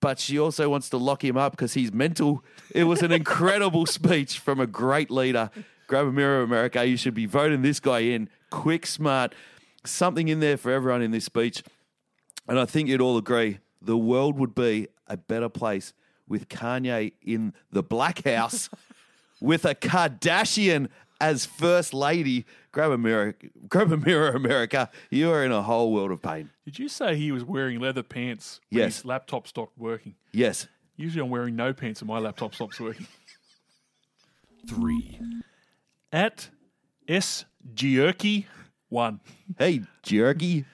but 0.01 0.19
she 0.19 0.39
also 0.39 0.69
wants 0.69 0.89
to 0.91 0.97
lock 0.97 1.25
him 1.25 1.37
up 1.37 1.53
because 1.53 1.75
he's 1.75 1.93
mental. 1.93 2.45
It 2.75 2.85
was 2.85 3.03
an 3.03 3.13
incredible 3.21 3.87
speech 3.87 4.39
from 4.39 4.61
a 4.61 4.67
great 4.67 5.11
leader. 5.11 5.51
Grab 5.89 6.07
a 6.07 6.13
mirror, 6.13 6.43
America. 6.43 6.85
You 6.85 6.97
should 6.97 7.15
be 7.15 7.27
voting 7.27 7.63
this 7.63 7.81
guy 7.81 8.01
in. 8.01 8.29
Quick, 8.51 8.87
smart. 8.87 9.35
Something 9.85 10.29
in 10.29 10.41
there 10.41 10.57
for 10.57 10.71
everyone 10.71 11.03
in 11.03 11.11
this 11.11 11.25
speech. 11.25 11.63
And 12.47 12.59
I 12.59 12.65
think 12.67 12.89
you'd 12.89 13.01
all 13.01 13.17
agree 13.17 13.59
the 13.83 13.97
world 13.97 14.39
would 14.39 14.55
be 14.55 14.89
a 15.07 15.17
better 15.17 15.49
place 15.49 15.93
with 16.29 16.49
Kanye 16.49 17.13
in 17.23 17.53
the 17.73 17.83
Black 17.83 18.25
House 18.25 18.69
with 19.41 19.65
a 19.65 19.75
Kardashian 19.75 20.89
as 21.21 21.45
First 21.45 21.93
Lady, 21.93 22.47
grab 22.73 22.93
a 22.93 22.99
mirror, 22.99 23.35
grab 23.69 23.93
a 23.93 23.97
mirror, 23.97 24.31
America. 24.31 24.89
You 25.11 25.31
are 25.33 25.45
in 25.45 25.53
a 25.53 25.63
whole 25.63 25.93
world 25.93 26.13
of 26.13 26.23
pain. 26.23 26.49
Did 26.65 26.79
you 26.79 26.89
say 26.89 27.15
he 27.17 27.31
was 27.33 27.45
wearing 27.45 27.79
leather 27.79 28.03
pants 28.03 28.61
when 28.71 28.81
Yes. 28.83 28.97
his 28.97 29.05
laptop 29.05 29.47
stopped 29.47 29.77
working? 29.77 30.15
Yes. 30.33 30.67
Usually 30.97 31.23
I'm 31.23 31.31
wearing 31.31 31.57
no 31.57 31.73
pants 31.75 32.01
and 32.01 32.09
my 32.09 32.19
laptop 32.19 32.55
stops 32.55 32.81
working. 32.81 33.07
Three. 34.69 35.19
At 36.13 36.51
S 37.09 37.45
Jerky 37.75 38.47
one. 38.89 39.21
Hey, 39.59 39.83
jerky. 40.03 40.65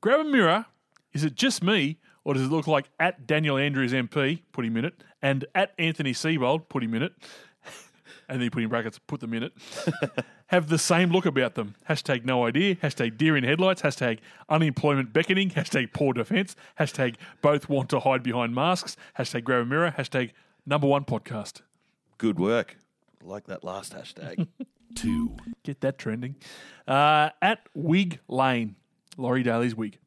Grab 0.00 0.20
a 0.20 0.24
mirror. 0.24 0.66
Is 1.12 1.24
it 1.24 1.34
just 1.34 1.62
me, 1.62 1.98
or 2.26 2.34
does 2.34 2.42
it 2.42 2.50
look 2.50 2.66
like 2.66 2.90
at 2.98 3.24
Daniel 3.24 3.56
Andrews 3.56 3.92
MP, 3.92 4.40
put 4.50 4.64
him 4.64 4.76
in 4.76 4.84
it, 4.84 5.04
and 5.22 5.44
at 5.54 5.72
Anthony 5.78 6.12
Seibold, 6.12 6.68
put 6.68 6.82
him 6.82 6.92
in 6.92 7.04
it, 7.04 7.12
and 8.28 8.40
then 8.40 8.42
you 8.42 8.50
put 8.50 8.64
in 8.64 8.68
brackets, 8.68 8.98
put 8.98 9.20
them 9.20 9.32
in 9.32 9.44
it, 9.44 9.52
have 10.48 10.68
the 10.68 10.76
same 10.76 11.12
look 11.12 11.24
about 11.24 11.54
them? 11.54 11.76
Hashtag 11.88 12.24
no 12.24 12.44
idea, 12.44 12.74
hashtag 12.74 13.16
deer 13.16 13.36
in 13.36 13.44
headlights, 13.44 13.82
hashtag 13.82 14.18
unemployment 14.48 15.12
beckoning, 15.12 15.50
hashtag 15.50 15.92
poor 15.92 16.12
defence, 16.12 16.56
hashtag 16.80 17.14
both 17.42 17.68
want 17.68 17.88
to 17.90 18.00
hide 18.00 18.24
behind 18.24 18.56
masks, 18.56 18.96
hashtag 19.16 19.44
grab 19.44 19.62
a 19.62 19.64
mirror, 19.64 19.94
hashtag 19.96 20.32
number 20.66 20.88
one 20.88 21.04
podcast. 21.04 21.60
Good 22.18 22.40
work. 22.40 22.76
Like 23.22 23.46
that 23.46 23.62
last 23.62 23.94
hashtag. 23.94 24.48
Two. 24.96 25.36
Get 25.62 25.80
that 25.82 25.96
trending. 25.96 26.34
Uh, 26.88 27.30
at 27.40 27.68
Wig 27.72 28.18
Lane, 28.26 28.74
Laurie 29.16 29.44
Daley's 29.44 29.76
wig. 29.76 29.98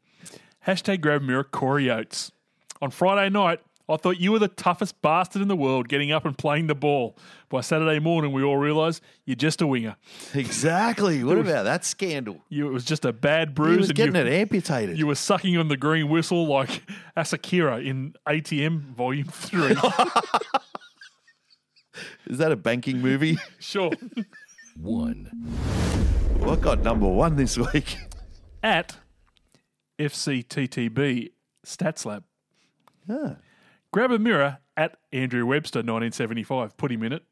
Hashtag 0.70 1.02
grab 1.02 1.24
mirror, 1.24 1.44
Corey 1.44 1.90
Oates. 1.90 2.32
On 2.80 2.92
Friday 2.92 3.28
night, 3.32 3.60
I 3.90 3.98
thought 3.98 4.20
you 4.20 4.32
were 4.32 4.38
the 4.38 4.50
toughest 4.50 5.02
bastard 5.02 5.42
in 5.42 5.48
the 5.48 5.56
world 5.56 5.90
getting 5.90 6.12
up 6.12 6.26
and 6.26 6.38
playing 6.38 6.68
the 6.68 6.76
ball. 6.76 7.18
By 7.50 7.62
Saturday 7.62 7.98
morning, 7.98 8.34
we 8.34 8.44
all 8.44 8.58
realised 8.58 9.02
you're 9.26 9.36
just 9.36 9.64
a 9.64 9.68
winger. 9.68 9.96
exactly. 10.36 11.24
What 11.24 11.40
about 11.40 11.64
that 11.64 11.86
scandal? 11.86 12.38
You, 12.50 12.68
it 12.68 12.72
was 12.72 12.86
just 12.86 13.04
a 13.04 13.12
bad 13.12 13.48
He 13.48 13.54
bruise. 13.56 13.78
was 13.80 13.90
and 13.90 13.98
getting 13.98 14.14
you, 14.14 14.22
it 14.22 14.28
amputated. 14.32 15.00
you 15.00 15.08
were 15.08 15.16
sucking 15.16 15.58
on 15.58 15.70
the 15.70 15.78
green 15.78 16.08
whistle 16.08 16.46
like 16.46 16.84
Asa 17.18 17.38
Akira 17.38 17.80
in 17.80 18.14
ATM 18.28 18.94
Volume 18.94 19.26
3. 19.26 19.72
Is 22.28 22.38
that 22.38 22.52
a 22.52 22.56
banking 22.56 23.02
movie? 23.02 23.40
sure. 23.60 23.90
One. 24.80 25.26
what 26.38 26.62
got 26.62 26.84
number 26.84 27.08
one 27.08 27.38
this 27.38 27.58
week? 27.58 27.98
At 28.62 28.98
FCTTB 30.00 31.32
Stats 31.66 32.06
Lab. 32.06 32.24
Grab 33.92 34.12
a 34.12 34.20
mirror 34.20 34.60
at 34.78 34.98
Andrew 35.12 35.46
Webster 35.46 35.80
1975. 35.80 36.78
Put 36.78 36.92
him 36.92 37.04
in 37.04 37.14
it. 37.14 37.24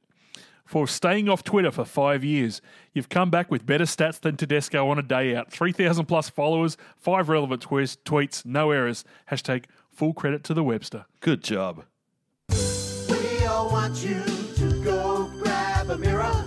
For 0.66 0.86
staying 0.86 1.30
off 1.30 1.46
Twitter 1.46 1.72
for 1.72 1.86
five 1.86 2.26
years, 2.26 2.62
you've 2.92 3.08
come 3.08 3.30
back 3.30 3.50
with 3.50 3.66
better 3.66 3.86
stats 3.86 4.20
than 4.20 4.36
Tedesco 4.36 4.90
on 4.90 5.00
a 5.00 5.02
day 5.02 5.34
out. 5.34 5.50
3,000 5.50 6.06
plus 6.06 6.30
followers, 6.30 6.76
five 6.98 7.30
relevant 7.30 7.62
tweets, 7.62 7.98
tweets, 8.04 8.46
no 8.46 8.72
errors. 8.72 9.06
Hashtag 9.32 9.64
full 9.90 10.14
credit 10.14 10.44
to 10.44 10.54
the 10.54 10.64
Webster. 10.64 11.06
Good 11.22 11.42
job. 11.42 11.86
We 12.50 13.46
all 13.46 13.70
want 13.70 14.04
you 14.04 14.22
to 14.56 14.84
go 14.84 15.32
grab 15.42 15.90
a 15.90 15.98
mirror. 15.98 16.47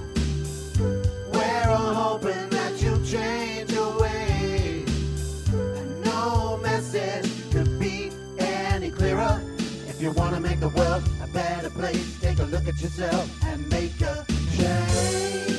If 10.01 10.05
you 10.05 10.13
want 10.13 10.35
to 10.35 10.41
make 10.41 10.59
the 10.61 10.71
world 10.71 11.03
a 11.23 11.27
better 11.27 11.69
place, 11.69 12.19
take 12.23 12.39
a 12.39 12.45
look 12.45 12.67
at 12.67 12.81
yourself 12.81 13.45
and 13.45 13.69
make 13.69 14.01
a 14.01 14.25
change. 14.57 15.51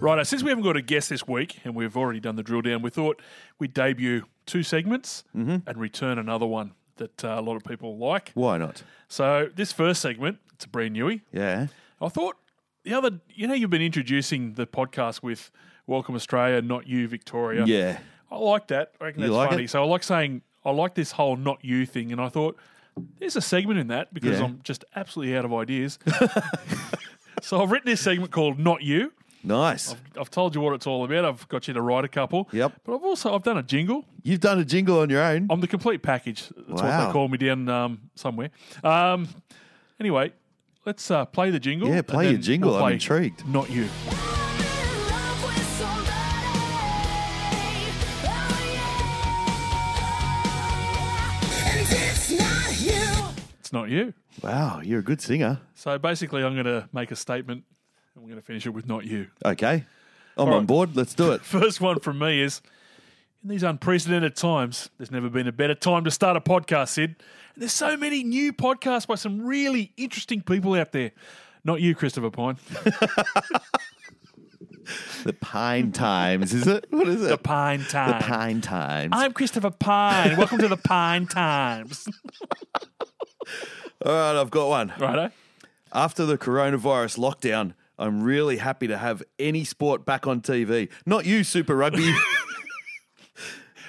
Right, 0.00 0.26
since 0.26 0.42
we 0.42 0.48
haven't 0.48 0.64
got 0.64 0.76
a 0.76 0.82
guest 0.82 1.10
this 1.10 1.28
week 1.28 1.60
and 1.62 1.76
we've 1.76 1.96
already 1.96 2.18
done 2.18 2.34
the 2.34 2.42
drill 2.42 2.60
down, 2.60 2.82
we 2.82 2.90
thought 2.90 3.22
we'd 3.60 3.72
debut 3.72 4.24
two 4.46 4.64
segments 4.64 5.22
and 5.32 5.78
return 5.78 6.18
another 6.18 6.46
one 6.46 6.72
that 6.96 7.24
uh, 7.24 7.36
a 7.38 7.40
lot 7.40 7.54
of 7.54 7.62
people 7.62 7.96
like. 7.98 8.32
Why 8.34 8.58
not? 8.58 8.82
So, 9.06 9.48
this 9.54 9.70
first 9.70 10.02
segment, 10.02 10.38
it's 10.54 10.64
a 10.64 10.68
brand 10.68 10.96
newie. 10.96 11.20
Yeah. 11.30 11.68
I 12.00 12.08
thought 12.08 12.34
the 12.82 12.94
other, 12.94 13.20
you 13.32 13.46
know, 13.46 13.54
you've 13.54 13.70
been 13.70 13.80
introducing 13.80 14.54
the 14.54 14.66
podcast 14.66 15.22
with 15.22 15.52
Welcome 15.86 16.16
Australia, 16.16 16.60
not 16.62 16.88
you, 16.88 17.06
Victoria. 17.06 17.64
Yeah. 17.64 17.98
I 18.30 18.36
like 18.38 18.66
that. 18.68 18.92
I 19.00 19.04
reckon 19.06 19.22
You 19.22 19.28
that's 19.28 19.36
like 19.36 19.50
funny. 19.50 19.64
it? 19.64 19.70
So 19.70 19.82
I 19.82 19.86
like 19.86 20.02
saying, 20.02 20.42
I 20.64 20.70
like 20.70 20.94
this 20.94 21.12
whole 21.12 21.36
not 21.36 21.64
you 21.64 21.86
thing. 21.86 22.10
And 22.12 22.20
I 22.20 22.28
thought, 22.28 22.56
there's 23.18 23.36
a 23.36 23.40
segment 23.40 23.78
in 23.78 23.88
that 23.88 24.12
because 24.14 24.38
Yeah. 24.38 24.44
I'm 24.46 24.60
just 24.64 24.84
absolutely 24.94 25.36
out 25.36 25.44
of 25.44 25.52
ideas. 25.54 25.98
so 27.42 27.62
I've 27.62 27.70
written 27.70 27.90
this 27.90 28.00
segment 28.00 28.32
called 28.32 28.58
Not 28.58 28.82
You. 28.82 29.12
Nice. 29.44 29.94
I've 30.18 30.30
told 30.30 30.56
you 30.56 30.60
what 30.60 30.72
it's 30.74 30.88
all 30.88 31.04
about. 31.04 31.24
I've 31.24 31.46
got 31.48 31.68
you 31.68 31.74
to 31.74 31.80
write 31.80 32.04
a 32.04 32.08
couple. 32.08 32.48
Yep. 32.50 32.72
But 32.84 32.96
I've 32.96 33.04
also, 33.04 33.32
I've 33.32 33.44
done 33.44 33.58
a 33.58 33.62
jingle. 33.62 34.04
You've 34.24 34.40
done 34.40 34.58
a 34.58 34.64
jingle 34.64 34.98
on 34.98 35.08
your 35.10 35.22
own. 35.22 35.46
I'm 35.50 35.60
the 35.60 35.68
complete 35.68 36.02
package. 36.02 36.48
That's 36.48 36.68
what 36.82 36.84
Wow. 36.84 37.06
they 37.06 37.12
call 37.12 37.28
me 37.28 37.38
down 37.38 37.68
um, 37.68 38.00
somewhere. 38.16 38.50
Um, 38.82 39.28
anyway, 40.00 40.32
let's 40.84 41.08
uh, 41.12 41.26
play 41.26 41.50
the 41.50 41.60
jingle. 41.60 41.88
Yeah, 41.88 41.96
and 41.98 42.06
play 42.08 42.24
your 42.24 42.32
then 42.32 42.42
jingle. 42.42 42.74
I'm 42.74 42.80
play 42.80 42.92
intrigued. 42.94 43.46
Not 43.46 43.70
you. 43.70 43.86
It's 53.66 53.72
not 53.72 53.88
you. 53.88 54.14
Wow, 54.44 54.80
you're 54.80 55.00
a 55.00 55.02
good 55.02 55.20
singer. 55.20 55.58
So 55.74 55.98
basically, 55.98 56.44
I'm 56.44 56.52
going 56.52 56.66
to 56.66 56.88
make 56.92 57.10
a 57.10 57.16
statement 57.16 57.64
and 58.14 58.22
we're 58.22 58.30
going 58.30 58.40
to 58.40 58.46
finish 58.46 58.64
it 58.64 58.68
with 58.70 58.86
not 58.86 59.04
you. 59.04 59.26
Okay. 59.44 59.84
I'm 60.36 60.46
All 60.46 60.46
on 60.54 60.58
right. 60.60 60.66
board. 60.68 60.94
Let's 60.94 61.14
do 61.14 61.32
it. 61.32 61.40
First 61.42 61.80
one 61.80 61.98
from 61.98 62.20
me 62.20 62.42
is 62.42 62.62
in 63.42 63.48
these 63.48 63.64
unprecedented 63.64 64.36
times, 64.36 64.90
there's 64.98 65.10
never 65.10 65.28
been 65.28 65.48
a 65.48 65.52
better 65.52 65.74
time 65.74 66.04
to 66.04 66.12
start 66.12 66.36
a 66.36 66.40
podcast, 66.40 66.90
Sid. 66.90 67.16
And 67.54 67.62
there's 67.62 67.72
so 67.72 67.96
many 67.96 68.22
new 68.22 68.52
podcasts 68.52 69.08
by 69.08 69.16
some 69.16 69.44
really 69.44 69.92
interesting 69.96 70.42
people 70.42 70.74
out 70.74 70.92
there. 70.92 71.10
Not 71.64 71.80
you, 71.80 71.96
Christopher 71.96 72.30
Pyne. 72.30 72.58
The 75.24 75.32
Pine 75.32 75.90
Times, 75.90 76.54
is 76.54 76.68
it? 76.68 76.86
What 76.90 77.08
is 77.08 77.20
it? 77.20 77.28
The 77.28 77.38
Pine 77.38 77.84
Times. 77.84 78.24
The 78.24 78.28
Pine 78.32 78.60
Times. 78.60 79.10
I'm 79.12 79.32
Christopher 79.32 79.72
Pyne. 79.72 80.36
Welcome 80.36 80.58
to 80.58 80.68
the 80.68 80.76
Pine 80.76 81.26
Times. 81.26 82.06
All 84.04 84.12
right, 84.12 84.40
I've 84.40 84.50
got 84.50 84.68
one. 84.68 84.92
Righto. 84.98 85.30
After 85.92 86.26
the 86.26 86.36
coronavirus 86.36 87.18
lockdown, 87.18 87.74
I'm 87.98 88.22
really 88.22 88.58
happy 88.58 88.86
to 88.86 88.98
have 88.98 89.22
any 89.38 89.64
sport 89.64 90.04
back 90.04 90.26
on 90.26 90.40
TV. 90.40 90.90
Not 91.06 91.24
you, 91.24 91.44
Super 91.44 91.76
Rugby. 91.76 92.14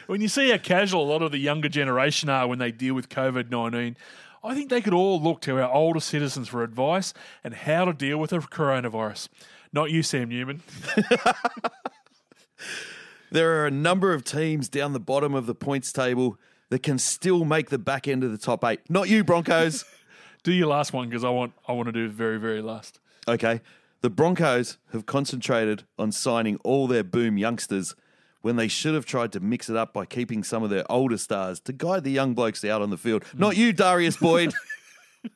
When 0.08 0.22
you 0.22 0.30
see 0.30 0.52
how 0.52 0.58
casual 0.58 1.04
a 1.04 1.12
lot 1.12 1.22
of 1.22 1.34
the 1.34 1.38
younger 1.38 1.68
generation 1.68 2.30
are 2.30 2.48
when 2.48 2.60
they 2.60 2.72
deal 2.72 2.94
with 2.94 3.10
COVID 3.10 3.52
19, 3.52 3.98
I 4.42 4.56
think 4.56 4.70
they 4.70 4.80
could 4.80 4.94
all 4.94 5.22
look 5.22 5.42
to 5.42 5.62
our 5.62 5.70
older 5.70 6.00
citizens 6.00 6.48
for 6.48 6.64
advice 6.64 7.14
and 7.44 7.54
how 7.54 7.84
to 7.84 7.94
deal 7.94 8.18
with 8.18 8.30
the 8.30 8.40
coronavirus. 8.40 9.28
Not 9.74 9.92
you, 9.92 10.04
Sam 10.04 10.30
Newman. 10.30 10.64
there 13.32 13.62
are 13.62 13.68
a 13.68 13.72
number 13.72 14.14
of 14.14 14.24
teams 14.24 14.70
down 14.70 14.94
the 14.94 15.00
bottom 15.02 15.36
of 15.36 15.46
the 15.46 15.56
points 15.56 15.92
table 15.92 16.40
that 16.70 16.84
can 16.84 16.98
still 16.98 17.46
make 17.46 17.70
the 17.70 17.78
back 17.78 18.08
end 18.08 18.24
of 18.24 18.32
the 18.32 18.38
top 18.38 18.64
eight. 18.64 18.82
Not 18.90 19.10
you, 19.10 19.24
Broncos. 19.24 19.86
Do 20.44 20.52
your 20.52 20.68
last 20.68 20.94
one 20.94 21.10
because 21.10 21.24
I 21.24 21.30
want 21.30 21.54
I 21.68 21.74
want 21.74 21.88
to 21.88 21.92
do 21.92 22.08
the 22.08 22.14
very 22.14 22.38
very 22.38 22.62
last. 22.62 23.00
Okay. 23.28 23.60
The 24.02 24.10
Broncos 24.10 24.78
have 24.94 25.06
concentrated 25.06 25.84
on 25.98 26.12
signing 26.12 26.58
all 26.64 26.88
their 26.88 27.04
boom 27.04 27.38
youngsters 27.38 27.96
when 28.42 28.56
they 28.56 28.68
should 28.68 28.94
have 28.94 29.06
tried 29.06 29.34
to 29.34 29.40
mix 29.40 29.70
it 29.70 29.76
up 29.76 29.92
by 29.92 30.06
keeping 30.06 30.44
some 30.44 30.64
of 30.64 30.70
their 30.70 30.90
older 30.90 31.18
stars 31.18 31.60
to 31.62 31.74
guide 31.74 32.04
the 32.06 32.12
young 32.12 32.34
blokes 32.34 32.64
out 32.64 32.82
on 32.82 32.92
the 32.92 32.98
field. 32.98 33.24
Mm. 33.24 33.40
Not 33.40 33.58
you, 33.58 33.74
Darius 33.74 34.16
Boyd. 34.16 34.54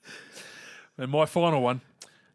And 0.98 1.10
my 1.10 1.26
final 1.26 1.64
one, 1.64 1.82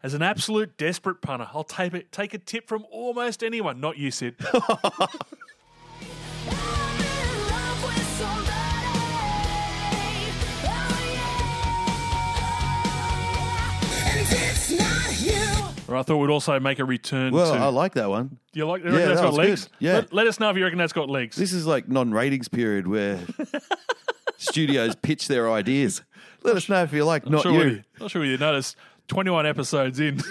as 0.02 0.14
an 0.14 0.23
absolute 0.23 0.77
desperate 0.77 1.20
punter, 1.20 1.48
I'll 1.55 1.62
take 1.62 1.94
it 1.94 2.10
take 2.10 2.35
a 2.35 2.39
tip 2.39 2.66
from 2.66 2.85
almost 2.90 3.44
anyone. 3.44 3.81
Not 3.81 3.97
you, 3.97 4.10
Sid. 4.10 4.35
Or 15.88 15.96
I 15.96 16.02
thought 16.02 16.16
we'd 16.16 16.30
also 16.30 16.58
make 16.58 16.78
a 16.80 16.84
return 16.84 17.30
to 17.32 17.36
well, 17.36 17.54
to. 17.54 17.60
I 17.60 17.68
like 17.68 17.94
that 17.94 18.10
one. 18.10 18.38
Do 18.52 18.58
you 18.58 18.66
like? 18.66 18.84
You 18.84 18.90
Yeah, 18.90 19.06
that's 19.06 19.20
that 19.20 19.24
got 19.24 19.28
was 19.28 19.36
legs? 19.38 19.64
good. 19.64 19.72
Yeah. 19.78 19.94
Let, 19.94 20.12
let 20.12 20.26
us 20.26 20.40
know 20.40 20.50
if 20.50 20.56
you 20.56 20.64
reckon 20.64 20.78
that's 20.78 20.92
got 20.92 21.08
legs. 21.08 21.36
This 21.36 21.52
is 21.52 21.66
like 21.66 21.88
non-ratings 21.88 22.48
period 22.48 22.88
where 22.88 23.20
studios 24.36 24.96
pitch 24.96 25.28
their 25.28 25.50
ideas. 25.50 26.02
Let 26.42 26.56
us 26.56 26.68
know 26.68 26.82
if 26.82 26.92
you 26.92 27.04
like. 27.04 27.28
Not 27.28 27.42
sure 27.42 27.52
you. 27.52 27.58
We, 27.58 27.84
not 28.00 28.10
sure 28.10 28.24
you 28.24 28.36
noticed. 28.36 28.76
Twenty-one 29.08 29.46
episodes 29.46 30.00
in, 30.00 30.20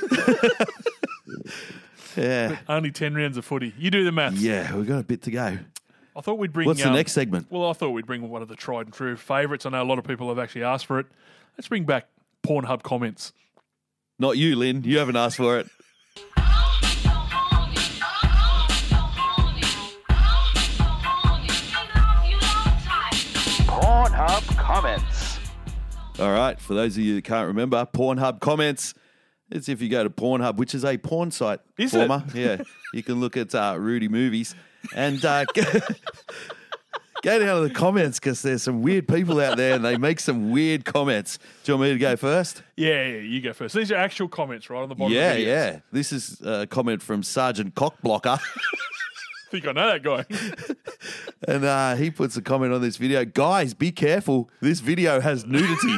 Yeah. 2.17 2.57
only 2.67 2.91
ten 2.91 3.15
rounds 3.15 3.37
of 3.37 3.45
footy. 3.45 3.73
You 3.77 3.91
do 3.91 4.03
the 4.03 4.11
maths. 4.11 4.41
Yeah, 4.41 4.75
we've 4.75 4.87
got 4.87 4.99
a 4.99 5.03
bit 5.03 5.21
to 5.23 5.31
go. 5.31 5.57
I 6.15 6.21
thought 6.21 6.37
we'd 6.37 6.53
bring. 6.53 6.67
What's 6.67 6.81
the 6.81 6.89
um, 6.89 6.95
next 6.95 7.11
segment? 7.13 7.47
Well, 7.49 7.69
I 7.69 7.73
thought 7.73 7.89
we'd 7.91 8.05
bring 8.05 8.29
one 8.29 8.41
of 8.41 8.47
the 8.47 8.55
tried 8.55 8.87
and 8.87 8.93
true 8.93 9.15
favourites. 9.17 9.65
I 9.65 9.69
know 9.69 9.81
a 9.81 9.83
lot 9.83 9.99
of 9.99 10.05
people 10.05 10.29
have 10.29 10.39
actually 10.39 10.63
asked 10.63 10.85
for 10.85 10.99
it. 10.99 11.07
Let's 11.57 11.67
bring 11.67 11.85
back 11.85 12.07
Pornhub 12.43 12.83
comments. 12.83 13.33
Not 14.17 14.37
you, 14.37 14.55
Lynn. 14.55 14.83
You 14.83 14.99
haven't 14.99 15.17
asked 15.17 15.37
for 15.37 15.59
it. 15.59 15.67
Pornhub 23.67 24.57
comments. 24.57 25.39
All 26.19 26.31
right. 26.31 26.59
For 26.59 26.73
those 26.73 26.97
of 26.97 27.03
you 27.03 27.15
that 27.15 27.23
can't 27.25 27.47
remember, 27.47 27.85
Pornhub 27.85 28.39
comments. 28.39 28.93
It's 29.51 29.67
if 29.69 29.81
you 29.81 29.89
go 29.89 30.03
to 30.03 30.09
Pornhub, 30.09 30.55
which 30.55 30.73
is 30.73 30.85
a 30.85 30.97
porn 30.97 31.31
site. 31.31 31.59
Is 31.77 31.93
it? 31.93 32.07
former. 32.07 32.23
Yeah. 32.33 32.61
You 32.93 33.03
can 33.03 33.19
look 33.19 33.35
at 33.37 33.53
uh, 33.53 33.75
Rudy 33.77 34.07
movies 34.07 34.55
and 34.95 35.23
uh, 35.23 35.45
go, 37.25 37.39
down 37.39 37.61
to 37.61 37.67
the 37.67 37.73
comments 37.73 38.19
because 38.19 38.41
there's 38.41 38.63
some 38.63 38.81
weird 38.81 39.07
people 39.07 39.39
out 39.41 39.57
there 39.57 39.75
and 39.75 39.83
they 39.83 39.97
make 39.97 40.19
some 40.19 40.51
weird 40.51 40.85
comments. 40.85 41.39
Do 41.63 41.71
you 41.71 41.77
want 41.77 41.89
me 41.89 41.93
to 41.93 41.99
go 41.99 42.15
first? 42.15 42.63
Yeah, 42.75 43.05
yeah, 43.07 43.17
you 43.19 43.41
go 43.41 43.51
first. 43.53 43.75
These 43.75 43.91
are 43.91 43.95
actual 43.95 44.27
comments, 44.27 44.69
right 44.69 44.81
on 44.81 44.89
the 44.89 44.95
bottom. 44.95 45.13
yeah, 45.13 45.31
of 45.31 45.37
the 45.37 45.43
yeah. 45.43 45.79
This 45.91 46.13
is 46.13 46.39
a 46.41 46.67
comment 46.67 47.01
from 47.01 47.23
Sergeant 47.23 47.73
Cockblocker. 47.75 48.39
I 48.39 49.49
think 49.51 49.67
I 49.67 49.71
know 49.71 49.97
that 49.97 50.03
guy. 50.03 50.25
And 51.47 51.63
uh, 51.63 51.95
he 51.95 52.09
puts 52.09 52.35
a 52.37 52.41
comment 52.41 52.73
on 52.73 52.81
this 52.81 52.97
video. 52.97 53.23
Guys, 53.23 53.75
be 53.75 53.91
careful. 53.91 54.49
This 54.61 54.79
video 54.79 55.19
has 55.19 55.45
nudity. 55.45 55.95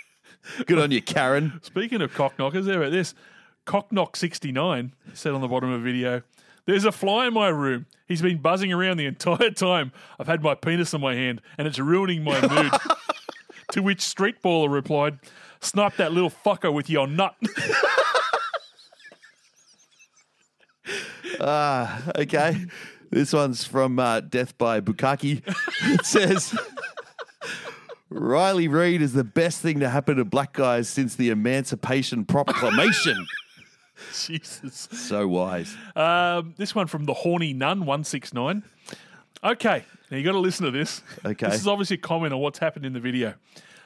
Good 0.66 0.78
on 0.78 0.90
you, 0.90 1.00
Karen. 1.00 1.60
Speaking 1.62 2.02
of 2.02 2.12
cock 2.12 2.38
knockers, 2.38 2.66
how 2.66 2.74
about 2.74 2.92
this? 2.92 3.14
Cocknock69 3.66 4.90
said 5.14 5.32
on 5.32 5.40
the 5.40 5.48
bottom 5.48 5.70
of 5.70 5.80
a 5.80 5.82
video, 5.82 6.22
There's 6.66 6.84
a 6.84 6.92
fly 6.92 7.26
in 7.26 7.34
my 7.34 7.48
room. 7.48 7.86
He's 8.06 8.22
been 8.22 8.38
buzzing 8.38 8.72
around 8.72 8.98
the 8.98 9.06
entire 9.06 9.50
time 9.56 9.92
I've 10.18 10.26
had 10.26 10.42
my 10.42 10.54
penis 10.54 10.94
in 10.94 11.00
my 11.00 11.14
hand, 11.14 11.40
and 11.58 11.66
it's 11.66 11.78
ruining 11.78 12.24
my 12.24 12.40
mood. 12.40 12.72
to 13.72 13.82
which 13.82 14.00
Street 14.00 14.42
Baller 14.42 14.70
replied, 14.70 15.18
Snipe 15.60 15.96
that 15.96 16.12
little 16.12 16.30
fucker 16.30 16.72
with 16.72 16.88
your 16.90 17.06
nut. 17.06 17.34
Ah, 21.40 22.02
okay. 22.16 22.66
This 23.10 23.32
one's 23.32 23.64
from 23.64 23.98
uh, 23.98 24.20
Death 24.20 24.56
by 24.58 24.80
Bukaki. 24.80 25.42
It 25.92 26.06
says 26.06 26.56
Riley 28.08 28.68
Reid 28.68 29.02
is 29.02 29.12
the 29.12 29.24
best 29.24 29.60
thing 29.60 29.80
to 29.80 29.88
happen 29.88 30.18
to 30.18 30.24
black 30.24 30.52
guys 30.52 30.88
since 30.88 31.16
the 31.16 31.30
Emancipation 31.30 32.24
Proclamation. 32.24 33.26
Jesus. 34.26 34.88
so 34.92 35.26
wise. 35.26 35.76
Um, 35.96 36.54
this 36.56 36.74
one 36.74 36.86
from 36.86 37.04
the 37.04 37.14
Horny 37.14 37.52
Nun 37.52 37.80
169. 37.80 38.62
Okay, 39.44 39.84
now 40.10 40.16
you 40.16 40.22
got 40.22 40.32
to 40.32 40.38
listen 40.38 40.64
to 40.66 40.70
this. 40.70 41.02
Okay. 41.24 41.48
This 41.48 41.60
is 41.60 41.66
obviously 41.66 41.94
a 41.94 42.00
comment 42.00 42.32
on 42.32 42.40
what's 42.40 42.58
happened 42.58 42.86
in 42.86 42.92
the 42.92 43.00
video. 43.00 43.34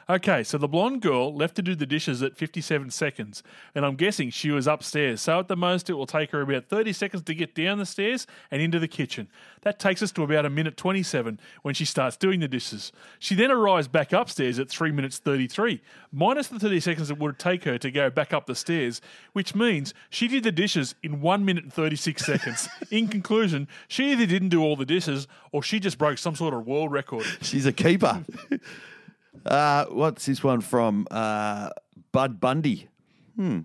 Okay, 0.09 0.45
so 0.45 0.57
the 0.57 0.69
blonde 0.69 1.03
girl 1.03 1.35
left 1.35 1.57
to 1.57 1.63
do 1.63 1.75
the 1.75 1.85
dishes 1.85 2.23
at 2.23 2.37
57 2.37 2.91
seconds, 2.91 3.43
and 3.75 3.85
I'm 3.85 3.97
guessing 3.97 4.31
she 4.31 4.53
was 4.53 4.69
upstairs. 4.69 5.21
So 5.21 5.41
at 5.41 5.49
the 5.49 5.57
most, 5.57 5.91
it 5.91 5.95
will 5.95 6.07
take 6.07 6.31
her 6.31 6.43
about 6.43 6.69
30 6.69 6.93
seconds 6.93 7.25
to 7.25 7.35
get 7.35 7.57
down 7.57 7.79
the 7.79 7.87
stairs 7.87 8.25
and 8.53 8.63
into 8.63 8.79
the 8.79 8.87
kitchen. 8.87 9.27
That 9.63 9.81
takes 9.81 10.05
us 10.05 10.13
to 10.13 10.23
about 10.23 10.47
a 10.47 10.51
minute 10.51 10.77
27 10.77 11.41
when 11.63 11.75
she 11.75 11.85
starts 11.85 12.17
doing 12.17 12.39
the 12.39 12.47
dishes. 12.47 12.93
She 13.19 13.35
then 13.35 13.51
arrives 13.51 13.89
back 13.89 14.13
upstairs 14.13 14.61
at 14.61 14.69
3 14.69 14.93
minutes 14.93 15.19
33, 15.19 15.83
minus 16.13 16.47
the 16.47 16.61
30 16.61 16.79
seconds 16.79 17.11
it 17.11 17.19
would 17.19 17.41
take 17.41 17.65
her 17.65 17.77
to 17.77 17.91
go 17.91 18.09
back 18.09 18.33
up 18.33 18.47
the 18.47 18.55
stairs, 18.55 19.01
which 19.33 19.57
means 19.57 19.93
she 20.09 20.29
did 20.29 20.45
the 20.45 20.53
dishes 20.53 20.95
in 21.03 21.21
1 21.21 21.45
minute 21.45 21.65
and 21.65 21.73
36 21.73 22.25
seconds. 22.25 22.69
in 22.93 23.09
conclusion, 23.09 23.67
she 23.89 24.13
either 24.13 24.27
didn't 24.27 24.51
do 24.51 24.63
all 24.63 24.77
the 24.77 24.87
dishes 24.87 25.27
or 25.51 25.65
she 25.65 25.81
just 25.81 25.99
broke 25.99 26.19
some 26.19 26.37
sort 26.37 26.55
of 26.55 26.65
world 26.65 26.93
record. 26.93 27.27
She's 27.43 27.67
a 27.67 27.73
keeper. 27.73 28.25
Uh, 29.45 29.87
what's 29.87 30.27
this 30.27 30.43
one 30.43 30.61
from? 30.61 31.07
Uh, 31.11 31.71
Bud 32.13 32.41
Bundy. 32.41 32.89
Hmm. 33.37 33.61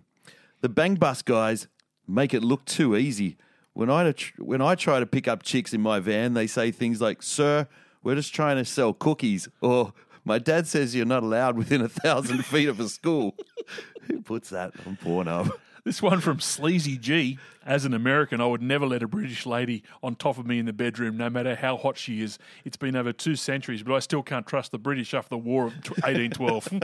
The 0.62 0.70
Bang 0.70 0.96
Bus 0.96 1.22
guys 1.22 1.68
make 2.08 2.34
it 2.34 2.44
look 2.44 2.66
too 2.66 2.96
easy. 2.96 3.38
When 3.74 3.90
I 3.90 4.14
when 4.38 4.62
I 4.62 4.76
try 4.76 5.00
to 5.00 5.06
pick 5.06 5.28
up 5.28 5.44
chicks 5.44 5.74
in 5.74 5.82
my 5.82 6.00
van, 6.00 6.34
they 6.34 6.46
say 6.48 6.72
things 6.72 7.00
like, 7.00 7.24
"Sir, 7.24 7.68
we're 8.04 8.16
just 8.16 8.36
trying 8.36 8.58
to 8.58 8.66
sell 8.66 8.94
cookies," 8.94 9.48
or 9.62 9.94
"My 10.26 10.40
dad 10.40 10.68
says 10.68 10.94
you're 10.94 11.06
not 11.06 11.24
allowed 11.24 11.58
within 11.58 11.82
a 11.82 11.88
thousand 11.90 12.46
feet 12.46 12.68
of 12.68 12.80
a 12.80 12.90
school." 12.90 13.36
Who 14.08 14.22
puts 14.22 14.50
that 14.50 14.74
on 14.86 14.98
Pornhub? 14.98 15.52
This 15.84 16.02
one 16.02 16.20
from 16.20 16.40
Sleazy 16.40 16.98
G. 16.98 17.40
As 17.66 17.86
an 17.86 17.94
American, 17.94 18.40
I 18.42 18.46
would 18.46 18.62
never 18.62 18.86
let 18.86 19.04
a 19.04 19.08
British 19.08 19.46
lady 19.46 19.84
on 20.04 20.16
top 20.16 20.38
of 20.38 20.46
me 20.46 20.60
in 20.60 20.66
the 20.66 20.74
bedroom, 20.74 21.18
no 21.18 21.30
matter 21.30 21.56
how 21.56 21.78
hot 21.78 21.98
she 21.98 22.22
is. 22.22 22.38
It's 22.66 22.78
been 22.78 22.96
over 22.96 23.14
two 23.14 23.36
centuries, 23.36 23.84
but 23.84 23.94
I 23.94 24.00
still 24.00 24.24
can't 24.24 24.46
trust 24.46 24.72
the 24.72 24.78
British 24.78 25.14
after 25.14 25.30
the 25.30 25.38
War 25.38 25.68
of 25.68 25.74
1812. 25.74 26.82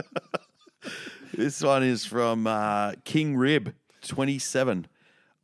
This 1.34 1.62
one 1.62 1.84
is 1.84 2.04
from 2.04 2.48
uh, 2.48 2.94
King 3.04 3.36
Rib, 3.36 3.72
27. 4.06 4.86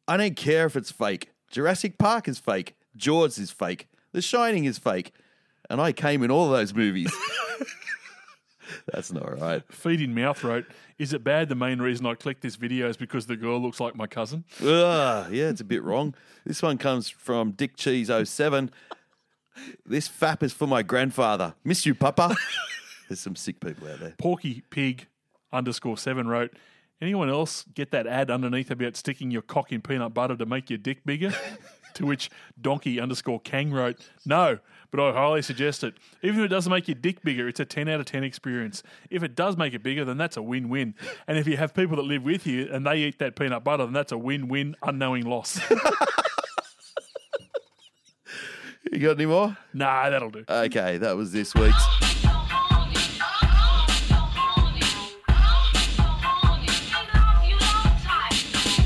I 0.09 0.17
don't 0.17 0.35
care 0.35 0.67
if 0.67 0.75
it's 0.75 0.91
fake. 0.91 1.31
Jurassic 1.51 1.99
Park 1.99 2.27
is 2.27 2.39
fake. 2.39 2.75
Jaws 2.97 3.39
is 3.39 3.53
fake. 3.53 3.87
The 4.13 4.21
Shining 4.21 4.65
is 4.65 4.77
fake. 4.77 5.13
And 5.71 5.81
I 5.81 5.93
came 5.93 6.25
in 6.25 6.33
all 6.33 6.51
those 6.51 6.75
movies. 6.75 7.15
That's 8.93 9.13
not 9.13 9.41
right. 9.41 9.63
Feeding 9.71 10.15
mouth 10.15 10.43
wrote, 10.45 10.67
Is 10.99 11.13
it 11.13 11.25
bad? 11.25 11.49
The 11.49 11.55
main 11.55 11.81
reason 11.81 12.07
I 12.07 12.15
clicked 12.15 12.43
this 12.43 12.57
video 12.57 12.89
is 12.89 12.97
because 12.97 13.27
the 13.27 13.37
girl 13.37 13.61
looks 13.61 13.81
like 13.81 13.97
my 13.97 14.07
cousin. 14.07 14.45
Yeah, 15.31 15.49
it's 15.49 15.61
a 15.61 15.65
bit 15.65 15.83
wrong. 15.83 16.15
This 16.45 16.63
one 16.63 16.79
comes 16.79 17.09
from 17.09 17.53
Dick 17.53 17.77
Cheese 17.77 18.11
07. 18.25 18.71
This 19.87 20.09
fap 20.09 20.43
is 20.43 20.53
for 20.53 20.67
my 20.67 20.83
grandfather. 20.83 21.55
Miss 21.65 21.87
you, 21.87 21.95
Papa. 21.95 22.35
There's 23.09 23.21
some 23.21 23.37
sick 23.37 23.61
people 23.61 23.89
out 23.89 24.01
there. 24.01 24.15
Porky 24.19 24.63
Pig 24.71 25.07
underscore 25.53 25.97
seven 25.97 26.27
wrote, 26.27 26.53
Anyone 27.01 27.29
else 27.29 27.65
get 27.75 27.91
that 27.91 28.07
ad 28.07 28.31
underneath 28.31 28.71
about 28.71 28.97
sticking 28.97 29.31
your 29.31 29.43
cock 29.43 29.73
in 29.73 29.83
peanut 29.83 30.15
butter 30.15 30.37
to 30.37 30.47
make 30.47 30.71
your 30.71 30.79
dick 30.79 31.05
bigger? 31.05 31.33
to 31.95 32.07
which 32.07 32.31
Donkey 32.61 33.01
underscore 33.01 33.41
Kang 33.41 33.71
wrote, 33.73 33.99
No, 34.25 34.59
but 34.95 35.09
I 35.09 35.13
highly 35.13 35.43
suggest 35.43 35.83
it. 35.83 35.95
Even 36.23 36.39
if 36.39 36.47
it 36.47 36.49
doesn't 36.49 36.71
make 36.71 36.87
your 36.87 36.95
dick 36.95 37.23
bigger, 37.23 37.49
it's 37.49 37.59
a 37.59 37.65
10 37.65 37.89
out 37.89 37.99
of 37.99 38.07
10 38.07 38.23
experience. 38.23 38.85
If 39.11 39.25
it 39.25 39.35
does 39.35 39.57
make 39.57 39.75
it 39.75 39.83
bigger, 39.83 40.05
then 40.05 40.19
that's 40.19 40.37
a 40.37 40.43
win 40.43 40.69
win. 40.69 40.95
And 41.27 41.37
if 41.37 41.49
you 41.49 41.57
have 41.57 41.75
people 41.75 41.97
that 41.97 42.05
live 42.05 42.23
with 42.23 42.47
you 42.47 42.69
and 42.71 42.87
they 42.87 42.99
eat 42.99 43.19
that 43.19 43.35
peanut 43.35 43.65
butter, 43.65 43.87
then 43.87 43.93
that's 43.93 44.13
a 44.13 44.19
win 44.19 44.47
win, 44.47 44.77
unknowing 44.83 45.25
loss. 45.25 45.59
You 48.93 49.01
got 49.01 49.17
any 49.17 49.27
more? 49.27 49.57
nah, 49.73 50.09
that'll 50.09 50.31
do. 50.31 50.45
Okay, 50.49 50.99
that 50.99 51.17
was 51.17 51.33
this 51.33 51.53
week's. 51.57 51.85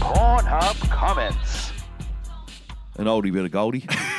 Pornhub 0.00 0.90
comments. 0.90 1.72
An 2.96 3.04
oldie 3.04 3.30
bit 3.30 3.44
of 3.44 3.50
goldie. 3.50 3.86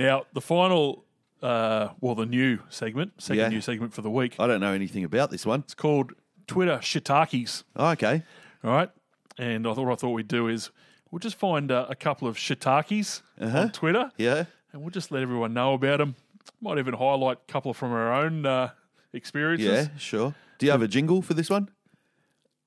Now, 0.00 0.24
the 0.32 0.40
final, 0.40 1.04
uh, 1.42 1.88
well, 2.00 2.14
the 2.14 2.26
new 2.26 2.58
segment, 2.68 3.12
second 3.18 3.38
Yeah. 3.38 3.48
new 3.48 3.60
segment 3.60 3.92
for 3.94 4.02
the 4.02 4.10
week, 4.10 4.36
I 4.38 4.46
don't 4.46 4.60
know 4.60 4.72
anything 4.72 5.04
about 5.04 5.30
this 5.30 5.44
one. 5.46 5.60
it's 5.60 5.74
called 5.74 6.12
Twitter 6.46 6.78
Shiitakes. 6.78 7.64
Oh, 7.76 7.88
okay. 7.90 8.22
All 8.64 8.70
right. 8.72 8.90
And 9.38 9.66
I 9.66 9.74
thought 9.74 9.84
what 9.86 9.92
I 9.92 9.96
thought 9.96 10.10
we'd 10.10 10.26
do 10.28 10.48
is 10.48 10.70
we'll 11.10 11.18
just 11.20 11.36
find 11.36 11.70
uh, 11.70 11.86
a 11.88 11.94
couple 11.94 12.26
of 12.28 12.36
shiitakes 12.36 13.22
on 13.40 13.70
Twitter 13.72 14.10
Yeah. 14.16 14.44
and 14.72 14.82
we'll 14.82 14.90
just 14.90 15.10
let 15.12 15.22
everyone 15.22 15.52
know 15.54 15.74
about 15.74 15.98
them. 15.98 16.16
Might 16.60 16.78
even 16.78 16.94
highlight 16.94 17.38
a 17.48 17.52
couple 17.52 17.72
from 17.74 17.92
our 17.92 18.12
own 18.12 18.44
uh, 18.46 18.70
experiences. 19.12 19.88
Yeah, 19.88 19.98
sure. 19.98 20.34
Do 20.58 20.66
you 20.66 20.72
have 20.72 20.82
a 20.82 20.88
jingle 20.88 21.22
for 21.22 21.34
this 21.34 21.48
one? 21.50 21.68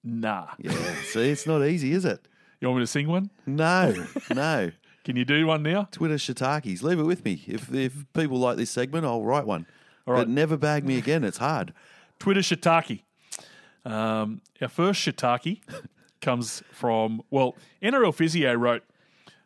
Nah. 0.04 0.48
Yeah. 0.60 0.72
See, 1.04 1.30
it's 1.30 1.46
not 1.48 1.64
easy, 1.66 1.94
is 1.94 2.06
it? 2.06 2.28
You 2.60 2.68
want 2.70 2.80
me 2.80 2.84
to 2.84 2.88
sing 2.88 3.08
one? 3.08 3.30
No, 3.46 3.94
no. 4.34 4.72
Can 5.04 5.16
you 5.16 5.26
do 5.26 5.46
one 5.48 5.64
now? 5.64 5.90
Twitter 5.92 6.16
shiitakes. 6.16 6.82
Leave 6.82 7.00
it 7.00 7.04
with 7.04 7.26
me. 7.26 7.44
If 7.48 7.74
if 7.74 8.06
people 8.14 8.40
like 8.40 8.58
this 8.58 8.72
segment, 8.72 9.06
I'll 9.06 9.24
write 9.24 9.46
one. 9.46 9.66
All 10.08 10.14
right. 10.14 10.22
But 10.22 10.30
never 10.30 10.58
bag 10.58 10.86
me 10.86 10.98
again. 10.98 11.24
It's 11.24 11.38
hard. 11.38 11.74
Twitter 12.20 12.42
shiitake. 12.42 13.02
Um, 13.86 14.42
our 14.62 14.70
first 14.70 15.06
shiitake 15.06 15.62
comes 16.22 16.64
from, 16.72 17.22
well, 17.30 17.56
NRL 17.82 18.14
Physio 18.14 18.54
wrote 18.54 18.84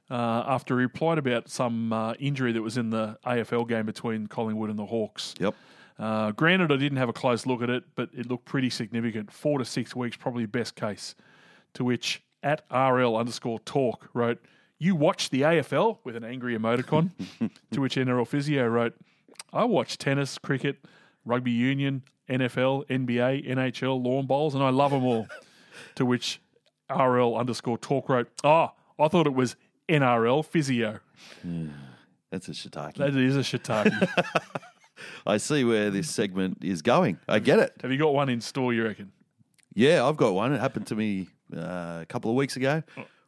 uh, 0.09 0.43
after 0.47 0.77
he 0.77 0.83
replied 0.83 1.17
about 1.17 1.49
some 1.49 1.91
uh, 1.91 2.13
injury 2.19 2.51
that 2.51 2.61
was 2.61 2.77
in 2.77 2.91
the 2.91 3.17
AFL 3.25 3.67
game 3.67 3.85
between 3.85 4.27
Collingwood 4.27 4.69
and 4.69 4.77
the 4.77 4.85
Hawks. 4.85 5.33
Yep. 5.39 5.55
Uh, 5.99 6.31
granted, 6.31 6.71
I 6.71 6.77
didn't 6.77 6.99
have 6.99 7.09
a 7.09 7.13
close 7.13 7.47
look 7.47 7.63
at 7.63 7.69
it, 7.69 7.83
but 7.95 8.09
it 8.13 8.29
looked 8.29 8.45
pretty 8.45 8.69
significant. 8.69 9.31
Four 9.31 9.57
to 9.57 9.65
six 9.65 9.95
weeks, 9.95 10.15
probably 10.15 10.45
best 10.45 10.75
case. 10.75 11.15
To 11.73 11.83
which 11.83 12.21
at 12.43 12.63
RL 12.71 13.17
underscore 13.17 13.59
talk 13.59 14.09
wrote, 14.13 14.39
You 14.79 14.95
watch 14.95 15.29
the 15.29 15.41
AFL 15.41 15.97
with 16.03 16.15
an 16.15 16.23
angry 16.23 16.57
emoticon. 16.57 17.11
to 17.71 17.81
which 17.81 17.95
NRL 17.95 18.27
Physio 18.27 18.67
wrote, 18.67 18.93
I 19.51 19.63
watch 19.65 19.97
tennis, 19.97 20.37
cricket, 20.37 20.77
rugby 21.25 21.51
union, 21.51 22.03
NFL, 22.29 22.87
NBA, 22.87 23.47
NHL, 23.47 24.03
lawn 24.03 24.27
bowls, 24.27 24.53
and 24.53 24.63
I 24.63 24.69
love 24.69 24.91
them 24.91 25.03
all. 25.03 25.27
to 25.95 26.05
which 26.05 26.41
RL 26.89 27.35
underscore 27.35 27.77
talk 27.77 28.09
wrote, 28.09 28.29
Oh, 28.43 28.71
I 28.99 29.07
thought 29.07 29.25
it 29.25 29.33
was 29.33 29.55
NRL 29.89 30.45
Physio. 30.45 30.99
That's 32.31 32.47
a 32.47 32.51
shiitake. 32.51 32.95
That 32.95 33.15
is 33.15 33.35
a 33.35 33.39
shiitake. 33.39 34.07
I 35.27 35.37
see 35.37 35.63
where 35.63 35.89
this 35.89 36.09
segment 36.09 36.59
is 36.63 36.81
going. 36.81 37.19
I 37.27 37.39
get 37.39 37.59
it. 37.59 37.73
have 37.81 37.91
you 37.91 37.97
got 37.97 38.13
one 38.13 38.29
in 38.29 38.41
store, 38.41 38.73
you 38.73 38.83
reckon? 38.83 39.11
Yeah, 39.73 40.05
I've 40.05 40.17
got 40.17 40.33
one. 40.33 40.53
It 40.53 40.59
happened 40.59 40.87
to 40.87 40.95
me 40.95 41.27
uh, 41.55 41.99
a 42.01 42.05
couple 42.07 42.31
of 42.31 42.37
weeks 42.37 42.55
ago 42.55 42.83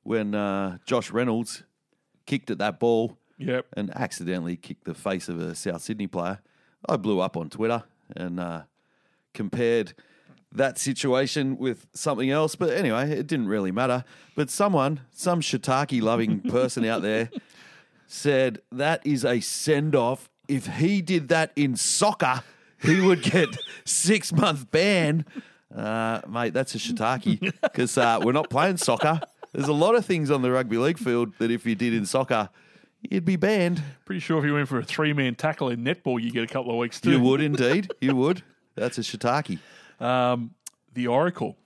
when 0.09 0.33
uh, 0.33 0.79
Josh 0.87 1.11
Reynolds 1.11 1.61
kicked 2.25 2.49
at 2.49 2.57
that 2.57 2.79
ball 2.79 3.15
Yep. 3.37 3.67
and 3.77 3.95
accidentally 3.95 4.55
kicked 4.57 4.85
the 4.85 4.95
face 4.95 5.29
of 5.29 5.39
a 5.39 5.53
South 5.53 5.83
Sydney 5.83 6.07
player. 6.07 6.39
I 6.89 6.97
blew 6.97 7.19
up 7.19 7.37
on 7.37 7.51
Twitter 7.51 7.83
and 8.15 8.39
uh, 8.39 8.63
compared 9.35 9.93
that 10.51 10.79
situation 10.79 11.57
with 11.59 11.85
something 11.93 12.31
else. 12.31 12.55
But 12.55 12.71
anyway, 12.71 13.11
it 13.11 13.27
didn't 13.27 13.49
really 13.49 13.71
matter. 13.71 14.03
But 14.35 14.49
someone, 14.49 15.01
some 15.11 15.41
shiitake 15.41 16.01
loving 16.01 16.39
person 16.49 16.83
out 16.85 17.03
there, 17.03 17.29
said 18.07 18.61
that 18.71 19.05
is 19.05 19.23
a 19.23 19.39
send 19.41 19.95
off. 19.95 20.27
If 20.47 20.65
he 20.65 21.03
did 21.03 21.27
that 21.27 21.51
in 21.55 21.75
soccer, 21.75 22.41
he 22.81 22.99
would 22.99 23.21
get 23.21 23.49
six 23.85 24.33
month 24.33 24.71
ban. 24.71 25.23
Uh, 25.73 26.21
mate, 26.27 26.53
that's 26.53 26.73
a 26.73 26.79
shiitake 26.79 27.53
because 27.61 27.95
uh, 27.95 28.19
we're 28.23 28.31
not 28.31 28.49
playing 28.49 28.77
soccer. 28.77 29.21
There's 29.53 29.67
a 29.67 29.73
lot 29.73 29.95
of 29.95 30.05
things 30.05 30.29
on 30.31 30.41
the 30.41 30.51
rugby 30.51 30.77
league 30.77 30.97
field 30.99 31.33
that 31.39 31.49
if 31.51 31.65
you 31.65 31.75
did 31.75 31.93
in 31.93 32.05
soccer, 32.05 32.49
you'd 33.09 33.25
be 33.25 33.35
banned. 33.35 33.81
Pretty 34.05 34.19
sure 34.19 34.39
if 34.39 34.45
you 34.45 34.53
went 34.53 34.67
for 34.67 34.79
a 34.79 34.83
three 34.83 35.13
man 35.13 35.35
tackle 35.35 35.69
in 35.69 35.83
netball, 35.83 36.21
you 36.21 36.31
get 36.31 36.43
a 36.43 36.47
couple 36.47 36.71
of 36.71 36.77
weeks 36.77 37.01
too. 37.01 37.11
You 37.11 37.19
would 37.21 37.41
indeed. 37.41 37.91
You 38.01 38.15
would. 38.15 38.43
That's 38.75 38.97
a 38.97 39.01
shiitake. 39.01 39.59
Um, 39.99 40.51
the 40.93 41.07
Oracle 41.07 41.57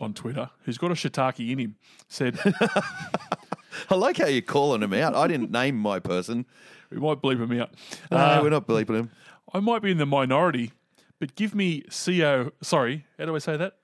on 0.00 0.14
Twitter, 0.14 0.50
who's 0.64 0.78
got 0.78 0.90
a 0.90 0.94
shiitake 0.94 1.50
in 1.52 1.58
him, 1.58 1.76
said, 2.08 2.38
I 3.90 3.94
like 3.94 4.16
how 4.18 4.26
you're 4.26 4.42
calling 4.42 4.82
him 4.82 4.94
out. 4.94 5.14
I 5.14 5.26
didn't 5.26 5.50
name 5.50 5.76
my 5.76 5.98
person. 5.98 6.46
We 6.90 6.98
might 6.98 7.20
bleep 7.22 7.38
him 7.38 7.60
out. 7.60 7.70
No, 8.10 8.16
Uh, 8.16 8.40
we're 8.42 8.50
not 8.50 8.66
bleeping 8.66 8.96
him. 8.98 9.10
I 9.52 9.60
might 9.60 9.82
be 9.82 9.90
in 9.90 9.98
the 9.98 10.06
minority, 10.06 10.72
but 11.18 11.34
give 11.36 11.54
me 11.54 11.82
CO. 11.82 12.50
Sorry, 12.62 13.04
how 13.18 13.26
do 13.26 13.34
I 13.36 13.38
say 13.38 13.56
that? 13.56 13.74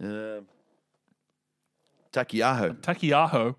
Um, 0.00 0.46
Takiaho. 2.14 2.76
Takiaho 2.80 3.56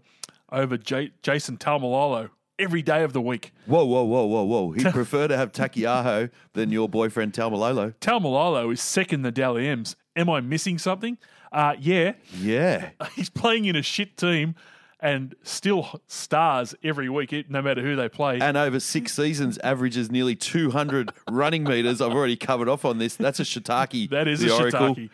over 0.52 0.78
J- 0.78 1.12
Jason 1.22 1.58
Taumalolo 1.58 2.30
every 2.58 2.82
day 2.82 3.04
of 3.04 3.14
the 3.14 3.22
week. 3.22 3.52
Whoa, 3.66 3.84
whoa, 3.86 4.04
whoa, 4.04 4.26
whoa, 4.26 4.44
whoa. 4.44 4.72
He'd 4.72 4.86
prefer 4.94 5.28
to 5.28 5.36
have 5.38 5.52
Takiaho 5.52 6.30
than 6.54 6.72
your 6.72 6.88
boyfriend 6.90 7.34
Taumalolo. 7.34 7.94
Taumalolo 8.00 8.72
is 8.74 8.82
second 8.82 9.24
the 9.24 9.32
Dally 9.32 9.68
M's. 9.68 9.96
Am 10.16 10.30
I 10.30 10.40
missing 10.42 10.78
something? 10.78 11.18
Uh, 11.52 11.76
yeah. 11.80 12.14
Yeah. 12.40 12.90
He's 13.16 13.30
playing 13.30 13.66
in 13.66 13.76
a 13.76 13.82
shit 13.82 14.16
team 14.18 14.56
and 15.02 15.36
still 15.44 16.02
stars 16.08 16.74
every 16.84 17.10
week, 17.10 17.34
no 17.50 17.62
matter 17.62 17.82
who 17.82 17.96
they 17.96 18.08
play. 18.10 18.40
And 18.40 18.56
over 18.58 18.80
six 18.80 19.14
seasons, 19.14 19.58
averages 19.60 20.10
nearly 20.10 20.36
200 20.36 21.12
running 21.30 21.64
meters. 21.66 22.02
I've 22.02 22.14
already 22.14 22.38
covered 22.38 22.70
off 22.70 22.86
on 22.86 22.98
this. 22.98 23.16
That's 23.16 23.40
a 23.40 23.44
shiitake. 23.44 24.10
that 24.12 24.28
is 24.28 24.42
a 24.44 24.54
Oracle. 24.56 24.96
shiitake. 24.96 25.10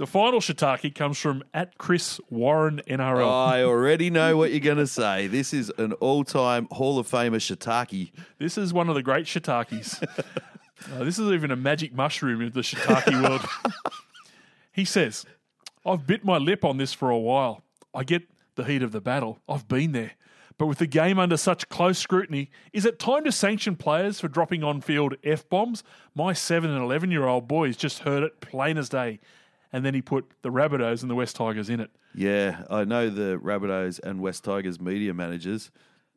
The 0.00 0.06
final 0.06 0.40
shiitake 0.40 0.94
comes 0.94 1.18
from 1.18 1.44
at 1.52 1.76
Chris 1.76 2.22
Warren 2.30 2.80
NRL. 2.86 3.30
I 3.30 3.62
already 3.62 4.08
know 4.08 4.34
what 4.34 4.50
you're 4.50 4.58
going 4.58 4.78
to 4.78 4.86
say. 4.86 5.26
This 5.26 5.52
is 5.52 5.70
an 5.76 5.92
all 5.92 6.24
time 6.24 6.68
Hall 6.70 6.98
of 6.98 7.06
Famer 7.06 7.36
shiitake. 7.36 8.10
This 8.38 8.56
is 8.56 8.72
one 8.72 8.88
of 8.88 8.94
the 8.94 9.02
great 9.02 9.26
shiitakes. 9.26 10.02
Uh, 10.94 11.04
this 11.04 11.18
is 11.18 11.30
even 11.30 11.50
a 11.50 11.56
magic 11.56 11.92
mushroom 11.92 12.40
of 12.40 12.54
the 12.54 12.62
shiitake 12.62 13.22
world. 13.22 13.44
he 14.72 14.82
says, 14.82 15.26
I've 15.84 16.06
bit 16.06 16.24
my 16.24 16.38
lip 16.38 16.64
on 16.64 16.78
this 16.78 16.94
for 16.94 17.10
a 17.10 17.18
while. 17.18 17.62
I 17.92 18.02
get 18.02 18.22
the 18.54 18.64
heat 18.64 18.82
of 18.82 18.90
the 18.90 19.02
battle. 19.02 19.40
I've 19.46 19.68
been 19.68 19.92
there. 19.92 20.12
But 20.56 20.68
with 20.68 20.78
the 20.78 20.86
game 20.86 21.18
under 21.18 21.36
such 21.36 21.68
close 21.68 21.98
scrutiny, 21.98 22.50
is 22.72 22.86
it 22.86 22.98
time 22.98 23.24
to 23.24 23.32
sanction 23.32 23.76
players 23.76 24.20
for 24.20 24.28
dropping 24.28 24.64
on 24.64 24.80
field 24.80 25.16
F 25.22 25.46
bombs? 25.50 25.84
My 26.14 26.32
7 26.32 26.70
and 26.70 26.82
11 26.82 27.10
year 27.10 27.26
old 27.26 27.46
boys 27.46 27.76
just 27.76 27.98
heard 27.98 28.22
it 28.22 28.40
plain 28.40 28.78
as 28.78 28.88
day. 28.88 29.20
And 29.72 29.84
then 29.84 29.94
he 29.94 30.02
put 30.02 30.30
the 30.42 30.50
Rabbitohs 30.50 31.02
and 31.02 31.10
the 31.10 31.14
West 31.14 31.36
Tigers 31.36 31.70
in 31.70 31.78
it. 31.80 31.90
Yeah, 32.14 32.64
I 32.68 32.84
know 32.84 33.08
the 33.08 33.38
Rabbitohs 33.38 34.00
and 34.02 34.20
West 34.20 34.42
Tigers 34.44 34.80
media 34.80 35.14
managers 35.14 35.70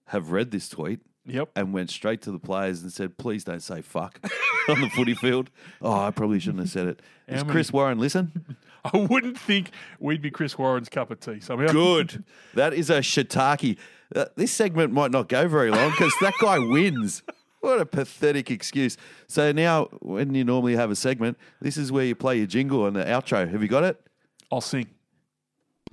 have 0.07 0.31
read 0.31 0.51
this 0.51 0.67
tweet 0.69 0.99
Yep. 1.25 1.49
and 1.55 1.71
went 1.71 1.89
straight 1.89 2.21
to 2.23 2.31
the 2.31 2.39
players 2.39 2.81
and 2.81 2.91
said, 2.91 3.17
please 3.17 3.43
don't 3.43 3.61
say 3.61 3.81
fuck 3.81 4.19
on 4.69 4.81
the 4.81 4.89
footy 4.89 5.13
field. 5.13 5.49
Oh, 5.81 5.93
I 6.01 6.11
probably 6.11 6.39
shouldn't 6.39 6.61
have 6.61 6.69
said 6.71 6.87
it. 6.87 7.01
Does 7.29 7.37
How 7.37 7.43
many- 7.43 7.51
Chris 7.53 7.71
Warren 7.71 7.99
listen? 7.99 8.57
I 8.93 8.97
wouldn't 8.97 9.39
think 9.39 9.69
we'd 9.99 10.21
be 10.21 10.29
Chris 10.31 10.57
Warren's 10.57 10.89
cup 10.89 11.09
of 11.11 11.19
tea 11.21 11.39
somehow. 11.39 11.67
Good. 11.71 12.25
That 12.55 12.73
is 12.73 12.89
a 12.89 12.99
shiitake. 12.99 13.77
Uh, 14.13 14.25
this 14.35 14.51
segment 14.51 14.91
might 14.91 15.11
not 15.11 15.29
go 15.29 15.47
very 15.47 15.71
long 15.71 15.91
because 15.91 16.13
that 16.19 16.33
guy 16.41 16.59
wins. 16.59 17.23
What 17.63 17.79
a 17.79 17.85
pathetic 17.85 18.51
excuse. 18.51 18.97
So 19.27 19.53
now, 19.53 19.85
when 20.01 20.35
you 20.35 20.43
normally 20.43 20.75
have 20.75 20.91
a 20.91 20.97
segment, 20.97 21.37
this 21.61 21.77
is 21.77 21.93
where 21.93 22.03
you 22.03 22.13
play 22.13 22.35
your 22.35 22.45
jingle 22.45 22.85
and 22.87 22.93
the 22.93 23.05
outro. 23.05 23.49
Have 23.49 23.61
you 23.61 23.69
got 23.69 23.85
it? 23.85 24.05
I'll 24.51 24.59
sing. 24.59 24.89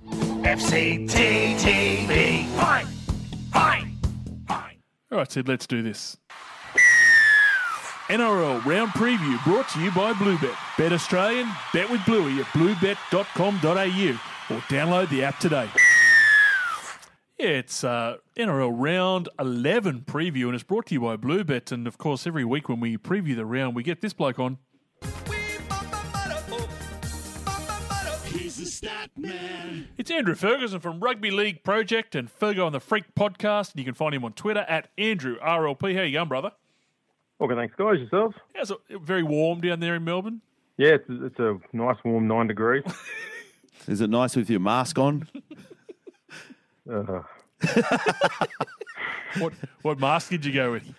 FCTTB. 0.03 1.15
Fine. 2.47 2.87
Fine. 3.53 3.97
Fine. 4.49 4.79
All 5.13 5.19
right, 5.19 5.31
Sid, 5.31 5.47
let's 5.47 5.65
do 5.65 5.81
this. 5.81 6.17
NRL 8.09 8.65
round 8.65 8.91
preview 8.91 9.41
brought 9.45 9.69
to 9.69 9.79
you 9.79 9.91
by 9.91 10.11
Bluebet. 10.11 10.57
Bet 10.77 10.91
Australian, 10.91 11.47
bet 11.73 11.89
with 11.89 12.05
Bluey 12.05 12.41
at 12.41 12.47
bluebet.com.au 12.47 14.19
or 14.53 14.59
download 14.63 15.09
the 15.09 15.23
app 15.23 15.39
today. 15.39 15.69
Yeah, 17.41 17.47
it's 17.47 17.83
uh, 17.83 18.17
NRL 18.37 18.71
round 18.71 19.27
11 19.39 20.01
preview 20.01 20.45
and 20.45 20.53
it's 20.53 20.63
brought 20.63 20.85
to 20.85 20.93
you 20.93 21.01
by 21.01 21.17
Bluebet. 21.17 21.71
And 21.71 21.87
of 21.87 21.97
course, 21.97 22.27
every 22.27 22.45
week 22.45 22.69
when 22.69 22.79
we 22.79 22.99
preview 22.99 23.35
the 23.35 23.47
round, 23.47 23.75
we 23.75 23.81
get 23.81 23.99
this 23.99 24.13
bloke 24.13 24.37
on. 24.37 24.59
It's 29.97 30.11
Andrew 30.11 30.35
Ferguson 30.35 30.81
from 30.81 30.99
Rugby 30.99 31.31
League 31.31 31.63
Project 31.63 32.13
and 32.13 32.29
Fergo 32.29 32.63
on 32.63 32.73
the 32.73 32.79
Freak 32.79 33.15
podcast. 33.15 33.71
And 33.71 33.79
you 33.79 33.85
can 33.85 33.95
find 33.95 34.13
him 34.13 34.23
on 34.23 34.33
Twitter 34.33 34.63
at 34.69 34.89
Andrew 34.99 35.39
RLP. 35.39 35.95
How 35.95 36.03
you 36.03 36.11
going, 36.11 36.29
brother? 36.29 36.51
Okay, 37.41 37.55
thanks, 37.55 37.73
guys. 37.75 37.97
Yourselves? 37.97 38.35
How's 38.53 38.69
it? 38.69 38.77
Very 39.01 39.23
warm 39.23 39.61
down 39.61 39.79
there 39.79 39.95
in 39.95 40.03
Melbourne. 40.03 40.41
Yeah, 40.77 40.89
it's, 40.89 41.05
it's 41.09 41.39
a 41.39 41.57
nice 41.73 41.97
warm 42.05 42.27
nine 42.27 42.45
degrees. 42.45 42.83
Is 43.87 43.99
it 43.99 44.11
nice 44.11 44.35
with 44.35 44.47
your 44.47 44.59
mask 44.59 44.99
on? 44.99 45.27
Uh, 46.89 47.21
What 49.37 49.53
what 49.81 49.99
mask 49.99 50.29
did 50.29 50.43
you 50.43 50.51
go 50.51 50.73
with? 50.73 50.93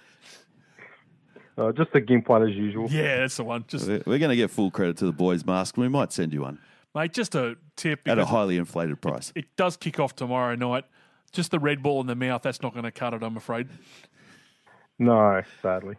uh, 1.59 1.71
just 1.73 1.91
a 1.95 2.01
gimp 2.01 2.29
one 2.29 2.49
as 2.49 2.57
usual. 2.57 2.89
Yeah, 2.91 3.19
that's 3.19 3.37
the 3.37 3.45
one. 3.45 3.65
Just 3.69 3.87
We're 3.87 4.19
going 4.19 4.31
to 4.31 4.37
get 4.37 4.51
full 4.51 4.71
credit 4.71 4.97
to 4.99 5.05
the 5.05 5.13
boys' 5.13 5.45
mask. 5.45 5.77
We 5.77 5.89
might 5.89 6.13
send 6.13 6.33
you 6.33 6.41
one 6.43 6.59
mate, 6.95 7.13
just 7.13 7.35
a 7.35 7.57
tip. 7.77 8.07
at 8.07 8.19
a 8.19 8.25
highly 8.27 8.57
inflated 8.57 9.01
price. 9.01 9.33
It 9.35 9.57
does 9.57 9.77
kick 9.77 9.99
off 9.99 10.15
tomorrow 10.15 10.55
night. 10.55 10.85
Just 11.33 11.51
the 11.51 11.59
red 11.59 11.83
ball 11.83 12.01
in 12.01 12.07
the 12.07 12.15
mouth. 12.15 12.43
That's 12.43 12.63
not 12.63 12.73
going 12.73 12.85
to 12.85 12.91
cut 12.91 13.15
it, 13.15 13.23
I'm 13.23 13.37
afraid. 13.37 13.69
No, 14.99 15.43
sadly. 15.63 15.97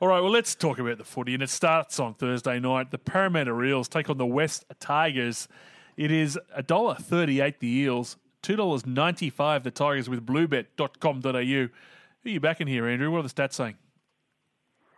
All 0.00 0.08
right, 0.08 0.20
well, 0.20 0.30
let's 0.30 0.54
talk 0.54 0.78
about 0.78 0.98
the 0.98 1.04
footy. 1.04 1.34
And 1.34 1.42
it 1.42 1.50
starts 1.50 1.98
on 2.00 2.14
Thursday 2.14 2.58
night. 2.60 2.90
The 2.90 2.98
Parramatta 2.98 3.60
Eels 3.62 3.88
take 3.88 4.08
on 4.08 4.18
the 4.18 4.26
West 4.26 4.64
Tigers. 4.80 5.48
It 5.96 6.10
is 6.10 6.38
$1.38 6.58 7.58
the 7.58 7.68
Eels, 7.68 8.16
$2.95 8.42 9.62
the 9.62 9.70
Tigers 9.70 10.08
with 10.08 10.24
bluebet.com.au. 10.26 11.32
Who 11.32 11.68
are 12.28 12.30
you 12.30 12.40
backing 12.40 12.66
here, 12.66 12.86
Andrew? 12.86 13.10
What 13.10 13.18
are 13.18 13.22
the 13.22 13.28
stats 13.28 13.54
saying? 13.54 13.76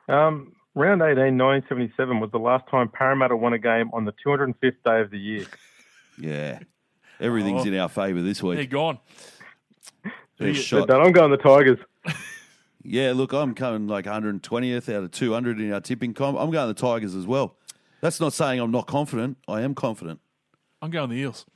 Um, 0.08 0.52
round 0.74 1.00
18, 1.02 1.38
1977 1.38 2.20
was 2.20 2.30
the 2.30 2.38
last 2.38 2.66
time 2.68 2.88
Parramatta 2.88 3.36
won 3.36 3.52
a 3.52 3.58
game 3.58 3.90
on 3.92 4.04
the 4.04 4.12
205th 4.26 4.54
day 4.84 5.00
of 5.00 5.10
the 5.10 5.18
year. 5.18 5.46
Yeah. 6.16 6.60
Everything's 7.18 7.62
Oh. 7.62 7.68
in 7.68 7.76
our 7.76 7.88
favour 7.88 8.22
this 8.22 8.40
week. 8.40 8.54
They're 8.54 8.62
week. 8.62 8.70
gone. 8.70 8.98
They're 10.38 10.48
you- 10.50 10.54
shot. 10.54 10.86
But 10.86 11.00
I'm 11.00 11.10
going 11.10 11.30
the 11.32 11.36
Tigers. 11.36 11.78
Yeah, 12.86 13.12
look, 13.16 13.32
I'm 13.32 13.54
coming 13.54 13.88
like 13.88 14.04
120th 14.04 14.94
out 14.94 15.04
of 15.04 15.10
200 15.10 15.58
in 15.58 15.72
our 15.72 15.80
tipping 15.80 16.12
comp. 16.12 16.38
I'm 16.38 16.50
going 16.50 16.68
the 16.68 16.74
Tigers 16.74 17.14
as 17.14 17.26
well. 17.26 17.56
That's 18.02 18.20
not 18.20 18.34
saying 18.34 18.60
I'm 18.60 18.70
not 18.70 18.86
confident. 18.86 19.38
I 19.48 19.62
am 19.62 19.74
confident. 19.74 20.20
I'm 20.82 20.90
going 20.90 21.08
the 21.08 21.16
Eels. 21.16 21.46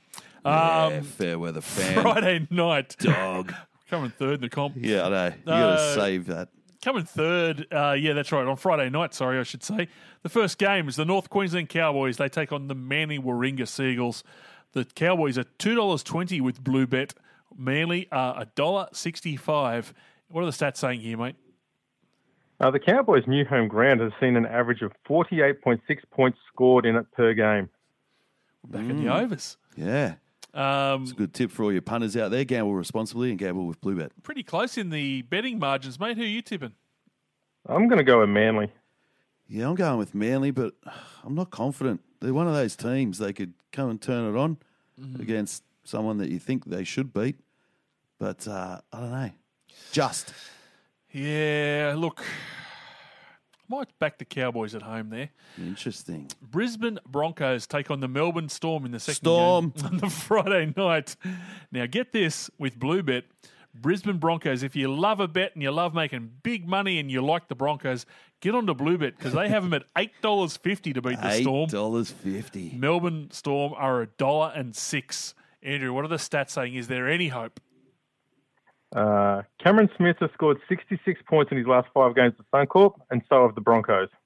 Yeah, 0.45 0.85
Um, 0.97 1.03
fair 1.03 1.37
weather 1.39 1.61
fan. 1.61 2.01
Friday 2.01 2.47
night. 2.49 2.95
Dog. 2.99 3.53
Coming 3.89 4.11
third 4.11 4.35
in 4.35 4.41
the 4.41 4.49
comp. 4.49 4.75
Yeah, 4.77 5.07
I 5.07 5.09
know. 5.09 5.25
You 5.25 5.31
got 5.45 5.75
to 5.75 5.81
Uh, 5.81 5.95
save 5.95 6.25
that. 6.27 6.49
Coming 6.83 7.03
third, 7.03 7.67
uh, 7.73 7.91
yeah, 7.99 8.13
that's 8.13 8.31
right. 8.31 8.45
On 8.47 8.55
Friday 8.55 8.89
night, 8.89 9.13
sorry, 9.13 9.37
I 9.39 9.43
should 9.43 9.63
say. 9.63 9.87
The 10.23 10.29
first 10.29 10.57
game 10.57 10.87
is 10.87 10.95
the 10.95 11.03
North 11.05 11.29
Queensland 11.29 11.67
Cowboys. 11.69 12.17
They 12.17 12.29
take 12.29 12.53
on 12.53 12.67
the 12.67 12.75
Manly 12.75 13.19
Warringah 13.19 13.67
Seagulls. 13.67 14.23
The 14.71 14.85
Cowboys 14.85 15.37
are 15.37 15.43
two 15.43 15.75
dollars 15.75 16.03
twenty 16.03 16.39
with 16.39 16.63
Bluebet. 16.63 17.13
Manly 17.57 18.07
are 18.11 18.39
a 18.41 18.45
dollar 18.55 18.87
sixty-five. 18.93 19.93
What 20.29 20.43
are 20.43 20.45
the 20.45 20.51
stats 20.51 20.77
saying 20.77 21.01
here, 21.01 21.17
mate? 21.17 21.35
Uh, 22.61 22.69
the 22.71 22.79
Cowboys' 22.79 23.23
new 23.27 23.43
home 23.43 23.67
ground 23.67 23.99
has 24.01 24.11
seen 24.19 24.35
an 24.35 24.45
average 24.45 24.81
of 24.81 24.91
48.6 25.09 25.79
points 26.11 26.37
scored 26.53 26.85
in 26.85 26.95
it 26.97 27.09
per 27.13 27.33
game. 27.33 27.69
Back 28.67 28.81
in 28.81 29.03
the 29.03 29.13
overs. 29.13 29.57
Yeah. 29.75 30.15
Um, 30.53 31.03
It's 31.03 31.11
a 31.11 31.15
good 31.15 31.33
tip 31.33 31.51
for 31.51 31.63
all 31.63 31.71
your 31.71 31.81
punters 31.81 32.17
out 32.17 32.31
there. 32.31 32.43
Gamble 32.43 32.73
responsibly 32.73 33.29
and 33.29 33.37
gamble 33.39 33.65
with 33.67 33.79
Bluebet. 33.81 34.09
pretty 34.23 34.43
close 34.43 34.77
in 34.77 34.89
the 34.89 35.21
betting 35.23 35.59
margins, 35.59 35.99
mate. 35.99 36.17
Who 36.17 36.23
are 36.23 36.25
you 36.25 36.41
tipping? 36.41 36.73
I'm 37.67 37.87
going 37.87 37.99
to 37.99 38.03
go 38.03 38.19
with 38.21 38.29
Manly. 38.29 38.71
Yeah, 39.47 39.67
I'm 39.69 39.75
going 39.75 39.97
with 39.97 40.15
Manly, 40.15 40.51
but 40.51 40.73
I'm 41.23 41.35
not 41.35 41.51
confident. 41.51 42.01
They're 42.19 42.33
one 42.33 42.47
of 42.47 42.53
those 42.53 42.75
teams 42.75 43.17
they 43.19 43.33
could 43.33 43.53
come 43.71 43.89
and 43.89 44.01
turn 44.01 44.33
it 44.33 44.37
on. 44.37 44.57
Mm. 44.99 45.21
against 45.21 45.63
someone 45.85 46.17
that 46.17 46.29
you 46.29 46.39
think 46.39 46.65
they 46.65 46.83
should 46.83 47.13
beat. 47.13 47.37
But 48.19 48.45
uh, 48.49 48.81
I 48.91 48.99
don't 48.99 49.11
know. 49.11 49.29
Just. 49.93 50.33
Yeah, 51.13 51.95
look, 51.97 52.21
might 53.69 53.97
back 53.99 54.17
the 54.17 54.25
Cowboys 54.25 54.73
at 54.75 54.81
home 54.81 55.09
there. 55.09 55.29
Interesting. 55.57 56.29
Brisbane 56.41 56.99
Broncos 57.05 57.67
take 57.67 57.89
on 57.91 57.99
the 57.99 58.07
Melbourne 58.07 58.49
Storm 58.49 58.85
in 58.85 58.91
the 58.91 58.99
second 58.99 59.15
Storm. 59.15 59.73
game 59.75 59.85
on 59.85 59.97
the 59.97 60.09
Friday 60.09 60.73
night. 60.75 61.15
Now, 61.71 61.85
get 61.85 62.11
this 62.11 62.49
with 62.57 62.77
Bluebet. 62.79 63.23
Brisbane 63.75 64.17
Broncos, 64.17 64.63
if 64.63 64.75
you 64.75 64.93
love 64.93 65.19
a 65.19 65.27
bet 65.27 65.53
and 65.53 65.61
you 65.61 65.71
love 65.71 65.93
making 65.93 66.31
big 66.41 66.67
money 66.67 66.99
and 66.99 67.11
you 67.11 67.21
like 67.21 67.47
the 67.47 67.55
Broncos, 67.55 68.05
get 68.41 68.55
on 68.55 68.65
to 68.65 68.73
Bluebet 68.73 69.15
because 69.15 69.33
they 69.33 69.47
have 69.47 69.63
them 69.63 69.73
at 69.73 69.83
$8.50 70.23 70.93
to 70.95 71.01
beat 71.01 71.21
the 71.21 71.31
Storm. 71.41 71.63
Eight 71.65 71.69
dollars 71.69 72.09
fifty. 72.11 72.73
Melbourne 72.75 73.29
Storm 73.31 73.73
are 73.77 74.01
a 74.01 74.07
dollar 74.07 74.51
and 74.55 74.75
six. 74.75 75.35
Andrew, 75.61 75.93
what 75.93 76.03
are 76.03 76.07
the 76.09 76.15
stats 76.15 76.49
saying? 76.49 76.73
Is 76.75 76.87
there 76.87 77.07
any 77.07 77.27
hope? 77.27 77.59
Uh, 78.95 79.43
Cameron 79.63 79.89
Smith 79.97 80.17
has 80.19 80.31
scored 80.33 80.57
66 80.67 81.21
points 81.27 81.51
in 81.51 81.57
his 81.57 81.67
last 81.67 81.87
five 81.93 82.15
games 82.15 82.33
for 82.37 82.43
Suncorp, 82.65 82.93
and 83.11 83.21
so 83.29 83.45
have 83.45 83.55
the 83.55 83.61
Broncos. 83.61 84.09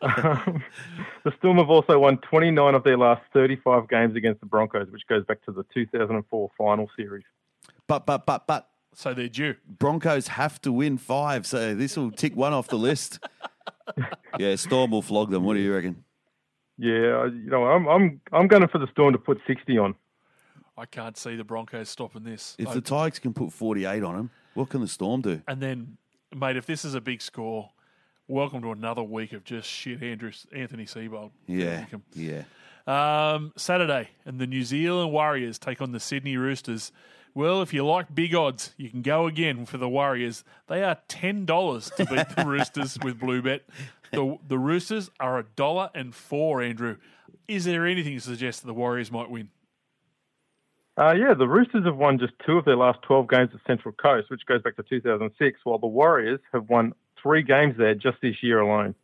Um, 0.00 0.62
the 1.24 1.32
Storm 1.38 1.58
have 1.58 1.68
also 1.68 1.98
won 1.98 2.18
29 2.18 2.74
of 2.74 2.84
their 2.84 2.96
last 2.96 3.22
35 3.32 3.88
games 3.88 4.16
against 4.16 4.40
the 4.40 4.46
Broncos, 4.46 4.90
which 4.90 5.02
goes 5.06 5.24
back 5.24 5.44
to 5.44 5.52
the 5.52 5.64
2004 5.74 6.50
final 6.56 6.88
series. 6.96 7.24
But 7.86 8.06
but 8.06 8.26
but 8.26 8.46
but 8.46 8.68
So 8.94 9.12
they're 9.12 9.28
due. 9.28 9.56
Broncos 9.66 10.28
have 10.28 10.60
to 10.62 10.72
win 10.72 10.98
five, 10.98 11.46
so 11.46 11.74
this 11.74 11.96
will 11.96 12.10
tick 12.10 12.34
one 12.34 12.52
off 12.52 12.68
the 12.68 12.78
list. 12.78 13.18
yeah, 14.38 14.56
Storm 14.56 14.92
will 14.92 15.02
flog 15.02 15.30
them. 15.30 15.44
What 15.44 15.54
do 15.54 15.60
you 15.60 15.74
reckon? 15.74 16.04
Yeah, 16.78 17.26
you 17.26 17.50
know, 17.50 17.64
I'm 17.66 17.86
I'm 17.86 18.20
I'm 18.32 18.48
going 18.48 18.66
for 18.68 18.78
the 18.78 18.88
Storm 18.92 19.12
to 19.12 19.18
put 19.18 19.38
60 19.46 19.78
on. 19.78 19.94
I 20.78 20.86
can't 20.86 21.16
see 21.16 21.36
the 21.36 21.44
Broncos 21.44 21.88
stopping 21.88 22.24
this. 22.24 22.54
If 22.58 22.72
the 22.72 22.80
Tigers 22.80 23.18
can 23.18 23.32
put 23.32 23.52
forty 23.52 23.84
eight 23.84 24.02
on 24.02 24.16
them, 24.16 24.30
what 24.54 24.68
can 24.68 24.80
the 24.80 24.88
Storm 24.88 25.22
do? 25.22 25.40
and 25.48 25.60
then, 25.60 25.96
mate, 26.34 26.56
if 26.56 26.66
this 26.66 26.84
is 26.84 26.94
a 26.94 27.00
big 27.00 27.22
score, 27.22 27.70
welcome 28.28 28.60
to 28.62 28.72
another 28.72 29.02
week 29.02 29.32
of 29.32 29.44
just 29.44 29.68
shit, 29.68 30.02
Andrew 30.02 30.32
Anthony 30.54 30.84
Seibold. 30.84 31.30
Yeah, 31.46 31.86
yeah. 32.14 32.42
Um, 32.86 33.52
Saturday, 33.56 34.10
and 34.24 34.38
the 34.38 34.46
New 34.46 34.62
Zealand 34.62 35.12
Warriors 35.12 35.58
take 35.58 35.80
on 35.80 35.92
the 35.92 36.00
Sydney 36.00 36.36
Roosters. 36.36 36.92
Well, 37.34 37.60
if 37.60 37.74
you 37.74 37.84
like 37.84 38.14
big 38.14 38.34
odds, 38.34 38.72
you 38.78 38.88
can 38.88 39.02
go 39.02 39.26
again 39.26 39.66
for 39.66 39.76
the 39.76 39.88
Warriors. 39.88 40.44
They 40.68 40.82
are 40.82 40.98
ten 41.08 41.46
dollars 41.46 41.90
to 41.96 42.04
beat 42.06 42.28
the 42.36 42.44
Roosters 42.46 42.98
with 43.02 43.18
Bluebet. 43.18 43.60
The 44.12 44.38
the 44.46 44.58
Roosters 44.58 45.10
are 45.20 45.38
a 45.38 45.44
dollar 45.56 45.90
and 45.94 46.14
four. 46.14 46.62
Andrew, 46.62 46.96
is 47.48 47.64
there 47.64 47.86
anything 47.86 48.14
to 48.14 48.20
suggest 48.20 48.60
that 48.62 48.66
the 48.66 48.74
Warriors 48.74 49.10
might 49.10 49.30
win? 49.30 49.48
Uh, 50.98 51.12
yeah, 51.12 51.34
the 51.34 51.46
Roosters 51.46 51.84
have 51.84 51.96
won 51.96 52.18
just 52.18 52.32
two 52.44 52.56
of 52.56 52.64
their 52.64 52.76
last 52.76 53.02
12 53.02 53.28
games 53.28 53.50
at 53.52 53.60
Central 53.66 53.92
Coast, 53.92 54.30
which 54.30 54.46
goes 54.46 54.62
back 54.62 54.76
to 54.76 54.82
2006, 54.82 55.60
while 55.64 55.78
the 55.78 55.86
Warriors 55.86 56.40
have 56.52 56.70
won 56.70 56.94
three 57.22 57.42
games 57.42 57.74
there 57.76 57.94
just 57.94 58.16
this 58.22 58.42
year 58.42 58.60
alone. 58.60 58.94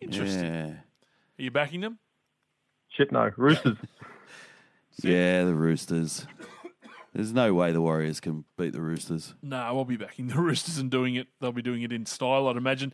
Interesting. 0.00 0.44
Yeah. 0.44 0.66
Are 0.68 1.42
you 1.42 1.50
backing 1.50 1.80
them? 1.80 1.98
Shit, 2.90 3.10
no. 3.12 3.30
Roosters. 3.36 3.76
Yeah, 5.02 5.42
the 5.42 5.54
Roosters. 5.54 6.24
There's 7.14 7.32
no 7.32 7.52
way 7.52 7.72
the 7.72 7.80
Warriors 7.80 8.20
can 8.20 8.44
beat 8.56 8.72
the 8.72 8.80
Roosters. 8.80 9.34
No, 9.42 9.56
I'll 9.56 9.84
be 9.84 9.96
backing 9.96 10.28
the 10.28 10.38
Roosters 10.38 10.78
and 10.78 10.90
doing 10.90 11.16
it. 11.16 11.26
They'll 11.40 11.50
be 11.52 11.62
doing 11.62 11.82
it 11.82 11.92
in 11.92 12.06
style, 12.06 12.48
I'd 12.48 12.56
imagine. 12.56 12.92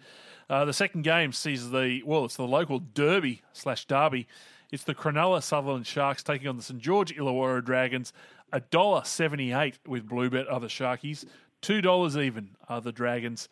Uh, 0.49 0.65
the 0.65 0.73
second 0.73 1.03
game 1.03 1.33
sees 1.33 1.71
the 1.71 2.03
well, 2.05 2.25
it's 2.25 2.37
the 2.37 2.47
local 2.47 2.79
derby 2.79 3.43
slash 3.53 3.85
derby. 3.85 4.27
It's 4.73 4.85
the 4.85 4.95
Cronulla 4.95 5.43
Sutherland 5.43 5.87
Sharks 5.87 6.23
taking 6.23 6.49
on 6.49 6.57
the 6.57 6.63
St 6.63 6.81
George 6.81 7.15
Illawarra 7.15 7.65
Dragons. 7.65 8.13
A 8.53 8.61
dollar 8.61 9.05
seventy 9.05 9.53
eight 9.53 9.79
with 9.87 10.09
Bluebet 10.09 10.51
are 10.51 10.61
the 10.61 10.67
Sharkies. 10.67 11.25
Two 11.61 11.81
dollars 11.81 12.17
even 12.17 12.57
are 12.69 12.81
the 12.81 12.93
Dragons. 12.93 13.49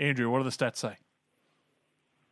Andrew, 0.00 0.30
what 0.30 0.38
do 0.38 0.44
the 0.44 0.50
stats 0.50 0.76
say? 0.76 0.96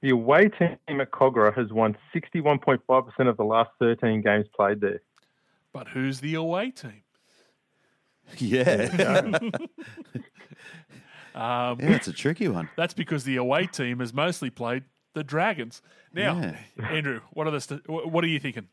the 0.02 0.10
away 0.10 0.48
team 0.48 1.00
at 1.00 1.10
Kogarah 1.12 1.56
has 1.56 1.72
won 1.72 1.96
61.5% 2.14 3.28
of 3.28 3.36
the 3.36 3.44
last 3.44 3.70
13 3.78 4.20
games 4.20 4.46
played 4.54 4.80
there. 4.80 5.00
But 5.72 5.88
who's 5.88 6.20
the 6.20 6.34
away 6.34 6.70
team? 6.70 7.02
Yeah. 8.36 9.38
Um, 11.34 11.80
yeah, 11.80 11.92
it's 11.92 12.08
a 12.08 12.12
tricky 12.12 12.48
one. 12.48 12.68
That's 12.76 12.92
because 12.92 13.24
the 13.24 13.36
away 13.36 13.66
team 13.66 14.00
has 14.00 14.12
mostly 14.12 14.50
played 14.50 14.84
the 15.14 15.24
Dragons. 15.24 15.82
Now, 16.12 16.38
Yeah. 16.40 16.56
Andrew, 16.90 17.20
what 17.32 17.46
are 17.46 17.50
the 17.50 17.60
st- 17.60 17.88
what 17.88 18.22
are 18.24 18.28
you 18.28 18.38
thinking? 18.40 18.68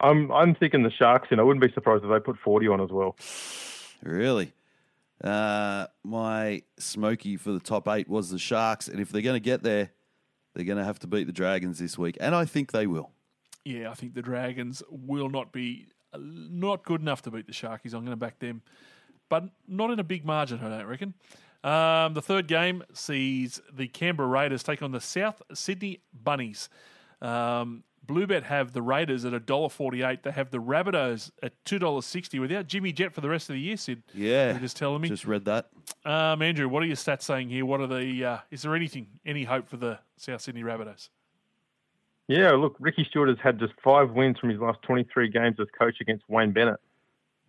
I'm 0.00 0.32
I'm 0.32 0.54
thinking 0.54 0.82
the 0.82 0.90
Sharks, 0.90 1.28
and 1.30 1.40
I 1.40 1.44
wouldn't 1.44 1.64
be 1.64 1.72
surprised 1.72 2.04
if 2.04 2.10
they 2.10 2.18
put 2.20 2.38
40 2.38 2.68
on 2.68 2.80
as 2.80 2.90
well. 2.90 3.16
Really? 4.02 4.52
Uh, 5.22 5.86
my 6.02 6.62
smoky 6.78 7.36
for 7.36 7.52
the 7.52 7.60
top 7.60 7.86
eight 7.86 8.08
was 8.08 8.30
the 8.30 8.38
Sharks, 8.38 8.88
and 8.88 8.98
if 9.00 9.10
they're 9.10 9.22
going 9.22 9.40
to 9.40 9.44
get 9.44 9.62
there, 9.62 9.90
they're 10.54 10.64
going 10.64 10.78
to 10.78 10.84
have 10.84 10.98
to 11.00 11.06
beat 11.06 11.24
the 11.28 11.32
Dragons 11.32 11.78
this 11.78 11.96
week, 11.96 12.16
and 12.20 12.34
I 12.34 12.44
think 12.44 12.72
they 12.72 12.88
will. 12.88 13.10
Yeah, 13.64 13.90
I 13.90 13.94
think 13.94 14.14
the 14.14 14.22
Dragons 14.22 14.82
will 14.90 15.28
not 15.30 15.52
be 15.52 15.86
uh, 16.12 16.18
not 16.20 16.84
good 16.84 17.00
enough 17.00 17.22
to 17.22 17.30
beat 17.30 17.46
the 17.46 17.52
Sharkies. 17.52 17.94
I'm 17.94 18.00
going 18.04 18.06
to 18.06 18.16
back 18.16 18.40
them, 18.40 18.62
but 19.28 19.44
not 19.68 19.92
in 19.92 20.00
a 20.00 20.04
big 20.04 20.24
margin. 20.24 20.58
I 20.60 20.68
don't 20.68 20.86
reckon. 20.86 21.14
Um, 21.64 22.14
the 22.14 22.22
third 22.22 22.48
game 22.48 22.82
sees 22.92 23.60
the 23.72 23.86
Canberra 23.86 24.28
Raiders 24.28 24.62
take 24.62 24.82
on 24.82 24.90
the 24.92 25.00
South 25.00 25.42
Sydney 25.54 26.00
Bunnies. 26.12 26.68
Um, 27.20 27.84
Bluebet 28.04 28.42
have 28.42 28.72
the 28.72 28.82
Raiders 28.82 29.24
at 29.24 29.32
$1.48. 29.32 30.22
They 30.22 30.30
have 30.32 30.50
the 30.50 30.58
Rabbitohs 30.58 31.30
at 31.42 31.52
$2.60 31.64 32.40
without 32.40 32.66
Jimmy 32.66 32.92
Jet 32.92 33.14
for 33.14 33.20
the 33.20 33.28
rest 33.28 33.48
of 33.48 33.54
the 33.54 33.60
year, 33.60 33.76
Sid. 33.76 34.02
Yeah, 34.12 34.50
You're 34.50 34.60
just 34.60 34.76
telling 34.76 35.00
me. 35.00 35.08
Just 35.08 35.24
read 35.24 35.44
that. 35.44 35.68
Um, 36.04 36.42
Andrew, 36.42 36.68
what 36.68 36.82
are 36.82 36.86
your 36.86 36.96
stats 36.96 37.22
saying 37.22 37.48
here? 37.48 37.64
What 37.64 37.80
are 37.80 37.86
the? 37.86 38.24
Uh, 38.24 38.38
is 38.50 38.62
there 38.62 38.74
anything, 38.74 39.06
any 39.24 39.44
hope 39.44 39.68
for 39.68 39.76
the 39.76 40.00
South 40.16 40.40
Sydney 40.40 40.62
Rabbitohs? 40.62 41.10
Yeah, 42.26 42.52
look, 42.52 42.76
Ricky 42.80 43.04
Stuart 43.08 43.28
has 43.28 43.38
had 43.42 43.58
just 43.58 43.72
five 43.84 44.10
wins 44.10 44.38
from 44.38 44.50
his 44.50 44.58
last 44.58 44.80
23 44.82 45.28
games 45.28 45.56
as 45.60 45.66
coach 45.78 45.96
against 46.00 46.24
Wayne 46.28 46.52
Bennett. 46.52 46.80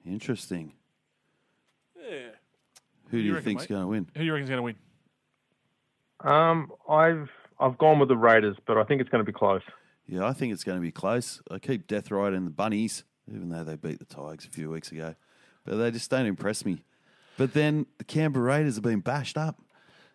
Interesting. 0.06 0.74
Yeah. 3.14 3.18
Who 3.18 3.22
do 3.22 3.28
you, 3.28 3.34
reckon, 3.36 3.46
think's 3.46 3.64
mate? 3.64 3.70
going 3.70 3.82
to 3.82 3.88
win? 3.88 4.08
Who 4.14 4.20
do 4.20 4.26
you 4.26 4.34
reckon's 4.34 4.50
going 4.50 4.58
to 4.58 4.64
win? 4.64 4.76
Um, 6.22 6.72
I've 6.90 7.30
I've 7.60 7.78
gone 7.78 8.00
with 8.00 8.10
the 8.10 8.18
Raiders, 8.18 8.58
but 8.66 8.78
I 8.78 8.84
think 8.84 9.02
it's 9.02 9.10
going 9.10 9.24
to 9.24 9.32
be 9.32 9.38
close. 9.38 9.62
Yeah, 10.08 10.26
I 10.26 10.34
think 10.34 10.52
it's 10.54 10.64
going 10.64 10.78
to 10.78 10.82
be 10.82 10.92
close. 10.92 11.42
I 11.50 11.60
keep 11.60 11.88
Death 11.88 12.12
Ride 12.12 12.34
and 12.34 12.46
the 12.48 12.52
Bunnies, 12.52 13.04
even 13.32 13.50
though 13.50 13.64
they 13.64 13.76
beat 13.76 14.00
the 14.00 14.06
Tigers 14.06 14.46
a 14.46 14.50
few 14.50 14.70
weeks 14.70 14.92
ago, 14.92 15.16
but 15.66 15.76
they 15.78 15.92
just 15.92 16.10
don't 16.10 16.26
impress 16.26 16.66
me. 16.66 16.84
But 17.38 17.54
then 17.54 17.86
the 17.98 18.04
Canberra 18.04 18.46
Raiders 18.46 18.76
have 18.76 18.84
been 18.84 19.00
bashed 19.00 19.38
up. 19.38 19.62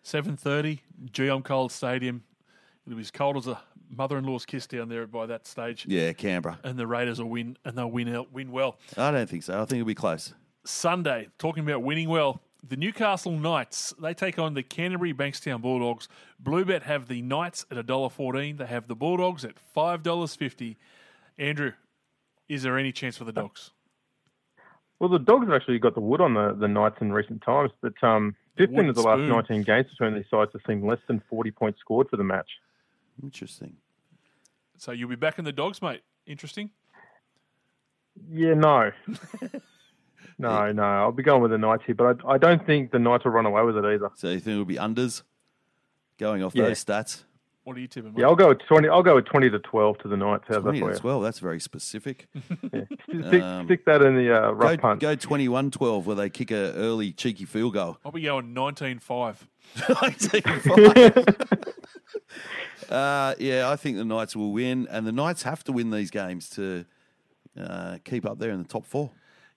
Seven 0.03 0.35
thirty, 0.37 0.81
Geom 1.05 1.43
Cold 1.43 1.71
Stadium. 1.71 2.23
It'll 2.85 2.97
be 2.97 3.01
as 3.01 3.11
cold 3.11 3.37
as 3.37 3.47
a 3.47 3.59
mother-in-law's 3.89 4.45
kiss 4.45 4.67
down 4.67 4.89
there 4.89 5.05
by 5.07 5.25
that 5.27 5.45
stage. 5.47 5.85
Yeah, 5.87 6.13
Canberra. 6.13 6.59
And 6.63 6.77
the 6.77 6.87
Raiders 6.87 7.21
will 7.21 7.29
win, 7.29 7.57
and 7.65 7.77
they'll 7.77 7.91
win 7.91 8.13
out, 8.15 8.31
win 8.31 8.51
well. 8.51 8.77
I 8.97 9.11
don't 9.11 9.29
think 9.29 9.43
so. 9.43 9.53
I 9.53 9.65
think 9.65 9.79
it'll 9.79 9.85
be 9.85 9.95
close. 9.95 10.33
Sunday, 10.65 11.27
talking 11.37 11.63
about 11.63 11.83
winning 11.83 12.09
well, 12.09 12.41
the 12.67 12.75
Newcastle 12.75 13.31
Knights 13.31 13.93
they 13.99 14.13
take 14.13 14.37
on 14.37 14.53
the 14.53 14.63
Canterbury 14.63 15.13
Bankstown 15.13 15.61
Bulldogs. 15.61 16.07
Bluebet 16.43 16.83
have 16.83 17.07
the 17.07 17.21
Knights 17.21 17.65
at 17.71 17.77
$1.14. 17.77 18.57
They 18.57 18.65
have 18.65 18.87
the 18.87 18.95
Bulldogs 18.95 19.45
at 19.45 19.57
five 19.59 20.03
dollars 20.03 20.35
fifty. 20.35 20.77
Andrew, 21.37 21.73
is 22.47 22.63
there 22.63 22.77
any 22.77 22.91
chance 22.91 23.17
for 23.17 23.23
the 23.23 23.31
Dogs? 23.31 23.71
Well, 24.99 25.09
the 25.09 25.19
Dogs 25.19 25.47
have 25.47 25.55
actually 25.55 25.79
got 25.79 25.95
the 25.95 26.01
wood 26.01 26.19
on 26.19 26.33
the, 26.33 26.53
the 26.53 26.67
Knights 26.67 26.97
in 26.99 27.13
recent 27.13 27.41
times, 27.41 27.71
but 27.81 27.93
um, 28.03 28.35
15 28.57 28.75
Wooden 28.75 28.89
of 28.89 28.95
the 28.95 29.01
last 29.01 29.19
spoon. 29.19 29.29
19 29.29 29.63
games 29.63 29.87
between 29.89 30.13
these 30.15 30.29
sides 30.29 30.51
have 30.51 30.61
seen 30.67 30.85
less 30.85 30.99
than 31.07 31.21
40 31.29 31.51
points 31.51 31.79
scored 31.79 32.09
for 32.09 32.17
the 32.17 32.23
match. 32.25 32.49
Interesting. 33.23 33.77
So 34.77 34.91
you'll 34.91 35.09
be 35.09 35.15
back 35.15 35.39
in 35.39 35.45
the 35.45 35.53
Dogs, 35.53 35.81
mate. 35.81 36.01
Interesting. 36.25 36.71
Yeah, 38.29 38.53
no. 38.55 38.91
no, 40.39 40.71
no. 40.71 40.83
I'll 40.83 41.11
be 41.11 41.21
going 41.23 41.41
with 41.43 41.51
the 41.51 41.57
Knights 41.59 41.83
here, 41.85 41.93
but 41.95 42.23
I, 42.25 42.31
I 42.33 42.37
don't 42.39 42.65
think 42.65 42.91
the 42.91 42.97
Knights 42.99 43.25
will 43.25 43.31
run 43.31 43.45
away 43.45 43.61
with 43.63 43.77
it 43.77 43.85
either. 43.85 44.09
So 44.15 44.29
you 44.29 44.39
think 44.39 44.53
it'll 44.53 44.65
be 44.65 44.75
unders? 44.75 45.21
Going 46.17 46.41
off 46.43 46.53
Yeah. 46.55 46.65
those 46.65 46.83
stats, 46.83 47.23
What 47.63 47.77
are 47.77 47.79
you 47.79 47.87
tipping? 47.87 48.11
mate? 48.13 48.19
Yeah, 48.21 48.27
I'll 48.27 48.35
go 48.35 48.49
with 48.49 48.59
20. 48.67 48.89
I'll 48.89 49.03
go 49.03 49.15
with 49.15 49.25
20 49.25 49.49
to 49.51 49.59
12 49.59 49.97
to 49.99 50.07
the 50.09 50.17
Knights. 50.17 50.43
How's 50.47 50.57
that 50.57 50.61
twenty 50.63 50.79
for 50.81 50.87
you? 50.87 50.91
as 50.91 51.01
well. 51.03 51.21
That's 51.21 51.39
very 51.39 51.59
specific. 51.61 52.27
Stick, 52.67 53.41
Um, 53.41 53.65
stick 53.67 53.85
that 53.85 54.01
in 54.01 54.15
the 54.17 54.35
uh, 54.35 54.51
rough 54.51 54.71
go, 54.71 54.77
punt. 54.77 54.99
go 54.99 55.15
21-12 55.15 56.03
where 56.05 56.15
they 56.17 56.29
kick 56.29 56.51
a 56.51 56.73
early 56.73 57.13
cheeky 57.13 57.45
field 57.45 57.73
goal. 57.75 57.97
I'll 58.03 58.11
be 58.11 58.23
going 58.23 58.53
19-5. 58.53 59.35
uh, 62.89 63.35
yeah, 63.39 63.69
I 63.69 63.75
think 63.75 63.97
the 63.97 64.05
Knights 64.05 64.35
will 64.35 64.51
win, 64.51 64.87
and 64.89 65.05
the 65.07 65.11
Knights 65.11 65.43
have 65.43 65.63
to 65.65 65.71
win 65.71 65.91
these 65.91 66.11
games 66.11 66.49
to 66.51 66.85
uh, 67.59 67.97
keep 68.03 68.25
up 68.25 68.39
there 68.39 68.51
in 68.51 68.59
the 68.61 68.67
top 68.67 68.85
four. 68.85 69.11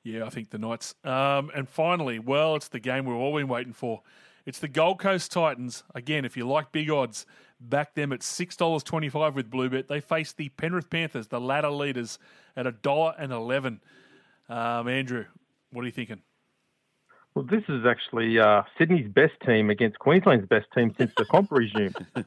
Yeah, 0.05 0.24
I 0.24 0.31
think 0.31 0.51
the 0.51 0.59
Knights. 0.59 0.95
Um, 1.05 1.51
and 1.55 1.69
finally, 1.69 2.19
well, 2.19 2.57
it's 2.57 2.69
the 2.69 2.81
game 2.81 3.05
we've 3.05 3.16
all 3.16 3.37
been 3.37 3.49
waiting 3.49 3.73
for. 3.73 4.03
It's 4.45 4.59
the 4.59 4.69
Gold 4.69 4.99
Coast 4.99 5.31
Titans. 5.31 5.85
Again, 5.95 6.24
if 6.24 6.37
you 6.37 6.47
like 6.47 6.73
big 6.73 6.91
odds, 6.91 7.24
Back 7.69 7.95
them 7.95 8.12
at 8.12 8.24
six 8.24 8.57
dollars 8.57 8.83
twenty 8.83 9.09
five 9.09 9.37
with 9.37 9.49
Bluebet. 9.49 9.87
They 9.87 10.01
face 10.01 10.33
the 10.33 10.49
Penrith 10.49 10.91
Panthers, 10.91 11.29
the 11.29 11.41
ladder 11.41 11.70
leaders, 11.70 12.19
at 12.57 12.66
a 12.66 12.73
dollar 12.73 13.15
and 13.16 13.33
eleven. 13.33 13.81
Um, 14.49 14.89
Andrew, 14.89 15.27
what 15.70 15.83
are 15.83 15.85
you 15.85 15.93
thinking? 15.93 16.23
Well, 17.35 17.45
this 17.45 17.62
is 17.69 17.87
actually 17.87 18.39
uh, 18.39 18.62
Sydney's 18.77 19.09
best 19.09 19.35
team 19.47 19.70
against 19.70 19.99
Queensland's 20.01 20.47
best 20.47 20.66
team 20.74 20.93
since 20.99 21.12
the 21.16 21.24
comp 21.24 21.51
regime. 21.51 21.95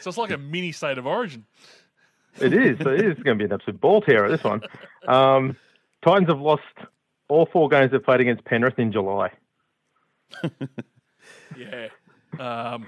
So 0.00 0.08
it's 0.08 0.18
like 0.18 0.32
a 0.32 0.36
mini 0.36 0.72
state 0.72 0.98
of 0.98 1.06
origin. 1.06 1.44
It 2.40 2.52
is. 2.52 2.80
It 2.80 3.04
is 3.04 3.14
going 3.22 3.38
to 3.38 3.42
be 3.42 3.44
an 3.44 3.52
absolute 3.52 3.80
ball 3.80 4.00
tearer, 4.00 4.28
this 4.28 4.42
one. 4.42 4.60
Um, 5.06 5.56
Titans 6.04 6.26
have 6.26 6.40
lost 6.40 6.64
all 7.28 7.46
four 7.46 7.68
games 7.68 7.90
they've 7.92 8.02
played 8.02 8.20
against 8.20 8.44
Penrith 8.44 8.78
in 8.78 8.92
July. 8.92 9.30
Yeah. 11.56 11.88
Um, 12.38 12.86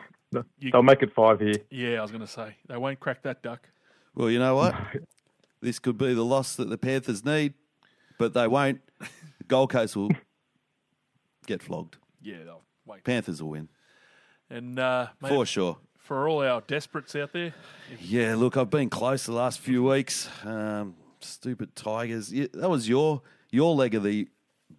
you- 0.60 0.70
They'll 0.72 0.82
make 0.82 1.02
it 1.02 1.12
five 1.14 1.40
here. 1.40 1.54
yeah, 1.70 1.98
I 1.98 2.02
was 2.02 2.10
going 2.10 2.20
to 2.20 2.26
say 2.26 2.54
they 2.68 2.76
won't 2.76 3.00
crack 3.00 3.22
that 3.22 3.42
duck. 3.42 3.68
Well, 4.14 4.30
you 4.30 4.38
know 4.38 4.56
what? 4.56 4.74
This 5.60 5.80
could 5.80 5.98
be 5.98 6.14
the 6.14 6.24
loss 6.24 6.54
that 6.54 6.70
the 6.70 6.78
Panthers 6.78 7.24
need, 7.24 7.52
but 8.16 8.32
they 8.32 8.46
won't. 8.46 8.80
Gold 9.48 9.70
Coast 9.70 9.96
will 9.96 10.10
get 11.48 11.60
flogged. 11.64 11.96
Yeah, 12.22 12.44
they'll 12.44 12.62
wait. 12.86 13.02
Panthers 13.02 13.42
will 13.42 13.50
win 13.50 13.68
And 14.48 14.78
uh, 14.78 15.08
mate, 15.20 15.30
for 15.30 15.44
sure. 15.44 15.78
for 15.98 16.28
all 16.28 16.44
our 16.44 16.60
desperates 16.60 17.16
out 17.16 17.32
there, 17.32 17.54
Yeah, 18.00 18.36
look, 18.36 18.56
I've 18.56 18.70
been 18.70 18.88
close 18.88 19.26
the 19.26 19.32
last 19.32 19.58
few 19.58 19.82
weeks. 19.82 20.28
Um, 20.44 20.94
stupid 21.18 21.74
Tigers. 21.74 22.32
Yeah, 22.32 22.46
that 22.54 22.70
was 22.70 22.88
your 22.88 23.22
your 23.50 23.74
leg 23.74 23.94
of 23.94 24.02
the 24.02 24.28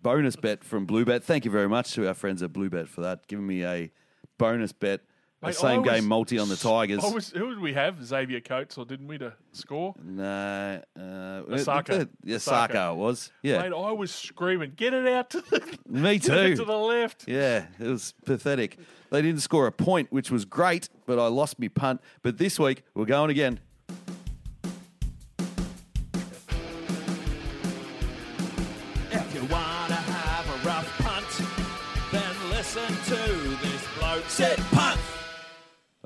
bonus 0.01 0.35
bet 0.35 0.63
from 0.63 0.85
Bluebet. 0.87 1.23
Thank 1.23 1.45
you 1.45 1.51
very 1.51 1.69
much 1.69 1.93
to 1.93 2.07
our 2.07 2.13
friends 2.13 2.43
at 2.43 2.53
Bluebet 2.53 2.87
for 2.87 3.01
that, 3.01 3.27
giving 3.27 3.47
me 3.47 3.63
a 3.65 3.91
bonus 4.37 4.71
bet, 4.71 5.01
a 5.41 5.53
same 5.53 5.83
game 5.83 6.05
multi 6.05 6.37
on 6.37 6.49
the 6.49 6.55
Tigers. 6.55 7.01
Was, 7.01 7.31
who 7.31 7.49
did 7.49 7.59
we 7.59 7.73
have? 7.73 8.03
Xavier 8.03 8.41
Coates, 8.41 8.77
or 8.77 8.85
didn't 8.85 9.07
we 9.07 9.17
to 9.19 9.33
score? 9.53 9.95
No, 10.03 10.81
uh, 10.99 11.53
Osaka. 11.53 12.09
Yeah, 12.23 12.35
Osaka. 12.35 12.91
It 12.91 12.97
was. 12.97 13.31
Yeah, 13.41 13.61
Mate, 13.61 13.73
I 13.73 13.91
was 13.91 14.13
screaming, 14.13 14.73
get 14.75 14.93
it 14.93 15.07
out 15.07 15.29
to 15.31 15.41
the, 15.41 15.77
me 15.87 16.19
get 16.19 16.37
it 16.37 16.47
too. 16.49 16.55
to 16.57 16.65
the 16.65 16.77
left. 16.77 17.25
Yeah, 17.27 17.65
it 17.79 17.87
was 17.87 18.13
pathetic. 18.25 18.77
They 19.11 19.21
didn't 19.21 19.41
score 19.41 19.65
a 19.65 19.71
point, 19.71 20.11
which 20.11 20.29
was 20.29 20.45
great, 20.45 20.89
but 21.05 21.17
I 21.19 21.27
lost 21.27 21.57
me 21.57 21.69
punt. 21.69 22.01
But 22.21 22.37
this 22.37 22.59
week 22.59 22.83
we're 22.93 23.05
going 23.05 23.31
again. 23.31 23.59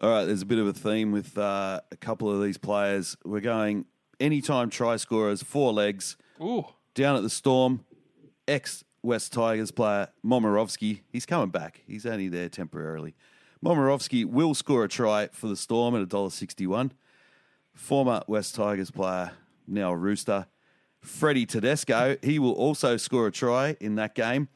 All 0.03 0.09
right, 0.09 0.25
there's 0.25 0.41
a 0.41 0.45
bit 0.45 0.59
of 0.59 0.67
a 0.67 0.73
theme 0.73 1.13
with 1.13 1.37
uh, 1.37 1.79
a 1.89 1.95
couple 1.95 2.29
of 2.29 2.43
these 2.43 2.57
players. 2.57 3.15
We're 3.23 3.39
going 3.39 3.85
anytime 4.19 4.69
try 4.69 4.97
scorers, 4.97 5.41
four 5.41 5.71
legs. 5.71 6.17
Ooh, 6.41 6.65
Down 6.93 7.15
at 7.15 7.21
the 7.21 7.29
Storm, 7.29 7.85
ex 8.45 8.83
West 9.01 9.31
Tigers 9.31 9.71
player 9.71 10.09
Momirovski. 10.21 11.03
He's 11.07 11.25
coming 11.25 11.51
back. 11.51 11.83
He's 11.87 12.05
only 12.05 12.27
there 12.27 12.49
temporarily. 12.49 13.15
Momirovski 13.63 14.25
will 14.25 14.53
score 14.53 14.83
a 14.83 14.89
try 14.89 15.29
for 15.31 15.47
the 15.47 15.55
Storm 15.55 15.95
at 15.95 16.05
$1.61. 16.09 16.91
Former 17.73 18.23
West 18.27 18.55
Tigers 18.55 18.91
player, 18.91 19.31
now 19.69 19.93
Rooster, 19.93 20.47
Freddie 20.99 21.45
Tedesco. 21.45 22.17
He 22.21 22.39
will 22.39 22.51
also 22.51 22.97
score 22.97 23.27
a 23.27 23.31
try 23.31 23.77
in 23.79 23.95
that 23.95 24.15
game. 24.15 24.49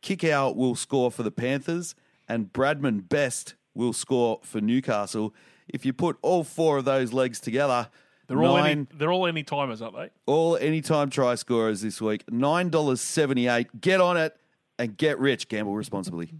Kikau 0.00 0.54
will 0.54 0.76
score 0.76 1.10
for 1.10 1.24
the 1.24 1.32
Panthers, 1.32 1.96
and 2.28 2.52
Bradman 2.52 3.08
Best 3.08 3.56
will 3.76 3.92
score 3.92 4.40
for 4.42 4.60
Newcastle. 4.60 5.34
If 5.68 5.84
you 5.84 5.92
put 5.92 6.16
all 6.22 6.42
four 6.44 6.78
of 6.78 6.84
those 6.84 7.12
legs 7.12 7.38
together, 7.40 7.88
they're 8.26 8.42
all 8.42 8.56
any, 8.56 8.86
they're 8.94 9.12
all 9.12 9.26
any 9.26 9.42
timers, 9.44 9.80
aren't 9.82 9.94
they? 9.96 10.10
all 10.26 10.56
anytime 10.56 11.10
try 11.10 11.34
scorers 11.36 11.82
this 11.82 12.00
week. 12.00 12.24
Nine 12.30 12.70
dollars 12.70 13.00
seventy 13.00 13.46
eight. 13.46 13.80
Get 13.80 14.00
on 14.00 14.16
it 14.16 14.36
and 14.78 14.96
get 14.96 15.18
rich. 15.18 15.48
Gamble 15.48 15.76
responsibly. 15.76 16.32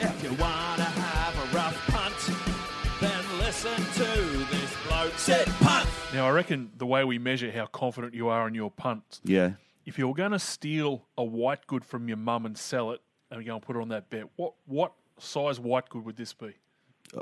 If 0.00 0.22
you 0.22 0.30
wanna 0.34 0.84
have 0.84 1.34
a 1.52 1.56
rough 1.56 1.86
punt, 1.88 3.00
then 3.00 3.38
listen 3.38 3.76
to 3.76 4.20
this 4.50 4.74
bloke 4.86 5.16
say 5.16 5.44
punt. 5.60 5.88
Now, 6.12 6.26
I 6.26 6.30
reckon 6.30 6.70
the 6.76 6.86
way 6.86 7.04
we 7.04 7.18
measure 7.18 7.50
how 7.50 7.66
confident 7.66 8.14
you 8.14 8.28
are 8.28 8.46
in 8.46 8.54
your 8.54 8.70
punt, 8.70 9.20
Yeah. 9.24 9.52
If 9.86 9.98
you're 9.98 10.14
going 10.14 10.32
to 10.32 10.38
steal 10.38 11.06
a 11.18 11.24
white 11.24 11.66
good 11.66 11.84
from 11.84 12.08
your 12.08 12.16
mum 12.16 12.46
and 12.46 12.56
sell 12.56 12.90
it 12.92 13.00
and 13.30 13.44
go 13.44 13.54
and 13.54 13.62
put 13.62 13.76
it 13.76 13.82
on 13.82 13.88
that 13.88 14.10
bet, 14.10 14.24
what 14.36 14.54
what 14.66 14.92
size 15.18 15.58
white 15.60 15.88
good 15.88 16.04
would 16.04 16.16
this 16.16 16.32
be? 16.32 16.52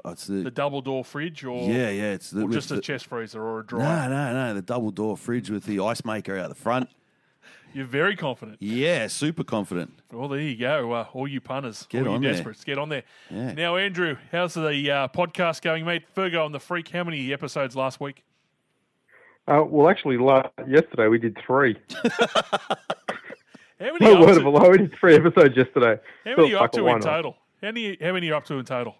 Oh, 0.05 0.11
it's 0.13 0.27
the, 0.27 0.35
The 0.45 0.51
double 0.51 0.81
door 0.81 1.05
fridge 1.05 1.45
or 1.45 1.69
yeah, 1.69 1.91
yeah. 1.91 2.13
It's 2.13 2.31
the, 2.31 2.43
or 2.45 2.51
just 2.51 2.71
a 2.71 2.77
the- 2.77 2.81
chest 2.81 3.07
freezer 3.07 3.43
or 3.43 3.61
a 3.61 3.67
dryer? 3.67 4.09
no, 4.09 4.33
no. 4.33 4.47
No, 4.49 4.55
the 4.55 4.63
double 4.63 4.91
door 4.91 5.17
fridge 5.17 5.51
with 5.51 5.65
the 5.65 5.81
ice 5.81 6.05
maker 6.05 6.37
out 6.39 6.49
the 6.49 6.55
front. 6.55 6.89
You're 7.75 7.87
very 7.87 8.17
confident. 8.17 8.59
Yeah, 8.61 9.07
super 9.07 9.45
confident. 9.45 9.95
Well, 10.13 10.29
there 10.29 10.41
you 10.41 10.57
go. 10.57 10.93
Uh, 10.93 11.07
all 11.15 11.27
you 11.27 11.41
punters, 11.41 11.87
Get 11.89 12.07
all 12.07 12.15
on 12.15 12.23
you 12.23 12.29
there. 12.29 12.35
desperates, 12.37 12.65
get 12.65 12.77
on 12.79 12.91
there. 12.91 13.03
Yeah. 13.31 13.53
Now, 13.55 13.77
Andrew, 13.77 14.17
how's 14.31 14.53
the 14.55 14.91
uh, 14.91 15.09
podcast 15.09 15.63
going, 15.63 15.85
mate? 15.87 16.05
Fergo 16.15 16.45
on 16.45 16.53
the 16.53 16.61
Freak. 16.61 16.89
How 16.89 17.03
many 17.03 17.33
episodes 17.33 17.75
last 17.75 17.99
week? 17.99 18.25
Uh, 19.49 19.63
well, 19.67 19.89
actually, 19.89 20.17
la 20.19 20.45
yesterday 20.69 21.09
we 21.09 21.19
did 21.19 21.37
three. 21.47 21.77
How 23.81 23.93
many, 23.99 23.99
No 24.15 24.21
word 24.21 24.35
to, 24.35 24.41
of 24.41 24.47
a 24.47 24.51
lie, 24.51 24.69
we 24.69 24.79
did 24.79 24.95
three 24.99 25.17
episodes 25.17 25.57
yesterday. 25.57 26.01
how 26.25 26.37
Felt 26.37 26.39
many 26.39 26.51
you 26.51 26.57
up 26.57 26.61
like 26.63 26.71
a 26.75 26.77
to 26.77 26.79
in 26.79 26.85
one-off. 26.85 27.03
total? 27.03 27.37
How 27.61 27.69
many, 27.69 27.99
how 28.01 28.13
many 28.13 28.29
you 28.29 28.37
up 28.37 28.45
to 28.45 28.55
in 28.55 28.65
total? 28.65 28.95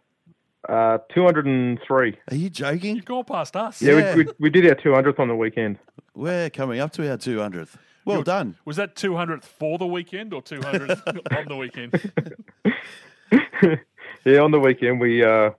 Uh, 0.69 0.99
203. 1.15 2.17
Are 2.31 2.35
you 2.35 2.51
joking? 2.51 2.97
You've 2.97 3.05
gone 3.05 3.23
past 3.25 3.55
us. 3.57 3.81
Yeah, 3.81 3.93
Yeah. 3.97 4.17
We, 4.17 4.25
we, 4.25 4.33
we 4.41 4.51
did 4.51 4.67
our 4.69 4.75
200th 4.75 5.21
on 5.21 5.29
the 5.29 5.37
weekend. 5.37 5.79
We're 6.17 6.51
coming 6.51 6.81
up 6.81 6.91
to 6.95 7.09
our 7.09 7.17
two 7.17 7.39
hundredth. 7.41 7.79
Well 8.05 8.23
done. 8.23 8.57
Was 8.65 8.77
that 8.77 8.97
200th 8.97 9.45
for 9.45 9.79
the 9.79 9.87
weekend 9.87 10.35
or 10.35 10.43
200th 10.43 11.37
on 11.39 11.47
the 11.49 11.57
weekend? 11.57 12.13
Yeah, 14.25 14.39
on 14.39 14.53
the 14.53 14.61
weekend 14.61 15.01
we 15.01 15.25
uh, 15.25 15.51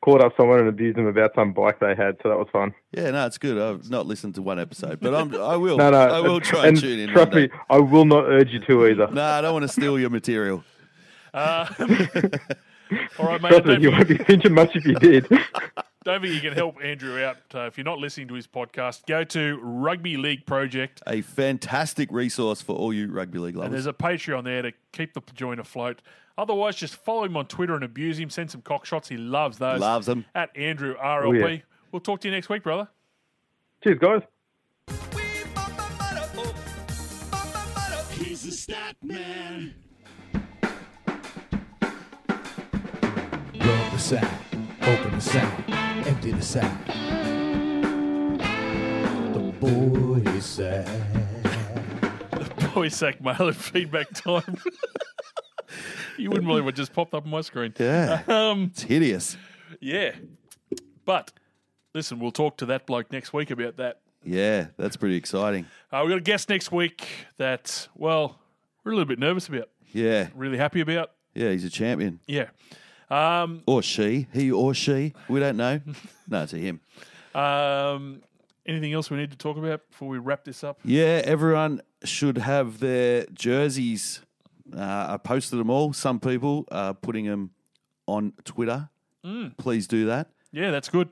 called 0.00 0.20
up 0.22 0.32
someone 0.36 0.60
and 0.60 0.68
abused 0.68 0.96
them 0.96 1.06
about 1.06 1.32
some 1.34 1.52
bike 1.52 1.80
they 1.80 1.94
had, 1.94 2.16
so 2.22 2.28
that 2.28 2.38
was 2.38 2.48
fun. 2.52 2.74
Yeah, 2.92 3.10
no, 3.10 3.26
it's 3.26 3.38
good. 3.38 3.58
I've 3.58 3.90
not 3.90 4.06
listened 4.06 4.34
to 4.36 4.42
one 4.42 4.58
episode, 4.58 5.00
but 5.00 5.14
I'm, 5.14 5.34
I 5.34 5.56
will. 5.56 5.76
No, 5.78 5.90
no, 5.90 5.98
I 5.98 6.20
will 6.20 6.40
try 6.40 6.60
and, 6.60 6.68
and 6.68 6.80
tune 6.80 6.98
in. 7.00 7.10
Trust 7.10 7.32
me. 7.32 7.48
I 7.70 7.78
will 7.78 8.04
not 8.04 8.24
urge 8.24 8.50
you 8.50 8.60
to 8.60 8.86
either. 8.90 9.08
No, 9.10 9.22
I 9.22 9.40
don't 9.40 9.52
want 9.52 9.64
to 9.64 9.68
steal 9.68 9.98
your 9.98 10.10
material. 10.10 10.64
Uh, 11.34 11.66
all 13.18 13.26
right, 13.26 13.42
mate. 13.42 13.48
Trust 13.48 13.66
me, 13.66 13.78
you 13.80 13.90
won't 13.90 14.08
be 14.08 14.18
thinking 14.18 14.54
much 14.54 14.74
if 14.74 14.84
you 14.84 14.94
did. 14.94 15.28
don't 16.04 16.22
think 16.22 16.34
you 16.34 16.40
can 16.40 16.54
help 16.54 16.76
Andrew 16.82 17.22
out. 17.22 17.36
Uh, 17.54 17.60
if 17.60 17.76
you're 17.76 17.84
not 17.84 17.98
listening 17.98 18.28
to 18.28 18.34
his 18.34 18.46
podcast, 18.46 19.06
go 19.06 19.24
to 19.24 19.58
Rugby 19.62 20.16
League 20.16 20.46
Project. 20.46 21.02
A 21.06 21.20
fantastic 21.20 22.10
resource 22.10 22.62
for 22.62 22.74
all 22.74 22.92
you 22.92 23.10
rugby 23.12 23.38
league 23.38 23.56
lovers. 23.56 23.66
And 23.66 23.74
there's 23.74 23.86
a 23.86 23.92
Patreon 23.92 24.44
there 24.44 24.62
to 24.62 24.72
keep 24.92 25.14
the 25.14 25.22
joint 25.34 25.60
afloat. 25.60 26.02
Otherwise, 26.38 26.76
just 26.76 26.94
follow 26.94 27.24
him 27.24 27.36
on 27.36 27.46
Twitter 27.46 27.74
and 27.74 27.82
abuse 27.82 28.16
him. 28.16 28.30
Send 28.30 28.48
some 28.52 28.62
cock 28.62 28.86
shots. 28.86 29.08
He 29.08 29.16
loves 29.16 29.58
those. 29.58 29.80
Loves 29.80 30.06
them. 30.06 30.24
At 30.36 30.56
Andrew 30.56 30.94
RLP. 30.96 31.42
Oh, 31.42 31.46
yeah. 31.48 31.58
We'll 31.90 32.00
talk 32.00 32.20
to 32.20 32.28
you 32.28 32.32
next 32.32 32.48
week, 32.48 32.62
brother. 32.62 32.88
Cheers, 33.82 33.98
guys. 33.98 34.22
He's 38.12 38.46
a 38.46 38.52
stat 38.52 38.96
man. 39.02 39.74
Rub 43.54 43.92
the 43.92 43.98
sack, 43.98 44.40
open 44.82 45.14
the 45.16 45.20
sack, 45.20 45.68
empty 46.06 46.30
the 46.30 46.42
sack. 46.42 46.86
The 49.34 49.52
boy 49.60 50.30
is 50.30 50.44
sad. 50.44 50.86
the 52.30 52.70
Boy 52.74 52.88
sack 52.88 53.20
mail 53.20 53.36
and 53.48 53.56
feedback 53.56 54.12
time. 54.12 54.56
you 56.18 56.28
wouldn't 56.30 56.46
believe 56.46 56.64
what 56.64 56.74
just 56.74 56.92
popped 56.92 57.14
up 57.14 57.24
on 57.24 57.30
my 57.30 57.40
screen. 57.40 57.72
Yeah. 57.78 58.22
Um, 58.28 58.70
It's 58.72 58.82
hideous. 58.82 59.36
yeah. 59.80 60.12
But 61.04 61.32
listen, 61.94 62.18
we'll 62.18 62.32
talk 62.32 62.56
to 62.58 62.66
that 62.66 62.86
bloke 62.86 63.10
next 63.12 63.32
week 63.32 63.50
about 63.50 63.76
that. 63.76 64.00
Yeah, 64.24 64.66
that's 64.76 64.96
pretty 64.96 65.16
exciting. 65.16 65.66
Uh, 65.92 66.00
we've 66.02 66.10
got 66.10 66.18
a 66.18 66.20
guest 66.22 66.48
next 66.48 66.70
week 66.72 67.06
that, 67.38 67.88
well, 67.94 68.38
we're 68.84 68.92
a 68.92 68.94
little 68.94 69.08
bit 69.08 69.18
nervous 69.18 69.48
about. 69.48 69.68
Yeah, 69.92 70.28
Really 70.34 70.58
happy 70.58 70.80
about. 70.80 71.12
yeah, 71.34 71.50
he's 71.50 71.64
a 71.64 71.70
champion. 71.70 72.20
Yeah. 72.26 72.48
Um, 73.10 73.62
Or 73.66 73.82
she, 73.82 74.26
he 74.34 74.50
or 74.52 74.74
she. 74.74 75.14
We 75.28 75.40
don't 75.40 75.56
know. 75.56 75.80
No, 76.28 76.42
it's 76.42 76.52
a 76.52 76.58
him. 76.58 76.80
um, 77.34 78.20
anything 78.66 78.92
else 78.92 79.10
we 79.10 79.16
need 79.16 79.30
to 79.30 79.36
talk 79.38 79.56
about 79.56 79.88
before 79.90 80.08
we 80.08 80.18
wrap 80.18 80.44
this 80.44 80.62
up? 80.62 80.78
Yeah, 80.84 81.22
everyone 81.24 81.80
should 82.04 82.36
have 82.38 82.80
their 82.80 83.24
jerseys. 83.32 84.20
Uh, 84.76 85.06
I 85.10 85.16
posted 85.16 85.58
them 85.58 85.70
all. 85.70 85.92
Some 85.92 86.20
people 86.20 86.66
are 86.70 86.94
putting 86.94 87.26
them 87.26 87.50
on 88.06 88.32
Twitter. 88.44 88.88
Mm. 89.24 89.56
Please 89.58 89.86
do 89.86 90.06
that. 90.06 90.28
Yeah, 90.52 90.70
that's 90.70 90.88
good. 90.88 91.08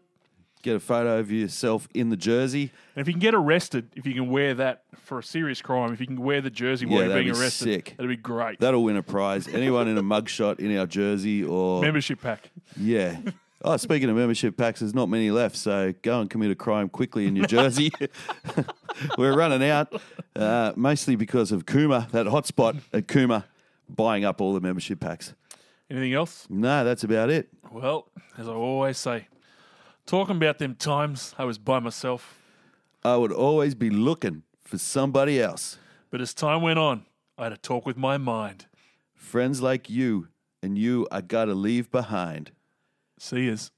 get 0.63 0.75
a 0.77 0.81
photo 0.81 1.19
of 1.19 1.31
yourself 1.31 1.87
in 1.95 2.09
the 2.09 2.17
jersey. 2.17 2.73
And 2.97 3.03
if 3.03 3.07
you 3.07 3.13
can 3.13 3.21
get 3.21 3.35
arrested, 3.35 3.91
if 3.95 4.07
you 4.07 4.15
can 4.15 4.31
wear 4.31 4.55
that 4.55 4.83
for 5.05 5.19
a 5.19 5.23
serious 5.23 5.61
crime, 5.63 5.93
if 5.93 6.01
you 6.01 6.07
can 6.07 6.21
wear 6.21 6.41
the 6.41 6.51
jersey 6.51 6.87
while 6.87 7.01
Yeah, 7.01 7.07
you're 7.07 7.15
being 7.23 7.35
be 7.35 7.39
arrested, 7.41 7.65
sick. 7.65 7.95
that'd 7.97 8.09
be 8.09 8.17
great. 8.17 8.59
That'll 8.59 8.83
win 8.83 8.97
a 8.97 9.03
prize. 9.03 9.47
Anyone 9.49 9.87
in 9.89 9.97
a 9.99 10.03
mugshot 10.15 10.59
in 10.59 10.77
our 10.77 10.87
jersey 10.87 11.45
or 11.45 11.83
Membership 11.83 12.21
pack. 12.21 12.51
yeah. 12.77 13.19
Oh, 13.63 13.77
speaking 13.79 14.11
of 14.11 14.17
membership 14.17 14.57
packs, 14.57 14.81
there's 14.81 14.95
not 14.95 15.09
many 15.09 15.31
left, 15.31 15.57
so 15.57 15.93
go 16.03 16.21
and 16.21 16.29
commit 16.29 16.51
a 16.51 16.55
crime 16.55 16.89
quickly 16.89 17.27
in 17.27 17.35
New 17.35 17.47
jersey. 17.47 17.91
We're 19.19 19.35
running 19.35 19.67
out, 19.69 20.01
uh, 20.37 20.73
mostly 20.77 21.17
because 21.17 21.53
of 21.53 21.65
Cooma, 21.65 22.11
that 22.11 22.27
hotspot 22.27 22.81
at 22.93 23.07
Cooma, 23.07 23.45
buying 23.89 24.25
up 24.25 24.41
all 24.41 24.53
the 24.53 24.61
membership 24.61 25.01
packs. 25.01 25.35
Anything 25.91 26.13
else? 26.13 26.47
No, 26.51 26.85
that's 26.85 27.03
about 27.03 27.31
it. 27.31 27.49
Well, 27.71 28.09
as 28.37 28.47
I 28.47 28.53
always 28.53 28.99
say, 28.99 29.29
talking 30.05 30.37
about 30.37 30.59
them 30.59 30.75
times 30.75 31.35
I 31.39 31.45
was 31.45 31.57
by 31.59 31.79
myself, 31.79 32.39
I 33.05 33.17
would 33.17 33.33
always 33.33 33.75
be 33.75 33.89
looking 33.89 34.43
for 34.65 34.77
somebody 34.79 35.41
else. 35.41 35.79
but 36.11 36.21
as 36.21 36.35
time 36.35 36.61
went 36.61 36.79
on, 36.79 37.07
I 37.39 37.45
had 37.45 37.49
to 37.51 37.57
talk 37.57 37.87
with 37.87 37.97
my 37.97 38.19
mind. 38.19 38.67
Friends 39.15 39.63
like 39.63 39.89
you 39.89 40.29
and 40.63 40.77
you 40.77 41.07
I 41.11 41.21
gotta 41.23 41.55
leave 41.55 41.91
behind. 41.91 42.51
See 43.19 43.45
yous. 43.45 43.71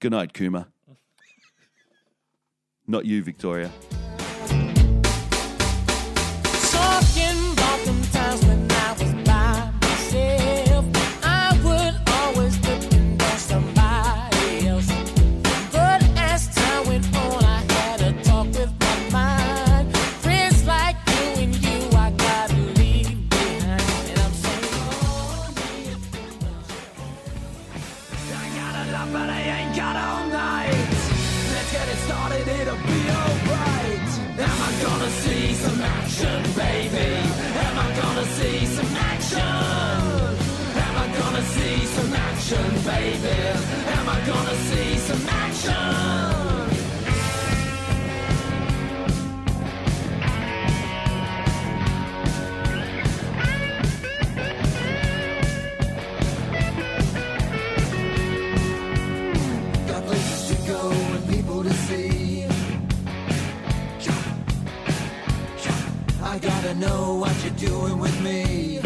Good 0.00 0.12
night, 0.12 0.32
Cooma. 0.32 0.66
Not 2.86 3.04
you, 3.04 3.22
Victoria. 3.22 3.70
Know 66.78 67.14
what 67.14 67.34
you're 67.42 67.70
doing 67.70 67.98
with 67.98 68.20
me. 68.22 68.80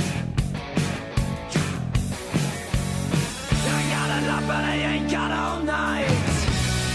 I 3.77 3.81
got 3.95 4.09
a 4.17 4.21
lot, 4.29 4.43
but 4.47 4.65
I 4.65 4.77
ain't 4.77 5.11
got 5.11 5.31
all 5.33 5.61
night. 5.61 6.09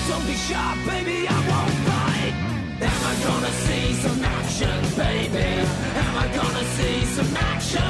Don't 0.08 0.26
be 0.26 0.34
sharp, 0.34 0.78
baby, 0.88 1.28
I 1.28 1.40
won't 1.52 1.78
bite. 1.88 2.36
Am 2.92 3.02
I 3.12 3.16
gonna 3.28 3.54
see 3.66 3.94
some 3.94 4.24
action, 4.24 4.80
baby? 4.96 5.50
Am 6.04 6.18
I 6.18 6.28
gonna 6.40 6.66
see 6.78 7.06
some 7.06 7.36
action? 7.36 7.82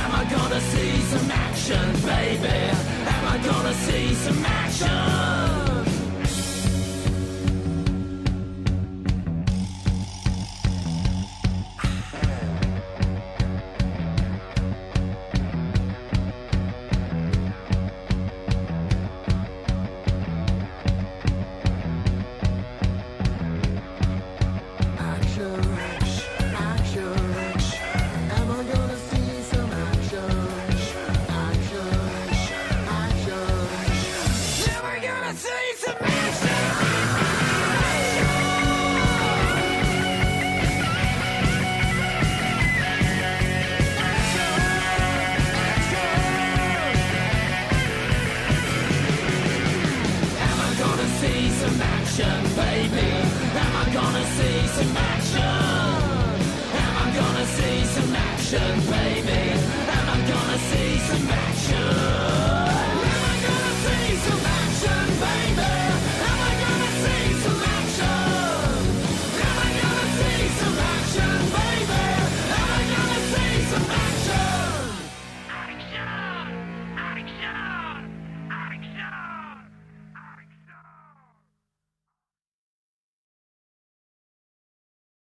Am 0.00 0.12
I 0.20 0.24
gonna 0.30 0.60
see 0.60 0.92
some 1.12 1.30
action, 1.30 1.92
baby? 2.04 2.60
Am 3.14 3.24
I 3.34 3.38
gonna 3.46 3.74
see 3.74 4.14
some? 4.14 4.42
Action, 4.44 5.61